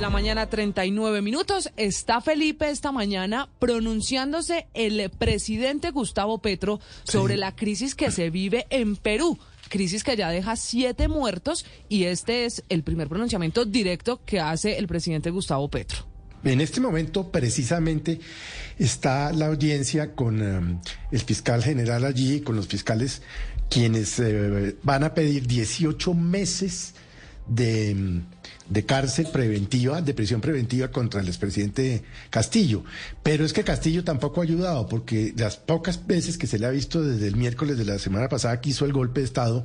De 0.00 0.04
la 0.04 0.08
la 0.08 0.14
mañana, 0.14 0.48
39 0.48 1.20
minutos. 1.20 1.70
Está 1.76 2.22
Felipe 2.22 2.70
esta 2.70 2.90
mañana 2.90 3.50
pronunciándose 3.58 4.66
el 4.72 5.10
presidente 5.10 5.90
Gustavo 5.90 6.38
Petro 6.38 6.80
sobre 7.04 7.36
la 7.36 7.54
crisis 7.54 7.94
que 7.94 8.10
se 8.10 8.30
vive 8.30 8.66
en 8.70 8.96
Perú. 8.96 9.38
Crisis 9.68 10.02
que 10.02 10.16
ya 10.16 10.30
deja 10.30 10.56
siete 10.56 11.08
muertos 11.08 11.66
y 11.90 12.04
este 12.04 12.46
es 12.46 12.64
el 12.70 12.82
primer 12.82 13.08
pronunciamiento 13.08 13.66
directo 13.66 14.22
que 14.24 14.40
hace 14.40 14.78
el 14.78 14.86
presidente 14.86 15.28
Gustavo 15.28 15.68
Petro. 15.68 16.06
En 16.44 16.62
este 16.62 16.80
momento, 16.80 17.30
precisamente, 17.30 18.20
está 18.78 19.32
la 19.32 19.48
audiencia 19.48 20.14
con 20.14 20.40
eh, 20.42 20.78
el 21.10 21.20
fiscal 21.20 21.62
general 21.62 22.06
allí, 22.06 22.40
con 22.40 22.56
los 22.56 22.68
fiscales, 22.68 23.20
quienes 23.68 24.18
eh, 24.18 24.76
van 24.82 25.04
a 25.04 25.12
pedir 25.12 25.46
18 25.46 26.14
meses 26.14 26.94
de, 27.46 28.22
de, 28.70 28.86
cárcel 28.86 29.26
preventiva, 29.32 30.00
de 30.00 30.14
prisión 30.14 30.40
preventiva 30.40 30.88
contra 30.88 31.20
el 31.20 31.28
expresidente 31.28 32.02
Castillo. 32.30 32.84
Pero 33.22 33.44
es 33.44 33.52
que 33.52 33.64
Castillo 33.64 34.04
tampoco 34.04 34.40
ha 34.40 34.44
ayudado, 34.44 34.86
porque 34.86 35.34
las 35.36 35.56
pocas 35.56 36.06
veces 36.06 36.38
que 36.38 36.46
se 36.46 36.58
le 36.58 36.66
ha 36.66 36.70
visto 36.70 37.02
desde 37.02 37.28
el 37.28 37.36
miércoles 37.36 37.76
de 37.76 37.84
la 37.84 37.98
semana 37.98 38.28
pasada 38.28 38.60
que 38.60 38.70
hizo 38.70 38.84
el 38.84 38.92
golpe 38.92 39.20
de 39.20 39.26
Estado, 39.26 39.64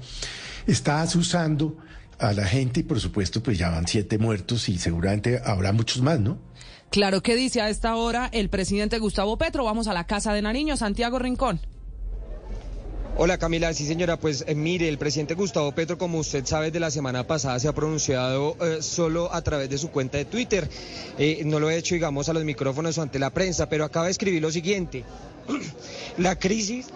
está 0.67 1.01
asusando 1.01 1.77
a 2.19 2.33
la 2.33 2.45
gente 2.45 2.79
y 2.79 2.83
por 2.83 2.99
supuesto 2.99 3.43
pues 3.43 3.57
ya 3.57 3.69
van 3.69 3.87
siete 3.87 4.17
muertos 4.17 4.69
y 4.69 4.77
seguramente 4.77 5.41
habrá 5.43 5.71
muchos 5.71 6.01
más, 6.01 6.19
¿no? 6.19 6.37
Claro 6.89 7.21
que 7.21 7.35
dice 7.35 7.61
a 7.61 7.69
esta 7.69 7.95
hora 7.95 8.29
el 8.31 8.49
presidente 8.49 8.99
Gustavo 8.99 9.37
Petro. 9.37 9.65
Vamos 9.65 9.87
a 9.87 9.93
la 9.93 10.05
Casa 10.05 10.33
de 10.33 10.41
Nariño, 10.41 10.77
Santiago 10.77 11.19
Rincón. 11.19 11.59
Hola 13.17 13.37
Camila, 13.37 13.73
sí 13.73 13.87
señora, 13.87 14.17
pues 14.17 14.43
eh, 14.45 14.55
mire, 14.55 14.89
el 14.89 14.97
presidente 14.97 15.35
Gustavo 15.35 15.71
Petro, 15.71 15.97
como 15.97 16.19
usted 16.19 16.45
sabe, 16.45 16.69
de 16.69 16.81
la 16.81 16.91
semana 16.91 17.25
pasada 17.25 17.57
se 17.61 17.69
ha 17.69 17.73
pronunciado 17.73 18.57
eh, 18.59 18.81
solo 18.81 19.33
a 19.33 19.41
través 19.41 19.69
de 19.69 19.77
su 19.77 19.89
cuenta 19.89 20.17
de 20.17 20.25
Twitter. 20.25 20.69
Eh, 21.17 21.41
no 21.45 21.61
lo 21.61 21.69
he 21.69 21.77
hecho, 21.77 21.95
digamos, 21.95 22.27
a 22.27 22.33
los 22.33 22.43
micrófonos 22.43 22.97
o 22.97 23.01
ante 23.01 23.17
la 23.17 23.29
prensa, 23.29 23.69
pero 23.69 23.85
acaba 23.85 24.07
de 24.07 24.11
escribir 24.11 24.41
lo 24.41 24.51
siguiente. 24.51 25.05
la 26.17 26.37
crisis 26.37 26.87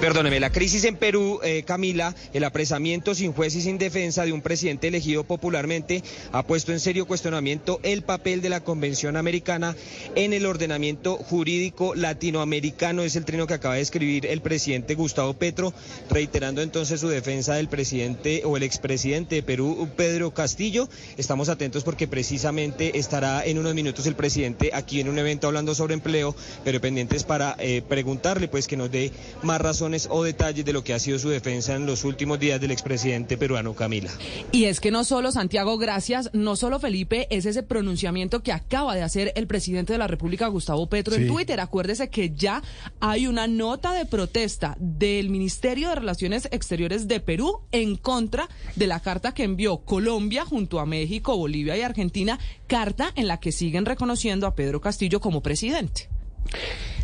Perdóneme, 0.00 0.38
la 0.38 0.52
crisis 0.52 0.84
en 0.84 0.94
Perú, 0.94 1.40
eh, 1.42 1.64
Camila, 1.64 2.14
el 2.32 2.44
apresamiento 2.44 3.16
sin 3.16 3.32
juez 3.32 3.56
y 3.56 3.62
sin 3.62 3.78
defensa 3.78 4.24
de 4.24 4.32
un 4.32 4.42
presidente 4.42 4.86
elegido 4.86 5.24
popularmente 5.24 6.04
ha 6.30 6.44
puesto 6.44 6.70
en 6.72 6.78
serio 6.78 7.04
cuestionamiento 7.04 7.80
el 7.82 8.02
papel 8.02 8.40
de 8.40 8.48
la 8.48 8.60
Convención 8.60 9.16
Americana 9.16 9.74
en 10.14 10.32
el 10.34 10.46
ordenamiento 10.46 11.16
jurídico 11.16 11.96
latinoamericano. 11.96 13.02
Es 13.02 13.16
el 13.16 13.24
trino 13.24 13.48
que 13.48 13.54
acaba 13.54 13.74
de 13.74 13.80
escribir 13.80 14.26
el 14.26 14.40
presidente 14.40 14.94
Gustavo 14.94 15.34
Petro, 15.34 15.74
reiterando 16.08 16.62
entonces 16.62 17.00
su 17.00 17.08
defensa 17.08 17.54
del 17.54 17.68
presidente 17.68 18.42
o 18.44 18.56
el 18.56 18.62
expresidente 18.62 19.34
de 19.34 19.42
Perú, 19.42 19.88
Pedro 19.96 20.32
Castillo. 20.32 20.88
Estamos 21.16 21.48
atentos 21.48 21.82
porque 21.82 22.06
precisamente 22.06 23.00
estará 23.00 23.44
en 23.44 23.58
unos 23.58 23.74
minutos 23.74 24.06
el 24.06 24.14
presidente 24.14 24.70
aquí 24.72 25.00
en 25.00 25.08
un 25.08 25.18
evento 25.18 25.48
hablando 25.48 25.74
sobre 25.74 25.94
empleo, 25.94 26.36
pero 26.62 26.80
pendientes 26.80 27.24
para 27.24 27.56
eh, 27.58 27.82
preguntarle 27.82 28.46
pues 28.46 28.68
que 28.68 28.76
nos 28.76 28.92
dé 28.92 29.10
más 29.42 29.60
razón 29.60 29.87
o 30.10 30.22
detalles 30.22 30.64
de 30.64 30.72
lo 30.72 30.84
que 30.84 30.92
ha 30.92 30.98
sido 30.98 31.18
su 31.18 31.28
defensa 31.30 31.74
en 31.74 31.86
los 31.86 32.04
últimos 32.04 32.38
días 32.38 32.60
del 32.60 32.70
expresidente 32.70 33.36
peruano 33.36 33.74
Camila. 33.74 34.10
Y 34.52 34.64
es 34.64 34.80
que 34.80 34.90
no 34.90 35.04
solo 35.04 35.32
Santiago, 35.32 35.78
gracias, 35.78 36.30
no 36.32 36.56
solo 36.56 36.78
Felipe, 36.78 37.26
es 37.30 37.46
ese 37.46 37.62
pronunciamiento 37.62 38.42
que 38.42 38.52
acaba 38.52 38.94
de 38.94 39.02
hacer 39.02 39.32
el 39.34 39.46
presidente 39.46 39.92
de 39.92 39.98
la 39.98 40.06
República, 40.06 40.46
Gustavo 40.48 40.88
Petro, 40.88 41.14
en 41.14 41.26
Twitter. 41.26 41.60
Acuérdese 41.60 42.10
que 42.10 42.30
ya 42.34 42.62
hay 43.00 43.26
una 43.26 43.46
nota 43.46 43.92
de 43.92 44.04
protesta 44.04 44.76
del 44.78 45.30
Ministerio 45.30 45.88
de 45.88 45.94
Relaciones 45.94 46.48
Exteriores 46.50 47.08
de 47.08 47.20
Perú 47.20 47.60
en 47.72 47.96
contra 47.96 48.48
de 48.76 48.86
la 48.86 49.00
carta 49.00 49.32
que 49.32 49.44
envió 49.44 49.78
Colombia 49.78 50.44
junto 50.44 50.80
a 50.80 50.86
México, 50.86 51.36
Bolivia 51.36 51.76
y 51.76 51.82
Argentina, 51.82 52.38
carta 52.66 53.10
en 53.16 53.26
la 53.26 53.40
que 53.40 53.52
siguen 53.52 53.86
reconociendo 53.86 54.46
a 54.46 54.54
Pedro 54.54 54.80
Castillo 54.80 55.20
como 55.20 55.42
presidente. 55.42 56.08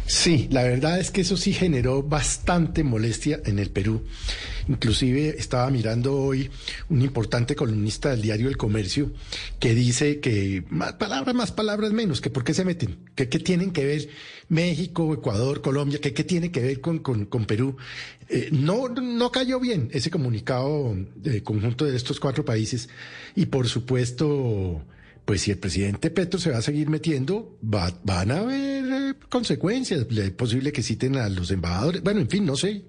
Sí, 0.07 0.49
la 0.51 0.63
verdad 0.63 1.01
es 1.01 1.11
que 1.11 1.23
eso 1.23 1.37
sí 1.37 1.53
generó 1.53 2.03
bastante 2.03 2.85
molestia 2.85 3.41
en 3.47 3.59
el 3.59 3.71
Perú. 3.71 4.03
Inclusive 4.69 5.37
estaba 5.39 5.71
mirando 5.71 6.15
hoy 6.17 6.51
un 6.91 7.01
importante 7.01 7.57
columnista 7.57 8.11
del 8.11 8.21
diario 8.21 8.49
El 8.49 8.59
Comercio 8.59 9.13
que 9.59 9.75
dice 9.75 10.21
que 10.21 10.65
más 10.69 10.95
palabras, 10.95 11.35
más 11.35 11.53
palabras 11.53 11.93
menos, 11.93 12.21
que 12.21 12.29
por 12.29 12.45
qué 12.45 12.53
se 12.53 12.65
meten, 12.65 12.99
que 13.15 13.29
qué 13.31 13.39
tienen 13.39 13.71
que 13.73 13.87
ver 13.87 14.09
México, 14.49 15.15
Ecuador, 15.15 15.63
Colombia, 15.63 16.01
que 16.01 16.13
qué 16.13 16.25
tiene 16.25 16.51
que 16.51 16.61
ver 16.61 16.81
con, 16.83 16.99
con, 16.99 17.25
con 17.25 17.47
Perú. 17.47 17.77
Eh, 18.29 18.51
no, 18.53 18.89
no 18.89 19.33
cayó 19.33 19.59
bien 19.59 19.89
ese 19.93 20.11
comunicado 20.11 20.97
de 21.17 21.43
conjunto 21.43 21.87
de 21.87 21.97
estos 21.97 22.21
cuatro 22.21 22.45
países 22.45 22.89
y 23.35 23.47
por 23.47 23.69
supuesto 23.69 24.83
pues 25.25 25.43
si 25.43 25.51
el 25.51 25.59
presidente 25.59 26.11
Petro 26.11 26.39
se 26.39 26.51
va 26.51 26.59
a 26.59 26.63
seguir 26.63 26.91
metiendo, 26.91 27.59
van 27.63 28.31
a 28.31 28.39
haber 28.39 28.85
eh, 28.85 29.15
consecuencias. 29.29 30.07
Es 30.11 30.31
posible 30.33 30.73
que 30.73 30.83
citen 30.83 31.17
a 31.17 31.29
los 31.29 31.51
embajadores. 31.51 32.03
Bueno, 32.03 32.21
en 32.21 32.29
fin, 32.29 32.45
no 32.45 32.57
sé. 32.57 32.85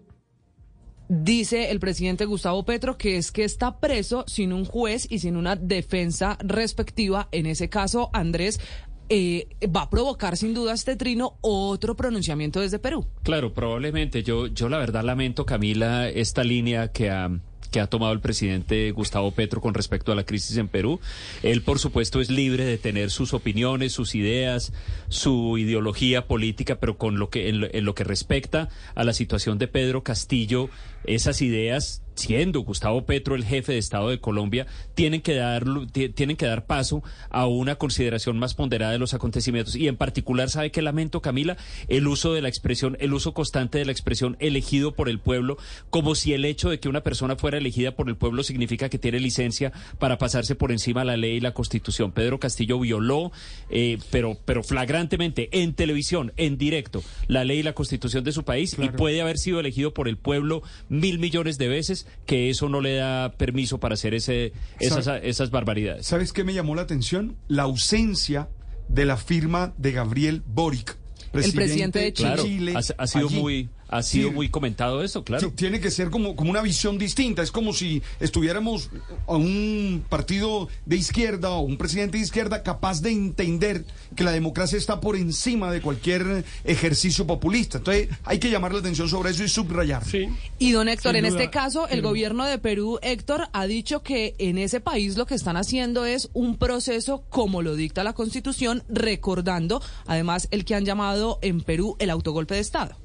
Dice 1.08 1.70
el 1.70 1.80
presidente 1.80 2.26
Gustavo 2.26 2.66
Petro 2.66 2.98
que 2.98 3.18
es 3.18 3.32
que 3.32 3.44
está 3.44 3.80
preso 3.80 4.26
sin 4.28 4.52
un 4.52 4.66
juez 4.66 5.06
y 5.10 5.20
sin 5.20 5.38
una 5.38 5.56
defensa 5.56 6.38
respectiva. 6.42 7.30
En 7.32 7.46
ese 7.46 7.70
caso, 7.70 8.10
Andrés, 8.12 8.60
eh, 9.08 9.48
va 9.68 9.84
a 9.84 9.90
provocar 9.90 10.36
sin 10.36 10.56
duda 10.56 10.74
este 10.74 10.96
trino 10.96 11.38
otro 11.42 11.96
pronunciamiento 11.96 12.60
desde 12.60 12.80
Perú. 12.80 13.08
Claro, 13.22 13.54
probablemente. 13.54 14.24
Yo, 14.24 14.48
yo 14.48 14.68
la 14.68 14.80
verdad 14.80 15.04
lamento, 15.04 15.46
Camila, 15.46 16.10
esta 16.10 16.44
línea 16.44 16.92
que 16.92 17.12
ha 17.12 17.30
que 17.76 17.82
ha 17.82 17.88
tomado 17.88 18.14
el 18.14 18.22
presidente 18.22 18.90
Gustavo 18.92 19.32
Petro 19.32 19.60
con 19.60 19.74
respecto 19.74 20.14
a 20.14 20.16
la 20.16 20.24
crisis 20.24 20.56
en 20.56 20.70
Perú. 20.70 21.02
Él, 21.44 21.62
por 21.62 21.78
supuesto, 21.78 22.22
es 22.22 22.30
libre 22.30 22.64
de 22.64 22.78
tener 22.78 23.12
sus 23.12 23.34
opiniones, 23.34 23.92
sus 23.92 24.16
ideas, 24.16 24.72
su 25.10 25.58
ideología 25.58 26.26
política, 26.26 26.78
pero 26.80 26.98
con 26.98 27.20
lo 27.20 27.30
que 27.30 27.50
en 27.50 27.84
lo 27.84 27.94
que 27.94 28.06
respecta 28.06 28.70
a 28.96 29.04
la 29.04 29.12
situación 29.12 29.58
de 29.58 29.68
Pedro 29.68 30.04
Castillo, 30.04 30.70
esas 31.08 31.42
ideas 31.42 32.02
siendo 32.16 32.62
Gustavo 32.62 33.06
Petro 33.06 33.36
el 33.36 33.46
jefe 33.46 33.74
de 33.74 33.78
Estado 33.78 34.10
de 34.10 34.20
Colombia, 34.20 34.66
tienen 34.96 35.22
que 35.22 35.36
dar, 35.36 35.66
tienen 35.92 36.38
que 36.38 36.46
dar 36.46 36.66
paso 36.66 37.04
a 37.30 37.46
una 37.48 37.76
consideración 37.76 38.40
más 38.40 38.54
ponderada 38.54 38.94
de 38.94 39.00
los 39.00 39.14
acontecimientos. 39.14 39.76
Y 39.76 39.88
en 39.88 39.98
particular, 39.98 40.50
¿sabe 40.50 40.72
qué 40.72 40.82
lamento, 40.82 41.22
Camila? 41.22 41.58
El 41.88 42.08
uso 42.08 42.34
de 42.34 42.42
la 42.42 42.50
expresión, 42.50 42.98
el 43.00 43.14
uso 43.14 43.34
constante 43.34 43.78
de 43.78 43.86
la 43.86 43.92
expresión 43.92 44.38
elegido 44.40 44.96
por 44.96 45.10
el 45.10 45.20
pueblo, 45.20 45.58
como 45.90 46.16
si 46.16 46.34
el 46.34 46.46
hecho 46.46 46.70
de 46.70 46.80
que 46.80 46.90
una 46.90 47.02
persona 47.02 47.36
fuera 47.36 47.58
elegida 47.58 47.96
por 47.96 48.10
el 48.10 48.16
pueblo 48.16 48.44
significa 48.44 48.90
que 48.90 49.00
tiene 49.00 49.20
licencia 49.20 49.72
para 50.00 50.18
pasarse 50.18 50.56
por 50.56 50.72
encima 50.72 51.02
de 51.02 51.08
la 51.08 51.18
ley 51.18 51.38
y 51.38 51.42
la 51.42 51.54
constitución. 51.54 52.12
Pedro 52.12 52.40
Castillo 52.40 52.80
violó, 52.80 53.32
eh, 53.70 53.98
pero, 54.10 54.38
pero 54.46 54.64
flagrantemente, 54.64 55.50
en 55.52 55.74
televisión, 55.74 56.32
en 56.38 56.58
directo, 56.58 57.04
la 57.28 57.44
ley 57.44 57.60
y 57.60 57.64
la 57.64 57.74
constitución 57.74 58.24
de 58.24 58.32
su 58.32 58.44
país 58.44 58.76
y 58.80 58.90
puede 58.90 59.22
haber 59.22 59.38
sido 59.38 59.60
elegido 59.60 59.94
por 59.94 60.08
el 60.08 60.18
pueblo 60.18 60.62
mil 61.00 61.20
millones 61.20 61.58
de 61.58 61.68
veces 61.68 62.08
que 62.26 62.50
eso 62.50 62.70
no 62.70 62.82
le 62.82 62.96
da 62.96 63.34
permiso 63.38 63.80
para 63.80 63.94
hacer 63.94 64.14
ese, 64.14 64.54
esas, 64.80 65.08
esas 65.24 65.52
barbaridades. 65.52 66.08
¿Sabes 66.08 66.34
qué 66.34 66.44
me 66.44 66.54
llamó 66.54 66.76
la 66.76 66.84
atención? 66.84 67.38
La 67.48 67.64
ausencia 67.64 68.50
de 68.88 69.06
la 69.06 69.18
firma 69.18 69.74
de 69.78 69.92
Gabriel 69.92 70.44
Boric. 70.46 70.98
el 71.34 71.54
presidente 71.54 72.00
de 72.00 72.14
Chile. 72.14 72.74
ha, 72.76 73.08
sido 73.08 73.30
muy 73.30 73.70
ha 73.88 74.02
sido 74.04 74.32
muy 74.32 74.50
comentado 74.50 75.04
eso, 75.04 75.24
claro. 75.24 75.52
tiene 75.52 75.80
que 75.80 75.92
ser 75.92 76.10
como, 76.10 76.36
como 76.36 76.52
una 76.52 76.62
visión 76.62 76.98
distinta. 76.98 77.42
Es 77.42 77.52
como 77.52 77.74
si 77.74 78.02
estuviéramos 78.20 78.90
a 79.28 79.36
un 79.36 80.04
partido 80.10 80.70
de 80.86 80.96
izquierda 80.96 81.52
o 81.52 81.62
un 81.62 81.78
presidente 81.78 82.18
de 82.18 82.24
izquierda 82.24 82.64
capaz 82.64 83.02
de 83.02 83.12
entender 83.12 83.86
que 84.16 84.24
la 84.24 84.32
democracia 84.32 84.78
está 84.78 85.00
por 85.00 85.16
encima 85.16 85.72
de 85.72 85.82
cualquier 85.82 86.44
ejercicio 86.64 87.28
populista. 87.28 87.78
Entonces 87.78 88.10
hay 88.24 88.40
que 88.40 88.50
llamar 88.50 88.74
la 88.74 88.80
atención 88.80 89.10
sobre 89.10 89.32
eso 89.32 89.44
y 89.44 89.50
subrayar. 89.50 90.04
Sí. 90.06 90.30
Y 90.58 90.72
don 90.72 90.90
Héctor, 90.90 91.16
en 91.16 91.26
este 91.26 91.50
caso, 91.50 91.88
el 91.88 92.02
gobierno 92.02 92.46
de 92.46 92.58
Perú, 92.58 93.00
Héctor, 93.02 93.50
ha 93.54 93.68
dicho 93.68 94.02
que 94.02 94.36
en 94.38 94.58
ese 94.58 94.80
país 94.80 95.18
lo 95.18 95.26
que 95.26 95.36
están 95.36 95.58
haciendo 95.58 96.06
es 96.06 96.30
un 96.34 96.58
proceso 96.58 97.24
como 97.30 97.62
lo 97.62 97.76
dicta 97.76 98.04
la 98.04 98.14
Constitución, 98.14 98.84
recordando 98.90 99.82
además 100.06 100.48
el 100.52 100.66
que 100.66 100.76
han 100.76 100.86
llamado 100.86 101.40
en 101.42 101.62
Perú 101.62 101.96
el 102.00 102.10
autogolpe 102.10 102.56
de 102.56 102.62
Estado. 102.62 103.05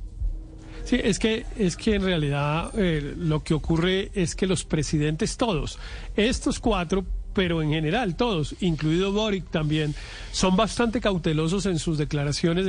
Sí, 0.91 1.01
es 1.05 1.21
que, 1.21 1.47
es 1.57 1.77
que 1.77 1.95
en 1.95 2.03
realidad 2.03 2.73
eh, 2.77 3.15
lo 3.17 3.45
que 3.45 3.55
ocurre 3.55 4.11
es 4.13 4.35
que 4.35 4.49
los 4.49 4.65
presidentes 4.65 5.37
todos, 5.37 5.79
estos 6.17 6.59
cuatro, 6.59 7.05
pero 7.33 7.63
en 7.63 7.71
general 7.71 8.17
todos, 8.17 8.57
incluido 8.59 9.13
Boric 9.13 9.49
también, 9.53 9.95
son 10.33 10.57
bastante 10.57 11.01
cautelosos 11.01 11.67
en 11.67 11.79
sus 11.79 11.97
declaraciones 11.97 12.67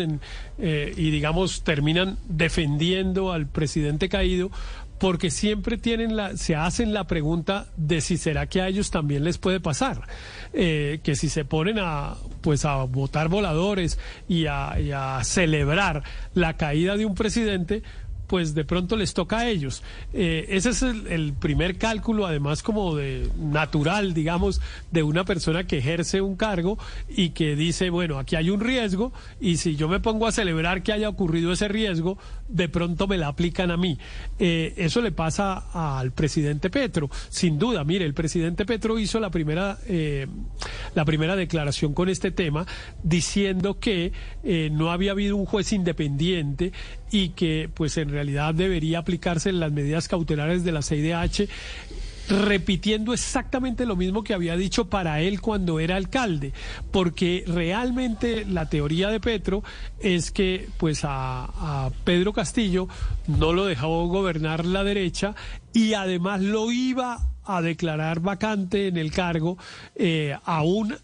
eh, 0.59 0.93
y 0.95 1.09
digamos 1.09 1.63
terminan 1.63 2.19
defendiendo 2.29 3.31
al 3.31 3.47
presidente 3.47 4.07
caído 4.07 4.51
porque 4.99 5.31
siempre 5.31 5.79
tienen 5.79 6.15
la, 6.15 6.37
se 6.37 6.55
hacen 6.55 6.93
la 6.93 7.07
pregunta 7.07 7.69
de 7.75 8.01
si 8.01 8.17
será 8.17 8.45
que 8.45 8.61
a 8.61 8.67
ellos 8.67 8.91
también 8.91 9.23
les 9.23 9.39
puede 9.39 9.59
pasar, 9.59 10.03
eh, 10.53 10.99
que 11.03 11.15
si 11.15 11.27
se 11.27 11.43
ponen 11.43 11.79
a 11.79 12.17
pues 12.41 12.65
a 12.65 12.83
votar 12.83 13.27
voladores 13.27 13.99
y 14.27 14.45
a 14.45 15.19
celebrar 15.23 16.03
la 16.33 16.57
caída 16.57 16.97
de 16.97 17.05
un 17.05 17.13
presidente, 17.13 17.83
pues 18.31 18.55
de 18.55 18.63
pronto 18.63 18.95
les 18.95 19.13
toca 19.13 19.39
a 19.39 19.49
ellos. 19.49 19.83
Eh, 20.13 20.45
ese 20.51 20.69
es 20.69 20.83
el, 20.83 21.33
primer 21.33 21.77
cálculo, 21.77 22.25
además 22.25 22.63
como 22.63 22.95
de 22.95 23.29
natural, 23.37 24.13
digamos, 24.13 24.61
de 24.89 25.03
una 25.03 25.25
persona 25.25 25.65
que 25.65 25.79
ejerce 25.79 26.21
un 26.21 26.37
cargo 26.37 26.79
y 27.09 27.31
que 27.31 27.57
dice, 27.57 27.89
bueno, 27.89 28.19
aquí 28.19 28.37
hay 28.37 28.49
un 28.49 28.61
riesgo 28.61 29.11
y 29.41 29.57
si 29.57 29.75
yo 29.75 29.89
me 29.89 29.99
pongo 29.99 30.27
a 30.27 30.31
celebrar 30.31 30.81
que 30.81 30.93
haya 30.93 31.09
ocurrido 31.09 31.51
ese 31.51 31.67
riesgo, 31.67 32.17
de 32.47 32.69
pronto 32.69 33.05
me 33.05 33.17
la 33.17 33.27
aplican 33.27 33.69
a 33.69 33.75
mí. 33.75 33.97
Eh, 34.39 34.75
eso 34.77 35.01
le 35.01 35.11
pasa 35.11 35.65
al 35.73 36.11
presidente 36.11 36.69
Petro, 36.69 37.09
sin 37.27 37.59
duda. 37.59 37.83
Mire, 37.83 38.05
el 38.05 38.13
presidente 38.13 38.65
Petro 38.65 38.97
hizo 38.97 39.19
la 39.19 39.29
primera, 39.29 39.77
eh, 39.87 40.25
la 40.95 41.03
primera 41.03 41.35
declaración 41.35 41.93
con 41.93 42.07
este 42.07 42.31
tema 42.31 42.65
diciendo 43.03 43.77
que 43.77 44.13
no 44.71 44.89
había 44.89 45.11
habido 45.11 45.35
un 45.35 45.45
juez 45.45 45.73
independiente 45.73 46.71
y 47.11 47.29
que 47.29 47.69
pues 47.73 47.97
en 47.97 48.09
realidad 48.09 48.55
debería 48.55 48.99
aplicarse 48.99 49.51
las 49.51 49.71
medidas 49.71 50.07
cautelares 50.07 50.63
de 50.63 50.71
la 50.71 50.81
CIDH 50.81 51.47
repitiendo 52.29 53.13
exactamente 53.13 53.85
lo 53.85 53.95
mismo 53.95 54.23
que 54.23 54.33
había 54.33 54.55
dicho 54.55 54.89
para 54.89 55.21
él 55.21 55.41
cuando 55.41 55.79
era 55.79 55.97
alcalde, 55.97 56.53
porque 56.91 57.43
realmente 57.45 58.45
la 58.45 58.69
teoría 58.69 59.09
de 59.09 59.19
Petro 59.19 59.63
es 59.99 60.31
que 60.31 60.69
pues 60.77 61.01
a, 61.03 61.89
Pedro 62.03 62.31
Castillo 62.31 62.87
no 63.27 63.53
lo 63.53 63.65
dejó 63.65 64.07
gobernar 64.07 64.65
la 64.65 64.83
derecha 64.83 65.35
y 65.73 65.93
además 65.93 66.41
lo 66.41 66.71
iba 66.71 67.19
a 67.43 67.61
declarar 67.61 68.21
vacante 68.21 68.87
en 68.87 68.97
el 68.97 69.11
cargo 69.11 69.57
eh, 69.95 70.37
aún 70.45 70.95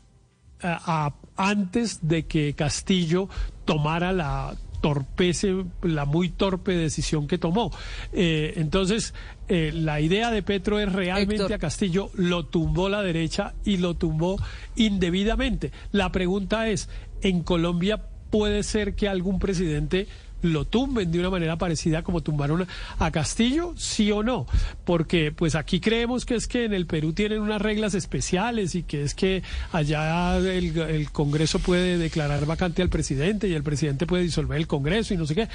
antes 1.35 1.99
de 2.07 2.25
que 2.25 2.53
Castillo 2.53 3.29
tomara 3.65 4.11
la 4.11 4.55
torpece 4.81 5.65
la 5.81 6.05
muy 6.05 6.29
torpe 6.29 6.73
decisión 6.73 7.27
que 7.27 7.37
tomó. 7.37 7.71
Eh, 8.13 8.53
entonces, 8.57 9.13
eh, 9.47 9.71
la 9.73 10.01
idea 10.01 10.31
de 10.31 10.43
Petro 10.43 10.79
es 10.79 10.91
realmente 10.91 11.53
a 11.53 11.57
Castillo 11.57 12.11
lo 12.13 12.45
tumbó 12.45 12.89
la 12.89 13.01
derecha 13.01 13.53
y 13.63 13.77
lo 13.77 13.95
tumbó 13.95 14.37
indebidamente. 14.75 15.71
La 15.91 16.11
pregunta 16.11 16.69
es, 16.69 16.89
¿en 17.21 17.43
Colombia 17.43 18.03
puede 18.29 18.63
ser 18.63 18.95
que 18.95 19.07
algún 19.07 19.39
presidente 19.39 20.07
lo 20.41 20.65
tumben 20.65 21.11
de 21.11 21.19
una 21.19 21.30
manera 21.30 21.57
parecida 21.57 22.03
como 22.03 22.22
tumbaron 22.22 22.68
a 22.99 23.11
Castillo, 23.11 23.73
sí 23.77 24.11
o 24.11 24.23
no, 24.23 24.45
porque 24.85 25.31
pues 25.31 25.55
aquí 25.55 25.80
creemos 25.80 26.26
que 26.26 26.35
es 26.35 26.47
que 26.47 26.65
en 26.65 26.73
el 26.73 26.85
Perú 26.85 27.14
tienen 27.14 27.41
unas 27.41 27.61
reglas 27.61 27.93
especiales 27.93 28.76
y 28.76 28.84
que 28.84 29.03
es 29.03 29.14
que 29.15 29.43
allá 29.72 30.38
el, 30.38 31.07
Congreso 31.11 31.59
puede 31.59 31.97
declarar 31.97 32.45
vacante 32.45 32.81
al 32.81 32.89
presidente 32.89 33.47
y 33.47 33.53
el 33.53 33.64
presidente 33.64 34.05
puede 34.05 34.23
disolver 34.23 34.57
el 34.57 34.68
Congreso 34.68 35.14
y 35.14 35.18
no 35.18 35.26
sé 35.26 35.35
qué, 35.35 35.47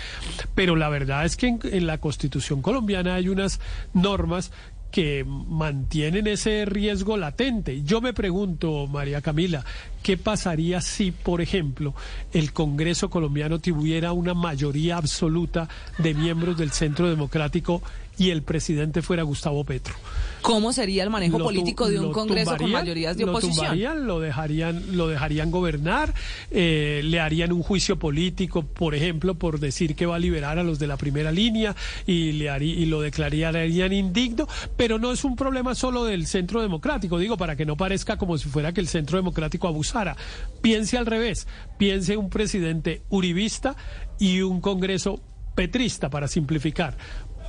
pero 0.55 0.77
la 0.77 0.89
verdad 0.89 1.25
es 1.25 1.37
que 1.37 1.47
en 1.63 1.87
la 1.87 1.99
Constitución 1.99 2.63
colombiana 2.63 3.15
hay 3.15 3.29
unas 3.29 3.61
normas 3.93 4.51
que 4.93 5.25
mantienen 5.27 6.27
ese 6.27 6.67
riesgo 6.67 7.17
latente. 7.17 7.83
Yo 7.83 8.01
me 8.03 8.13
pregunto, 8.13 8.87
María 8.87 9.23
Camila, 9.23 9.65
¿qué 10.03 10.19
pasaría 10.19 10.83
si, 10.83 11.11
por 11.11 11.41
ejemplo, 11.41 11.95
el 12.33 12.53
Congreso 12.53 13.09
colombiano 13.09 13.59
tuviera 13.59 14.13
una 14.13 14.35
mayoría 14.35 14.99
absoluta 14.99 15.69
de 15.99 16.13
miembros 16.13 16.59
del 16.59 16.73
Centro 16.73 17.09
Democrático 17.09 17.83
y 18.19 18.31
el 18.31 18.43
presidente 18.43 19.03
fuera 19.03 19.23
Gustavo 19.23 19.65
Petro. 19.65 19.95
¿Cómo 20.43 20.73
sería 20.73 21.05
el 21.05 21.11
manejo 21.11 21.39
político 21.39 21.89
de 21.89 22.01
un 22.01 22.13
Congreso 22.13 22.57
con 22.57 22.71
mayorías 22.71 23.17
de 23.17 23.25
oposición? 23.25 24.07
Lo 24.07 24.13
lo 24.13 24.21
dejarían, 24.21 24.97
lo 24.97 25.09
dejarían 25.09 25.51
gobernar, 25.51 26.13
eh, 26.51 27.01
le 27.05 27.21
harían 27.21 27.53
un 27.53 27.63
juicio 27.63 27.99
político, 27.99 28.63
por 28.63 28.95
ejemplo, 28.95 29.35
por 29.37 29.61
decir 29.61 29.95
que 29.95 30.05
va 30.05 30.17
a 30.17 30.19
liberar 30.19 30.59
a 30.59 30.63
los 30.63 30.79
de 30.79 30.87
la 30.87 30.97
primera 30.97 31.33
línea 31.33 31.75
y, 32.07 32.33
le 32.33 32.53
y 32.63 32.85
lo 32.87 33.01
declararían 33.01 33.93
indigno, 33.93 34.47
pero 34.77 34.99
no 34.99 35.13
es 35.13 35.25
un 35.25 35.37
problema 35.37 35.75
solo 35.75 36.05
del 36.05 36.27
Centro 36.27 36.61
Democrático, 36.61 37.19
digo, 37.19 37.37
para 37.37 37.57
que 37.57 37.65
no 37.65 37.77
parezca 37.77 38.19
como 38.19 38.37
si 38.37 38.49
fuera 38.49 38.73
que 38.73 38.81
el 38.81 38.89
Centro 38.89 39.17
Democrático 39.17 39.69
abusara. 39.69 40.17
Piense 40.61 40.99
al 40.99 41.07
revés, 41.07 41.47
piense 41.79 42.17
un 42.17 42.29
presidente 42.29 43.03
uribista 43.09 43.77
y 44.19 44.43
un 44.43 44.61
Congreso 44.61 45.21
petrista, 45.55 46.11
para 46.11 46.29
simplificar 46.29 46.97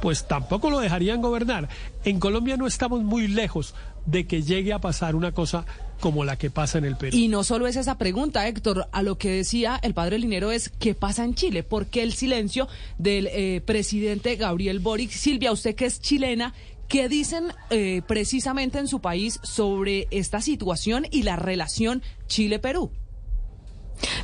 pues 0.04 0.28
tampoco 0.28 0.70
lo 0.70 0.82
dejarían 0.82 1.22
gobernar. 1.22 1.70
En 2.04 2.20
Colombia 2.20 2.58
no 2.58 2.68
estamos 2.68 3.04
muy 3.04 3.30
lejos 3.30 3.74
de 4.06 4.28
que 4.28 4.44
llegue 4.44 4.74
a 4.74 4.80
pasar 4.80 5.16
una 5.16 5.32
cosa 5.32 5.66
como 6.02 6.26
la 6.26 6.38
que 6.38 6.50
pasa 6.50 6.78
en 6.78 6.84
el 6.84 6.98
Perú. 6.98 7.16
Y 7.16 7.30
no 7.30 7.46
solo 7.46 7.68
es 7.68 7.78
esa 7.78 7.98
pregunta, 7.98 8.46
Héctor, 8.46 8.90
a 8.92 9.02
lo 9.02 9.18
que 9.18 9.32
decía 9.32 9.80
el 9.82 9.94
padre 9.94 10.20
Linero 10.20 10.52
es 10.52 10.68
¿qué 10.68 10.94
pasa 10.94 11.24
en 11.24 11.36
Chile? 11.36 11.64
¿Por 11.64 11.86
qué 11.86 12.04
el 12.04 12.12
silencio 12.12 12.68
del 12.98 13.28
eh, 13.28 13.62
presidente 13.66 14.36
Gabriel 14.36 14.82
Boric? 14.82 15.10
Silvia, 15.10 15.54
usted 15.54 15.74
que 15.74 15.86
es 15.86 16.02
chilena, 16.02 16.54
¿qué 16.90 17.08
dicen 17.08 17.54
eh, 17.70 18.02
precisamente 18.06 18.80
en 18.80 18.90
su 18.90 19.00
país 19.00 19.40
sobre 19.42 20.10
esta 20.12 20.42
situación 20.42 21.08
y 21.12 21.24
la 21.24 21.38
relación 21.38 22.04
Chile-Perú? 22.28 22.92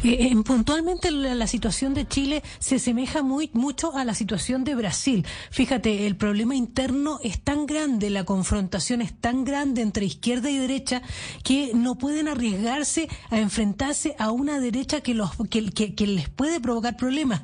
Eh, 0.03 0.35
puntualmente 0.45 1.11
la, 1.11 1.47
situación 1.47 1.93
de 1.93 2.07
Chile 2.07 2.43
se 2.59 2.75
asemeja 2.75 3.23
muy 3.23 3.49
mucho 3.53 3.95
a 3.95 4.05
la 4.05 4.13
situación 4.13 4.63
de 4.63 4.75
Brasil. 4.75 5.25
Fíjate, 5.51 6.05
el 6.07 6.15
problema 6.15 6.55
interno 6.55 7.19
es 7.23 7.41
tan 7.41 7.65
grande, 7.65 8.09
la 8.09 8.23
confrontación 8.23 9.01
es 9.01 9.13
tan 9.19 9.43
grande 9.43 9.81
entre 9.81 10.05
izquierda 10.05 10.49
y 10.49 10.57
derecha 10.57 11.01
que 11.43 11.71
no 11.73 11.97
pueden 11.97 12.27
arriesgarse 12.27 13.09
a 13.29 13.39
enfrentarse 13.39 14.15
a 14.19 14.31
una 14.31 14.59
derecha 14.59 15.01
que 15.01 15.13
los 15.13 15.31
que, 15.49 15.71
que, 15.95 16.07
les 16.07 16.29
puede 16.29 16.59
provocar 16.59 16.95
problemas. 16.97 17.41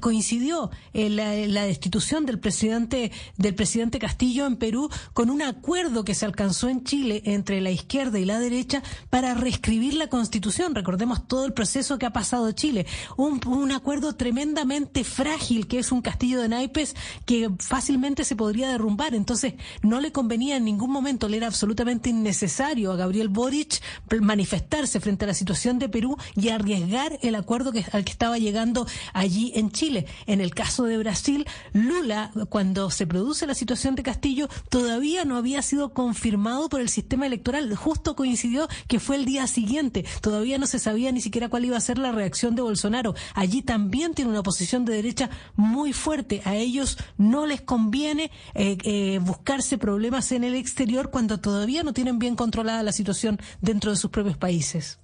Coincidió 0.00 0.70
eh, 0.92 1.10
la, 1.10 1.34
la 1.34 1.62
destitución 1.64 2.26
del 2.26 2.38
presidente 2.38 3.12
del 3.36 3.54
presidente 3.54 3.98
Castillo 3.98 4.46
en 4.46 4.56
Perú 4.56 4.90
con 5.12 5.30
un 5.30 5.42
acuerdo 5.42 6.04
que 6.04 6.14
se 6.14 6.24
alcanzó 6.24 6.68
en 6.68 6.84
Chile 6.84 7.22
entre 7.24 7.60
la 7.60 7.70
izquierda 7.70 8.18
y 8.18 8.24
la 8.24 8.38
derecha 8.38 8.82
para 9.10 9.34
reescribir 9.34 9.94
la 9.94 10.08
Constitución. 10.08 10.74
Recordemos 10.74 11.26
todo 11.26 11.44
el 11.44 11.52
proceso 11.58 11.98
que 11.98 12.06
ha 12.06 12.12
pasado 12.12 12.52
Chile. 12.52 12.86
Un, 13.16 13.72
acuerdo 13.72 14.14
tremendamente 14.14 15.02
frágil 15.02 15.66
que 15.66 15.80
es 15.80 15.90
un 15.90 16.02
castillo 16.02 16.40
de 16.40 16.48
naipes 16.48 16.94
que 17.26 17.50
fácilmente 17.58 18.22
se 18.22 18.36
podría 18.36 18.68
derrumbar. 18.68 19.12
Entonces, 19.12 19.54
no 19.82 20.00
le 20.00 20.12
convenía 20.12 20.56
en 20.56 20.64
ningún 20.64 20.92
momento, 20.92 21.28
le 21.28 21.38
era 21.38 21.48
absolutamente 21.48 22.10
innecesario 22.10 22.92
a 22.92 22.96
Gabriel 22.96 23.28
Boric 23.28 23.82
manifestarse 24.20 25.00
frente 25.00 25.24
a 25.24 25.28
la 25.28 25.34
situación 25.34 25.80
de 25.80 25.88
Perú 25.88 26.16
y 26.36 26.50
arriesgar 26.50 27.18
el 27.22 27.34
acuerdo 27.34 27.72
que, 27.72 27.84
al 27.90 28.04
que 28.04 28.12
estaba 28.12 28.38
llegando 28.38 28.86
allí 29.12 29.50
en 29.56 29.72
Chile. 29.72 30.06
En 30.26 30.40
el 30.40 30.54
caso 30.54 30.84
de 30.84 30.96
Brasil, 30.96 31.44
Lula, 31.72 32.30
cuando 32.50 32.88
se 32.92 33.04
produce 33.08 33.48
la 33.48 33.54
situación 33.56 33.96
de 33.96 34.04
Castillo, 34.04 34.48
todavía 34.68 35.24
no 35.24 35.36
había 35.36 35.62
sido 35.62 35.92
confirmado 35.92 36.68
por 36.68 36.80
el 36.80 36.88
sistema 36.88 37.26
electoral. 37.26 37.74
Justo 37.74 38.14
coincidió 38.14 38.68
que 38.86 39.00
fue 39.00 39.16
el 39.16 39.24
día 39.24 39.48
siguiente. 39.48 40.04
Todavía 40.20 40.58
no 40.58 40.68
se 40.68 40.78
sabía 40.78 41.10
ni 41.10 41.20
siquiera 41.20 41.37
cuál 41.48 41.64
iba 41.64 41.76
a 41.76 41.80
ser 41.80 41.98
la 41.98 42.10
reacción 42.10 42.56
de 42.56 42.62
Bolsonaro. 42.62 43.14
Allí 43.34 43.62
también 43.62 44.14
tiene 44.14 44.32
una 44.32 44.42
posición 44.42 44.84
de 44.84 44.94
derecha 44.94 45.30
muy 45.54 45.92
fuerte. 45.92 46.42
A 46.44 46.56
ellos 46.56 46.98
no 47.16 47.46
les 47.46 47.60
conviene 47.60 48.32
eh, 48.54 48.76
eh, 48.82 49.20
buscarse 49.22 49.78
problemas 49.78 50.32
en 50.32 50.42
el 50.42 50.56
exterior 50.56 51.10
cuando 51.10 51.38
todavía 51.38 51.84
no 51.84 51.92
tienen 51.92 52.18
bien 52.18 52.34
controlada 52.34 52.82
la 52.82 52.92
situación 52.92 53.38
dentro 53.60 53.92
de 53.92 53.96
sus 53.96 54.10
propios 54.10 54.36
países. 54.36 54.98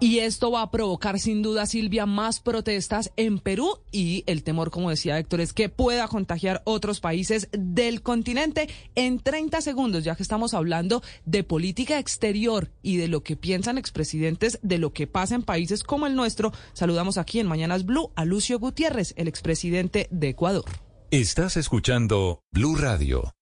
Y 0.00 0.18
esto 0.18 0.50
va 0.50 0.62
a 0.62 0.70
provocar 0.70 1.18
sin 1.18 1.42
duda, 1.42 1.66
Silvia, 1.66 2.04
más 2.04 2.40
protestas 2.40 3.12
en 3.16 3.38
Perú 3.38 3.78
y 3.92 4.24
el 4.26 4.42
temor, 4.42 4.70
como 4.70 4.90
decía 4.90 5.18
Héctor, 5.18 5.40
es 5.40 5.52
que 5.52 5.68
pueda 5.68 6.08
contagiar 6.08 6.62
otros 6.64 7.00
países 7.00 7.48
del 7.52 8.02
continente. 8.02 8.68
En 8.96 9.20
30 9.20 9.60
segundos, 9.60 10.04
ya 10.04 10.16
que 10.16 10.22
estamos 10.22 10.52
hablando 10.52 11.02
de 11.24 11.44
política 11.44 11.98
exterior 11.98 12.70
y 12.82 12.96
de 12.96 13.08
lo 13.08 13.22
que 13.22 13.36
piensan 13.36 13.78
expresidentes 13.78 14.58
de 14.62 14.78
lo 14.78 14.92
que 14.92 15.06
pasa 15.06 15.36
en 15.36 15.42
países 15.42 15.82
como 15.82 16.06
el 16.06 16.16
nuestro, 16.16 16.52
saludamos 16.72 17.16
aquí 17.16 17.40
en 17.40 17.46
Mañanas 17.46 17.86
Blue 17.86 18.10
a 18.16 18.24
Lucio 18.24 18.58
Gutiérrez, 18.58 19.14
el 19.16 19.28
expresidente 19.28 20.08
de 20.10 20.30
Ecuador. 20.30 20.64
Estás 21.10 21.56
escuchando 21.56 22.40
Blue 22.52 22.76
Radio. 22.76 23.32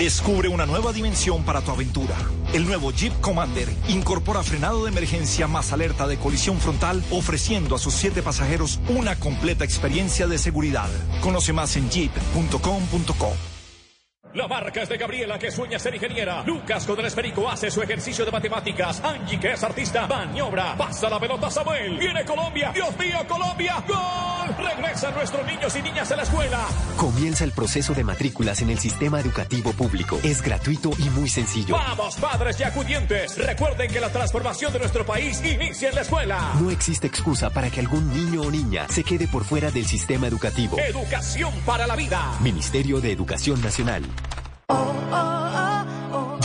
Descubre 0.00 0.48
una 0.48 0.64
nueva 0.64 0.94
dimensión 0.94 1.44
para 1.44 1.60
tu 1.60 1.72
aventura. 1.72 2.16
El 2.54 2.64
nuevo 2.64 2.90
Jeep 2.90 3.20
Commander 3.20 3.68
incorpora 3.86 4.42
frenado 4.42 4.84
de 4.84 4.90
emergencia 4.90 5.46
más 5.46 5.74
alerta 5.74 6.06
de 6.06 6.16
colisión 6.16 6.58
frontal, 6.58 7.04
ofreciendo 7.10 7.74
a 7.74 7.78
sus 7.78 7.92
siete 7.92 8.22
pasajeros 8.22 8.80
una 8.88 9.16
completa 9.16 9.62
experiencia 9.62 10.26
de 10.26 10.38
seguridad. 10.38 10.88
Conoce 11.20 11.52
más 11.52 11.76
en 11.76 11.90
jeep.com.co. 11.90 13.59
La 14.32 14.46
marca 14.46 14.82
es 14.82 14.88
de 14.88 14.96
Gabriela 14.96 15.38
que 15.40 15.50
sueña 15.50 15.76
ser 15.78 15.94
ingeniera. 15.94 16.44
Lucas 16.46 16.86
con 16.86 16.98
el 17.00 17.06
esférico 17.06 17.48
hace 17.48 17.68
su 17.68 17.82
ejercicio 17.82 18.24
de 18.24 18.30
matemáticas. 18.30 19.02
Angie 19.02 19.40
que 19.40 19.52
es 19.52 19.64
artista. 19.64 20.06
Maniobra. 20.06 20.76
Pasa 20.76 21.10
la 21.10 21.18
pelota 21.18 21.50
Samuel. 21.50 21.98
Viene 21.98 22.24
Colombia. 22.24 22.70
Dios 22.72 22.96
mío, 22.96 23.18
Colombia. 23.26 23.82
¡Gol! 23.88 24.56
Regresan 24.56 25.14
nuestros 25.14 25.44
niños 25.46 25.74
y 25.74 25.82
niñas 25.82 26.12
a 26.12 26.16
la 26.16 26.22
escuela. 26.22 26.60
Comienza 26.96 27.42
el 27.42 27.50
proceso 27.50 27.92
de 27.92 28.04
matrículas 28.04 28.62
en 28.62 28.70
el 28.70 28.78
sistema 28.78 29.20
educativo 29.20 29.72
público. 29.72 30.20
Es 30.22 30.42
gratuito 30.42 30.92
y 30.98 31.10
muy 31.10 31.28
sencillo. 31.28 31.74
Vamos, 31.74 32.14
padres 32.16 32.60
y 32.60 32.62
acudientes. 32.62 33.36
Recuerden 33.36 33.90
que 33.90 34.00
la 34.00 34.10
transformación 34.10 34.72
de 34.72 34.78
nuestro 34.78 35.04
país 35.04 35.42
inicia 35.44 35.88
en 35.88 35.94
la 35.96 36.02
escuela. 36.02 36.52
No 36.60 36.70
existe 36.70 37.08
excusa 37.08 37.50
para 37.50 37.68
que 37.68 37.80
algún 37.80 38.08
niño 38.12 38.42
o 38.42 38.50
niña 38.50 38.86
se 38.90 39.02
quede 39.02 39.26
por 39.26 39.44
fuera 39.44 39.72
del 39.72 39.86
sistema 39.86 40.28
educativo. 40.28 40.78
Educación 40.78 41.52
para 41.66 41.88
la 41.88 41.96
vida. 41.96 42.38
Ministerio 42.40 43.00
de 43.00 43.10
Educación 43.10 43.60
Nacional. 43.60 44.04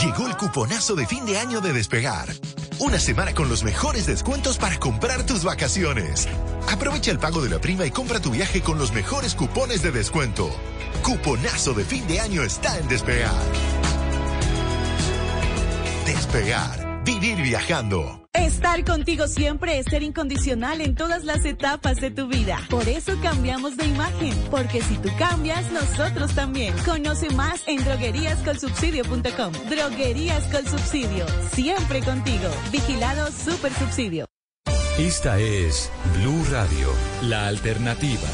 Llegó 0.02 0.26
el 0.26 0.36
cuponazo 0.36 0.94
de 0.94 1.06
fin 1.06 1.26
de 1.26 1.38
año 1.38 1.60
de 1.60 1.72
Despegar. 1.72 2.28
Una 2.78 2.98
semana 2.98 3.34
con 3.34 3.48
los 3.48 3.64
mejores 3.64 4.06
descuentos 4.06 4.58
para 4.58 4.78
comprar 4.78 5.24
tus 5.24 5.44
vacaciones. 5.44 6.28
Aprovecha 6.70 7.10
el 7.10 7.18
pago 7.18 7.40
de 7.40 7.50
la 7.50 7.58
prima 7.58 7.86
y 7.86 7.90
compra 7.90 8.20
tu 8.20 8.30
viaje 8.30 8.60
con 8.60 8.78
los 8.78 8.92
mejores 8.92 9.34
cupones 9.34 9.82
de 9.82 9.92
descuento. 9.92 10.50
Cuponazo 11.02 11.72
de 11.74 11.84
fin 11.84 12.06
de 12.06 12.20
año 12.20 12.42
está 12.42 12.78
en 12.78 12.88
Despegar. 12.88 13.32
Despegar. 16.04 16.85
Vivir 17.06 17.40
viajando. 17.40 18.26
Estar 18.32 18.84
contigo 18.84 19.28
siempre 19.28 19.78
es 19.78 19.86
ser 19.86 20.02
incondicional 20.02 20.80
en 20.80 20.96
todas 20.96 21.22
las 21.22 21.44
etapas 21.44 22.00
de 22.00 22.10
tu 22.10 22.26
vida. 22.26 22.58
Por 22.68 22.88
eso 22.88 23.12
cambiamos 23.22 23.76
de 23.76 23.86
imagen, 23.86 24.34
porque 24.50 24.82
si 24.82 24.96
tú 24.96 25.08
cambias, 25.16 25.70
nosotros 25.70 26.34
también. 26.34 26.74
Conoce 26.84 27.30
más 27.30 27.62
en 27.68 27.84
drogueríascolsubsidio.com. 27.84 29.52
Droguerías 29.70 30.44
con 30.48 30.66
subsidio, 30.66 31.26
siempre 31.52 32.00
contigo. 32.00 32.50
Vigilado 32.72 33.30
Super 33.30 33.72
Subsidio. 33.72 34.26
Esta 34.98 35.38
es 35.38 35.88
Blue 36.18 36.44
Radio, 36.50 36.90
la 37.22 37.46
alternativa. 37.46 38.28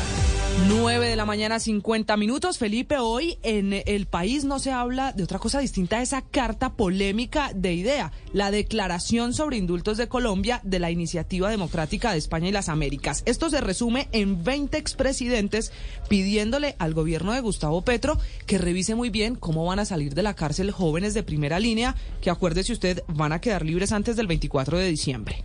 9 0.68 1.08
de 1.08 1.16
la 1.16 1.24
mañana, 1.24 1.58
50 1.58 2.16
minutos. 2.16 2.58
Felipe, 2.58 2.98
hoy 2.98 3.38
en 3.42 3.72
el 3.72 4.06
país 4.06 4.44
no 4.44 4.58
se 4.58 4.70
habla 4.70 5.12
de 5.12 5.22
otra 5.22 5.38
cosa 5.38 5.60
distinta 5.60 5.98
a 5.98 6.02
esa 6.02 6.22
carta 6.22 6.74
polémica 6.74 7.52
de 7.54 7.74
idea, 7.74 8.12
la 8.32 8.50
declaración 8.50 9.32
sobre 9.32 9.56
indultos 9.56 9.96
de 9.96 10.08
Colombia 10.08 10.60
de 10.62 10.78
la 10.78 10.90
Iniciativa 10.90 11.50
Democrática 11.50 12.12
de 12.12 12.18
España 12.18 12.48
y 12.48 12.52
las 12.52 12.68
Américas. 12.68 13.22
Esto 13.26 13.50
se 13.50 13.60
resume 13.60 14.08
en 14.12 14.44
20 14.44 14.76
expresidentes 14.78 15.72
pidiéndole 16.08 16.76
al 16.78 16.94
gobierno 16.94 17.32
de 17.32 17.40
Gustavo 17.40 17.82
Petro 17.82 18.18
que 18.46 18.58
revise 18.58 18.94
muy 18.94 19.10
bien 19.10 19.34
cómo 19.34 19.64
van 19.64 19.78
a 19.78 19.84
salir 19.84 20.14
de 20.14 20.22
la 20.22 20.34
cárcel 20.34 20.70
jóvenes 20.70 21.14
de 21.14 21.22
primera 21.22 21.58
línea, 21.58 21.96
que 22.20 22.30
acuérdese 22.30 22.72
usted, 22.72 23.02
van 23.08 23.32
a 23.32 23.40
quedar 23.40 23.64
libres 23.64 23.92
antes 23.92 24.16
del 24.16 24.26
24 24.26 24.78
de 24.78 24.88
diciembre. 24.88 25.44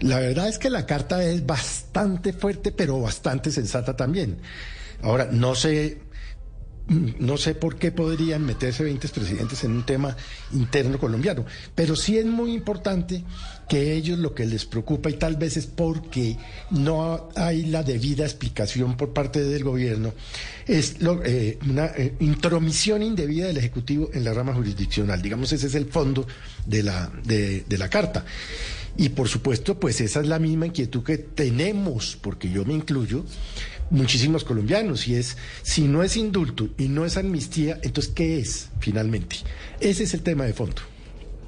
La 0.00 0.18
verdad 0.18 0.48
es 0.48 0.58
que 0.58 0.70
la 0.70 0.86
carta 0.86 1.22
es 1.24 1.44
bastante 1.44 2.32
fuerte, 2.32 2.72
pero 2.72 3.00
bastante 3.00 3.50
sensata 3.50 3.96
también. 3.96 4.38
Ahora, 5.02 5.28
no 5.30 5.54
sé, 5.54 5.98
no 6.88 7.36
sé 7.36 7.54
por 7.54 7.76
qué 7.76 7.90
podrían 7.90 8.44
meterse 8.44 8.84
20 8.84 9.08
presidentes 9.08 9.64
en 9.64 9.72
un 9.72 9.84
tema 9.84 10.16
interno 10.52 10.98
colombiano, 10.98 11.44
pero 11.74 11.96
sí 11.96 12.16
es 12.16 12.26
muy 12.26 12.52
importante 12.52 13.24
que 13.68 13.94
ellos 13.94 14.18
lo 14.18 14.34
que 14.34 14.46
les 14.46 14.64
preocupa 14.64 15.10
y 15.10 15.14
tal 15.14 15.34
vez 15.36 15.56
es 15.56 15.66
porque 15.66 16.36
no 16.70 17.28
hay 17.34 17.66
la 17.66 17.82
debida 17.82 18.24
explicación 18.24 18.96
por 18.96 19.12
parte 19.12 19.42
del 19.42 19.64
gobierno, 19.64 20.12
es 20.66 20.96
eh, 21.24 21.58
una 21.68 21.86
eh, 21.86 22.14
intromisión 22.20 23.02
indebida 23.02 23.48
del 23.48 23.56
Ejecutivo 23.56 24.10
en 24.12 24.24
la 24.24 24.32
rama 24.32 24.54
jurisdiccional. 24.54 25.20
Digamos, 25.20 25.52
ese 25.52 25.66
es 25.66 25.74
el 25.74 25.86
fondo 25.86 26.26
de 26.64 26.82
la, 26.84 27.10
de 27.24 27.64
la 27.78 27.88
carta. 27.90 28.24
Y 28.98 29.10
por 29.10 29.28
supuesto, 29.28 29.78
pues 29.78 30.00
esa 30.00 30.20
es 30.20 30.26
la 30.26 30.38
misma 30.38 30.66
inquietud 30.66 31.02
que 31.02 31.18
tenemos, 31.18 32.16
porque 32.20 32.50
yo 32.50 32.64
me 32.64 32.74
incluyo, 32.74 33.24
muchísimos 33.90 34.44
colombianos, 34.44 35.06
y 35.06 35.16
es, 35.16 35.36
si 35.62 35.82
no 35.82 36.02
es 36.02 36.16
indulto 36.16 36.70
y 36.78 36.88
no 36.88 37.04
es 37.04 37.16
amnistía, 37.16 37.78
entonces, 37.82 38.12
¿qué 38.14 38.38
es 38.38 38.70
finalmente? 38.80 39.36
Ese 39.80 40.04
es 40.04 40.14
el 40.14 40.22
tema 40.22 40.44
de 40.44 40.54
fondo. 40.54 40.95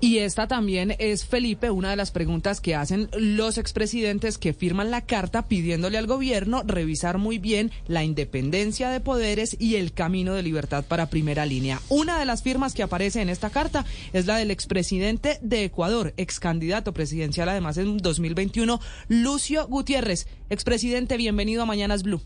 Y 0.01 0.19
esta 0.19 0.47
también 0.47 0.95
es, 1.01 1.27
Felipe, 1.27 1.71
una 1.71 1.91
de 1.91 1.97
las 1.97 2.13
preguntas 2.13 2.61
que 2.61 2.77
hacen 2.77 3.09
los 3.19 3.59
expresidentes 3.59 4.39
que 4.39 4.53
firman 4.53 4.93
la 4.93 5.01
carta 5.01 5.49
pidiéndole 5.49 5.99
al 5.99 6.07
gobierno 6.07 6.63
revisar 6.65 7.19
muy 7.19 7.39
bien 7.39 7.73
la 7.89 8.05
independencia 8.05 8.91
de 8.91 9.01
poderes 9.01 9.57
y 9.59 9.75
el 9.75 9.93
camino 9.93 10.35
de 10.35 10.45
libertad 10.45 10.85
para 10.85 11.11
primera 11.11 11.47
línea. 11.47 11.81
Una 11.89 12.21
de 12.21 12.27
las 12.27 12.45
firmas 12.45 12.75
que 12.75 12.85
aparece 12.85 13.23
en 13.23 13.29
esta 13.29 13.51
carta 13.51 13.85
es 14.13 14.27
la 14.27 14.37
del 14.37 14.53
expresidente 14.53 15.41
de 15.43 15.65
Ecuador, 15.65 16.15
ex 16.17 16.39
candidato 16.39 16.95
presidencial 16.95 17.49
además 17.49 17.77
en 17.77 17.99
2021, 17.99 18.81
Lucio 19.09 19.67
Gutiérrez. 19.67 20.29
Expresidente, 20.49 21.17
bienvenido 21.17 21.65
a 21.65 21.67
Mañanas 21.67 22.05
Blue. 22.05 22.23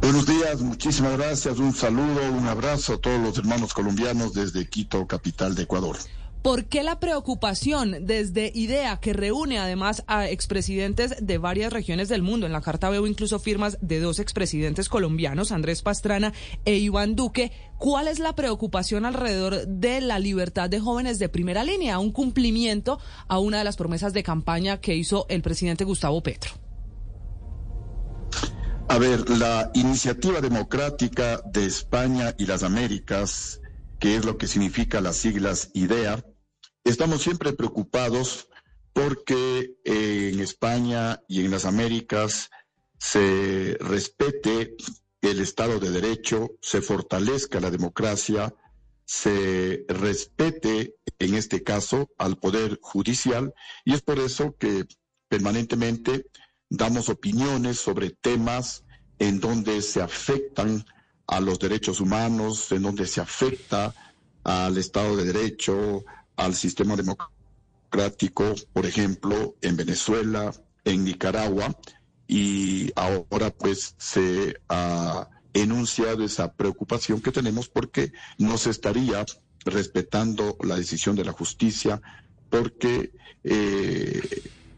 Buenos 0.00 0.26
días, 0.26 0.60
muchísimas 0.62 1.18
gracias, 1.18 1.58
un 1.58 1.74
saludo, 1.74 2.20
un 2.32 2.46
abrazo 2.46 2.94
a 2.94 2.98
todos 2.98 3.20
los 3.20 3.36
hermanos 3.36 3.74
colombianos 3.74 4.32
desde 4.32 4.68
Quito, 4.68 5.06
capital 5.06 5.54
de 5.54 5.64
Ecuador. 5.64 5.96
¿Por 6.40 6.66
qué 6.66 6.84
la 6.84 7.00
preocupación 7.00 8.06
desde 8.06 8.52
IDEA, 8.54 9.00
que 9.00 9.12
reúne 9.12 9.58
además 9.58 10.04
a 10.06 10.28
expresidentes 10.28 11.16
de 11.20 11.36
varias 11.36 11.72
regiones 11.72 12.08
del 12.08 12.22
mundo? 12.22 12.46
En 12.46 12.52
la 12.52 12.60
carta 12.60 12.88
veo 12.90 13.08
incluso 13.08 13.40
firmas 13.40 13.76
de 13.80 13.98
dos 13.98 14.20
expresidentes 14.20 14.88
colombianos, 14.88 15.50
Andrés 15.50 15.82
Pastrana 15.82 16.32
e 16.64 16.76
Iván 16.76 17.16
Duque. 17.16 17.50
¿Cuál 17.76 18.06
es 18.06 18.20
la 18.20 18.36
preocupación 18.36 19.04
alrededor 19.04 19.66
de 19.66 20.00
la 20.00 20.20
libertad 20.20 20.70
de 20.70 20.78
jóvenes 20.78 21.18
de 21.18 21.28
primera 21.28 21.64
línea? 21.64 21.98
Un 21.98 22.12
cumplimiento 22.12 23.00
a 23.26 23.40
una 23.40 23.58
de 23.58 23.64
las 23.64 23.76
promesas 23.76 24.12
de 24.12 24.22
campaña 24.22 24.80
que 24.80 24.94
hizo 24.94 25.26
el 25.28 25.42
presidente 25.42 25.84
Gustavo 25.84 26.22
Petro. 26.22 26.67
A 28.90 28.96
ver, 28.96 29.28
la 29.28 29.70
iniciativa 29.74 30.40
democrática 30.40 31.42
de 31.44 31.66
España 31.66 32.34
y 32.38 32.46
las 32.46 32.62
Américas, 32.62 33.60
que 34.00 34.16
es 34.16 34.24
lo 34.24 34.38
que 34.38 34.46
significa 34.46 35.02
las 35.02 35.16
siglas 35.16 35.70
IDEA, 35.74 36.24
estamos 36.84 37.22
siempre 37.22 37.52
preocupados 37.52 38.48
porque 38.94 39.76
eh, 39.84 40.30
en 40.32 40.40
España 40.40 41.20
y 41.28 41.44
en 41.44 41.50
las 41.50 41.66
Américas 41.66 42.50
se 42.98 43.76
respete 43.78 44.74
el 45.20 45.40
Estado 45.40 45.78
de 45.80 45.90
Derecho, 45.90 46.56
se 46.62 46.80
fortalezca 46.80 47.60
la 47.60 47.70
democracia, 47.70 48.54
se 49.04 49.84
respete, 49.88 50.96
en 51.18 51.34
este 51.34 51.62
caso, 51.62 52.08
al 52.16 52.38
Poder 52.38 52.78
Judicial, 52.80 53.52
y 53.84 53.92
es 53.92 54.00
por 54.00 54.18
eso 54.18 54.56
que 54.58 54.86
permanentemente 55.28 56.24
damos 56.70 57.08
opiniones 57.08 57.78
sobre 57.78 58.10
temas 58.10 58.84
en 59.18 59.40
donde 59.40 59.82
se 59.82 60.00
afectan 60.00 60.84
a 61.26 61.40
los 61.40 61.58
derechos 61.58 62.00
humanos, 62.00 62.70
en 62.72 62.82
donde 62.82 63.06
se 63.06 63.20
afecta 63.20 63.94
al 64.44 64.78
Estado 64.78 65.16
de 65.16 65.24
Derecho, 65.24 66.04
al 66.36 66.54
sistema 66.54 66.96
democrático, 66.96 68.54
por 68.72 68.86
ejemplo, 68.86 69.56
en 69.60 69.76
Venezuela, 69.76 70.52
en 70.84 71.04
Nicaragua, 71.04 71.76
y 72.26 72.92
ahora 72.96 73.50
pues 73.50 73.94
se 73.98 74.60
ha 74.68 75.28
enunciado 75.52 76.24
esa 76.24 76.52
preocupación 76.52 77.20
que 77.20 77.32
tenemos 77.32 77.68
porque 77.68 78.12
no 78.38 78.58
se 78.58 78.70
estaría 78.70 79.24
respetando 79.64 80.56
la 80.62 80.76
decisión 80.76 81.16
de 81.16 81.24
la 81.24 81.32
justicia, 81.32 82.00
porque 82.50 83.12
eh, 83.44 84.20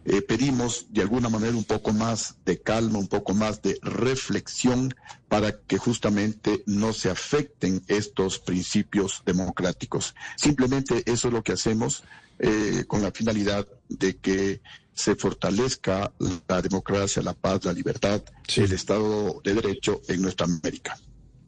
eh, 0.04 0.22
pedimos 0.22 0.86
de 0.90 1.02
alguna 1.02 1.28
manera 1.28 1.56
un 1.56 1.64
poco 1.64 1.92
más 1.92 2.36
de 2.44 2.60
calma, 2.60 2.98
un 2.98 3.08
poco 3.08 3.34
más 3.34 3.60
de 3.62 3.78
reflexión 3.82 4.94
para 5.28 5.60
que 5.60 5.78
justamente 5.78 6.62
no 6.66 6.92
se 6.92 7.10
afecten 7.10 7.82
estos 7.86 8.38
principios 8.38 9.22
democráticos. 9.26 10.14
Simplemente 10.36 11.02
eso 11.06 11.28
es 11.28 11.34
lo 11.34 11.42
que 11.42 11.52
hacemos 11.52 12.02
eh, 12.38 12.84
con 12.86 13.02
la 13.02 13.12
finalidad 13.12 13.66
de 13.88 14.16
que 14.16 14.62
se 14.94 15.16
fortalezca 15.16 16.12
la 16.48 16.62
democracia, 16.62 17.22
la 17.22 17.34
paz, 17.34 17.64
la 17.64 17.72
libertad, 17.72 18.22
el 18.56 18.72
Estado 18.72 19.40
de 19.44 19.54
Derecho 19.54 20.00
en 20.08 20.22
nuestra 20.22 20.46
América. 20.46 20.98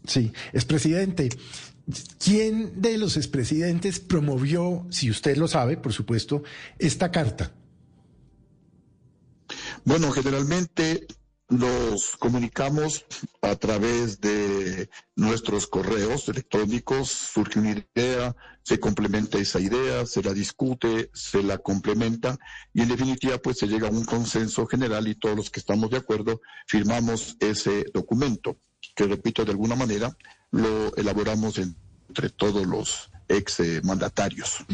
Sí, 0.07 0.33
es 0.53 0.65
presidente. 0.65 1.29
¿Quién 2.19 2.81
de 2.81 2.97
los 2.97 3.17
expresidentes 3.17 4.01
promovió, 4.01 4.87
si 4.91 5.11
usted 5.11 5.37
lo 5.37 5.49
sabe, 5.49 5.77
por 5.77 5.93
supuesto, 5.93 6.43
esta 6.79 7.11
carta? 7.11 7.53
Bueno, 9.85 10.13
generalmente 10.13 11.07
los 11.49 12.17
comunicamos 12.17 13.05
a 13.43 13.57
través 13.57 14.21
de 14.21 14.89
nuestros 15.17 15.67
correos 15.67 16.29
electrónicos, 16.29 17.11
surge 17.11 17.59
una 17.59 17.85
idea, 17.95 18.35
se 18.63 18.79
complementa 18.79 19.39
esa 19.39 19.61
idea, 19.61 20.07
se 20.07 20.23
la 20.23 20.33
discute, 20.33 21.11
se 21.13 21.43
la 21.43 21.59
complementa 21.59 22.39
y 22.73 22.83
en 22.83 22.89
definitiva 22.89 23.39
pues 23.39 23.59
se 23.59 23.67
llega 23.67 23.89
a 23.89 23.91
un 23.91 24.05
consenso 24.05 24.67
general 24.67 25.09
y 25.09 25.17
todos 25.17 25.37
los 25.37 25.51
que 25.51 25.61
estamos 25.61 25.91
de 25.91 25.99
acuerdo 25.99 26.41
firmamos 26.67 27.37
ese 27.41 27.85
documento 27.93 28.57
que 28.95 29.07
repito 29.07 29.45
de 29.45 29.51
alguna 29.51 29.75
manera 29.75 30.17
lo 30.53 30.95
elaboramos 30.97 31.59
entre 31.59 32.31
todos 32.31 32.67
los 32.67 33.11
ex 33.29 33.59
mandatarios. 33.83 34.65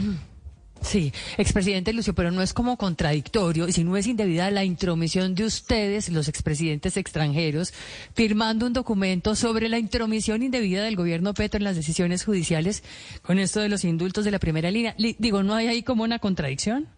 Sí, 0.80 1.12
expresidente 1.36 1.92
Lucio, 1.92 2.14
pero 2.14 2.30
no 2.30 2.40
es 2.40 2.52
como 2.52 2.76
contradictorio, 2.76 3.68
y 3.68 3.72
si 3.72 3.84
no 3.84 3.96
es 3.96 4.06
indebida 4.06 4.50
la 4.50 4.64
intromisión 4.64 5.34
de 5.34 5.44
ustedes, 5.44 6.09
los 6.09 6.28
expresidentes 6.28 6.96
extranjeros, 6.96 7.74
firmando 8.14 8.66
un 8.66 8.72
documento 8.72 9.34
sobre 9.34 9.68
la 9.68 9.78
intromisión 9.78 10.42
indebida 10.42 10.84
del 10.84 10.96
gobierno 10.96 11.34
Petro 11.34 11.59
en 11.59 11.64
las 11.64 11.76
decisiones 11.76 12.24
judiciales 12.24 12.82
con 13.22 13.38
esto 13.38 13.60
de 13.60 13.68
los 13.68 13.84
indultos 13.84 14.24
de 14.24 14.30
la 14.30 14.38
primera 14.38 14.70
línea. 14.70 14.94
Digo, 14.96 15.42
¿no 15.42 15.55
hay 15.55 15.66
ahí 15.66 15.82
como 15.82 16.05
una 16.05 16.20
contradicción? 16.20 16.88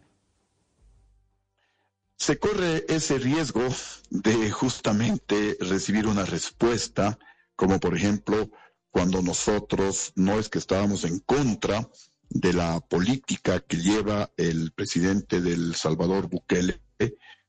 Se 2.16 2.38
corre 2.38 2.84
ese 2.88 3.18
riesgo 3.18 3.66
de 4.10 4.50
justamente 4.50 5.56
recibir 5.58 6.06
una 6.06 6.26
respuesta, 6.26 7.18
como 7.56 7.80
por 7.80 7.96
ejemplo 7.96 8.50
cuando 8.90 9.22
nosotros 9.22 10.12
no 10.16 10.38
es 10.38 10.48
que 10.48 10.58
estábamos 10.58 11.04
en 11.04 11.20
contra 11.20 11.88
de 12.30 12.52
la 12.52 12.80
política 12.80 13.60
que 13.60 13.76
lleva 13.76 14.30
el 14.36 14.72
presidente 14.72 15.40
del 15.40 15.74
Salvador 15.74 16.28
Bukele 16.28 16.80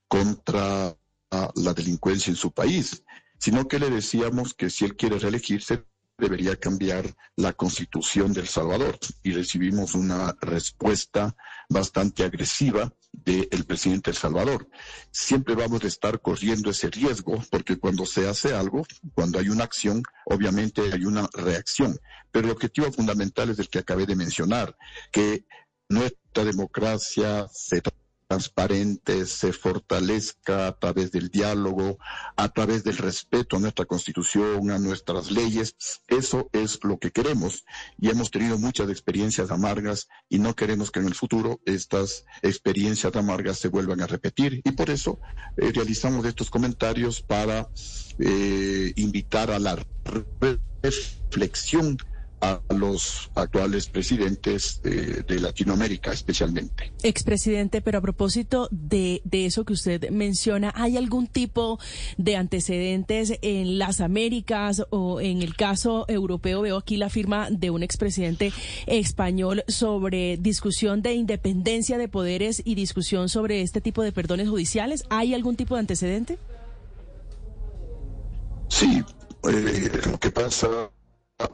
contra 0.08 0.98
la 1.30 1.74
delincuencia 1.74 2.32
en 2.32 2.36
su 2.36 2.52
país, 2.52 3.04
sino 3.40 3.68
que 3.68 3.80
le 3.80 3.90
decíamos 3.90 4.54
que 4.54 4.70
si 4.70 4.86
él 4.86 4.96
quiere 4.96 5.20
reelegirse 5.20 5.86
debería 6.22 6.56
cambiar 6.56 7.04
la 7.36 7.52
constitución 7.52 8.32
del 8.32 8.48
Salvador 8.48 8.98
y 9.24 9.32
recibimos 9.32 9.96
una 9.96 10.36
respuesta 10.40 11.36
bastante 11.68 12.24
agresiva 12.24 12.94
del 13.12 13.66
presidente 13.66 14.12
del 14.12 14.20
Salvador. 14.20 14.70
Siempre 15.10 15.56
vamos 15.56 15.84
a 15.84 15.88
estar 15.88 16.22
corriendo 16.22 16.70
ese 16.70 16.90
riesgo 16.90 17.44
porque 17.50 17.78
cuando 17.78 18.06
se 18.06 18.30
hace 18.30 18.54
algo, 18.54 18.86
cuando 19.16 19.40
hay 19.40 19.50
una 19.50 19.64
acción, 19.64 20.04
obviamente 20.26 20.82
hay 20.94 21.06
una 21.06 21.28
reacción. 21.34 22.00
Pero 22.32 22.46
el 22.46 22.54
objetivo 22.54 22.92
fundamental 22.92 23.50
es 23.50 23.60
el 23.60 23.68
que 23.68 23.80
acabé 23.80 24.06
de 24.06 24.16
mencionar, 24.16 24.78
que 25.12 25.46
nuestra 25.90 26.46
democracia 26.46 27.48
se 27.52 27.82
transparente, 28.32 29.26
se 29.26 29.52
fortalezca 29.52 30.68
a 30.68 30.80
través 30.80 31.12
del 31.12 31.28
diálogo, 31.28 31.98
a 32.38 32.48
través 32.48 32.82
del 32.86 32.96
respeto 32.96 33.58
a 33.58 33.60
nuestra 33.60 33.84
constitución, 33.84 34.72
a 34.72 34.80
nuestras 34.80 35.32
leyes. 35.32 35.76
Eso 36.08 36.50
es 36.54 36.80
lo 36.82 36.98
que 36.98 37.12
queremos 37.12 37.66
y 38.00 38.10
hemos 38.10 38.32
tenido 38.32 38.58
muchas 38.58 38.90
experiencias 38.90 39.52
amargas 39.52 40.08
y 40.30 40.40
no 40.40 40.56
queremos 40.56 40.92
que 40.92 41.02
en 41.02 41.08
el 41.08 41.14
futuro 41.14 41.60
estas 41.66 42.24
experiencias 42.42 43.14
amargas 43.18 43.60
se 43.60 43.68
vuelvan 43.68 44.00
a 44.00 44.08
repetir 44.08 44.62
y 44.64 44.72
por 44.72 44.90
eso 44.90 45.20
eh, 45.58 45.74
realizamos 45.74 46.26
estos 46.26 46.50
comentarios 46.50 47.22
para 47.22 47.68
eh, 48.18 48.94
invitar 48.96 49.52
a 49.52 49.60
la 49.60 49.78
reflexión 50.82 51.98
a 52.42 52.60
los 52.76 53.30
actuales 53.36 53.88
presidentes 53.88 54.82
de, 54.82 55.40
Latinoamérica 55.40 56.12
especialmente. 56.12 56.92
Expresidente, 57.04 57.82
pero 57.82 58.00
a 58.00 58.02
propósito 58.02 58.68
de, 58.72 59.22
de, 59.24 59.46
eso 59.46 59.64
que 59.64 59.74
usted 59.74 60.10
menciona, 60.10 60.74
¿hay 60.76 60.98
algún 60.98 61.28
tipo 61.28 61.80
de 62.18 62.36
antecedentes 62.36 63.34
en 63.42 63.80
las 63.80 64.02
Américas 64.02 64.84
o 64.90 65.22
en 65.22 65.42
el 65.42 65.56
caso 65.56 66.06
europeo? 66.08 66.62
Veo 66.62 66.78
aquí 66.78 66.98
la 66.98 67.10
firma 67.10 67.50
de 67.50 67.70
un 67.70 67.82
expresidente 67.82 68.52
español 68.88 69.64
sobre 69.68 70.38
discusión 70.38 71.02
de 71.02 71.14
independencia 71.14 71.98
de 71.98 72.08
poderes 72.08 72.62
y 72.66 72.76
discusión 72.76 73.30
sobre 73.30 73.62
este 73.62 73.82
tipo 73.82 74.04
de 74.04 74.12
perdones 74.12 74.50
judiciales. 74.50 75.04
¿Hay 75.10 75.34
algún 75.34 75.56
tipo 75.56 75.76
de 75.76 75.80
antecedente? 75.80 76.38
Sí, 78.68 79.04
eh, 79.44 80.02
lo 80.10 80.20
que 80.20 80.32
pasa 80.32 80.68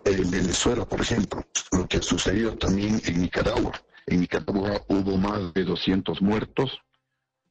en 0.06 0.32
Venezuela, 0.32 0.86
por 0.86 1.02
ejemplo, 1.02 1.46
lo 1.72 1.88
que 1.88 1.98
ha 1.98 2.02
sucedido 2.02 2.58
también 2.58 3.02
en 3.06 3.22
Nicaragua. 3.22 3.72
En 4.06 4.22
Nicaragua 4.22 4.82
hubo 4.88 5.18
más 5.18 5.54
de 5.54 5.64
200 5.64 6.22
muertos 6.22 6.80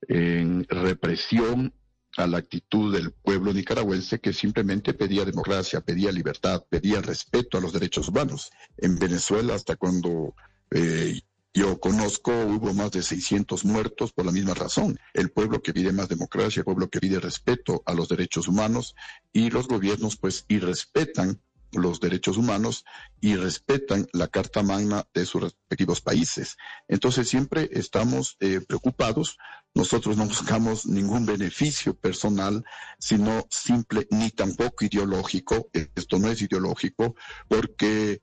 en 0.08 0.64
represión 0.68 1.72
a 2.16 2.26
la 2.26 2.38
actitud 2.38 2.94
del 2.94 3.12
pueblo 3.12 3.52
nicaragüense 3.52 4.20
que 4.20 4.32
simplemente 4.32 4.94
pedía 4.94 5.24
democracia, 5.24 5.82
pedía 5.82 6.10
libertad, 6.12 6.64
pedía 6.68 7.02
respeto 7.02 7.58
a 7.58 7.60
los 7.60 7.72
derechos 7.72 8.08
humanos. 8.08 8.50
En 8.78 8.98
Venezuela, 8.98 9.54
hasta 9.54 9.76
cuando 9.76 10.34
eh, 10.70 11.20
yo 11.52 11.78
conozco, 11.78 12.32
hubo 12.32 12.72
más 12.74 12.90
de 12.90 13.02
600 13.02 13.64
muertos 13.64 14.12
por 14.12 14.26
la 14.26 14.32
misma 14.32 14.54
razón. 14.54 14.98
El 15.14 15.30
pueblo 15.30 15.62
que 15.62 15.72
pide 15.72 15.92
más 15.92 16.08
democracia, 16.08 16.60
el 16.60 16.64
pueblo 16.64 16.88
que 16.88 17.00
pide 17.00 17.20
respeto 17.20 17.82
a 17.86 17.94
los 17.94 18.08
derechos 18.08 18.48
humanos 18.48 18.94
y 19.32 19.50
los 19.50 19.68
gobiernos 19.68 20.16
pues 20.16 20.44
irrespetan 20.48 21.40
los 21.76 22.00
derechos 22.00 22.36
humanos 22.36 22.84
y 23.20 23.36
respetan 23.36 24.06
la 24.12 24.28
Carta 24.28 24.62
Magna 24.62 25.06
de 25.14 25.26
sus 25.26 25.42
respectivos 25.42 26.00
países. 26.00 26.56
Entonces 26.88 27.28
siempre 27.28 27.68
estamos 27.72 28.36
eh, 28.40 28.60
preocupados. 28.66 29.38
Nosotros 29.74 30.16
no 30.16 30.26
buscamos 30.26 30.86
ningún 30.86 31.26
beneficio 31.26 31.94
personal, 31.94 32.64
sino 32.98 33.46
simple 33.50 34.06
ni 34.10 34.30
tampoco 34.30 34.84
ideológico. 34.84 35.68
Esto 35.94 36.18
no 36.18 36.30
es 36.30 36.40
ideológico 36.40 37.14
porque 37.48 38.22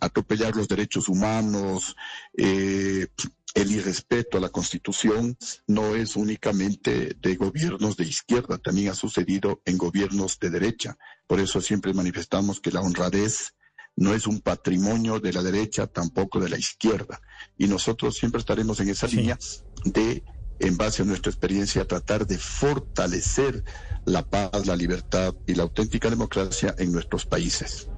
atropellar 0.00 0.56
los 0.56 0.68
derechos 0.68 1.08
humanos, 1.08 1.96
eh, 2.36 3.06
el 3.54 3.70
irrespeto 3.70 4.36
a 4.36 4.40
la 4.40 4.48
Constitución 4.48 5.38
no 5.68 5.94
es 5.94 6.16
únicamente 6.16 7.16
de 7.20 7.36
gobiernos 7.36 7.96
de 7.96 8.04
izquierda, 8.04 8.58
también 8.58 8.88
ha 8.90 8.94
sucedido 8.94 9.62
en 9.64 9.78
gobiernos 9.78 10.38
de 10.40 10.50
derecha. 10.50 10.96
Por 11.28 11.40
eso 11.40 11.60
siempre 11.60 11.94
manifestamos 11.94 12.60
que 12.60 12.72
la 12.72 12.80
honradez 12.80 13.54
no 13.96 14.12
es 14.12 14.26
un 14.26 14.40
patrimonio 14.40 15.20
de 15.20 15.32
la 15.32 15.42
derecha, 15.42 15.86
tampoco 15.86 16.40
de 16.40 16.48
la 16.48 16.58
izquierda. 16.58 17.20
Y 17.56 17.68
nosotros 17.68 18.16
siempre 18.16 18.40
estaremos 18.40 18.80
en 18.80 18.88
esa 18.88 19.06
línea 19.06 19.38
de, 19.84 20.24
en 20.58 20.76
base 20.76 21.02
a 21.02 21.04
nuestra 21.04 21.30
experiencia, 21.30 21.86
tratar 21.86 22.26
de 22.26 22.38
fortalecer 22.38 23.62
la 24.04 24.28
paz, 24.28 24.66
la 24.66 24.74
libertad 24.74 25.32
y 25.46 25.54
la 25.54 25.62
auténtica 25.62 26.10
democracia 26.10 26.74
en 26.76 26.90
nuestros 26.90 27.24
países. 27.24 27.88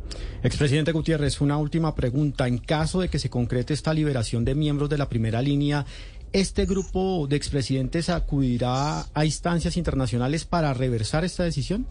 Expresidente 0.42 0.92
Gutiérrez, 0.92 1.40
una 1.40 1.56
última 1.56 1.94
pregunta. 1.94 2.46
En 2.46 2.58
caso 2.58 3.00
de 3.00 3.08
que 3.08 3.18
se 3.18 3.30
concrete 3.30 3.74
esta 3.74 3.92
liberación 3.92 4.44
de 4.44 4.54
miembros 4.54 4.88
de 4.88 4.98
la 4.98 5.08
primera 5.08 5.42
línea, 5.42 5.84
¿este 6.32 6.66
grupo 6.66 7.26
de 7.28 7.36
expresidentes 7.36 8.10
acudirá 8.10 9.06
a 9.12 9.24
instancias 9.24 9.76
internacionales 9.76 10.44
para 10.44 10.72
reversar 10.74 11.24
esta 11.24 11.44
decisión? 11.44 11.86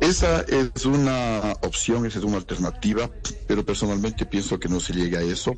Esa 0.00 0.40
es 0.42 0.86
una 0.86 1.52
opción, 1.60 2.06
esa 2.06 2.20
es 2.20 2.24
una 2.24 2.38
alternativa, 2.38 3.10
pero 3.46 3.66
personalmente 3.66 4.24
pienso 4.24 4.58
que 4.58 4.70
no 4.70 4.80
se 4.80 4.94
llegue 4.94 5.18
a 5.18 5.22
eso. 5.22 5.54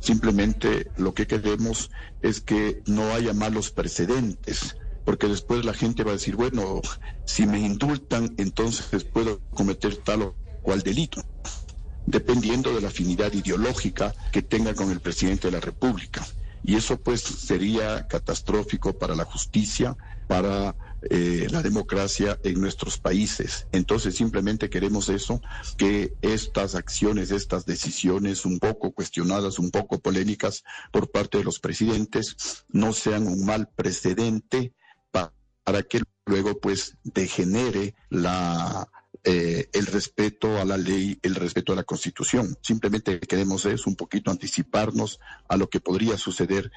Simplemente 0.00 0.88
lo 0.98 1.14
que 1.14 1.26
queremos 1.26 1.90
es 2.20 2.42
que 2.42 2.82
no 2.86 3.14
haya 3.14 3.32
malos 3.32 3.70
precedentes 3.70 4.76
porque 5.06 5.28
después 5.28 5.64
la 5.64 5.72
gente 5.72 6.02
va 6.02 6.10
a 6.10 6.14
decir, 6.14 6.34
bueno, 6.34 6.82
si 7.24 7.46
me 7.46 7.60
indultan, 7.60 8.34
entonces 8.38 9.04
puedo 9.04 9.40
cometer 9.54 9.96
tal 9.98 10.22
o 10.22 10.36
cual 10.62 10.82
delito, 10.82 11.22
dependiendo 12.06 12.74
de 12.74 12.80
la 12.80 12.88
afinidad 12.88 13.32
ideológica 13.32 14.12
que 14.32 14.42
tenga 14.42 14.74
con 14.74 14.90
el 14.90 14.98
presidente 14.98 15.46
de 15.46 15.52
la 15.52 15.60
República. 15.60 16.26
Y 16.64 16.74
eso 16.74 16.96
pues 17.00 17.20
sería 17.20 18.08
catastrófico 18.08 18.98
para 18.98 19.14
la 19.14 19.24
justicia, 19.24 19.96
para 20.26 20.74
eh, 21.08 21.46
la 21.52 21.62
democracia 21.62 22.40
en 22.42 22.60
nuestros 22.60 22.98
países. 22.98 23.68
Entonces 23.70 24.16
simplemente 24.16 24.68
queremos 24.68 25.08
eso, 25.08 25.40
que 25.76 26.14
estas 26.20 26.74
acciones, 26.74 27.30
estas 27.30 27.64
decisiones 27.64 28.44
un 28.44 28.58
poco 28.58 28.90
cuestionadas, 28.90 29.60
un 29.60 29.70
poco 29.70 30.00
polémicas 30.00 30.64
por 30.90 31.12
parte 31.12 31.38
de 31.38 31.44
los 31.44 31.60
presidentes, 31.60 32.64
no 32.70 32.92
sean 32.92 33.28
un 33.28 33.46
mal 33.46 33.68
precedente 33.68 34.72
para 35.66 35.82
que 35.82 36.00
luego 36.26 36.60
pues 36.60 36.96
degenere 37.02 37.96
la 38.08 38.88
eh, 39.24 39.68
el 39.72 39.86
respeto 39.86 40.60
a 40.60 40.64
la 40.64 40.76
ley, 40.76 41.18
el 41.22 41.34
respeto 41.34 41.72
a 41.72 41.76
la 41.76 41.82
constitución. 41.82 42.56
Simplemente 42.62 43.18
queremos 43.18 43.64
es 43.64 43.88
un 43.88 43.96
poquito 43.96 44.30
anticiparnos 44.30 45.18
a 45.48 45.56
lo 45.56 45.68
que 45.68 45.80
podría 45.80 46.16
suceder, 46.16 46.70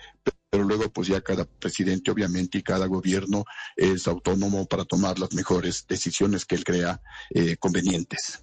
pero 0.50 0.64
luego 0.64 0.92
pues 0.92 1.08
ya 1.08 1.22
cada 1.22 1.46
presidente 1.46 2.10
obviamente 2.10 2.58
y 2.58 2.64
cada 2.64 2.88
gobierno 2.88 3.46
es 3.76 4.08
autónomo 4.08 4.66
para 4.66 4.86
tomar 4.86 5.20
las 5.20 5.34
mejores 5.34 5.86
decisiones 5.88 6.46
que 6.46 6.56
él 6.56 6.64
crea 6.64 7.00
eh, 7.30 7.58
convenientes 7.58 8.42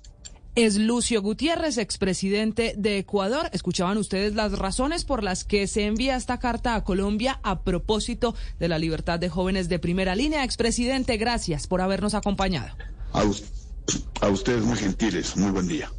es 0.57 0.79
Lucio 0.79 1.21
Gutiérrez, 1.21 1.77
expresidente 1.77 2.75
de 2.79 2.99
Ecuador. 2.99 3.51
Escuchaban 3.53 3.99
ustedes 3.99 4.35
las 4.35 4.59
razones 4.59 5.05
por 5.05 5.23
las 5.23 5.45
que 5.45 5.67
se 5.67 5.85
envía 5.85 6.17
esta 6.17 6.39
carta 6.39 6.75
a 6.75 6.83
Colombia 6.83 7.39
a 7.43 7.61
propósito 7.61 8.35
de 8.59 8.69
la 8.69 8.79
libertad 8.79 9.19
de 9.21 9.29
jóvenes 9.29 9.69
de 9.69 9.79
primera 9.79 10.17
línea. 10.17 10.45
Expresidente, 10.45 11.19
gracias 11.19 11.67
por 11.67 11.83
habernos 11.83 12.15
acompañado. 12.15 12.75
A, 13.13 14.29
ustedes 14.29 14.65
muy 14.65 14.79
gentiles, 14.79 15.37
muy 15.37 15.51
buen 15.51 15.69
día. 15.69 15.93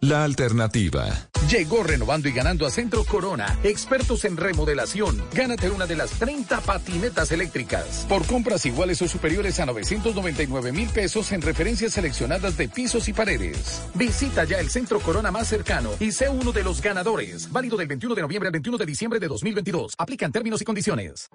La 0.00 0.22
alternativa. 0.22 1.06
Llegó 1.48 1.82
renovando 1.82 2.28
y 2.28 2.32
ganando 2.32 2.66
a 2.66 2.70
Centro 2.70 3.04
Corona, 3.04 3.58
expertos 3.62 4.26
en 4.26 4.36
remodelación. 4.36 5.16
Gánate 5.32 5.70
una 5.70 5.86
de 5.86 5.96
las 5.96 6.10
30 6.10 6.60
patinetas 6.60 7.32
eléctricas. 7.32 8.04
Por 8.06 8.26
compras 8.26 8.66
iguales 8.66 9.00
o 9.00 9.08
superiores 9.08 9.58
a 9.60 9.66
999 9.66 10.72
mil 10.72 10.88
pesos 10.90 11.32
en 11.32 11.40
referencias 11.40 11.94
seleccionadas 11.94 12.58
de 12.58 12.68
pisos 12.68 13.08
y 13.08 13.14
paredes. 13.14 13.82
Visita 13.94 14.44
ya 14.44 14.60
el 14.60 14.68
Centro 14.68 15.00
Corona 15.00 15.30
más 15.30 15.48
cercano 15.48 15.90
y 16.00 16.12
sé 16.12 16.28
uno 16.28 16.52
de 16.52 16.64
los 16.64 16.82
ganadores. 16.82 17.50
Válido 17.50 17.78
del 17.78 17.88
21 17.88 18.14
de 18.14 18.22
noviembre 18.22 18.48
al 18.48 18.52
21 18.52 18.76
de 18.76 18.86
diciembre 18.86 19.18
de 19.20 19.28
2022. 19.28 19.94
Aplican 19.96 20.32
términos 20.32 20.60
y 20.60 20.66
condiciones. 20.66 21.30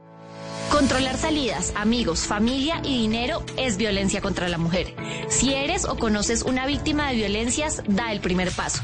Controlar 0.71 1.17
salidas, 1.17 1.73
amigos, 1.75 2.21
familia 2.21 2.81
y 2.83 2.97
dinero 3.01 3.43
es 3.57 3.77
violencia 3.77 4.21
contra 4.21 4.49
la 4.49 4.57
mujer. 4.57 4.93
Si 5.29 5.53
eres 5.53 5.85
o 5.85 5.97
conoces 5.97 6.43
una 6.43 6.65
víctima 6.65 7.09
de 7.09 7.15
violencias, 7.15 7.83
da 7.87 8.11
el 8.11 8.21
primer 8.21 8.51
paso. 8.51 8.81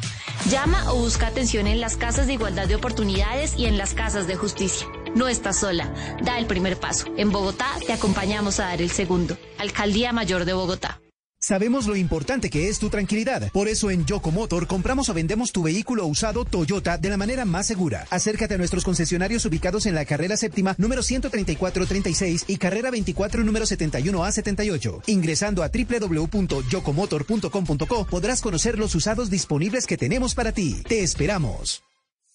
Llama 0.50 0.92
o 0.92 0.96
busca 0.96 1.28
atención 1.28 1.68
en 1.68 1.82
las 1.82 1.98
casas 1.98 2.28
de 2.28 2.34
igualdad 2.34 2.68
de 2.68 2.76
oportunidades 2.76 3.58
y 3.58 3.66
en 3.66 3.78
las 3.78 3.94
casas 3.94 4.28
de 4.28 4.36
justicia. 4.36 4.88
No 5.16 5.28
estás 5.28 5.60
sola. 5.60 5.92
Da 6.22 6.38
el 6.38 6.46
primer 6.46 6.80
paso. 6.80 7.08
En 7.18 7.32
Bogotá 7.32 7.68
te 7.86 7.94
acompañamos 7.94 8.60
a 8.60 8.66
dar 8.66 8.82
el 8.82 8.92
segundo. 8.92 9.38
Alcaldía 9.58 10.14
Mayor 10.14 10.46
de 10.46 10.54
Bogotá. 10.54 11.02
Sabemos 11.42 11.88
lo 11.88 11.96
importante 11.96 12.50
que 12.50 12.68
es 12.68 12.80
tu 12.80 12.90
tranquilidad. 12.90 13.50
Por 13.54 13.70
eso 13.70 13.90
en 13.90 14.04
Yocomotor 14.06 14.68
compramos 14.68 15.08
o 15.08 15.14
vendemos 15.14 15.54
tu 15.54 15.64
vehículo 15.64 16.06
usado 16.06 16.44
Toyota 16.44 16.98
de 16.98 17.10
la 17.10 17.16
manera 17.16 17.46
más 17.46 17.66
segura. 17.66 18.06
Acércate 18.10 18.56
a 18.56 18.58
nuestros 18.58 18.84
concesionarios 18.84 19.46
ubicados 19.46 19.86
en 19.86 19.96
la 19.96 20.04
carrera 20.04 20.36
séptima 20.36 20.76
número 20.78 21.02
13436 21.02 22.44
y 22.48 22.58
carrera 22.58 22.92
24 22.92 23.46
número 23.46 23.66
71A78. 23.66 25.04
Ingresando 25.08 25.64
a 25.64 25.70
www.yocomotor.com.co 25.70 28.06
podrás 28.06 28.42
conocer 28.42 28.78
los 28.78 28.94
usados 28.96 29.30
disponibles 29.30 29.88
que 29.88 29.96
tenemos 29.96 30.36
para 30.36 30.52
ti. 30.52 30.84
Te 30.88 31.04
esperamos. 31.04 31.89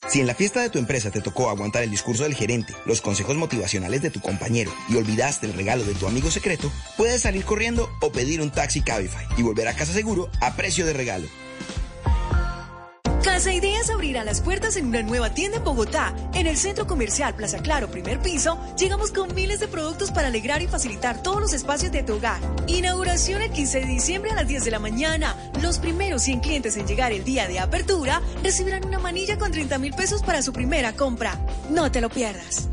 Si 0.09 0.21
en 0.21 0.27
la 0.27 0.35
fiesta 0.35 0.61
de 0.61 0.69
tu 0.69 0.79
empresa 0.79 1.11
te 1.11 1.21
tocó 1.21 1.49
aguantar 1.49 1.83
el 1.83 1.91
discurso 1.91 2.25
del 2.25 2.35
gerente, 2.35 2.75
los 2.85 3.01
consejos 3.01 3.37
motivacionales 3.37 4.03
de 4.03 4.11
tu 4.11 4.21
compañero 4.21 4.71
y 4.89 4.97
olvidaste 4.97 5.47
el 5.47 5.55
regalo 5.55 5.83
de 5.85 5.95
tu 5.95 6.07
amigo 6.07 6.31
secreto, 6.31 6.71
puedes 6.97 7.23
salir 7.23 7.45
corriendo 7.45 7.91
o 8.01 8.13
pedir 8.13 8.41
un 8.41 8.51
taxi 8.51 8.83
Cabify 8.83 9.27
y 9.37 9.43
volver 9.43 9.67
a 9.67 9.75
casa 9.75 9.93
seguro 9.93 10.29
a 10.41 10.57
precio 10.57 10.85
de 10.85 10.93
regalo. 10.93 11.27
Casa 13.25 13.55
Ideas 13.55 13.89
abrirá 13.89 14.23
las 14.23 14.43
puertas 14.43 14.77
en 14.77 14.85
una 14.85 15.03
nueva 15.03 15.31
tienda 15.31 15.57
en 15.57 15.65
Bogotá. 15.65 16.15
En 16.35 16.47
el 16.47 16.59
Centro 16.59 16.87
Comercial 16.87 17.35
Plaza 17.35 17.59
Claro, 17.61 17.91
primer 17.91 18.21
piso, 18.21 18.59
llegamos 18.77 19.13
con 19.13 19.35
miles 19.35 19.61
de 19.61 19.67
productos 19.67 20.11
para 20.11 20.29
alegrar 20.29 20.61
y 20.61 20.67
facilitar 20.69 21.23
todos 21.23 21.41
los 21.41 21.55
espacios 21.55 21.91
de 21.91 22.03
tu 22.03 22.17
hogar. 22.17 22.39
Inauguración 22.67 23.41
el 23.41 23.51
15 23.51 23.81
de 23.81 23.87
diciembre 23.87 24.31
a 24.33 24.35
las 24.35 24.47
10 24.47 24.67
de 24.67 24.71
la 24.73 24.79
mañana. 24.79 25.35
Los 25.63 25.79
primeros 25.79 26.21
100 26.21 26.41
clientes 26.41 26.77
en 26.77 26.87
llegar 26.87 27.13
el 27.13 27.25
día 27.25 27.49
de 27.49 27.61
apertura 27.61 28.21
recibirán 28.43 28.85
una 28.85 28.99
manilla 28.99 29.39
con 29.39 29.51
30 29.51 29.79
mil 29.79 29.95
pesos 29.95 30.23
para 30.23 30.43
su 30.43 30.53
primera 30.53 30.93
compra. 30.93 31.41
No 31.71 31.91
te 31.91 32.03
lo 32.03 32.11
pierdas. 32.11 32.69